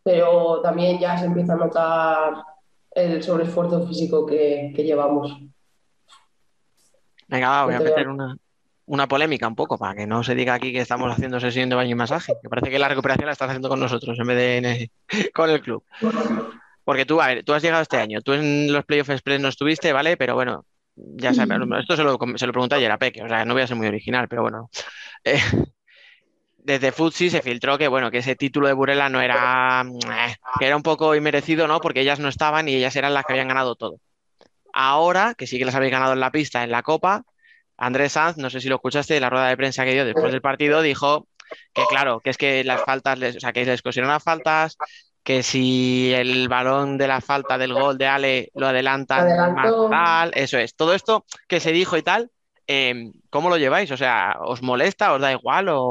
[0.04, 2.34] Pero también ya se empieza a notar
[2.92, 5.48] el sobreesfuerzo físico que llevamos.
[7.28, 8.36] Venga, va, voy a meter una,
[8.86, 11.76] una polémica un poco, para que no se diga aquí que estamos haciendo sesión de
[11.76, 14.38] baño y masaje, que parece que la recuperación la estás haciendo con nosotros en vez
[14.38, 14.92] de en-
[15.34, 15.84] con el club.
[16.84, 19.50] Porque tú, a ver, tú has llegado este año, tú en los Playoff Express no
[19.50, 20.16] estuviste, ¿vale?
[20.16, 20.66] Pero bueno,
[20.96, 23.64] ya sabes, esto se lo, se lo pregunté ayer a Peque, o sea, no voy
[23.64, 24.70] a ser muy original, pero bueno.
[25.24, 25.40] Eh,
[26.58, 30.66] desde Futsi se filtró que, bueno, que ese título de Burela no era, eh, que
[30.66, 31.80] era un poco inmerecido, ¿no?
[31.80, 34.00] Porque ellas no estaban y ellas eran las que habían ganado todo.
[34.80, 37.24] Ahora, que sí que las habéis ganado en la pista, en la Copa,
[37.78, 40.32] Andrés Sanz, no sé si lo escuchaste, de la rueda de prensa que dio después
[40.32, 41.28] del partido, dijo
[41.74, 44.78] que claro, que es que las faltas, les, o sea, que les cosieron las faltas,
[45.24, 50.32] que si el balón de la falta del gol de Ale lo adelantan más tal,
[50.36, 50.76] eso es.
[50.76, 52.30] Todo esto que se dijo y tal,
[52.68, 53.90] eh, ¿cómo lo lleváis?
[53.90, 55.82] O sea, ¿os molesta, os da igual o,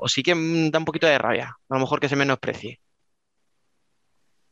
[0.00, 1.58] o sí que da un poquito de rabia?
[1.68, 2.80] A lo mejor que se menosprecie.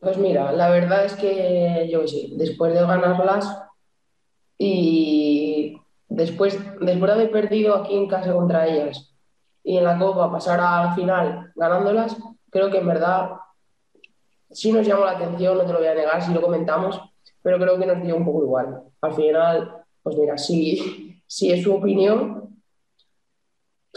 [0.02, 3.56] Pues mira, la verdad es que yo sé, después de ganarlas
[4.58, 9.14] y después, después de haber perdido aquí en casa contra ellas
[9.62, 12.16] y en la Copa pasar a la final ganándolas,
[12.50, 13.30] creo que en verdad
[14.50, 17.00] sí nos llamó la atención, no te lo voy a negar, si lo comentamos,
[17.40, 18.82] pero creo que nos dio un poco igual.
[19.02, 22.60] Al final, pues mira, si, si es su opinión,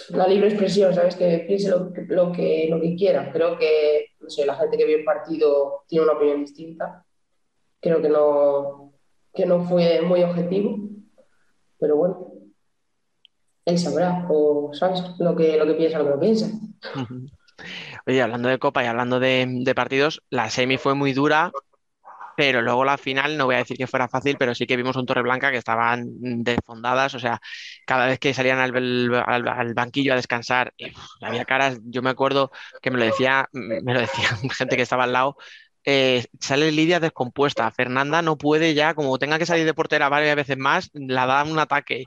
[0.09, 1.15] la libre expresión, ¿sabes?
[1.15, 3.31] Que piense lo, lo que, lo que quiera.
[3.31, 7.05] Creo que, no sé, la gente que vio el partido tiene una opinión distinta.
[7.79, 8.93] Creo que no,
[9.33, 10.79] que no fue muy objetivo,
[11.79, 12.31] pero bueno,
[13.65, 16.49] él sabrá, o sabes lo que, lo que piensa, lo que piensa.
[18.07, 21.51] Oye, hablando de Copa y hablando de partidos, la semi fue muy dura,
[22.35, 24.95] pero luego la final, no voy a decir que fuera fácil, pero sí que vimos
[24.95, 26.05] un Torreblanca que estaban
[26.43, 27.39] desfondadas, o sea,
[27.85, 32.91] cada vez que salían al, banquillo a descansar, uf, había caras, yo me acuerdo que
[32.91, 35.37] me lo decía, me lo decía gente que estaba al lado,
[35.85, 40.35] eh, sale Lidia descompuesta, Fernanda no puede ya, como tenga que salir de portera varias
[40.35, 42.05] veces más, la da un ataque.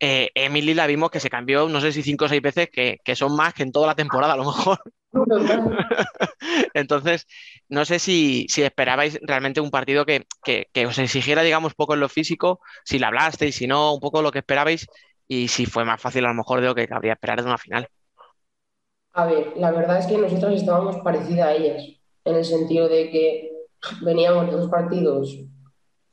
[0.00, 2.98] Eh, Emily la vimos que se cambió, no sé si cinco o seis veces, que,
[3.04, 4.78] que son más que en toda la temporada a lo mejor.
[6.74, 7.26] Entonces,
[7.68, 11.94] no sé si, si esperabais realmente un partido que, que- que os exigiera, digamos, poco
[11.94, 14.86] en lo físico, si la hablasteis, si no, un poco lo que esperabais
[15.28, 17.58] y si fue más fácil a lo mejor de lo que cabría esperar de una
[17.58, 17.88] final.
[19.12, 21.82] A ver, la verdad es que nosotras estábamos parecidas a ellas,
[22.24, 23.50] en el sentido de que
[24.02, 25.34] veníamos de dos partidos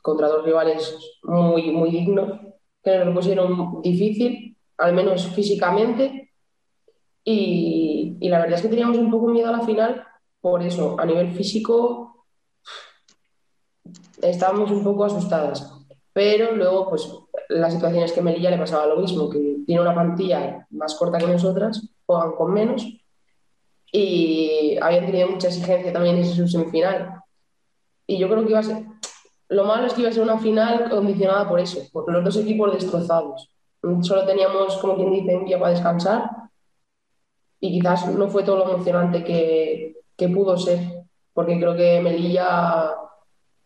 [0.02, 2.40] contra dos rivales muy, muy dignos,
[2.84, 6.32] que nos lo pusieron difícil, al menos físicamente,
[7.24, 10.06] y, y la verdad es que teníamos un poco miedo a la final
[10.42, 12.26] por eso, a nivel físico
[14.22, 15.74] estábamos un poco asustadas,
[16.12, 17.10] pero luego pues
[17.50, 21.18] la situación es que Melilla le pasaba lo mismo, que tiene una plantilla más corta
[21.18, 22.86] que nosotras, juegan con menos
[23.92, 27.22] y habían tenido mucha exigencia también en su semifinal.
[28.08, 28.84] Y yo creo que iba a ser,
[29.50, 32.38] lo malo es que iba a ser una final condicionada por eso, por los dos
[32.38, 33.50] equipos destrozados.
[34.02, 36.30] Solo teníamos, como quien dice, un día para descansar
[37.60, 39.96] y quizás no fue todo lo emocionante que,
[40.34, 40.80] pudo ser,
[41.34, 42.92] porque creo que Melilla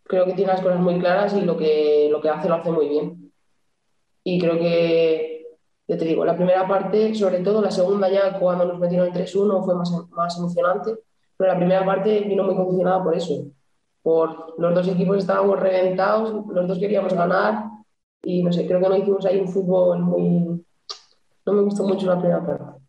[0.03, 2.71] creo que tiene las cosas muy claras y lo que, lo que hace lo hace
[2.71, 3.31] muy bien.
[4.23, 5.45] Y creo que,
[5.87, 9.13] ya te digo, la primera parte, sobre todo la segunda ya cuando nos metieron el
[9.13, 10.95] 3-1 fue más, más emocionante,
[11.35, 13.45] pero la primera parte vino muy condicionada por eso,
[14.07, 17.65] por los dos equipos estábamos reventados, los dos queríamos ganar
[18.23, 20.65] y no sé, creo que no hicimos ahí un fútbol muy...
[21.45, 22.79] No me gustó mucho la primera parte.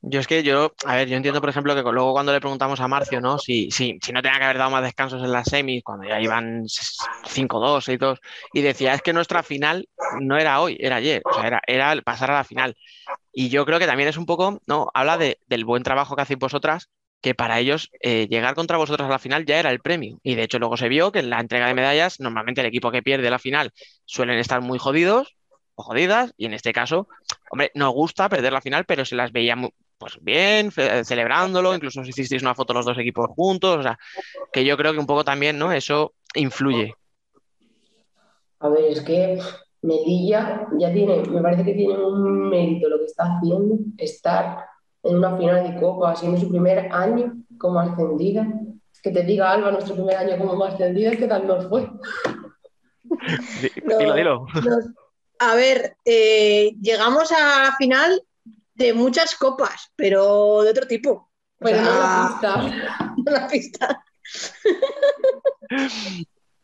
[0.00, 2.80] Yo es que yo, a ver, yo entiendo, por ejemplo, que luego cuando le preguntamos
[2.80, 3.38] a Marcio, ¿no?
[3.38, 6.20] Si, si, si no tenía que haber dado más descansos en las semis, cuando ya
[6.20, 8.18] iban 5-2, 6-2,
[8.54, 9.88] y decía, es que nuestra final
[10.20, 12.74] no era hoy, era ayer, o sea, era, era el pasar a la final.
[13.32, 14.90] Y yo creo que también es un poco, ¿no?
[14.94, 16.88] Habla de, del buen trabajo que hacéis vosotras,
[17.20, 20.18] que para ellos eh, llegar contra vosotras a la final ya era el premio.
[20.22, 22.90] Y de hecho luego se vio que en la entrega de medallas, normalmente el equipo
[22.90, 23.72] que pierde la final
[24.04, 25.34] suelen estar muy jodidos
[25.74, 27.08] o jodidas, y en este caso,
[27.50, 32.00] hombre, nos gusta perder la final, pero se las veía muy, pues bien, celebrándolo, incluso
[32.00, 33.96] os hicisteis una foto los dos equipos juntos, o sea,
[34.52, 35.70] que yo creo que un poco también, ¿no?
[35.72, 36.94] Eso influye.
[38.60, 39.38] A ver, es que
[39.82, 44.64] Melilla ya tiene, me parece que tiene un mérito lo que está haciendo, estar
[45.02, 48.46] en una final de Copa, siendo su primer año como ascendida.
[49.02, 51.88] Que te diga Alba, nuestro primer año como ascendida, ¿qué tal nos fue?
[53.98, 54.46] Dilo, dilo.
[54.64, 54.90] Nos-
[55.40, 58.20] a ver, eh, llegamos a la final
[58.74, 61.10] de muchas copas, pero de otro tipo.
[61.12, 62.56] O Pero no la pista.
[63.24, 64.04] no la pista.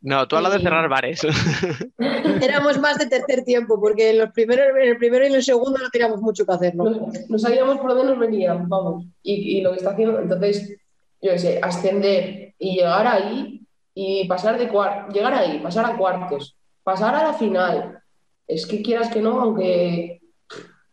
[0.04, 1.22] No, tú hablas de cerrar bares.
[2.42, 5.42] Éramos más de tercer tiempo, porque en, los primeros, en el primero y en el
[5.42, 6.74] segundo no teníamos mucho que hacer.
[6.74, 6.84] ¿no?
[6.84, 9.06] No, no sabíamos por dónde nos venían, vamos.
[9.22, 10.76] Y, y lo que está haciendo, entonces,
[11.22, 15.96] yo qué sé, ascender y llegar ahí y pasar de cuartos, llegar ahí, pasar a
[15.96, 17.98] cuartos, pasar a la final.
[18.46, 20.20] Es que quieras que no, aunque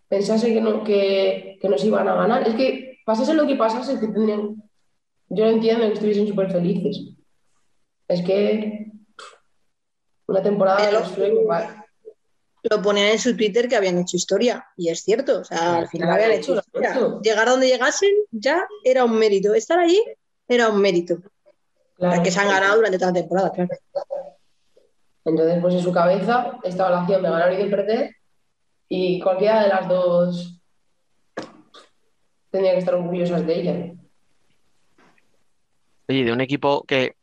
[0.07, 3.99] pensase que, no, que, que nos iban a ganar, es que pasase lo que pasase,
[3.99, 4.63] que tendrían,
[5.27, 7.09] yo entiendo que estuviesen súper felices.
[8.07, 8.91] Es que
[10.27, 11.17] una temporada de los.
[12.63, 15.87] Lo ponían en su Twitter que habían hecho historia, y es cierto, o sea, al
[15.87, 16.95] final habían hecho historia.
[17.23, 19.99] Llegar a donde llegasen ya era un mérito, estar ahí
[20.47, 21.17] era un mérito.
[21.97, 22.21] Claro.
[22.21, 23.69] Que se han ganado durante toda la temporada, claro.
[25.25, 28.15] Entonces, pues en su cabeza estaba la acción de ganar y de perder,
[28.87, 30.61] y cualquiera de las dos
[32.51, 33.93] tendría que estar orgullosas de ella.
[36.09, 37.15] Oye, de un equipo que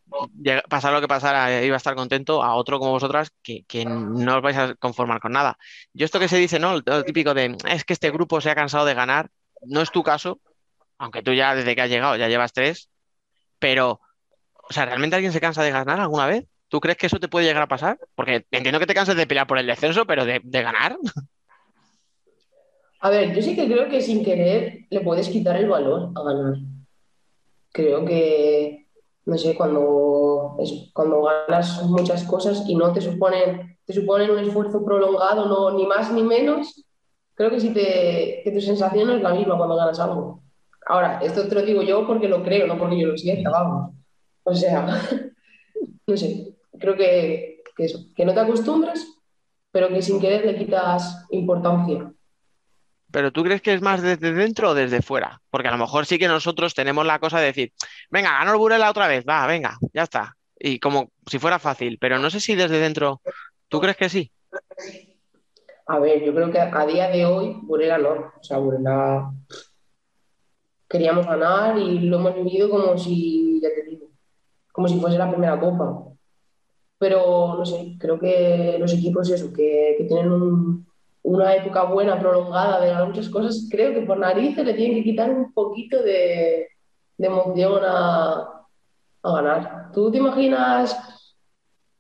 [0.68, 4.36] pasara lo que pasara, iba a estar contento, a otro como vosotras que, que no
[4.36, 5.58] os vais a conformar con nada.
[5.92, 6.80] Yo esto que se dice, ¿no?
[6.84, 9.30] Lo típico de, es que este grupo se ha cansado de ganar,
[9.66, 10.40] no es tu caso,
[10.98, 12.88] aunque tú ya desde que has llegado ya llevas tres,
[13.58, 14.00] pero,
[14.68, 16.46] o sea, ¿realmente alguien se cansa de ganar alguna vez?
[16.68, 17.98] ¿Tú crees que eso te puede llegar a pasar?
[18.14, 20.96] Porque entiendo que te canses de pelear por el descenso, pero de, de ganar.
[23.00, 26.22] A ver, yo sí que creo que sin querer le puedes quitar el valor a
[26.22, 26.54] ganar.
[27.72, 28.87] Creo que,
[29.28, 30.56] no sé, cuando,
[30.94, 35.86] cuando ganas muchas cosas y no te suponen, te suponen un esfuerzo prolongado, no, ni
[35.86, 36.82] más ni menos,
[37.34, 40.40] creo que, si te, que tu sensación no es la misma cuando ganas algo.
[40.86, 43.92] Ahora, esto te lo digo yo porque lo creo, no porque yo lo sienta, vamos.
[44.44, 44.86] O sea,
[46.06, 49.06] no sé, creo que, que eso, que no te acostumbras,
[49.70, 52.10] pero que sin querer le quitas importancia.
[53.10, 55.40] Pero ¿tú crees que es más desde dentro o desde fuera?
[55.50, 57.72] Porque a lo mejor sí que nosotros tenemos la cosa de decir,
[58.10, 60.34] venga, ganó el Burela otra vez, va, venga, ya está.
[60.58, 63.22] Y como si fuera fácil, pero no sé si desde dentro,
[63.68, 64.30] ¿tú crees que sí?
[65.86, 68.10] A ver, yo creo que a día de hoy Burela no.
[68.38, 69.30] O sea, Burela
[70.88, 74.08] queríamos ganar y lo hemos vivido como si, ya te digo,
[74.72, 76.04] como si fuese la primera copa.
[76.98, 80.87] Pero no sé, creo que los equipos eso, que, que tienen un-
[81.28, 85.30] una época buena, prolongada de muchas cosas, creo que por narices le tienen que quitar
[85.30, 86.68] un poquito de,
[87.18, 88.64] emoción a,
[89.22, 89.92] ganar.
[89.92, 90.96] ¿Tú te imaginas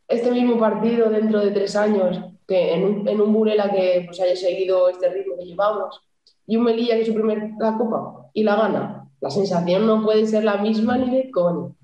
[0.06, 4.18] este mismo partido dentro de tres años, que en un, en un Burela que pues,
[4.20, 6.00] haya seguido este ritmo que llevamos,
[6.46, 9.10] y un Melilla que su primera copa y la gana?
[9.20, 11.74] La sensación no puede ser la misma ni de coño.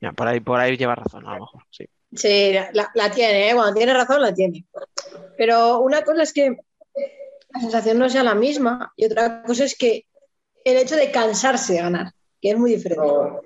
[0.00, 1.84] Ya, por ahí, por ahí llevas razón, a lo mejor, sí.
[2.12, 3.54] Sí, la, la tiene, ¿eh?
[3.54, 4.64] cuando tiene razón la tiene.
[5.36, 6.56] Pero una cosa es que
[7.52, 10.06] la sensación no sea la misma y otra cosa es que
[10.64, 13.04] el hecho de cansarse de ganar, que es muy diferente.
[13.04, 13.40] No,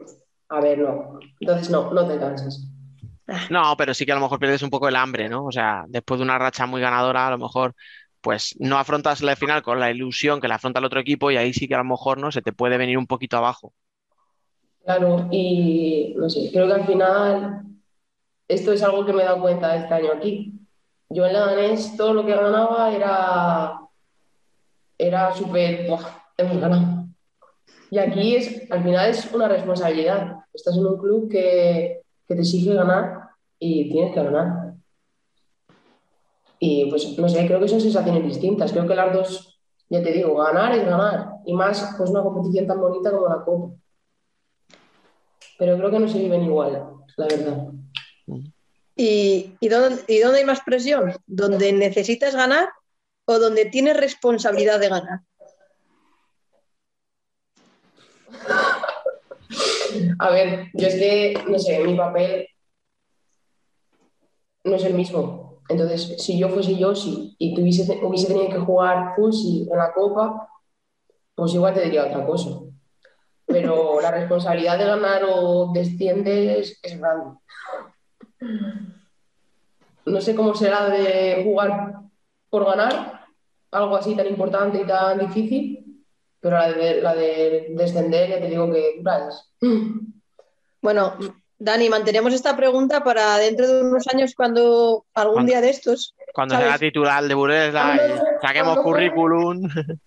[0.49, 1.19] a ver, no.
[1.41, 2.67] Entonces no, no te cansas.
[3.51, 5.47] No, pero sí que a lo mejor pierdes un poco el hambre, ¿no?
[5.47, 7.75] O sea, después de una racha muy ganadora, a lo mejor,
[8.21, 11.37] pues no afrontas la final con la ilusión que la afronta el otro equipo y
[11.37, 12.31] ahí sí que a lo mejor, ¿no?
[12.33, 13.73] Se te puede venir un poquito abajo.
[14.85, 17.63] Claro, y no sé, creo que al final
[18.49, 20.53] esto es algo que me he dado cuenta este año aquí.
[21.09, 23.81] Yo en Leganés todo lo que ganaba era,
[24.99, 26.05] era súper, "Buah,
[26.37, 27.05] hemos ganado.
[27.91, 30.37] Y aquí es, al final es una responsabilidad.
[30.53, 34.75] Estás en un club que, que te exige ganar y tienes que ganar.
[36.59, 38.73] Y pues no sé, creo que son sensaciones distintas.
[38.73, 41.35] Creo que las dos, ya te digo, ganar es ganar.
[41.45, 43.75] Y más, pues una competición tan bonita como la Copa.
[45.59, 46.73] Pero creo que no se viven igual,
[47.17, 47.69] la verdad.
[48.97, 51.17] ¿Y, dónde, ¿Y dónde hay más presión?
[51.27, 52.69] ¿Donde necesitas ganar
[53.25, 55.21] o donde tienes responsabilidad de ganar?
[60.19, 62.49] A ver, yo es que, no sé, mi papel
[64.65, 65.63] no es el mismo.
[65.69, 70.49] Entonces, si yo fuese Yoshi y tuviese, hubiese tenido que jugar Fusi en la Copa,
[71.35, 72.51] pues igual te diría otra cosa.
[73.47, 77.39] Pero la responsabilidad de ganar o desciendes es grande.
[80.07, 81.95] No sé cómo será de jugar
[82.51, 83.25] por ganar,
[83.71, 86.03] algo así tan importante y tan difícil,
[86.41, 89.51] pero la de, la de descender ya te digo que dura es.
[90.83, 91.15] Bueno,
[91.59, 96.15] Dani, mantenemos esta pregunta para dentro de unos años cuando algún Cuando- día de estos.
[96.35, 96.69] Cuando ¿sabes?
[96.69, 99.63] sea titular de Burela y saquemos currículum.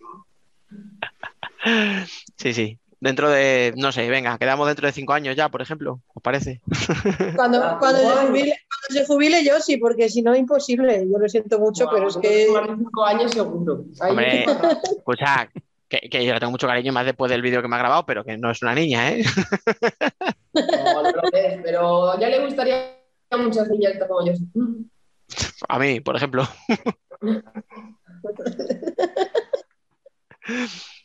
[2.38, 2.80] Sí, sí.
[3.00, 6.62] Dentro de, no sé, venga, quedamos dentro de cinco años ya, por ejemplo, ¿os parece?
[7.36, 11.08] Cuando, Ah, cuando, se jubile, cuando se jubile yo sí, porque si no, imposible.
[11.12, 12.48] Yo lo siento mucho, pero es que.
[12.78, 13.84] cinco años seguro.
[14.02, 14.46] Hombre,
[14.98, 15.48] escucha,
[15.88, 18.04] Que, que yo le tengo mucho cariño más después del vídeo que me ha grabado,
[18.06, 19.24] pero que no es una niña, ¿eh?
[20.54, 22.98] No, no lo es, pero ya le gustaría
[23.30, 24.34] a muchas niñas como yo.
[25.70, 26.48] A mí, por ejemplo.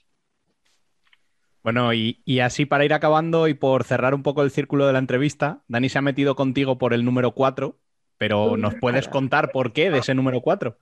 [1.62, 4.92] Bueno, y, y así para ir acabando y por cerrar un poco el círculo de
[4.92, 7.76] la entrevista, Dani se ha metido contigo por el número 4,
[8.18, 10.76] pero ¿nos puedes contar por qué de ese número 4?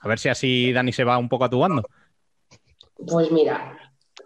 [0.00, 1.82] A ver si así Dani se va un poco a tu bando.
[3.06, 3.78] Pues mira,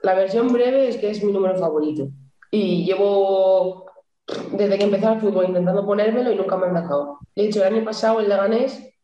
[0.02, 2.08] la versión breve es que es mi número favorito.
[2.50, 3.86] Y llevo
[4.52, 7.18] desde que empecé el fútbol intentando ponérmelo y nunca me han dejado.
[7.34, 8.94] De hecho, el año pasado el Leganés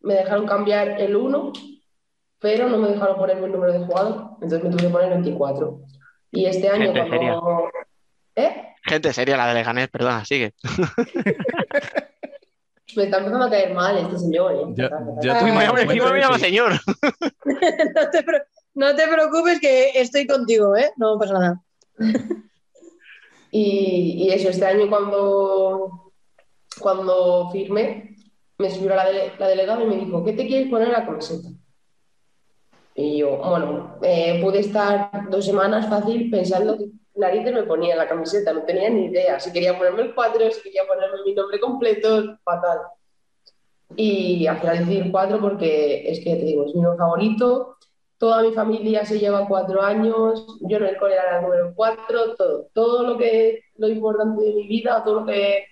[0.00, 1.52] me dejaron cambiar el 1,
[2.42, 4.30] pero no me dejaron ponerme el número de jugador.
[4.42, 5.80] Entonces me tuve que poner 24.
[6.32, 7.70] Y este año Gente cuando...
[8.36, 8.62] ¿Eh?
[8.84, 10.54] Gente seria la de Leganés, perdona, sigue.
[12.94, 14.52] Me está empezando a caer mal este señor.
[14.52, 14.58] ¿eh?
[14.74, 14.88] Yo-
[15.22, 16.72] yo Ah, te- Encima me llama señor.
[17.46, 18.42] no, te pre-
[18.74, 20.90] no te preocupes que estoy contigo, ¿eh?
[20.96, 21.62] No pasa nada.
[23.54, 26.12] Y, y eso, este año cuando,
[26.80, 28.16] cuando firmé,
[28.56, 31.04] me subió la, dele- la delegada y me dijo, ¿qué te quieres poner en la
[31.04, 31.48] camiseta?
[32.94, 37.98] Y yo, bueno, eh, pude estar dos semanas fácil pensando qué narices me ponía en
[37.98, 39.40] la camiseta, no tenía ni idea.
[39.40, 42.80] Si quería ponerme el 4, si quería ponerme mi nombre completo, fatal.
[43.96, 47.76] Y al final decidí el 4 porque es que te digo, es mi número favorito.
[48.18, 52.36] Toda mi familia se lleva cuatro años, yo en el cole era el número 4,
[52.36, 55.64] todo, todo lo que lo importante de mi vida, todo lo que,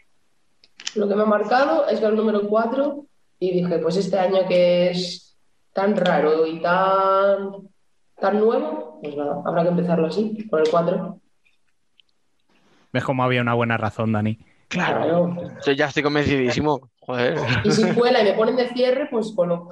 [0.96, 3.06] lo que me ha marcado es el número 4
[3.38, 5.29] y dije, pues este año que es
[5.72, 7.68] tan raro y tan,
[8.20, 11.20] tan nuevo, pues nada, habrá que empezarlo así, con el 4.
[12.92, 14.38] ¿Ves cómo había una buena razón, Dani?
[14.68, 15.36] Claro.
[15.64, 16.90] Yo ya estoy convencidísimo.
[17.00, 17.38] Joder.
[17.64, 19.70] Y si cuela y me ponen de cierre, pues colo.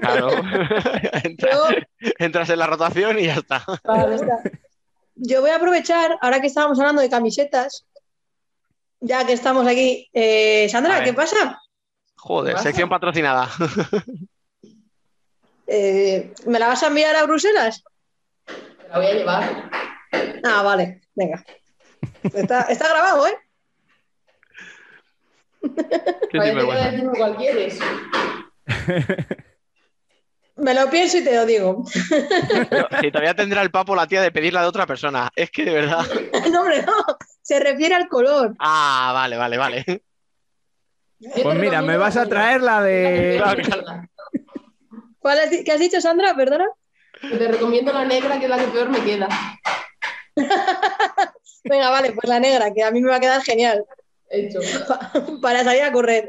[0.00, 0.28] Claro.
[1.24, 1.86] Entra-
[2.18, 3.62] entras en la rotación y ya está.
[3.82, 4.38] Claro, está.
[5.16, 7.86] Yo voy a aprovechar, ahora que estábamos hablando de camisetas,
[9.00, 10.08] ya que estamos aquí.
[10.14, 11.04] Eh, Sandra.
[11.04, 11.60] ¿qué pasa?
[12.16, 12.64] Joder, pasa?
[12.64, 13.48] sección patrocinada.
[15.66, 17.82] Eh, ¿Me la vas a enviar a Bruselas?
[18.46, 19.70] Te la voy a llevar.
[20.44, 21.42] Ah, vale, venga.
[22.22, 23.36] Está, está grabado, ¿eh?
[26.30, 26.90] Qué Vaya, te voy a sinvergüenza.
[26.90, 27.78] decir cuál quieres.
[30.56, 31.84] Me lo pienso y te lo digo.
[32.70, 35.30] Pero Si todavía tendrá el papo la tía de pedirla de otra persona.
[35.34, 36.04] Es que de verdad.
[36.52, 36.92] no, hombre, no.
[37.42, 38.54] Se refiere al color.
[38.58, 40.02] Ah, vale, vale, vale.
[41.42, 43.42] Pues mira, me vas a traer la de...
[45.24, 46.36] ¿Cuál has di- ¿Qué has dicho, Sandra?
[46.36, 46.66] Perdona.
[47.18, 49.26] Te recomiendo la negra, que es la que peor me queda.
[51.64, 53.86] Venga, vale, pues la negra, que a mí me va a quedar genial.
[54.28, 54.58] Hecho.
[55.40, 56.28] Para salir a correr.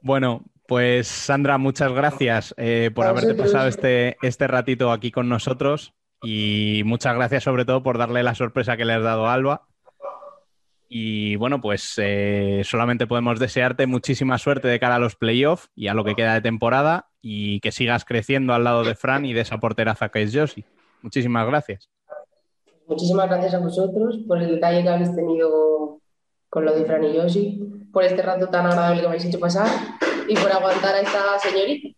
[0.00, 3.52] Bueno, pues Sandra, muchas gracias eh, por A haberte vosotros.
[3.52, 5.92] pasado este, este ratito aquí con nosotros
[6.22, 9.66] y muchas gracias sobre todo por darle la sorpresa que le has dado a Alba.
[10.94, 15.88] Y bueno, pues eh, solamente podemos desearte muchísima suerte de cara a los playoffs y
[15.88, 19.32] a lo que queda de temporada y que sigas creciendo al lado de Fran y
[19.32, 20.66] de esa porteraza que es Josie.
[21.00, 21.88] Muchísimas gracias.
[22.86, 25.98] Muchísimas gracias a vosotros por el detalle que habéis tenido
[26.50, 29.40] con lo de Fran y Yoshi, por este rato tan agradable que me habéis hecho
[29.40, 29.68] pasar
[30.28, 31.88] y por aguantar a esta señorita.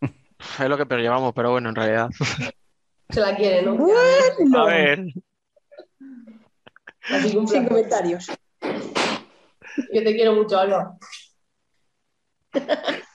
[0.62, 2.10] Es lo que llevamos, pero bueno, en realidad.
[3.10, 3.76] Se la quiere, ¿no?
[4.56, 5.04] A ver.
[7.10, 8.26] Así que un Sin comentarios.
[8.60, 10.96] Yo te quiero mucho, Alba.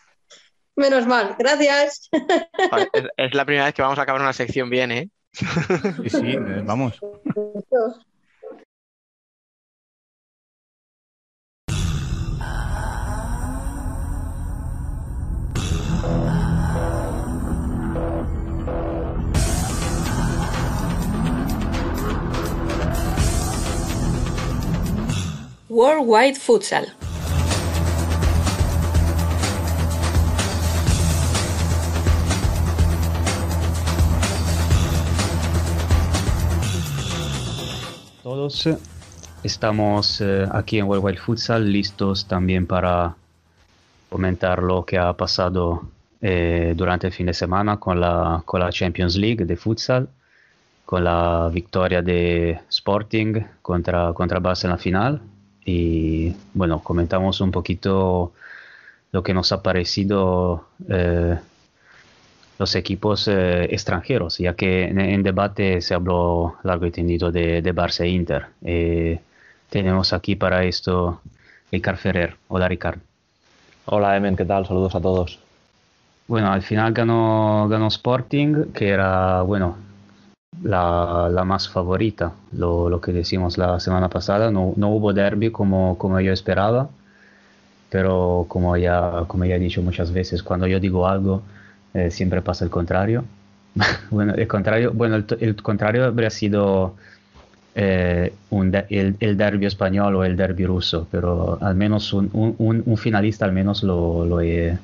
[0.76, 2.10] Menos mal, gracias.
[2.72, 5.10] Joder, Es, la primera vez que vamos a acabar una sección bien, ¿eh?
[5.32, 7.00] Sí, sí, vamos.
[25.74, 26.86] Worldwide Futsal.
[38.22, 38.70] Todos
[39.42, 43.16] estamos eh, aquí en World Wide Futsal listos también para
[44.12, 45.90] comentar lo que ha pasado
[46.22, 50.08] eh, durante el fin de semana con la, con la Champions League de futsal,
[50.86, 55.33] con la victoria de Sporting contra, contra Barça en la final.
[55.66, 58.34] Y bueno, comentamos un poquito
[59.12, 61.38] lo que nos ha parecido eh,
[62.60, 67.62] los equipos eh, extranjeros, ya que en, en debate se habló largo y tendido de,
[67.62, 68.48] de Barça e Inter.
[68.62, 69.20] Eh,
[69.70, 71.22] tenemos aquí para esto
[71.72, 72.36] Ricard Ferrer.
[72.48, 73.00] Hola Ricard.
[73.86, 74.66] Hola Emen, ¿qué tal?
[74.66, 75.40] Saludos a todos.
[76.28, 79.76] Bueno, al final ganó, ganó Sporting, que era, bueno,
[80.64, 84.52] la, la más favorita, lo, lo, que decimos la semana pasada.
[84.52, 86.90] No, no hubo derby como, como yo esperaba,
[87.90, 91.44] pero como ya, como ya he dicho muchas veces, cuando yo digo algo,
[91.94, 93.24] eh, siempre pasa el contrario.
[94.12, 96.96] bueno, el contrario, bueno, el, el contrario habría sido
[97.76, 102.84] eh, un, el, el, derby español o el derby ruso, pero al menos un, un,
[102.86, 104.78] un finalista al menos lo, lo, he,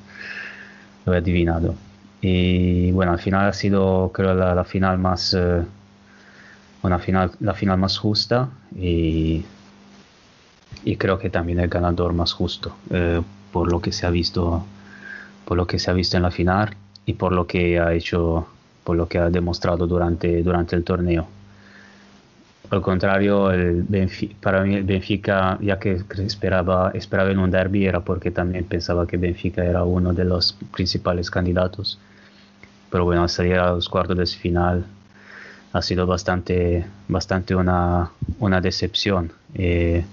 [1.06, 1.74] lo, he, adivinado.
[2.20, 5.62] Y bueno, al final ha sido creo la, la final más eh,
[6.82, 9.44] una final, la final más justa y,
[10.84, 14.64] y, creo que también el ganador más justo eh, por lo que se ha visto
[15.44, 16.76] por lo que se ha visto en la final
[17.06, 18.46] y por lo que ha hecho
[18.84, 21.28] por lo que ha demostrado durante, durante el torneo.
[22.70, 27.86] Al contrario, el Benfica, para mí el Benfica, ya que esperaba, esperaba en un derby,
[27.86, 31.98] era porque también pensaba que Benfica era uno de los principales candidatos.
[32.90, 34.84] Pero bueno, salir a los cuartos de final
[35.72, 39.32] ha sido bastante, bastante una, una decepción.
[39.54, 40.04] Eh,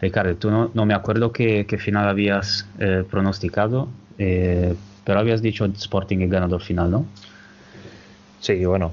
[0.00, 3.88] Ricardo, tú no, no, me acuerdo qué, final habías eh, pronosticado,
[4.18, 7.06] eh, pero habías dicho Sporting el ganador final, ¿no?
[8.40, 8.92] Sí, bueno,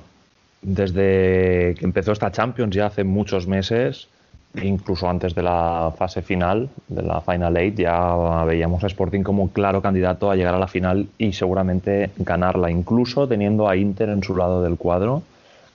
[0.61, 4.07] desde que empezó esta Champions ya hace muchos meses,
[4.55, 9.51] incluso antes de la fase final, de la Final Eight, ya veíamos a Sporting como
[9.51, 14.23] claro candidato a llegar a la final y seguramente ganarla, incluso teniendo a Inter en
[14.23, 15.23] su lado del cuadro,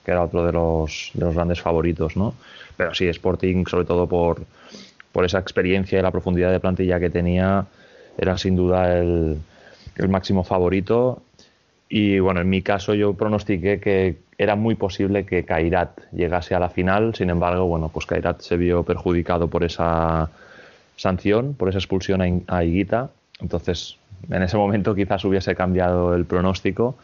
[0.03, 2.33] que era otro de los, de los grandes favoritos, ¿no?
[2.77, 4.43] Pero sí, Sporting, sobre todo por,
[5.11, 7.65] por esa experiencia y la profundidad de plantilla que tenía,
[8.17, 9.37] era sin duda el,
[9.95, 11.21] el máximo favorito
[11.87, 16.59] y bueno, en mi caso yo pronostiqué que era muy posible que Kairat llegase a
[16.59, 20.29] la final, sin embargo, bueno, pues Kairat se vio perjudicado por esa
[20.97, 23.97] sanción, por esa expulsión a, Higuita, entonces
[24.29, 26.95] en ese momento quizás hubiese cambiado el pronóstico,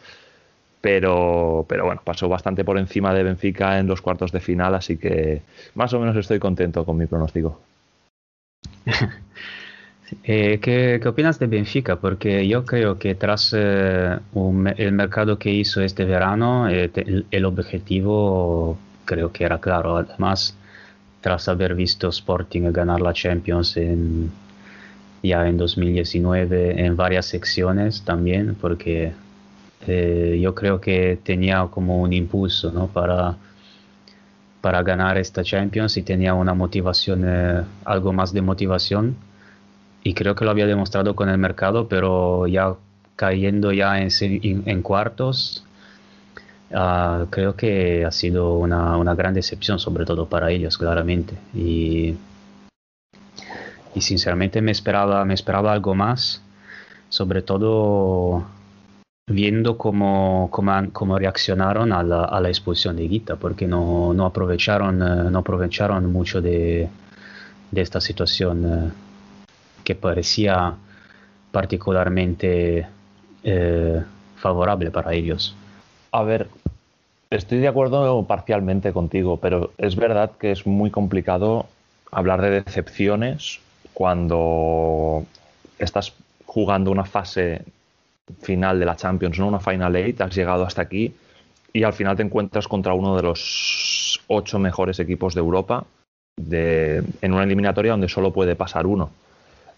[0.80, 4.96] pero, pero bueno, pasó bastante por encima de Benfica en los cuartos de final, así
[4.96, 5.42] que
[5.74, 7.60] más o menos estoy contento con mi pronóstico.
[10.24, 11.96] Eh, ¿qué, ¿qué, opinas de Benfica?
[11.96, 14.18] Porque yo creo que tras eh,
[14.76, 16.90] el mercado que hizo este verano, eh,
[17.30, 19.96] el, objetivo creo que era claro.
[19.96, 20.56] Además,
[21.20, 23.78] tras haber visto Sporting ganar la Champions
[25.22, 29.12] ya en 2019 en varias secciones también, porque
[29.86, 32.86] yo creo que tenía como un impulso ¿no?
[32.88, 33.36] para,
[34.60, 37.24] para ganar esta Champions y tenía una motivación,
[37.84, 39.16] algo más de motivación
[40.04, 42.74] y creo que lo había demostrado con el mercado, pero ya
[43.16, 44.10] cayendo ya en,
[44.66, 45.64] en cuartos,
[46.70, 51.34] uh, creo que ha sido una, una, gran decepción, sobre todo para ellos, claramente.
[51.54, 52.16] Y,
[53.94, 56.42] y sinceramente me esperaba, me esperaba algo más,
[57.08, 58.44] sobre todo
[59.28, 64.26] viendo cómo, cómo, cómo reaccionaron a la, a la, expulsión de Guita, porque no, no,
[64.26, 66.88] aprovecharon, no aprovecharon mucho de,
[67.70, 68.92] de esta situación
[69.84, 70.74] que parecía
[71.50, 72.86] particularmente
[73.44, 74.02] eh,
[74.36, 75.54] favorable para ellos.
[76.10, 76.48] A ver,
[77.30, 81.66] estoy de acuerdo parcialmente contigo, pero es verdad que es muy complicado
[82.10, 83.60] hablar de decepciones
[83.92, 85.24] cuando
[85.78, 86.12] estás
[86.46, 87.62] jugando una fase
[88.40, 91.14] final de la Champions, no una Final Eight, has llegado hasta aquí
[91.72, 95.84] y al final te encuentras contra uno de los ocho mejores equipos de Europa
[96.36, 99.10] en una eliminatoria donde solo puede pasar uno.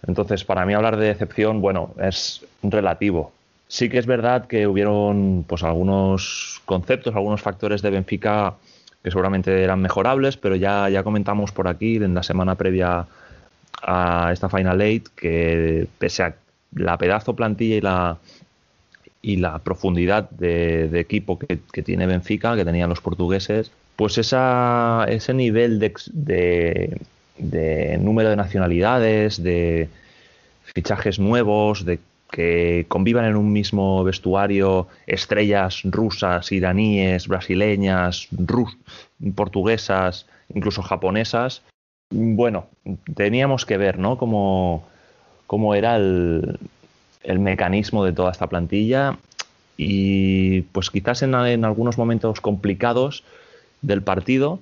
[0.06, 3.32] Entonces, para mí hablar de decepción, bueno, es relativo.
[3.68, 8.54] Sí que es verdad que hubieron pues algunos conceptos, algunos factores de Benfica
[9.02, 13.06] que seguramente eran mejorables, pero ya, ya comentamos por aquí en la semana previa
[13.82, 16.34] a esta Final Eight que pese a
[16.74, 18.18] la pedazo plantilla y la,
[19.20, 25.78] y la profundidad de, equipo que, tiene Benfica, que tenían los portugueses, pues ese nivel
[25.78, 26.98] de, de,
[27.38, 29.88] de número de nacionalidades, de
[30.74, 31.98] fichajes nuevos, de
[32.30, 38.28] que convivan en un mismo vestuario estrellas rusas, iraníes, brasileñas,
[39.36, 41.62] portuguesas, incluso japonesas.
[42.10, 42.66] Bueno,
[43.14, 44.18] teníamos que ver, ¿no?
[44.18, 44.84] Cómo,
[45.46, 46.58] cómo era el,
[47.22, 49.16] el, mecanismo de toda esta plantilla
[49.76, 53.22] y pues quizás en algunos momentos complicados
[53.80, 54.58] del partido,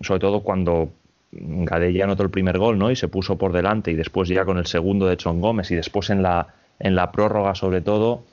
[0.00, 0.90] sobre todo cuando
[1.40, 2.90] Gadella anotó el primer gol, ¿no?
[2.90, 5.74] Y se puso por delante y después ya con el segundo de Chon Gómez y
[5.74, 6.48] después en la,
[6.78, 8.24] en la prórroga sobre todo,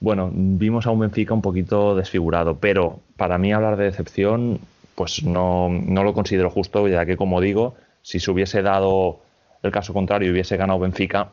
[0.00, 4.60] bueno, vimos a un Benfica un poquito desfigurado, pero para mí hablar de decepción,
[4.94, 9.20] pues no, no lo considero justo, ya que como digo, si se hubiese dado
[9.62, 11.30] el caso contrario y hubiese ganado Benfica,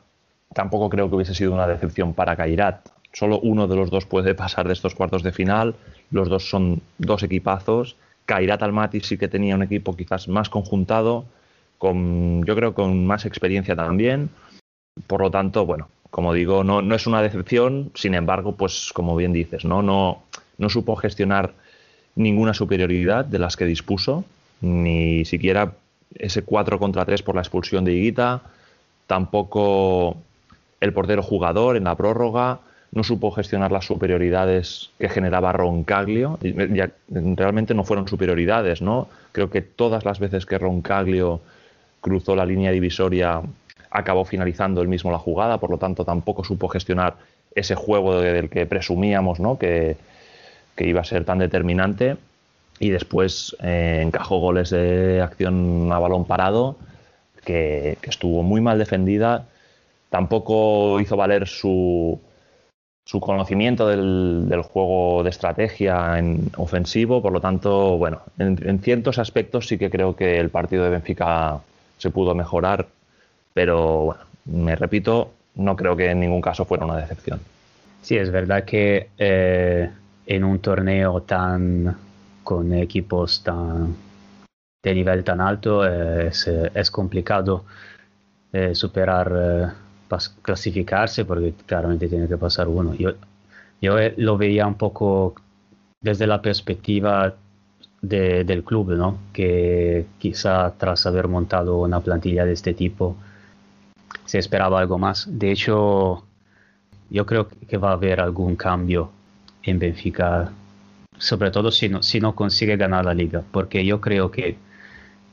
[0.53, 4.35] tampoco creo que hubiese sido una decepción para Cairat, solo uno de los dos puede
[4.35, 5.75] pasar de estos cuartos de final.
[6.11, 7.95] Los dos son dos equipazos.
[8.25, 11.25] Kairat Almaty sí que tenía un equipo quizás más conjuntado,
[11.77, 14.29] con, yo creo con más experiencia también.
[15.07, 19.15] Por lo tanto, bueno, como digo, no, no es una decepción, sin embargo, pues como
[19.15, 19.81] bien dices, ¿no?
[19.81, 20.23] No,
[20.57, 21.53] no supo gestionar
[22.15, 24.23] ninguna superioridad de las que dispuso,
[24.61, 25.73] ni siquiera
[26.15, 28.41] ese 4 contra 3 por la expulsión de Higuita,
[29.07, 30.17] tampoco
[30.79, 32.59] el portero jugador en la prórroga,
[32.95, 36.39] no supo gestionar las superioridades que generaba Roncaglio.
[37.09, 39.07] realmente no fueron superioridades, ¿no?
[39.31, 41.41] Creo que todas las veces que Roncaglio
[42.01, 43.41] cruzó la línea divisoria
[43.91, 47.15] acabó finalizando él mismo la jugada, por lo tanto tampoco supo gestionar
[47.53, 49.57] ese juego del que presumíamos, ¿no?
[49.57, 49.97] Que,
[50.75, 52.17] que iba a ser tan determinante
[52.79, 56.75] y después eh, encajó goles de acción a balón parado
[57.43, 59.45] que, estuvo muy mal defendida
[60.09, 62.19] tampoco hizo valer su,
[63.05, 67.21] su conocimiento del, juego de estrategia en ofensivo.
[67.21, 71.59] Por lo tanto bueno en, ciertos aspectos sí que creo que el partido de Benfica
[71.97, 72.87] se pudo mejorar
[73.53, 77.39] pero bueno me repito no creo que en ningún caso fuera una decepción.
[78.01, 79.89] Sí es verdad que eh
[80.27, 81.95] en un torneo tan
[82.43, 83.95] con equipos tan
[84.83, 87.65] de nivel tan alto es, es complicado
[88.53, 89.67] eh, superar, eh,
[90.41, 92.93] clasificarse porque claramente tiene que pasar uno.
[92.95, 93.11] Yo,
[93.81, 95.35] yo eh, lo veía un poco
[96.01, 97.35] desde la perspectiva
[98.01, 99.17] de, del club, ¿no?
[99.33, 103.15] que quizá tras haber montado una plantilla de este tipo
[104.25, 105.27] se esperaba algo más.
[105.27, 106.23] De hecho,
[107.09, 109.11] yo creo que va a haber algún cambio
[109.63, 110.51] en Benfica,
[111.17, 114.57] sobre todo si no, si no consigue ganar la liga, porque yo creo que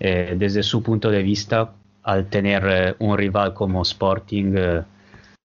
[0.00, 1.72] eh, desde su punto de vista,
[2.02, 4.82] al tener eh, un rival como Sporting, eh,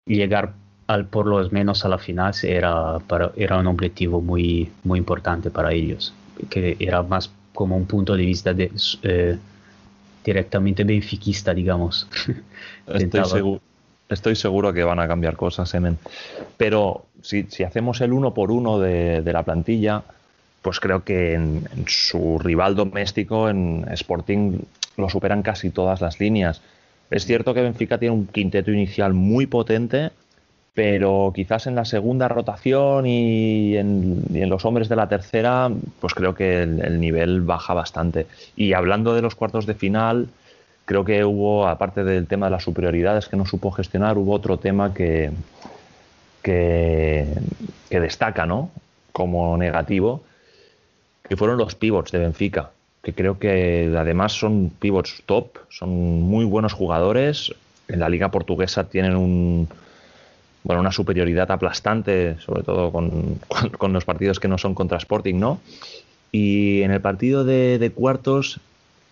[0.07, 0.55] llegar
[0.87, 5.51] al, por lo menos a la final era, para, era un objetivo muy, muy importante
[5.51, 6.15] para ellos,
[6.49, 8.71] que era más como un punto de vista de,
[10.25, 12.09] directamente benfiquista, digamos.
[12.87, 13.61] Estoy seguro,
[14.09, 15.99] estoy seguro que van a cambiar cosas, Emen.
[16.57, 20.03] Pero si, hacemos el uno por uno de, la plantilla,
[20.63, 24.59] pues creo que en, su rival doméstico, en Sporting,
[24.99, 26.61] lo superan casi todas las líneas.
[27.11, 30.11] Es cierto que Benfica tiene un quinteto inicial muy potente,
[30.75, 35.71] pero quizás en la segunda rotación y en, los hombres de la tercera,
[36.01, 38.27] pues creo que el, nivel baja bastante.
[38.55, 40.29] Y hablando de los cuartos de final,
[40.85, 44.59] creo que hubo, aparte del tema de las superioridades que no supo gestionar, hubo otro
[44.59, 45.31] tema que,
[46.43, 47.27] que,
[47.91, 48.71] destaca ¿no?
[49.13, 50.23] como negativo,
[51.29, 52.71] que fueron los pivots de Benfica,
[53.03, 55.91] que creo que además son pivots top, son
[56.23, 57.55] muy buenos jugadores.
[57.89, 59.69] En la liga portuguesa tienen un,
[60.63, 63.39] bueno, una superioridad aplastante, sobre todo con,
[63.79, 65.61] con, los partidos que no son contra Sporting, ¿no?
[66.33, 68.61] Y en el partido de, cuartos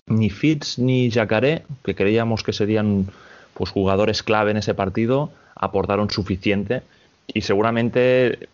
[0.07, 3.07] ni Fitz ni Jacaré, que creíamos que serían
[3.55, 6.83] pues, jugadores clave en ese partido, aportaron suficiente
[7.27, 8.49] y seguramente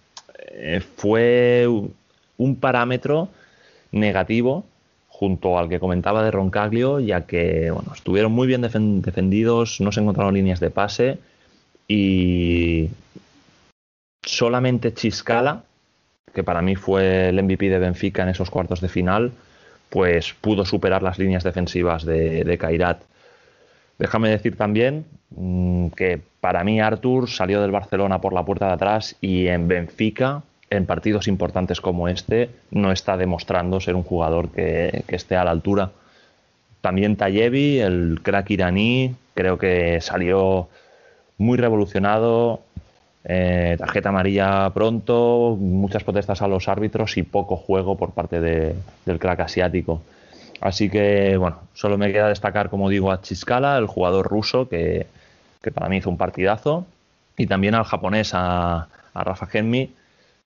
[0.52, 1.68] eh, fue
[2.38, 3.28] un parámetro
[3.90, 4.64] negativo
[5.22, 10.00] junto al que comentaba de Roncaglio, ya que bueno, estuvieron muy bien defendidos, no se
[10.00, 11.18] encontraron líneas de pase
[11.86, 12.88] y
[14.20, 15.62] solamente Chiscala,
[16.34, 19.30] que para mí fue el MVP de Benfica en esos cuartos de final,
[19.90, 22.96] pues pudo superar las líneas defensivas de, de.
[24.00, 25.04] Déjame decir también
[25.36, 29.68] mm, que para mí Artur salió del Barcelona por la puerta de atrás y en
[29.68, 30.42] Benfica,
[30.72, 35.50] en partidos importantes como este, no está demostrando ser un jugador que, esté a la
[35.50, 35.90] altura.
[36.80, 40.68] También Tayevi, el crack iraní, creo que salió
[41.36, 42.62] muy revolucionado,
[43.24, 49.18] eh, tarjeta amarilla pronto, muchas protestas a los árbitros y poco juego por parte del
[49.18, 50.00] crack asiático.
[50.62, 55.06] Así que, bueno, solo me queda destacar, como digo, a Chiscala, el jugador ruso, que,
[55.74, 56.86] para mí hizo un partidazo,
[57.36, 59.90] y también al japonés, a, Rafa Genmi,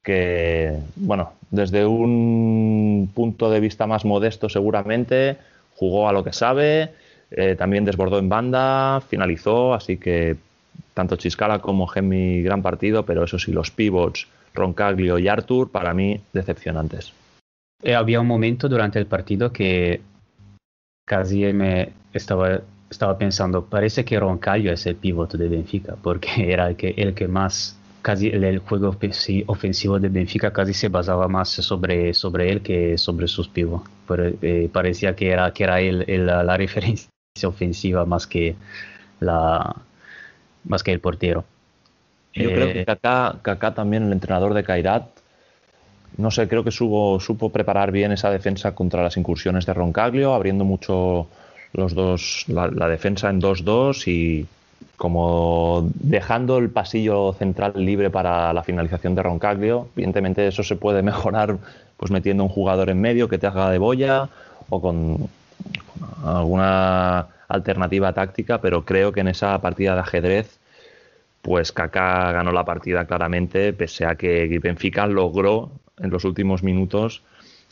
[0.06, 5.36] que, bueno, desde un punto de vista más modesto seguramente,
[5.74, 6.92] jugó a lo que sabe,
[7.32, 10.36] eh, también desbordó en banda, finalizó, así que
[10.94, 15.92] tanto Chiscala como Gemi gran partido, pero eso sí, los pivots, Roncaglio y Artur, para
[15.92, 17.12] mí decepcionantes.
[17.82, 20.00] Eh, había un momento durante el partido que
[21.04, 26.68] casi me estaba, estaba pensando, parece que Roncaglio es el pivot de Benfica, porque era
[26.68, 27.76] el que, el que más,
[28.06, 28.96] casi el, juego
[29.48, 33.90] ofensivo de Benfica casi se basaba más sobre, sobre él que sobre sus pivots.
[34.42, 37.10] Eh, parecía que era, que era él, la referencia
[37.44, 38.54] ofensiva más que
[39.18, 39.74] la,
[40.62, 41.44] más que el portero.
[42.32, 45.08] Yo creo Eh, que Kaká, Kaká también, el entrenador de Kairat,
[46.16, 50.32] no sé, creo que supo, supo preparar bien esa defensa contra las incursiones de Roncaglio,
[50.32, 51.26] abriendo mucho
[51.72, 54.46] los dos, la, la defensa en 2-2 y
[54.96, 59.88] como dejando el pasillo central libre para la finalización de Roncaglio.
[59.94, 61.58] Evidentemente eso se puede mejorar
[61.96, 64.28] pues metiendo un jugador en medio que te haga de boya
[64.68, 65.28] o con
[66.24, 70.58] alguna alternativa táctica, pero creo que en esa partida de ajedrez
[71.42, 77.22] pues Kaká ganó la partida claramente, pese a que Benfica logró en los últimos minutos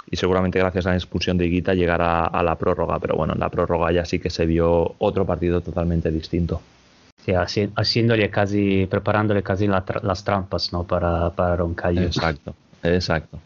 [0.09, 3.41] y seguramente gracias a la expulsión de Higuita llegar a la prórroga, pero bueno, en
[3.41, 6.61] la prórroga ya sí que se vio otro partido totalmente distinto.
[7.25, 10.85] Sí, haci- haciéndole casi, preparándole casi la tra- las trampas, ¿no?
[10.85, 12.03] Para, para Roncaglio.
[12.03, 13.39] Exacto, exacto.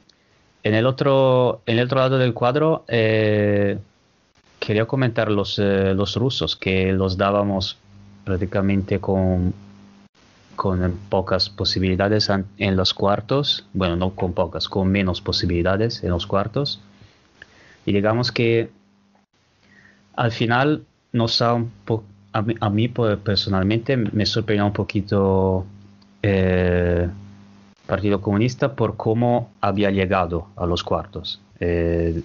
[0.64, 3.78] En el otro, en el otro lado del cuadro, eh,
[4.58, 7.76] quería comentar los, eh, los rusos, que los dábamos
[8.24, 9.54] prácticamente con,
[10.56, 16.26] con pocas posibilidades en los cuartos, bueno, no con pocas, con menos posibilidades en los
[16.26, 16.80] cuartos.
[17.86, 18.70] Y digamos que
[20.16, 24.72] al final nos ha un po- a mí, a mí, pues, personalmente me sorprendió un
[24.72, 25.64] poquito
[26.22, 27.08] eh,
[27.86, 31.40] Partido Comunista por cómo había llegado a los cuartos.
[31.60, 32.20] Eh,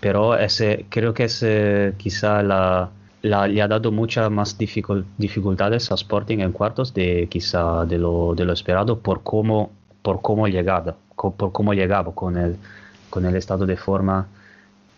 [0.00, 2.88] pero ese, creo que es eh, quizá la,
[3.22, 7.98] la- le ha dado muchas más dificul- dificultades a Sporting en cuartos de quizá de
[7.98, 9.70] lo, de lo esperado por cómo,
[10.02, 12.56] por cómo llegaba, co- por cómo llegaba con el,
[13.10, 14.26] con el estado de forma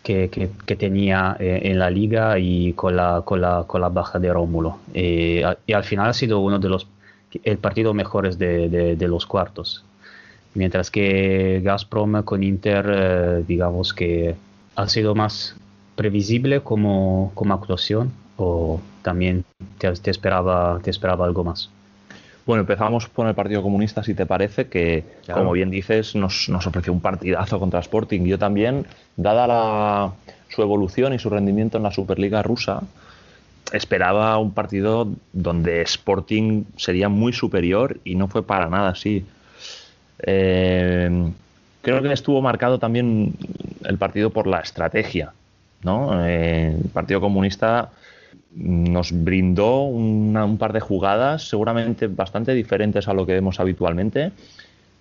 [0.03, 3.89] que, que- que tenía eh, en la liga y con la, con la, con la
[3.89, 4.77] baja de Rómulo.
[4.93, 6.87] Eh, y al final ha sido uno de los
[7.43, 9.85] el partido mejores de, de- de los cuartos.
[10.53, 14.35] Mientras que Gazprom con Inter, eh, digamos que
[14.75, 15.55] ha sido más
[15.95, 19.45] previsible como, como actuación o también
[19.77, 21.69] te, te esperaba, te esperaba algo más.
[22.45, 25.41] Bueno, empezamos con el Partido Comunista, si te parece, que, Claro.
[25.41, 28.21] como bien dices, nos, nos ofreció un partidazo contra Sporting.
[28.25, 30.11] Yo también, dada la-
[30.49, 32.81] su evolución y su rendimiento en la Superliga rusa,
[33.71, 39.23] esperaba un partido donde Sporting sería muy superior y no fue para nada así.
[40.23, 41.31] Eh,
[41.81, 43.33] creo que estuvo marcado también
[43.85, 45.31] el partido por la estrategia.
[45.83, 46.25] ¿no?
[46.27, 47.89] Eh, el Partido Comunista
[48.55, 54.31] nos brindó una- un par de jugadas seguramente bastante diferentes a lo que vemos habitualmente,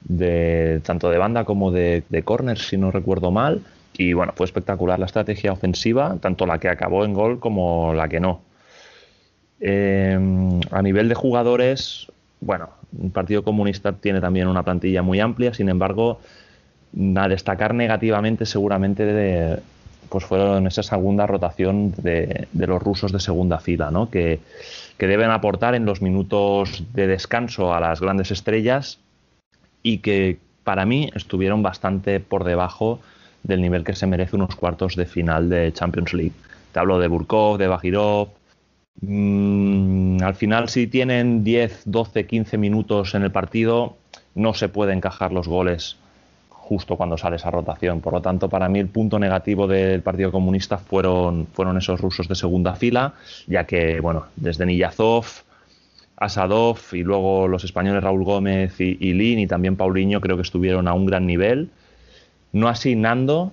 [0.03, 2.25] de, tanto de banda como de, de
[2.57, 3.63] si no recuerdo mal.
[3.97, 8.09] Y bueno, fue espectacular la estrategia ofensiva, tanto la que acabó en gol como la
[8.09, 8.41] que no.
[9.61, 10.19] Eh,
[10.71, 12.07] a nivel de jugadores,
[12.41, 16.21] bueno, un Partido Comunista tiene también una plantilla muy amplia, sin embargo,
[17.17, 19.59] a destacar negativamente seguramente de,
[20.09, 24.11] pues fueron esa segunda rotación de, de los rusos de segunda fila, ¿no?
[24.11, 24.41] que,
[24.99, 28.99] que deben aportar en los minutos de descanso a las grandes estrellas
[29.83, 33.01] y que para mí estuvieron bastante por debajo
[33.43, 36.35] del nivel que se merece unos cuartos de final de Champions League.
[36.73, 38.29] Te hablo de Burkov, de Bajirov.
[39.01, 43.97] Mm, al final, si tienen 10, 12, 15 minutos en el partido,
[44.35, 45.97] no se puede encajar los goles
[46.71, 48.01] justo cuando sale esa rotación.
[48.01, 52.29] Por lo tanto, para mí el punto negativo del Partido Comunista fueron, fueron esos rusos
[52.29, 53.15] de segunda fila,
[53.49, 55.25] ya que, bueno, desde Niyazov,
[56.17, 60.87] Asadov y luego los españoles Raúl Gómez y, Lin y también Paulinho creo que estuvieron
[60.87, 61.71] a un gran nivel.
[62.53, 63.51] No así Nando,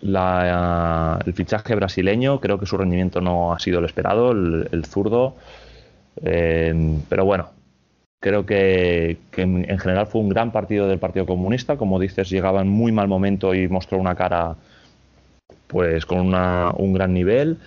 [0.00, 4.84] la- el fichaje brasileño, creo que su rendimiento no ha sido el esperado, el, el
[4.84, 5.36] zurdo.
[6.24, 7.50] Eh, pero bueno,
[8.20, 11.76] creo que, que en, en general fue un gran partido del Partido Comunista.
[11.76, 14.56] Como dices, llegaba en muy mal momento y mostró una cara
[15.66, 17.58] pues con una- un gran nivel.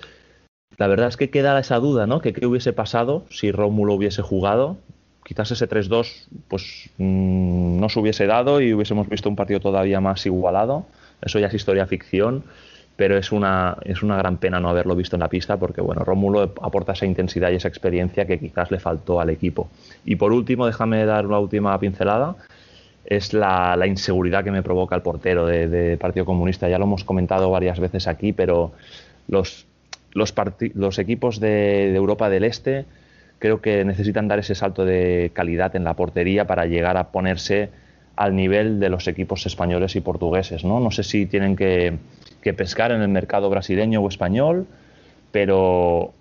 [0.78, 2.22] La verdad es que queda esa duda, ¿no?
[2.22, 4.78] Que qué hubiese pasado si Rómulo hubiese jugado.
[5.24, 10.02] Quizás ese 3-2 pues mm, no se hubiese dado y hubiésemos visto un partido todavía
[10.02, 10.86] más igualado.
[11.22, 12.44] Eso ya es historia ficción,
[13.02, 16.04] pero es una, es una gran pena no haberlo visto en la pista porque, bueno,
[16.04, 19.72] Rómulo aporta esa intensidad y esa experiencia que quizás le faltó al equipo.
[20.06, 22.36] Y por último, déjame dar una última pincelada
[23.04, 26.70] es la, inseguridad que me provoca el portero de, Partido Comunista.
[26.70, 28.72] Ya lo hemos comentado varias veces aquí, pero
[29.28, 29.66] los,
[30.14, 31.48] los equipos de,
[31.90, 32.86] de Europa del Este
[33.40, 37.72] creo que necesitan dar ese salto de calidad en la portería para llegar a ponerse
[38.16, 40.64] al nivel de los equipos españoles y portugueses.
[40.64, 41.98] No, no sé si tienen que,
[42.42, 44.68] que pescar en el mercado brasileño o español,
[45.32, 46.14] pero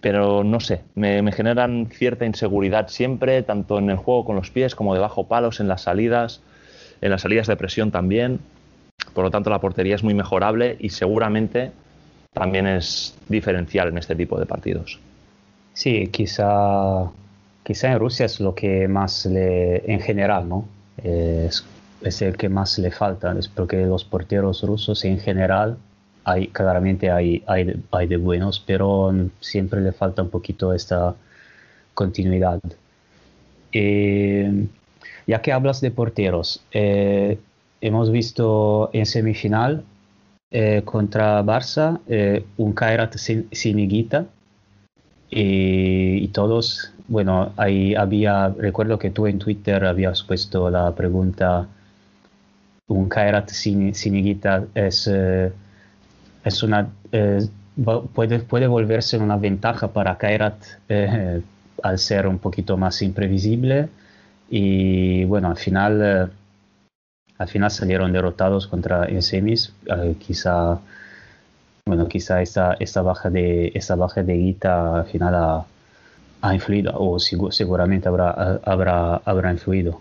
[0.00, 4.50] pero no sé, me, me generan cierta inseguridad siempre, tanto en el juego con los
[4.50, 6.40] pies como debajo palos, en las salidas,
[7.02, 8.40] en las salidas de presión también.
[9.12, 11.72] Por lo tanto, la portería es muy mejorable y seguramente
[12.32, 14.98] también es diferencial en este tipo de partidos.
[15.74, 17.10] Sí, quizá,
[17.62, 20.64] quizá en Rusia es lo que más le, en general, ¿no?
[21.02, 21.64] Es,
[22.02, 25.76] es el que más le falta, es porque los porteros rusos en general
[26.24, 31.14] hay, claramente hay, hay, hay, de buenos, pero siempre le falta un poquito esta
[31.94, 32.60] continuidad.
[33.72, 34.66] Eh,
[35.26, 37.38] ya que hablas de porteros, eh,
[37.80, 39.84] hemos visto en semifinal
[40.50, 42.00] eh, contra Barça
[42.56, 44.26] un Kairat sin, sin Higuita
[45.30, 51.68] y, todos, bueno, ahí había, recuerdo que tú en Twitter habías puesto la pregunta,
[52.90, 55.08] un Kairat sin, sin Higuita es
[56.44, 57.46] es una, eh,
[58.14, 60.56] puede, puede volverse una ventaja para Kairat
[60.88, 61.42] eh,
[61.82, 63.88] al ser un poquito más imprevisible
[64.48, 66.26] y bueno, al final, eh,
[67.38, 69.72] al final salieron derrotados contra en semis,
[70.18, 70.78] quizá
[71.86, 75.64] bueno, quizá esta, esta baja de esta baja de Guita al final ha,
[76.42, 80.00] ha influido o seguramente habrá, habrá, habrá influido.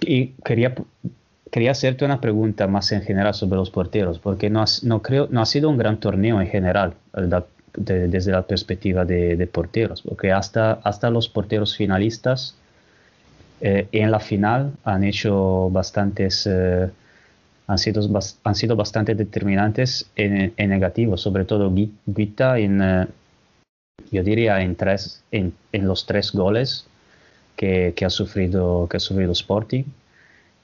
[0.00, 0.74] Y quería
[1.50, 5.40] quería hacerte una pregunta más en general sobre los porteros, porque no, no, creo, no
[5.40, 6.94] ha sido un gran torneo en general
[7.74, 12.54] desde la perspectiva de, porteros, porque hasta, hasta los porteros finalistas
[13.60, 16.88] eh, en la final han hecho bastantes, eh,
[17.66, 18.08] han, sido,
[18.44, 21.72] han sido bastante determinantes en, negativo, sobre todo
[22.06, 23.06] Guita en, eh,
[24.10, 26.86] yo diría en, tres, en, en los tres goles
[27.60, 29.84] que, que, ha sufrido, que ha sufrido Sporting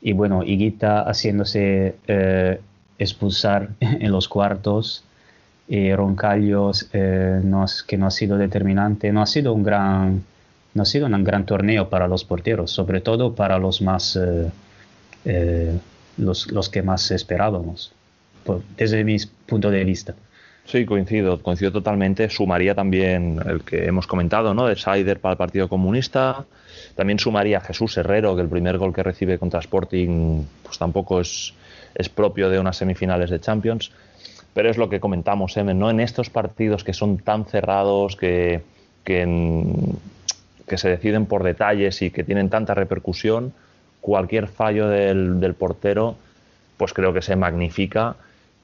[0.01, 2.61] y bueno, Higuita haciéndose eh,
[2.99, 5.05] expulsar en los cuartos,
[5.69, 10.25] y Roncallo eh, no, que no ha sido determinante, no ha sido un gran,
[10.73, 14.19] no ha sido un gran torneo para los porteros, sobre todo para los más,
[15.25, 15.79] eh,
[16.17, 17.93] los, los, que más esperábamos,
[18.79, 19.17] desde mi
[19.47, 20.15] punto de vista.
[20.67, 22.29] Sí, coincido, coincido totalmente.
[22.29, 24.67] Sumaría también el que hemos comentado, ¿no?
[24.67, 26.45] De Saider para el Partido Comunista,
[26.97, 31.21] también sumaría a Jesús Herrero, que el primer gol que recibe contra Sporting pues tampoco
[31.21, 31.55] es,
[31.95, 33.93] es propio de unas semifinales de Champions.
[34.55, 35.91] Pero es lo que comentamos, Emen, ¿no?
[35.91, 38.63] En estos partidos que son tan cerrados, que,
[39.05, 39.65] que,
[40.67, 43.53] que se deciden por detalles y que tienen tanta repercusión,
[44.01, 46.17] cualquier fallo del, del portero,
[46.77, 48.17] pues creo que se magnifica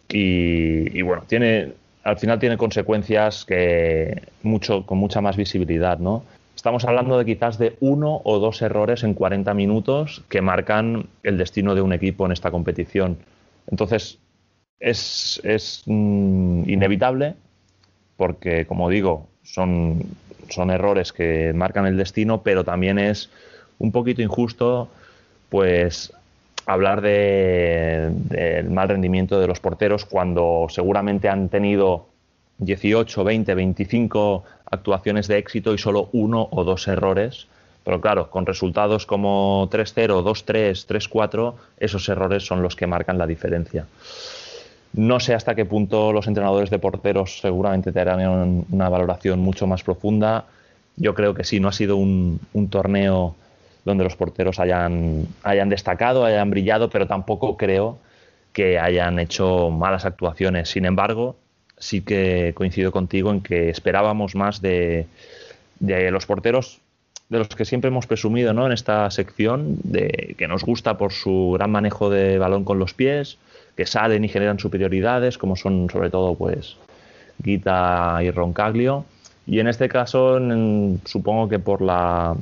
[0.08, 1.72] y, bueno, tiene,
[2.04, 6.24] al final tiene consecuencias que mucho, con mucha más visibilidad, ¿no?
[6.54, 11.38] Estamos hablando de quizás de uno o dos errores en 40 minutos que marcan el
[11.38, 13.18] destino de un equipo en esta competición.
[13.70, 14.18] Entonces,
[14.78, 17.34] es, es mm, inevitable
[18.16, 20.02] porque, como digo, son,
[20.48, 23.30] son errores que marcan el destino, pero también es
[23.78, 24.88] un poquito injusto
[25.48, 26.12] pues
[26.66, 32.06] hablar del mal rendimiento de los porteros cuando seguramente han tenido
[32.58, 37.46] 18, 20, 25 actuaciones de éxito y solo uno o dos errores.
[37.84, 43.26] Pero claro, con resultados como 3-0, 2-3, 3-4, esos errores son los que marcan la
[43.26, 43.86] diferencia.
[44.92, 49.66] No sé hasta qué punto los entrenadores de porteros seguramente te harán una valoración mucho
[49.66, 50.44] más profunda.
[50.96, 53.34] Yo creo que sí, no ha sido un, un torneo
[53.84, 57.98] donde los porteros hayan, hayan destacado, hayan brillado, pero tampoco creo
[58.52, 60.68] que hayan hecho malas actuaciones.
[60.68, 61.36] Sin embargo,
[61.78, 65.06] sí que coincido contigo en que esperábamos más de,
[65.80, 66.80] los porteros
[67.28, 68.66] de los que siempre hemos presumido ¿no?
[68.66, 72.92] en esta sección, de que nos gusta por su gran manejo de balón con los
[72.92, 73.38] pies,
[73.74, 76.76] que salen y generan superioridades, como son sobre todo pues
[77.38, 79.06] Guita y Roncaglio.
[79.46, 80.38] Y en este caso,
[81.04, 82.36] supongo que por la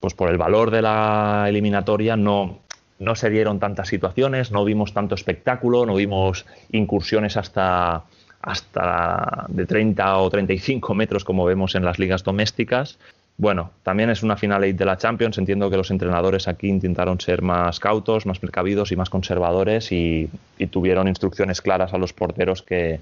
[0.00, 2.58] pues por el valor de la eliminatoria no,
[2.98, 8.04] no se dieron tantas situaciones, no vimos tanto espectáculo, no vimos incursiones hasta
[8.40, 12.98] hasta de 30 o 35 metros como vemos en las ligas domésticas.
[13.36, 15.38] Bueno, también es una final de la Champions.
[15.38, 20.28] Entiendo que los entrenadores aquí intentaron ser más cautos, más precavidos y más conservadores y,
[20.70, 23.00] tuvieron instrucciones claras a los porteros que,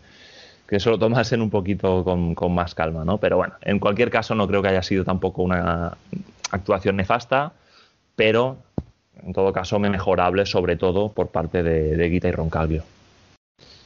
[0.68, 3.16] que se lo tomasen un poquito con, con, más calma, ¿no?
[3.18, 5.96] Pero bueno, en cualquier caso no creo que haya sido tampoco una
[6.50, 7.52] actuación nefasta,
[8.14, 8.58] pero
[9.22, 12.84] en todo caso mejorable, sobre todo por parte de, de Guita y Roncalvio.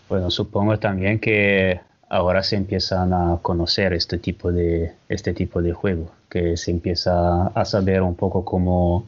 [0.08, 1.80] Bueno, supongo también que
[2.10, 7.46] ahora se empiezan a conocer este tipo de, este tipo de juego, que se empieza
[7.46, 9.06] a saber un poco cómo,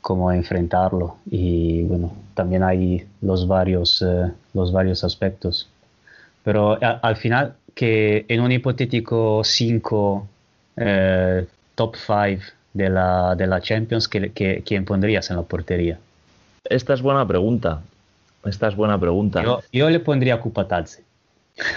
[0.00, 5.68] cómo enfrentarlo y bueno, también hay los varios, eh, los varios aspectos.
[6.42, 10.26] Pero al final, que en un hipotético 5,
[10.76, 11.46] eh,
[11.80, 12.42] top 5
[12.74, 15.98] de la, de la Champions, ¿quién pondrías en la portería?
[16.64, 17.80] Esta es buena pregunta.
[18.44, 19.42] Esta es buena pregunta.
[19.72, 21.02] Yo, le pondría Kupatadze.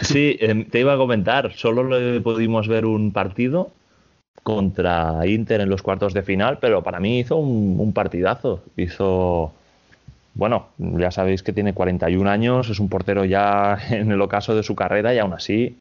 [0.01, 3.71] Sí, em, te iba a comentar, solo le pudimos ver un partido,
[4.43, 8.61] contra Inter en los cuartos de final, pero para mí hizo un, partidazo.
[8.75, 9.53] Hizo,
[10.33, 14.63] bueno, ya sabéis que tiene 41 años, es un portero ya en el ocaso de
[14.63, 15.77] su carrera y aún así,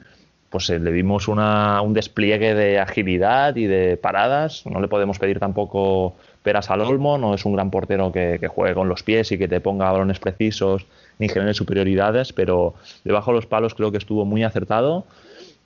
[0.53, 4.65] pues eh, le vimos un despliegue de agilidad y de paradas.
[4.67, 8.75] No le podemos pedir tampoco peras al olmo, no es un gran portero que, juegue
[8.75, 10.87] con los pies y que te ponga balones precisos
[11.19, 12.75] ni genere superioridades, pero
[13.05, 15.05] debajo de los palos creo que estuvo muy acertado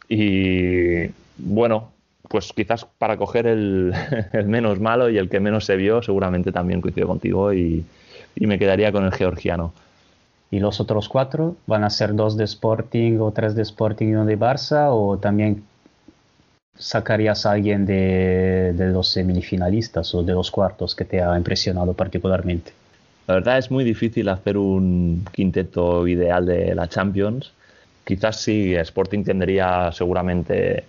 [0.08, 1.08] y
[1.38, 1.90] bueno,
[2.28, 3.92] pues quizás para coger el,
[4.46, 7.84] menos malo y el que menos se vio, seguramente también coincido contigo y,
[8.38, 9.72] me quedaría con el georgiano.
[10.50, 14.14] ¿Y los otros cuatro van a ser dos de Sporting o tres de Sporting y
[14.14, 14.88] uno de Barça?
[14.90, 15.64] ¿O también
[16.78, 22.72] sacarías a alguien de, los semifinalistas o de los cuartos que te ha impresionado particularmente?
[23.26, 27.52] La verdad es muy difícil hacer un quinteto ideal de la Champions.
[28.04, 30.84] Quizás sí, Sporting tendría seguramente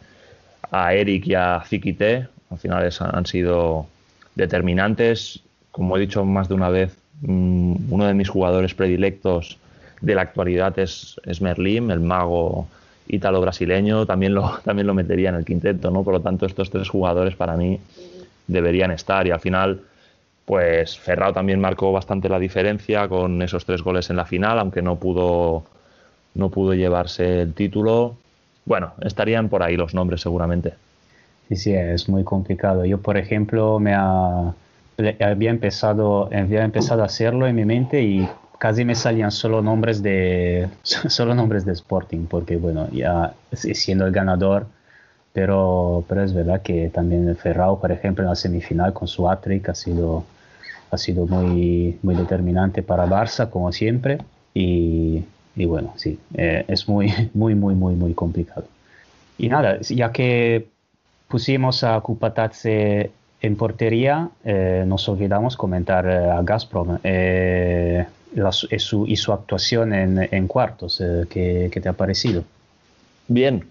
[0.69, 2.27] a Eric y a Zikite.
[2.51, 3.87] Al final han sido
[4.35, 5.41] determinantes.
[5.71, 9.57] Como he dicho más de una vez, uno de mis jugadores predilectos
[10.01, 12.67] de la actualidad es, es Merlim, el mago
[13.07, 14.05] ítalo-brasileño.
[14.05, 16.03] También lo, también lo metería en el quinteto, ¿no?
[16.03, 17.79] Por lo tanto, estos tres jugadores para mí
[18.47, 19.25] deberían estar.
[19.27, 19.81] Y al final,
[20.45, 24.81] pues Ferrao también marcó bastante la diferencia con esos tres goles en la final, aunque
[24.81, 25.63] no pudo,
[26.35, 28.17] no pudo llevarse el título
[28.67, 30.73] bueno, estarían por ahí los nombres seguramente.
[31.47, 32.83] Sí, sí, es muy complicado.
[32.83, 33.95] Yo, por ejemplo, me
[35.19, 38.27] había empezado, había empezado a hacerlo en mi mente y
[38.57, 44.11] casi me salían solo nombres de solo nombres de Sporting, porque bueno, ya siendo el
[44.11, 44.67] ganador,
[45.33, 49.45] pero, pero es verdad que también Ferrao, por ejemplo, en la semifinal con su hat
[49.67, 50.23] ha sido,
[50.89, 54.17] ha sido muy, muy determinante para Barça, como siempre.
[54.55, 55.23] Y,
[55.55, 58.65] y bueno, sí, eh, es muy, muy, muy, muy, muy complicado.
[59.37, 60.67] Y nada, ya que
[61.27, 69.15] pusimos a Kupatadze en portería, eh, nos olvidamos comentar eh, a Gazprom y, su, y,
[69.15, 71.01] su, actuación en, cuartos.
[71.29, 72.43] ¿qué, ¿qué, te ha parecido?
[73.27, 73.65] Bien,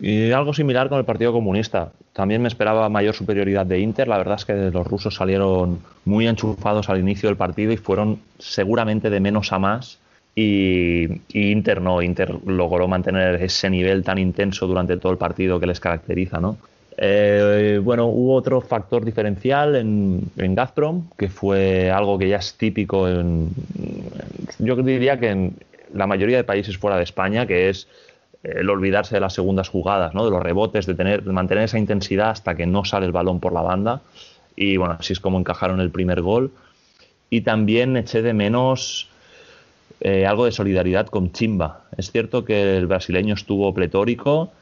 [0.00, 1.92] y algo similar con el Partido Comunista.
[2.12, 4.08] También me esperaba mayor superioridad de Inter.
[4.08, 8.20] La verdad es que los rusos salieron muy enchufados al inicio del partido y fueron
[8.38, 9.98] seguramente de menos a más
[10.34, 15.66] y, Inter no, Inter logró mantener ese nivel tan intenso durante todo el partido que
[15.66, 16.56] les caracteriza, ¿no?
[16.96, 22.54] Eh, bueno, hubo otro factor diferencial en, en, Gazprom, que fue algo que ya es
[22.54, 23.50] típico en,
[24.58, 25.56] yo diría que en
[25.92, 27.88] la mayoría de países fuera de España, que es
[28.42, 30.24] el olvidarse de las segundas jugadas, ¿no?
[30.24, 33.52] de los rebotes, de, tener, mantener esa intensidad hasta que no sale el balón por
[33.52, 34.00] la banda.
[34.56, 36.52] Y bueno, así es como encajaron el primer gol.
[37.30, 39.08] Y también eché de menos
[40.00, 41.84] eh, algo de solidaridad con Chimba.
[41.96, 44.52] Es cierto que el brasileño estuvo pletórico,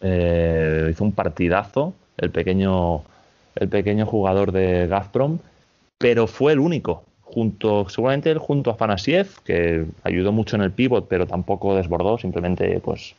[0.00, 3.02] eh, hizo un partidazo, el pequeño,
[3.54, 5.38] el pequeño jugador de Gazprom,
[5.98, 11.06] pero fue el único, junto, seguramente junto a Fanasiev, que ayudó mucho en el pivot,
[11.08, 13.14] pero tampoco desbordó, simplemente pues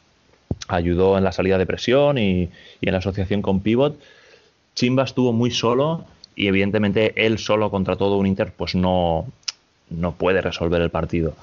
[0.67, 2.49] ayudó en la salida de presión y,
[2.81, 3.99] y en la asociación con pivot.
[4.75, 9.25] Chimba estuvo muy solo y evidentemente él solo contra todo un Inter pues no,
[9.89, 11.33] no puede resolver el partido.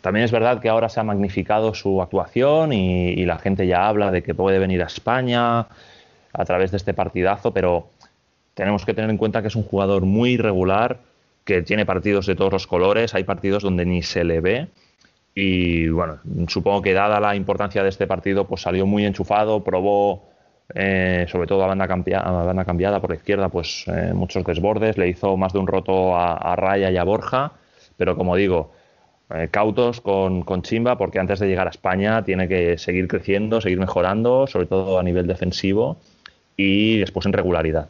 [0.00, 4.10] También es verdad que ahora se ha magnificado su actuación y, la gente ya habla
[4.10, 5.60] de que puede venir a España
[6.32, 7.88] a través de este partidazo, pero
[8.54, 10.98] tenemos que tener en cuenta que es un jugador muy irregular,
[11.44, 14.68] que tiene partidos de todos los colores, hay partidos donde ni se le ve.
[15.34, 20.24] Y bueno, supongo que dada la importancia de este partido, pues salió muy enchufado, probó
[20.74, 25.08] eh, sobre todo a banda, banda, cambiada por la izquierda, pues eh, muchos desbordes, le
[25.08, 27.52] hizo más de un roto a, a Raya y a Borja,
[27.96, 28.72] pero como digo,
[29.34, 33.60] eh, cautos con, con, Chimba porque antes de llegar a España tiene que seguir creciendo,
[33.60, 35.96] seguir mejorando, sobre todo a nivel defensivo
[36.56, 37.88] y después en regularidad.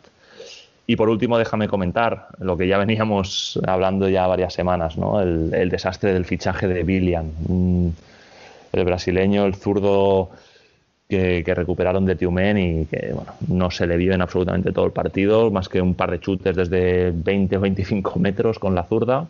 [0.86, 5.20] Y por último, déjame comentar lo que ya veníamos hablando ya varias semanas, ¿no?
[5.20, 7.26] el, desastre del fichaje de William,
[8.72, 10.30] el brasileño, el zurdo
[11.08, 14.92] que, recuperaron de Tiumen y que bueno, no se le vio en absolutamente todo el
[14.92, 19.28] partido, más que un par de chutes desde 20 o 25 metros con la zurda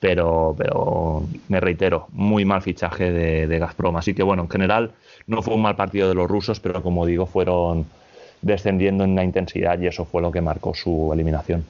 [0.00, 3.96] pero, pero me reitero, muy mal fichaje de, Gazprom.
[3.96, 4.92] Así que bueno, en general
[5.26, 7.86] no fue un mal partido de los rusos, pero como digo, fueron
[8.40, 11.64] descendiendo en la intensidad y eso fue lo que marcó su eliminación.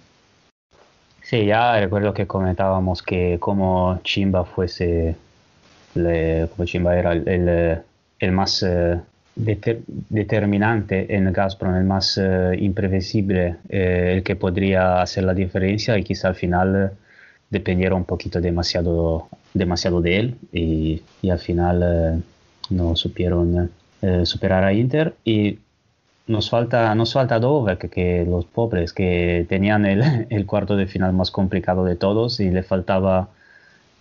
[1.23, 5.17] Sí, ya recuerdo que comentábamos que como Chimba fuese,
[5.95, 7.83] como Chimba era el,
[8.19, 9.01] el, más eh,
[9.35, 16.05] determinante en Gazprom, el más eh, imprevisible, eh, el que podría hacer la diferencia y
[16.05, 16.93] quizá al final
[17.51, 22.23] dependieron un poquito demasiado, demasiado de él y, al final eh,
[22.71, 23.71] no supieron
[24.03, 25.15] eh, superar a Inter.
[25.25, 25.59] Y
[26.27, 31.13] nos falta, nos falta Dover, que, los pobres que tenían el, el, cuarto de final
[31.13, 33.29] más complicado de todos y le faltaba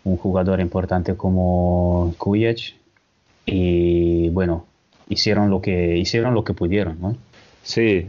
[0.03, 2.76] un jugador importante como Kujic
[3.45, 4.66] y bueno,
[5.10, 7.18] hicieron lo que, hicieron lo que pudieron, ¿no?
[7.64, 8.08] Sí,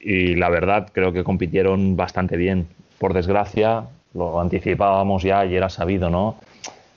[0.00, 2.66] y la verdad creo que compitieron bastante bien.
[2.98, 6.36] Por desgracia, lo anticipábamos ya y era sabido, ¿no?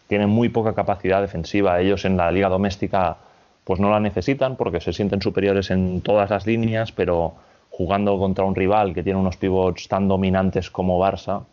[0.08, 1.80] Tienen muy poca capacidad defensiva.
[1.80, 3.18] Ellos en la liga doméstica
[3.64, 7.34] pues no la necesitan porque se sienten superiores en todas las líneas, pero
[7.72, 11.44] jugando contra un rival que tiene unos pivots tan dominantes como Barça,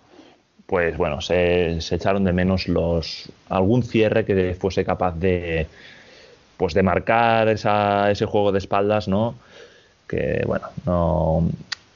[0.66, 5.66] pues bueno, se, echaron de menos los algún cierre que fuese capaz de
[6.56, 9.34] pues de marcar ese juego de espaldas, ¿no?
[10.06, 11.48] Que bueno, no,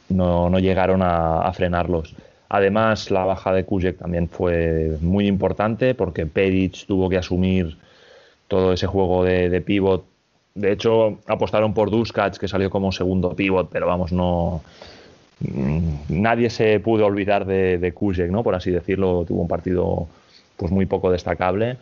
[0.08, 2.14] no, llegaron a, frenarlos.
[2.48, 7.76] Además, la baja de Kujek también fue muy importante porque Peric tuvo que asumir
[8.48, 10.04] todo ese juego de, de pivot.
[10.54, 14.62] De hecho, apostaron por Duskac, que salió como segundo pivot, pero vamos, no.
[15.40, 18.42] Mm, nadie se pudo olvidar de, de Kujek, ¿no?
[18.42, 20.08] Por así decirlo, tuvo un partido
[20.56, 21.76] pues muy poco destacable.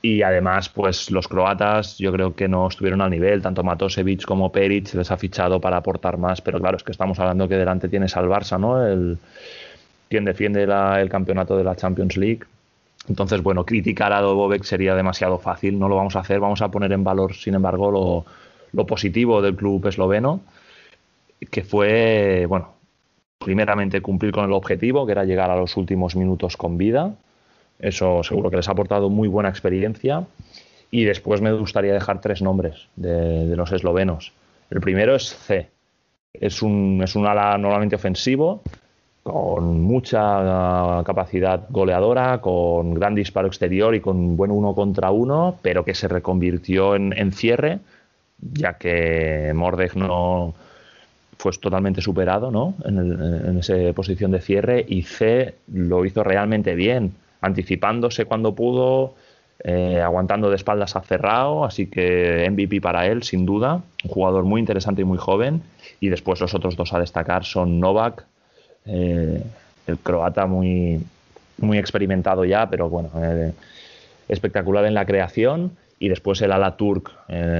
[0.00, 4.50] Y además, pues los croatas yo creo que no estuvieron al nivel, tanto Matosevic como
[4.50, 7.88] Peric les ha fichado para aportar más, pero claro, es que estamos hablando que delante
[7.88, 8.84] tienes al Barça, ¿no?
[8.84, 9.18] El,
[10.12, 12.40] quien defiende el campeonato de la Champions League.
[13.08, 16.70] Entonces, bueno, criticar a Dobovec sería demasiado fácil, no lo vamos a hacer, vamos a
[16.70, 18.26] poner en valor, sin embargo,
[18.74, 20.40] lo, positivo del club esloveno,
[21.50, 22.74] que fue, bueno,
[23.38, 27.14] primeramente cumplir con el objetivo, que era llegar a los últimos minutos con vida,
[27.78, 30.26] eso seguro que les ha aportado muy buena experiencia.
[30.90, 34.34] Y después me gustaría dejar tres nombres de, los eslovenos.
[34.68, 35.70] El primero es C.
[36.34, 38.62] Es un, es un ala normalmente ofensivo,
[39.22, 45.84] con mucha capacidad goleadora, con gran disparo exterior y con buen uno contra uno, pero
[45.84, 47.78] que se reconvirtió en, cierre,
[48.40, 50.54] ya que Mordech no
[51.38, 52.74] fue totalmente superado ¿no?
[52.84, 59.14] en, en esa posición de cierre y C lo hizo realmente bien anticipándose cuando pudo,
[59.64, 64.44] eh, aguantando de espaldas a cerrado, así que MVP para él, sin duda, un jugador
[64.44, 65.62] muy interesante y muy joven.
[66.00, 68.24] Y después los otros dos a destacar son Novak,
[68.86, 69.42] eh,
[69.86, 71.00] el croata muy,
[71.58, 73.52] muy experimentado ya, pero bueno, eh,
[74.28, 75.72] espectacular en la creación.
[75.98, 77.12] Y después el ala turk,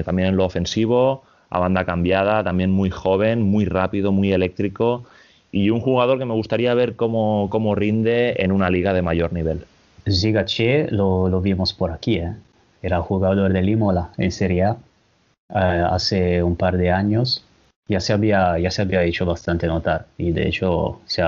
[0.05, 5.05] también en lo ofensivo, a banda cambiada, también muy joven, muy rápido, muy eléctrico.
[5.53, 9.33] Y un jugador que me gustaría ver cómo, cómo rinde en una liga de mayor
[9.33, 9.65] nivel.
[10.07, 12.33] Gigache lo, lo vimos por aquí, ¿eh?
[12.83, 14.77] era jugador de Limola en Serie A
[15.51, 17.45] eh, hace un par de años.
[17.93, 21.23] Ya se, había, ya se había hecho bastante notar y de hecho se,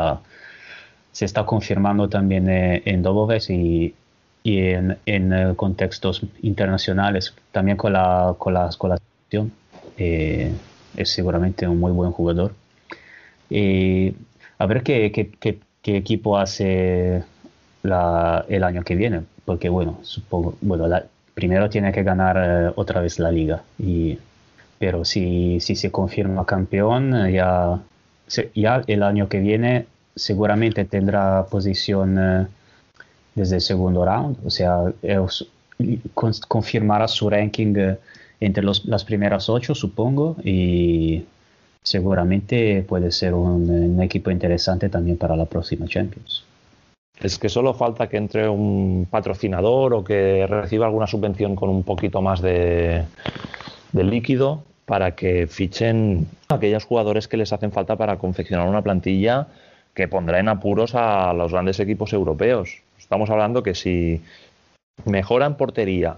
[1.13, 3.95] se está confirmando también eh, en Dobovec y,
[4.43, 9.53] y en, en, contextos internacionales, también con la, con la, con la selección.
[10.97, 12.55] es seguramente un muy buen jugador.
[13.51, 14.15] Y
[14.59, 17.23] a ver qué, qué, qué, qué equipo hace
[17.85, 20.89] el año que viene, porque bueno, supongo, bueno,
[21.35, 24.19] primero tiene que ganar eh, otra vez la liga, y,
[24.85, 27.81] pero si, si se confirma campeón, eh, ya,
[28.55, 32.47] ya el año que viene seguramente tendrá posición eh,
[33.35, 34.93] desde el segundo round, o sea,
[36.47, 37.97] confirmará su ranking
[38.41, 41.25] entre los, las primeras ocho, supongo, y
[41.83, 46.45] seguramente puede ser un equipo interesante también para la próxima Champions.
[47.23, 51.85] Es que solo falta que entre un patrocinador o que reciba alguna subvención con un
[51.85, 53.05] poquito más de,
[53.95, 59.47] líquido para que fichen aquellos jugadores que les hacen falta para confeccionar una plantilla
[59.95, 62.83] que pondrá en apuros a los grandes equipos europeos.
[62.99, 64.21] Estamos hablando que si
[65.05, 66.17] mejora en portería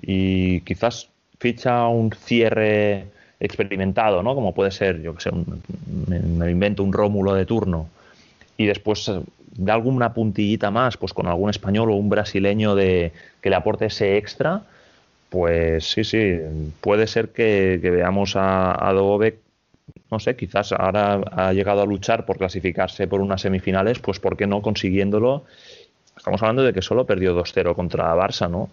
[0.00, 1.08] y quizás
[1.38, 3.06] ficha un cierre
[3.40, 4.34] experimentado, ¿no?
[4.34, 5.30] Como puede ser, yo que sé,
[6.06, 7.88] me invento un Rómulo de turno
[8.56, 9.10] y después
[9.56, 13.86] de alguna puntillita más, pues con algún español o un brasileño de, que le aporte
[13.86, 14.62] ese extra,
[15.32, 16.38] pues sí, sí,
[16.80, 22.36] puede ser que, veamos a, a no sé, quizás ahora ha llegado a luchar por
[22.36, 25.44] clasificarse por unas semifinales, pues ¿por qué no consiguiéndolo?
[26.14, 28.68] Estamos hablando de que solo perdió 2-0 contra Barça, ¿no?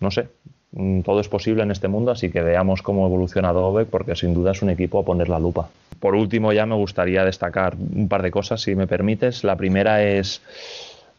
[0.00, 0.28] No sé,
[0.72, 4.34] Mm, todo es posible en este mundo, así que veamos cómo evoluciona Dove, porque sin
[4.34, 5.70] duda es un equipo a poner la lupa.
[6.00, 9.42] Por último, ya me gustaría destacar un par de cosas, si me permites.
[9.42, 10.42] La primera es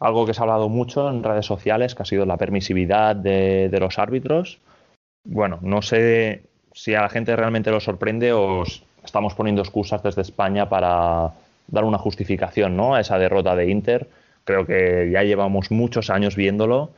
[0.00, 3.76] algo que se ha hablado mucho en redes sociales, que ha sido la permisividad de,
[3.80, 4.58] los árbitros.
[5.24, 8.64] Bueno, no sé si a la gente realmente lo sorprende o
[9.04, 11.32] estamos poniendo excusas desde España para
[11.66, 12.94] dar una justificación ¿no?
[12.94, 14.08] a esa derrota de Inter.
[14.44, 16.92] Creo que ya llevamos muchos años viéndolo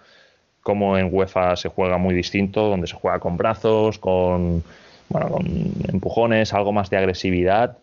[0.63, 4.63] como en UEFA se juega muy distinto, donde se juega con brazos, con
[5.09, 5.47] bueno, con
[5.89, 7.79] empujones, algo más de agresividad.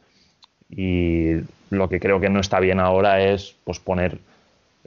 [0.69, 4.19] Y lo que creo que no está bien ahora es pues, poner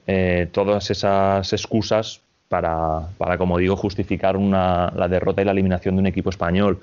[0.06, 5.94] eh, todas esas excusas para, para, como digo, justificar una, la derrota y la eliminación
[5.94, 6.80] de un equipo español.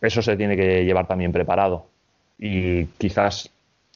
[0.00, 1.86] Eso se tiene que llevar también preparado.
[2.38, 3.50] Y quizás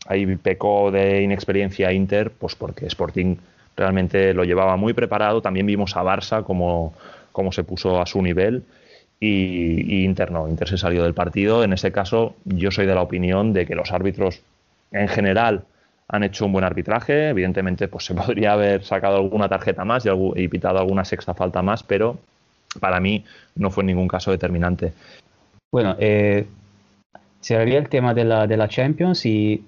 [0.06, 3.36] ahí pecó de inexperiencia Inter, pues porque Sporting
[3.76, 5.42] realmente lo llevaba muy preparado.
[5.42, 6.94] También vimos a Barça como,
[7.32, 8.62] como se puso a su nivel.
[9.20, 11.64] Y, y, Inter no, Inter se salió del partido.
[11.64, 14.40] En ese caso, yo soy de la opinión de que los árbitros
[14.90, 15.64] en general
[16.08, 17.30] han hecho un buen arbitraje.
[17.30, 21.62] Evidentemente, pues se podría haber sacado alguna tarjeta más y, y pitado alguna sexta falta
[21.62, 22.18] más, pero
[22.80, 23.24] para mí
[23.56, 24.92] no fue ningún caso determinante.
[25.72, 26.46] Bueno, eh,
[27.40, 29.64] cerraría el tema de la, de la Champions y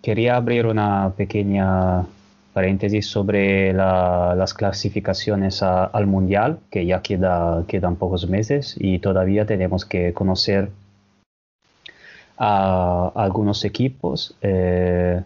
[0.00, 2.04] quería abrir una pequeña
[2.52, 9.46] paréntesis sobre la, las clasificaciones al Mundial, que ya queda, quedan pocos meses y todavía
[9.46, 10.70] tenemos que conocer
[12.38, 15.22] a algunos equipos, eh,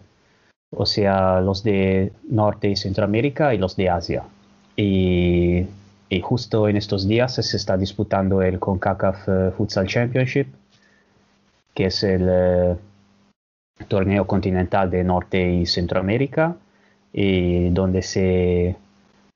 [0.71, 4.23] o sea, los de Norte y Centroamérica y los de Asia.
[4.75, 5.65] Y,
[6.21, 10.47] justo en estos días se está disputando el CONCACAF Futsal Championship,
[11.73, 12.75] que es el eh,
[13.87, 16.55] torneo continental de Norte y Centroamérica
[17.13, 18.75] y donde se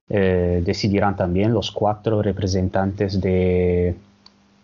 [0.09, 3.95] eh, decidirán también los cuatro representantes de,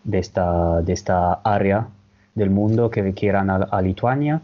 [0.03, 1.87] de, esta, de esta área
[2.35, 4.41] del mundo que quieran a, a Lituania.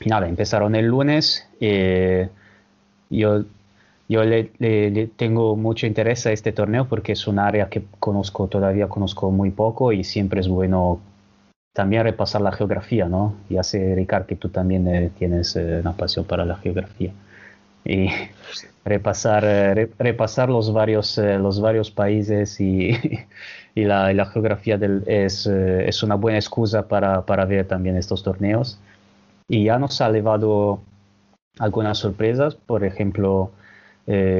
[0.00, 1.48] Y nada, empezaron el lunes.
[1.60, 2.28] Eh,
[3.10, 3.44] yo
[4.08, 7.84] yo le, le, le, tengo mucho interés a este torneo porque es un área que
[8.00, 11.00] conozco, todavía conozco muy poco y siempre es bueno
[11.72, 13.36] también repasar la geografía, ¿no?
[13.48, 17.12] Ya sé, Ricardo, que tú también eh, tienes eh, una pasión para la geografía.
[17.84, 18.08] Y
[18.84, 22.90] repasar, eh, re, repasar los, varios, eh, los varios países y,
[23.74, 27.66] y, la, y la, geografía del, es, eh, es, una buena excusa para, para, ver
[27.66, 28.78] también estos torneos.
[29.52, 30.80] Y ya nos ha llevado
[31.58, 33.50] algunas sorpresas, por ejemplo,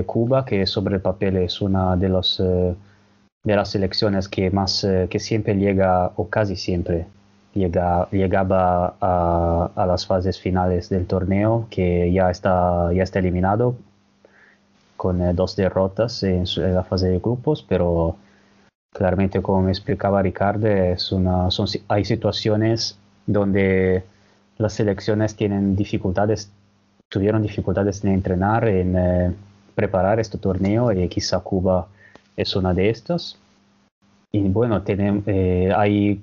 [0.07, 2.77] Cuba, que sobre el papel es una de, los, de
[3.57, 7.07] las selecciones que, más, que siempre llega, o casi siempre,
[7.55, 13.75] llega, llegaba a, a, las fases finales del torneo, que ya está, ya está eliminado
[15.01, 18.17] con eh, dos derrotas en, en, la fase de grupos, pero
[18.93, 24.05] claramente como me explicaba Ricardo, es una, son, hay situaciones donde
[24.61, 26.51] las selecciones tienen dificultades,
[27.09, 29.33] tuvieron dificultades en entrenar, en eh,
[29.75, 31.89] preparar este torneo y quizá Cuba
[32.37, 33.39] es una de estas.
[34.33, 36.23] Y bueno, tenemos, eh, hay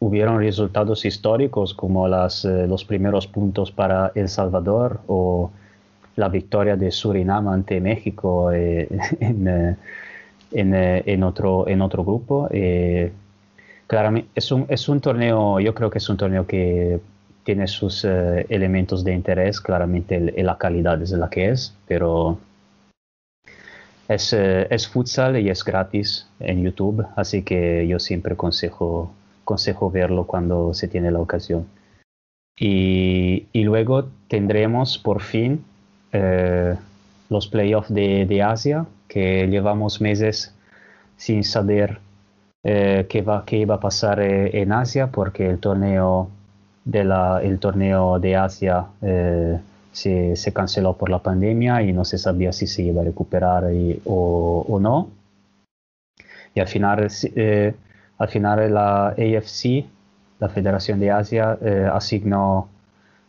[0.00, 5.50] hubieron resultados históricos como las, eh, los primeros puntos para El Salvador o
[6.16, 8.88] la victoria de Surinam ante México eh,
[9.20, 9.76] en,
[10.52, 12.48] en, en, otro, en otro grupo.
[13.86, 17.00] Claramente es un, es un torneo, yo creo que es un torneo que
[17.44, 22.38] tiene sus elementos de interés, claramente el, la calidad es la que es, pero
[24.08, 29.12] es, es futsal y es gratis en YouTube, así que yo siempre aconsejo
[29.44, 31.66] consejo verlo cuando se tiene la ocasión.
[32.58, 35.64] Y, y luego tendremos por fin
[36.12, 36.76] eh,
[37.28, 40.54] los playoffs de, de, Asia, que llevamos meses
[41.16, 41.98] sin saber
[42.62, 46.30] eh, qué, va, qué iba a pasar eh, en Asia, porque el torneo
[46.84, 49.58] de, la, el torneo de Asia eh,
[49.92, 53.72] se, se, canceló por la pandemia y no se sabía si se iba a recuperar
[53.72, 55.08] y, o, o, no.
[56.54, 57.74] Y al final eh,
[58.18, 59.84] al final la AFC,
[60.38, 62.68] la Federación de Asia, eh, asignó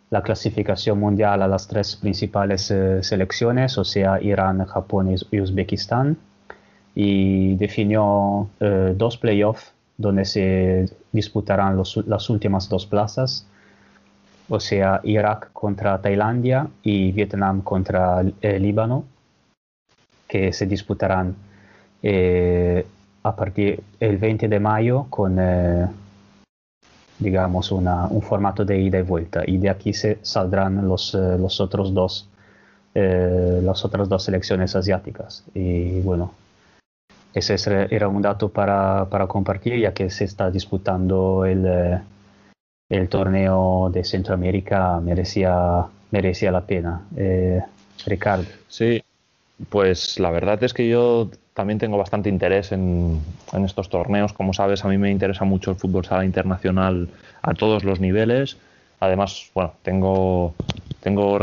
[0.09, 6.17] la clasificación mundial a las tres principales eh, selecciones, o sea, Irán, Japón y Uzbekistán,
[6.93, 13.48] y definió eh, dos playoffs donde se disputarán las últimas dos plazas,
[14.49, 19.06] o sea, Irak contra Tailandia y Vietnam contra el Líbano,
[20.27, 21.35] que se disputarán
[22.03, 22.85] eh,
[23.24, 25.88] a partir del 20 de mayo con, eh,
[27.17, 29.41] digamos, una, un formato de ida y vuelta.
[29.48, 32.30] Y de aquí se saldrán los, eh, los otros dos,
[32.93, 35.43] eh, las otras dos selecciones asiáticas.
[35.56, 36.33] Y bueno,
[37.35, 37.55] ese
[37.89, 41.99] era un dato para, para compartir, ya que se está disputando el, eh,
[42.89, 47.01] el torneo de Centroamérica, merecía, merecía la pena.
[47.15, 47.61] Eh,
[48.05, 48.45] Ricardo.
[48.67, 49.03] Sí,
[49.69, 53.22] pues la verdad es que yo también tengo bastante interés en,
[53.53, 54.33] en, estos torneos.
[54.33, 57.09] Como sabes, a mí me interesa mucho el fútbol sala internacional
[57.41, 58.57] a todos los niveles.
[58.99, 60.53] Además, bueno, tengo,
[61.01, 61.39] tengo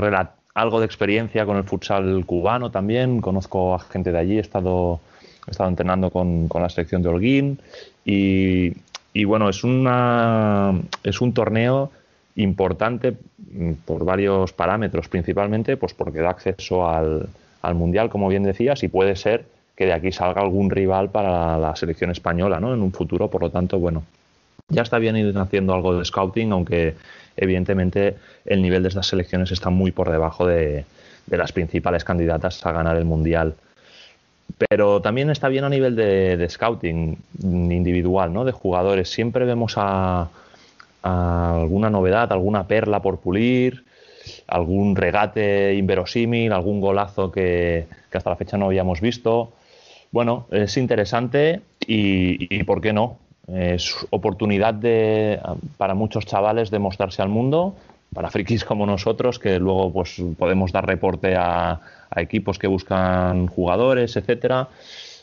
[0.55, 3.21] algo de experiencia con el futsal cubano también.
[3.21, 5.01] Conozco a gente de allí, he estado,
[5.47, 7.59] he estado entrenando con, con la selección de Holguín.
[8.05, 8.73] Y
[9.15, 10.73] y bueno, es, una,
[11.03, 11.91] es un torneo
[12.37, 13.17] importante
[13.53, 17.29] mm, por varios parámetros, principalmente pues porque da acceso al,
[17.61, 19.45] al Mundial, como bien decías, y puede ser
[19.77, 22.73] que de aquí salga algún rival para la selección española ¿no?
[22.73, 23.29] en un futuro.
[23.29, 24.05] Por lo tanto, bueno,
[24.69, 26.95] ya está bien ir haciendo algo de scouting, aunque
[27.37, 30.85] evidentemente el nivel de estas selecciones está muy por debajo de,
[31.29, 33.55] las principales candidatas a ganar el Mundial.
[34.69, 38.45] Pero también está bien a nivel de, scouting individual, ¿no?
[38.45, 39.11] De jugadores.
[39.11, 40.29] Siempre vemos a,
[41.03, 43.85] alguna novedad, alguna perla por pulir,
[44.47, 49.53] algún regate inverosímil, algún golazo que, hasta la fecha no habíamos visto
[50.13, 53.17] bueno, es interesante y, ¿por qué no?
[53.49, 54.75] Es oportunidad
[55.79, 57.75] para muchos chavales de mostrarse al mundo,
[58.15, 61.81] para frikis como nosotros, que luego pues, podemos dar reporte a,
[62.17, 64.69] equipos que buscan jugadores, etcétera.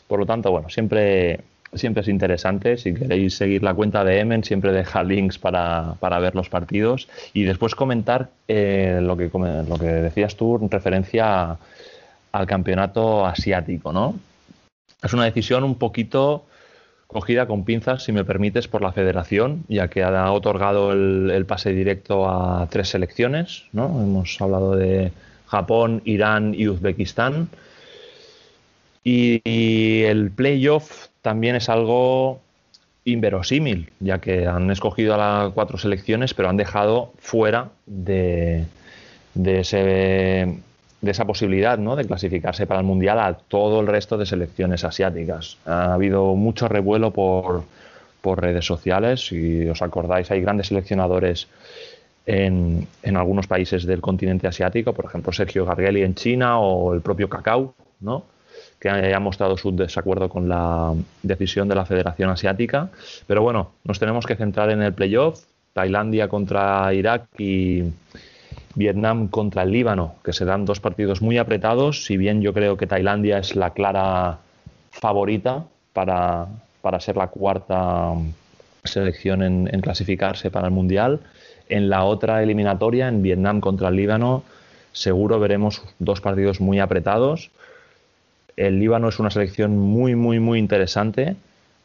[0.06, 1.40] Por lo tanto, bueno, siempre,
[1.74, 2.76] siempre es interesante.
[2.76, 7.08] Si queréis seguir la cuenta de Emen, siempre deja links para, ver los partidos.
[7.32, 11.56] Y después comentar eh, lo, que, lo que decías tú en referencia
[12.32, 14.14] al campeonato asiático, ¿no?
[15.02, 16.44] Es una decisión un poquito
[17.06, 21.72] cogida con pinzas, si me permites, por la federación, ya que ha otorgado el, pase
[21.72, 23.64] directo a tres selecciones.
[23.72, 23.86] ¿no?
[23.86, 25.10] Hemos hablado de
[25.50, 27.48] Japón, Irán y Uzbekistán.
[29.02, 29.40] Y,
[30.04, 32.40] el playoff también es algo
[33.04, 38.64] inverosímil, ya que han escogido a las cuatro selecciones, pero han dejado fuera de,
[39.34, 40.58] de ese
[41.00, 41.96] de esa posibilidad ¿no?
[41.96, 45.56] de clasificarse para el Mundial a todo el resto de selecciones asiáticas.
[45.64, 47.64] Ha habido mucho revuelo por,
[48.20, 51.48] por redes sociales, si os acordáis, hay grandes seleccionadores
[52.26, 57.00] en, en, algunos países del continente asiático, por ejemplo Sergio Gargeli en China o el
[57.00, 58.24] propio Cacao, ¿no?
[58.78, 62.88] que ha mostrado su desacuerdo con la decisión de la Federación Asiática.
[63.26, 67.84] Pero bueno, nos tenemos que centrar en el playoff, Tailandia contra Irak y,
[68.74, 72.86] Vietnam contra el Líbano, que serán dos partidos muy apretados, si bien yo creo que
[72.86, 74.38] Tailandia es la clara
[74.92, 76.46] favorita para,
[77.00, 78.12] ser la cuarta
[78.84, 81.20] selección en, clasificarse para el Mundial.
[81.70, 84.42] En la otra eliminatoria, en Vietnam contra el Líbano,
[84.92, 87.52] seguro veremos dos partidos muy apretados.
[88.56, 91.36] El Líbano es una selección muy, muy, muy interesante,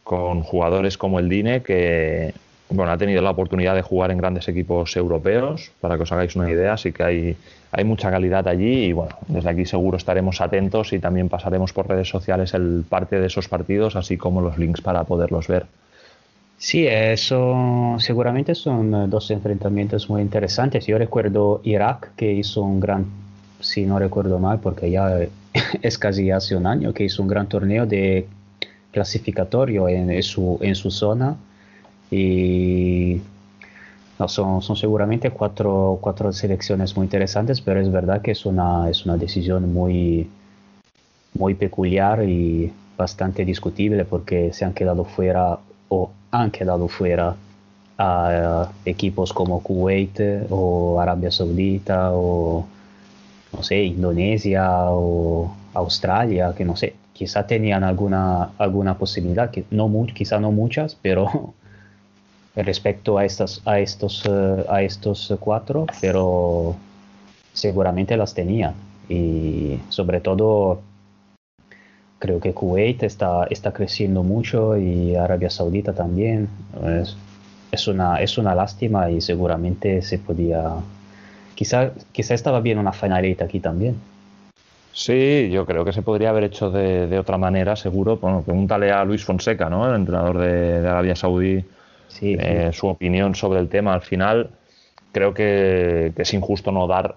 [0.04, 2.34] con jugadores como el Dine, que
[2.70, 6.36] bueno, ha tenido la oportunidad de jugar en grandes equipos europeos, para que os hagáis
[6.36, 7.38] una idea, así que hay,
[7.72, 11.88] hay mucha calidad allí y bueno, desde aquí seguro estaremos atentos y también pasaremos por
[11.88, 15.68] redes sociales el parte de esos partidos, así como los links para poderlos ver.
[16.58, 20.86] Sí, eso seguramente son dos enfrentamientos muy interesantes.
[20.88, 23.06] Yo recuerdo Irak que hizo un gran,
[23.60, 25.20] si no recuerdo mal, porque ya
[25.82, 28.28] es casi hace un año, que hizo un gran torneo de
[28.92, 31.36] clasificatorio en su, en su zona
[32.10, 33.22] y
[34.18, 38.90] no, son, son seguramente cuatro, cuatro selecciones muy interesantes, pero es verdad que es una,
[38.90, 40.30] es una decisión muy,
[41.34, 45.60] muy peculiar y bastante discutible porque se han quedado fuera
[45.90, 47.36] o han quedado fuera
[47.98, 52.66] a equipos como Kuwait o Arabia Saudita o
[53.54, 59.90] no sé, Indonesia o Australia, que no sé, quizá tenían alguna, alguna posibilidad, que no,
[60.14, 61.54] quizá no muchas, pero
[62.56, 66.76] respecto a, estas, a, estos, eh, a estos cuatro, pero
[67.54, 68.74] seguramente las tenía.
[69.08, 70.82] Y sobre todo,
[72.20, 76.48] creo que Kuwait está, está creciendo mucho y Arabia Saudita también.
[76.84, 77.16] Es,
[77.72, 80.76] es, una, es una lástima y seguramente se podía...
[81.56, 83.96] Quizá, quizá estaba bien una finalita aquí también.
[84.92, 88.18] Sí, yo creo que se podría haber hecho de, de otra manera, seguro.
[88.18, 89.88] Bueno, pregúntale a Luis Fonseca, ¿no?
[89.90, 91.64] El entrenador de, de Arabia Saudí
[92.22, 93.94] eh, su opinión sobre el tema.
[93.94, 94.50] Al final,
[95.12, 97.16] creo que, es injusto no dar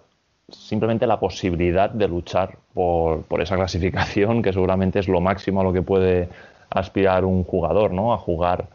[0.51, 5.73] simplemente la posibilidad de luchar por, esa clasificación, que seguramente es lo máximo a lo
[5.73, 6.29] que puede
[6.71, 8.13] aspirar un jugador, ¿no?
[8.13, 8.67] A jugar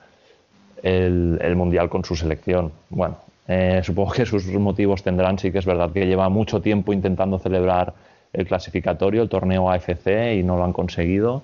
[0.82, 2.72] el, Mundial con su selección.
[2.90, 6.93] Bueno, eh, supongo que sus motivos tendrán, sí que es verdad que lleva mucho tiempo
[6.93, 7.93] intentando celebrar
[8.32, 11.43] el clasificatorio, el torneo AFC, y no lo han conseguido.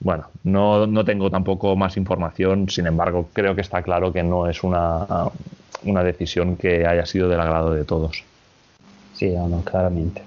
[0.00, 4.48] Bueno, no, no, tengo tampoco más información, sin embargo, creo que está claro que no
[4.48, 5.06] es una,
[5.84, 8.24] una decisión que haya sido del agrado de todos.
[9.14, 10.22] Sí, no, claramente.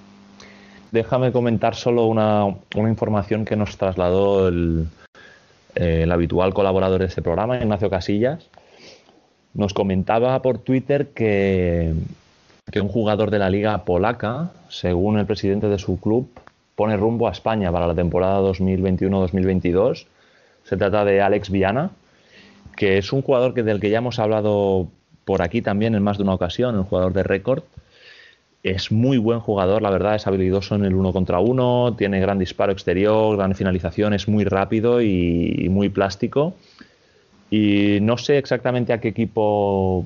[0.91, 4.87] Déjame comentar solo una, una información que nos trasladó el,
[5.75, 8.47] el habitual colaborador de este programa, Ignacio Casillas.
[9.53, 11.93] Nos comentaba por Twitter que,
[12.71, 16.29] que un jugador de la liga polaca, según el presidente de su club,
[16.75, 20.05] pone rumbo a España para la temporada 2021-2022.
[20.63, 21.91] Se trata de Alex Viana,
[22.75, 24.87] que es un jugador que, del que ya hemos hablado
[25.25, 27.63] por aquí también en más de una ocasión, un jugador de récord.
[28.71, 32.39] Es muy buen jugador, la verdad, es habilidoso en el uno contra uno, tiene gran
[32.39, 36.53] disparo exterior, gran finalización, es muy rápido y muy plástico.
[37.49, 40.05] Y no sé exactamente a qué equipo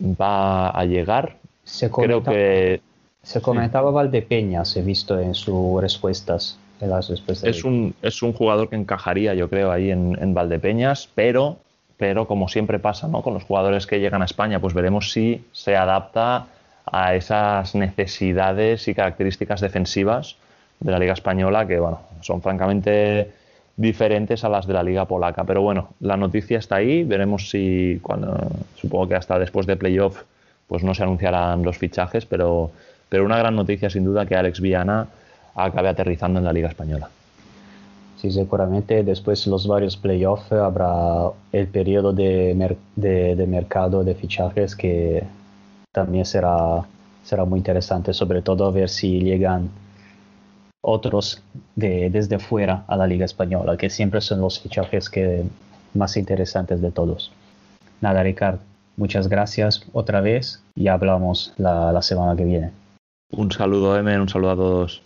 [0.00, 1.36] va a llegar.
[1.64, 2.80] Se Creo que
[3.22, 6.58] se comentaba Valdepeñas, he visto en sus respuestas.
[6.80, 10.34] En las respuestas es, un, es un jugador que encajaría, yo creo, ahí en, en,
[10.34, 11.58] Valdepeñas, pero,
[11.96, 13.22] pero como siempre pasa ¿no?
[13.22, 16.46] con los jugadores que llegan a España, pues veremos si se adapta
[16.86, 20.36] a esas necesidades y características defensivas
[20.80, 23.30] de la Liga Española, que bueno, son francamente
[23.76, 25.44] diferentes a las de la liga polaca.
[25.44, 28.36] Pero bueno, la noticia está ahí, veremos si cuando
[28.76, 30.22] supongo que hasta después de playoff
[30.66, 32.70] pues no se anunciarán los fichajes, pero,
[33.08, 35.06] pero una gran noticia sin duda que Alex Viana
[35.54, 37.10] acabe aterrizando en la liga española.
[38.16, 44.76] Sí, seguramente después de los varios playoffs habrá el periodo de, de, mercado de fichajes
[44.76, 45.24] que
[45.92, 46.82] también será,
[47.22, 49.70] será muy interesante, sobre todo ver si llegan
[50.80, 51.42] otros
[51.76, 55.44] de, desde fuera a la Liga Española, que siempre son los fichajes que,
[55.94, 57.30] más interesantes de todos.
[58.00, 58.60] Nada, Ricardo,
[58.96, 62.70] muchas gracias otra vez y hablamos la, la semana que viene.
[63.30, 65.02] Un saludo, M, un saludo a todos.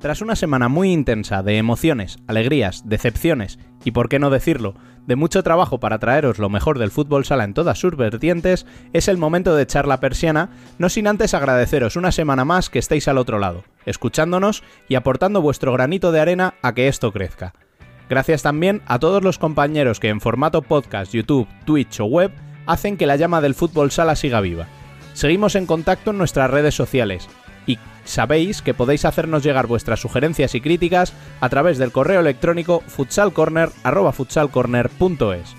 [0.00, 4.74] Tras una semana muy intensa de emociones, alegrías, decepciones y, por qué no decirlo,
[5.06, 9.08] de mucho trabajo para traeros lo mejor del fútbol sala en todas sus vertientes, es
[9.08, 13.08] el momento de echar la persiana, no sin antes agradeceros una semana más que estéis
[13.08, 17.54] al otro lado, escuchándonos y aportando vuestro granito de arena a que esto crezca.
[18.08, 22.32] Gracias también a todos los compañeros que en formato podcast, YouTube, Twitch o web
[22.66, 24.66] hacen que la llama del fútbol sala siga viva.
[25.14, 27.28] Seguimos en contacto en nuestras redes sociales,
[28.04, 35.54] sabéis que podéis hacernos llegar vuestras sugerencias y críticas a través del correo electrónico futsalcorner.futsalcorner.es.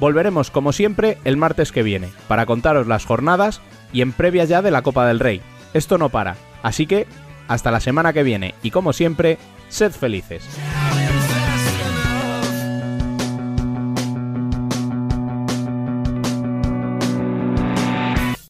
[0.00, 3.60] Volveremos como siempre el martes que viene para contaros las jornadas
[3.92, 5.42] y en previa ya de la Copa del Rey.
[5.74, 7.06] Esto no para, así que
[7.48, 9.38] hasta la semana que viene y como siempre,
[9.68, 10.44] sed felices.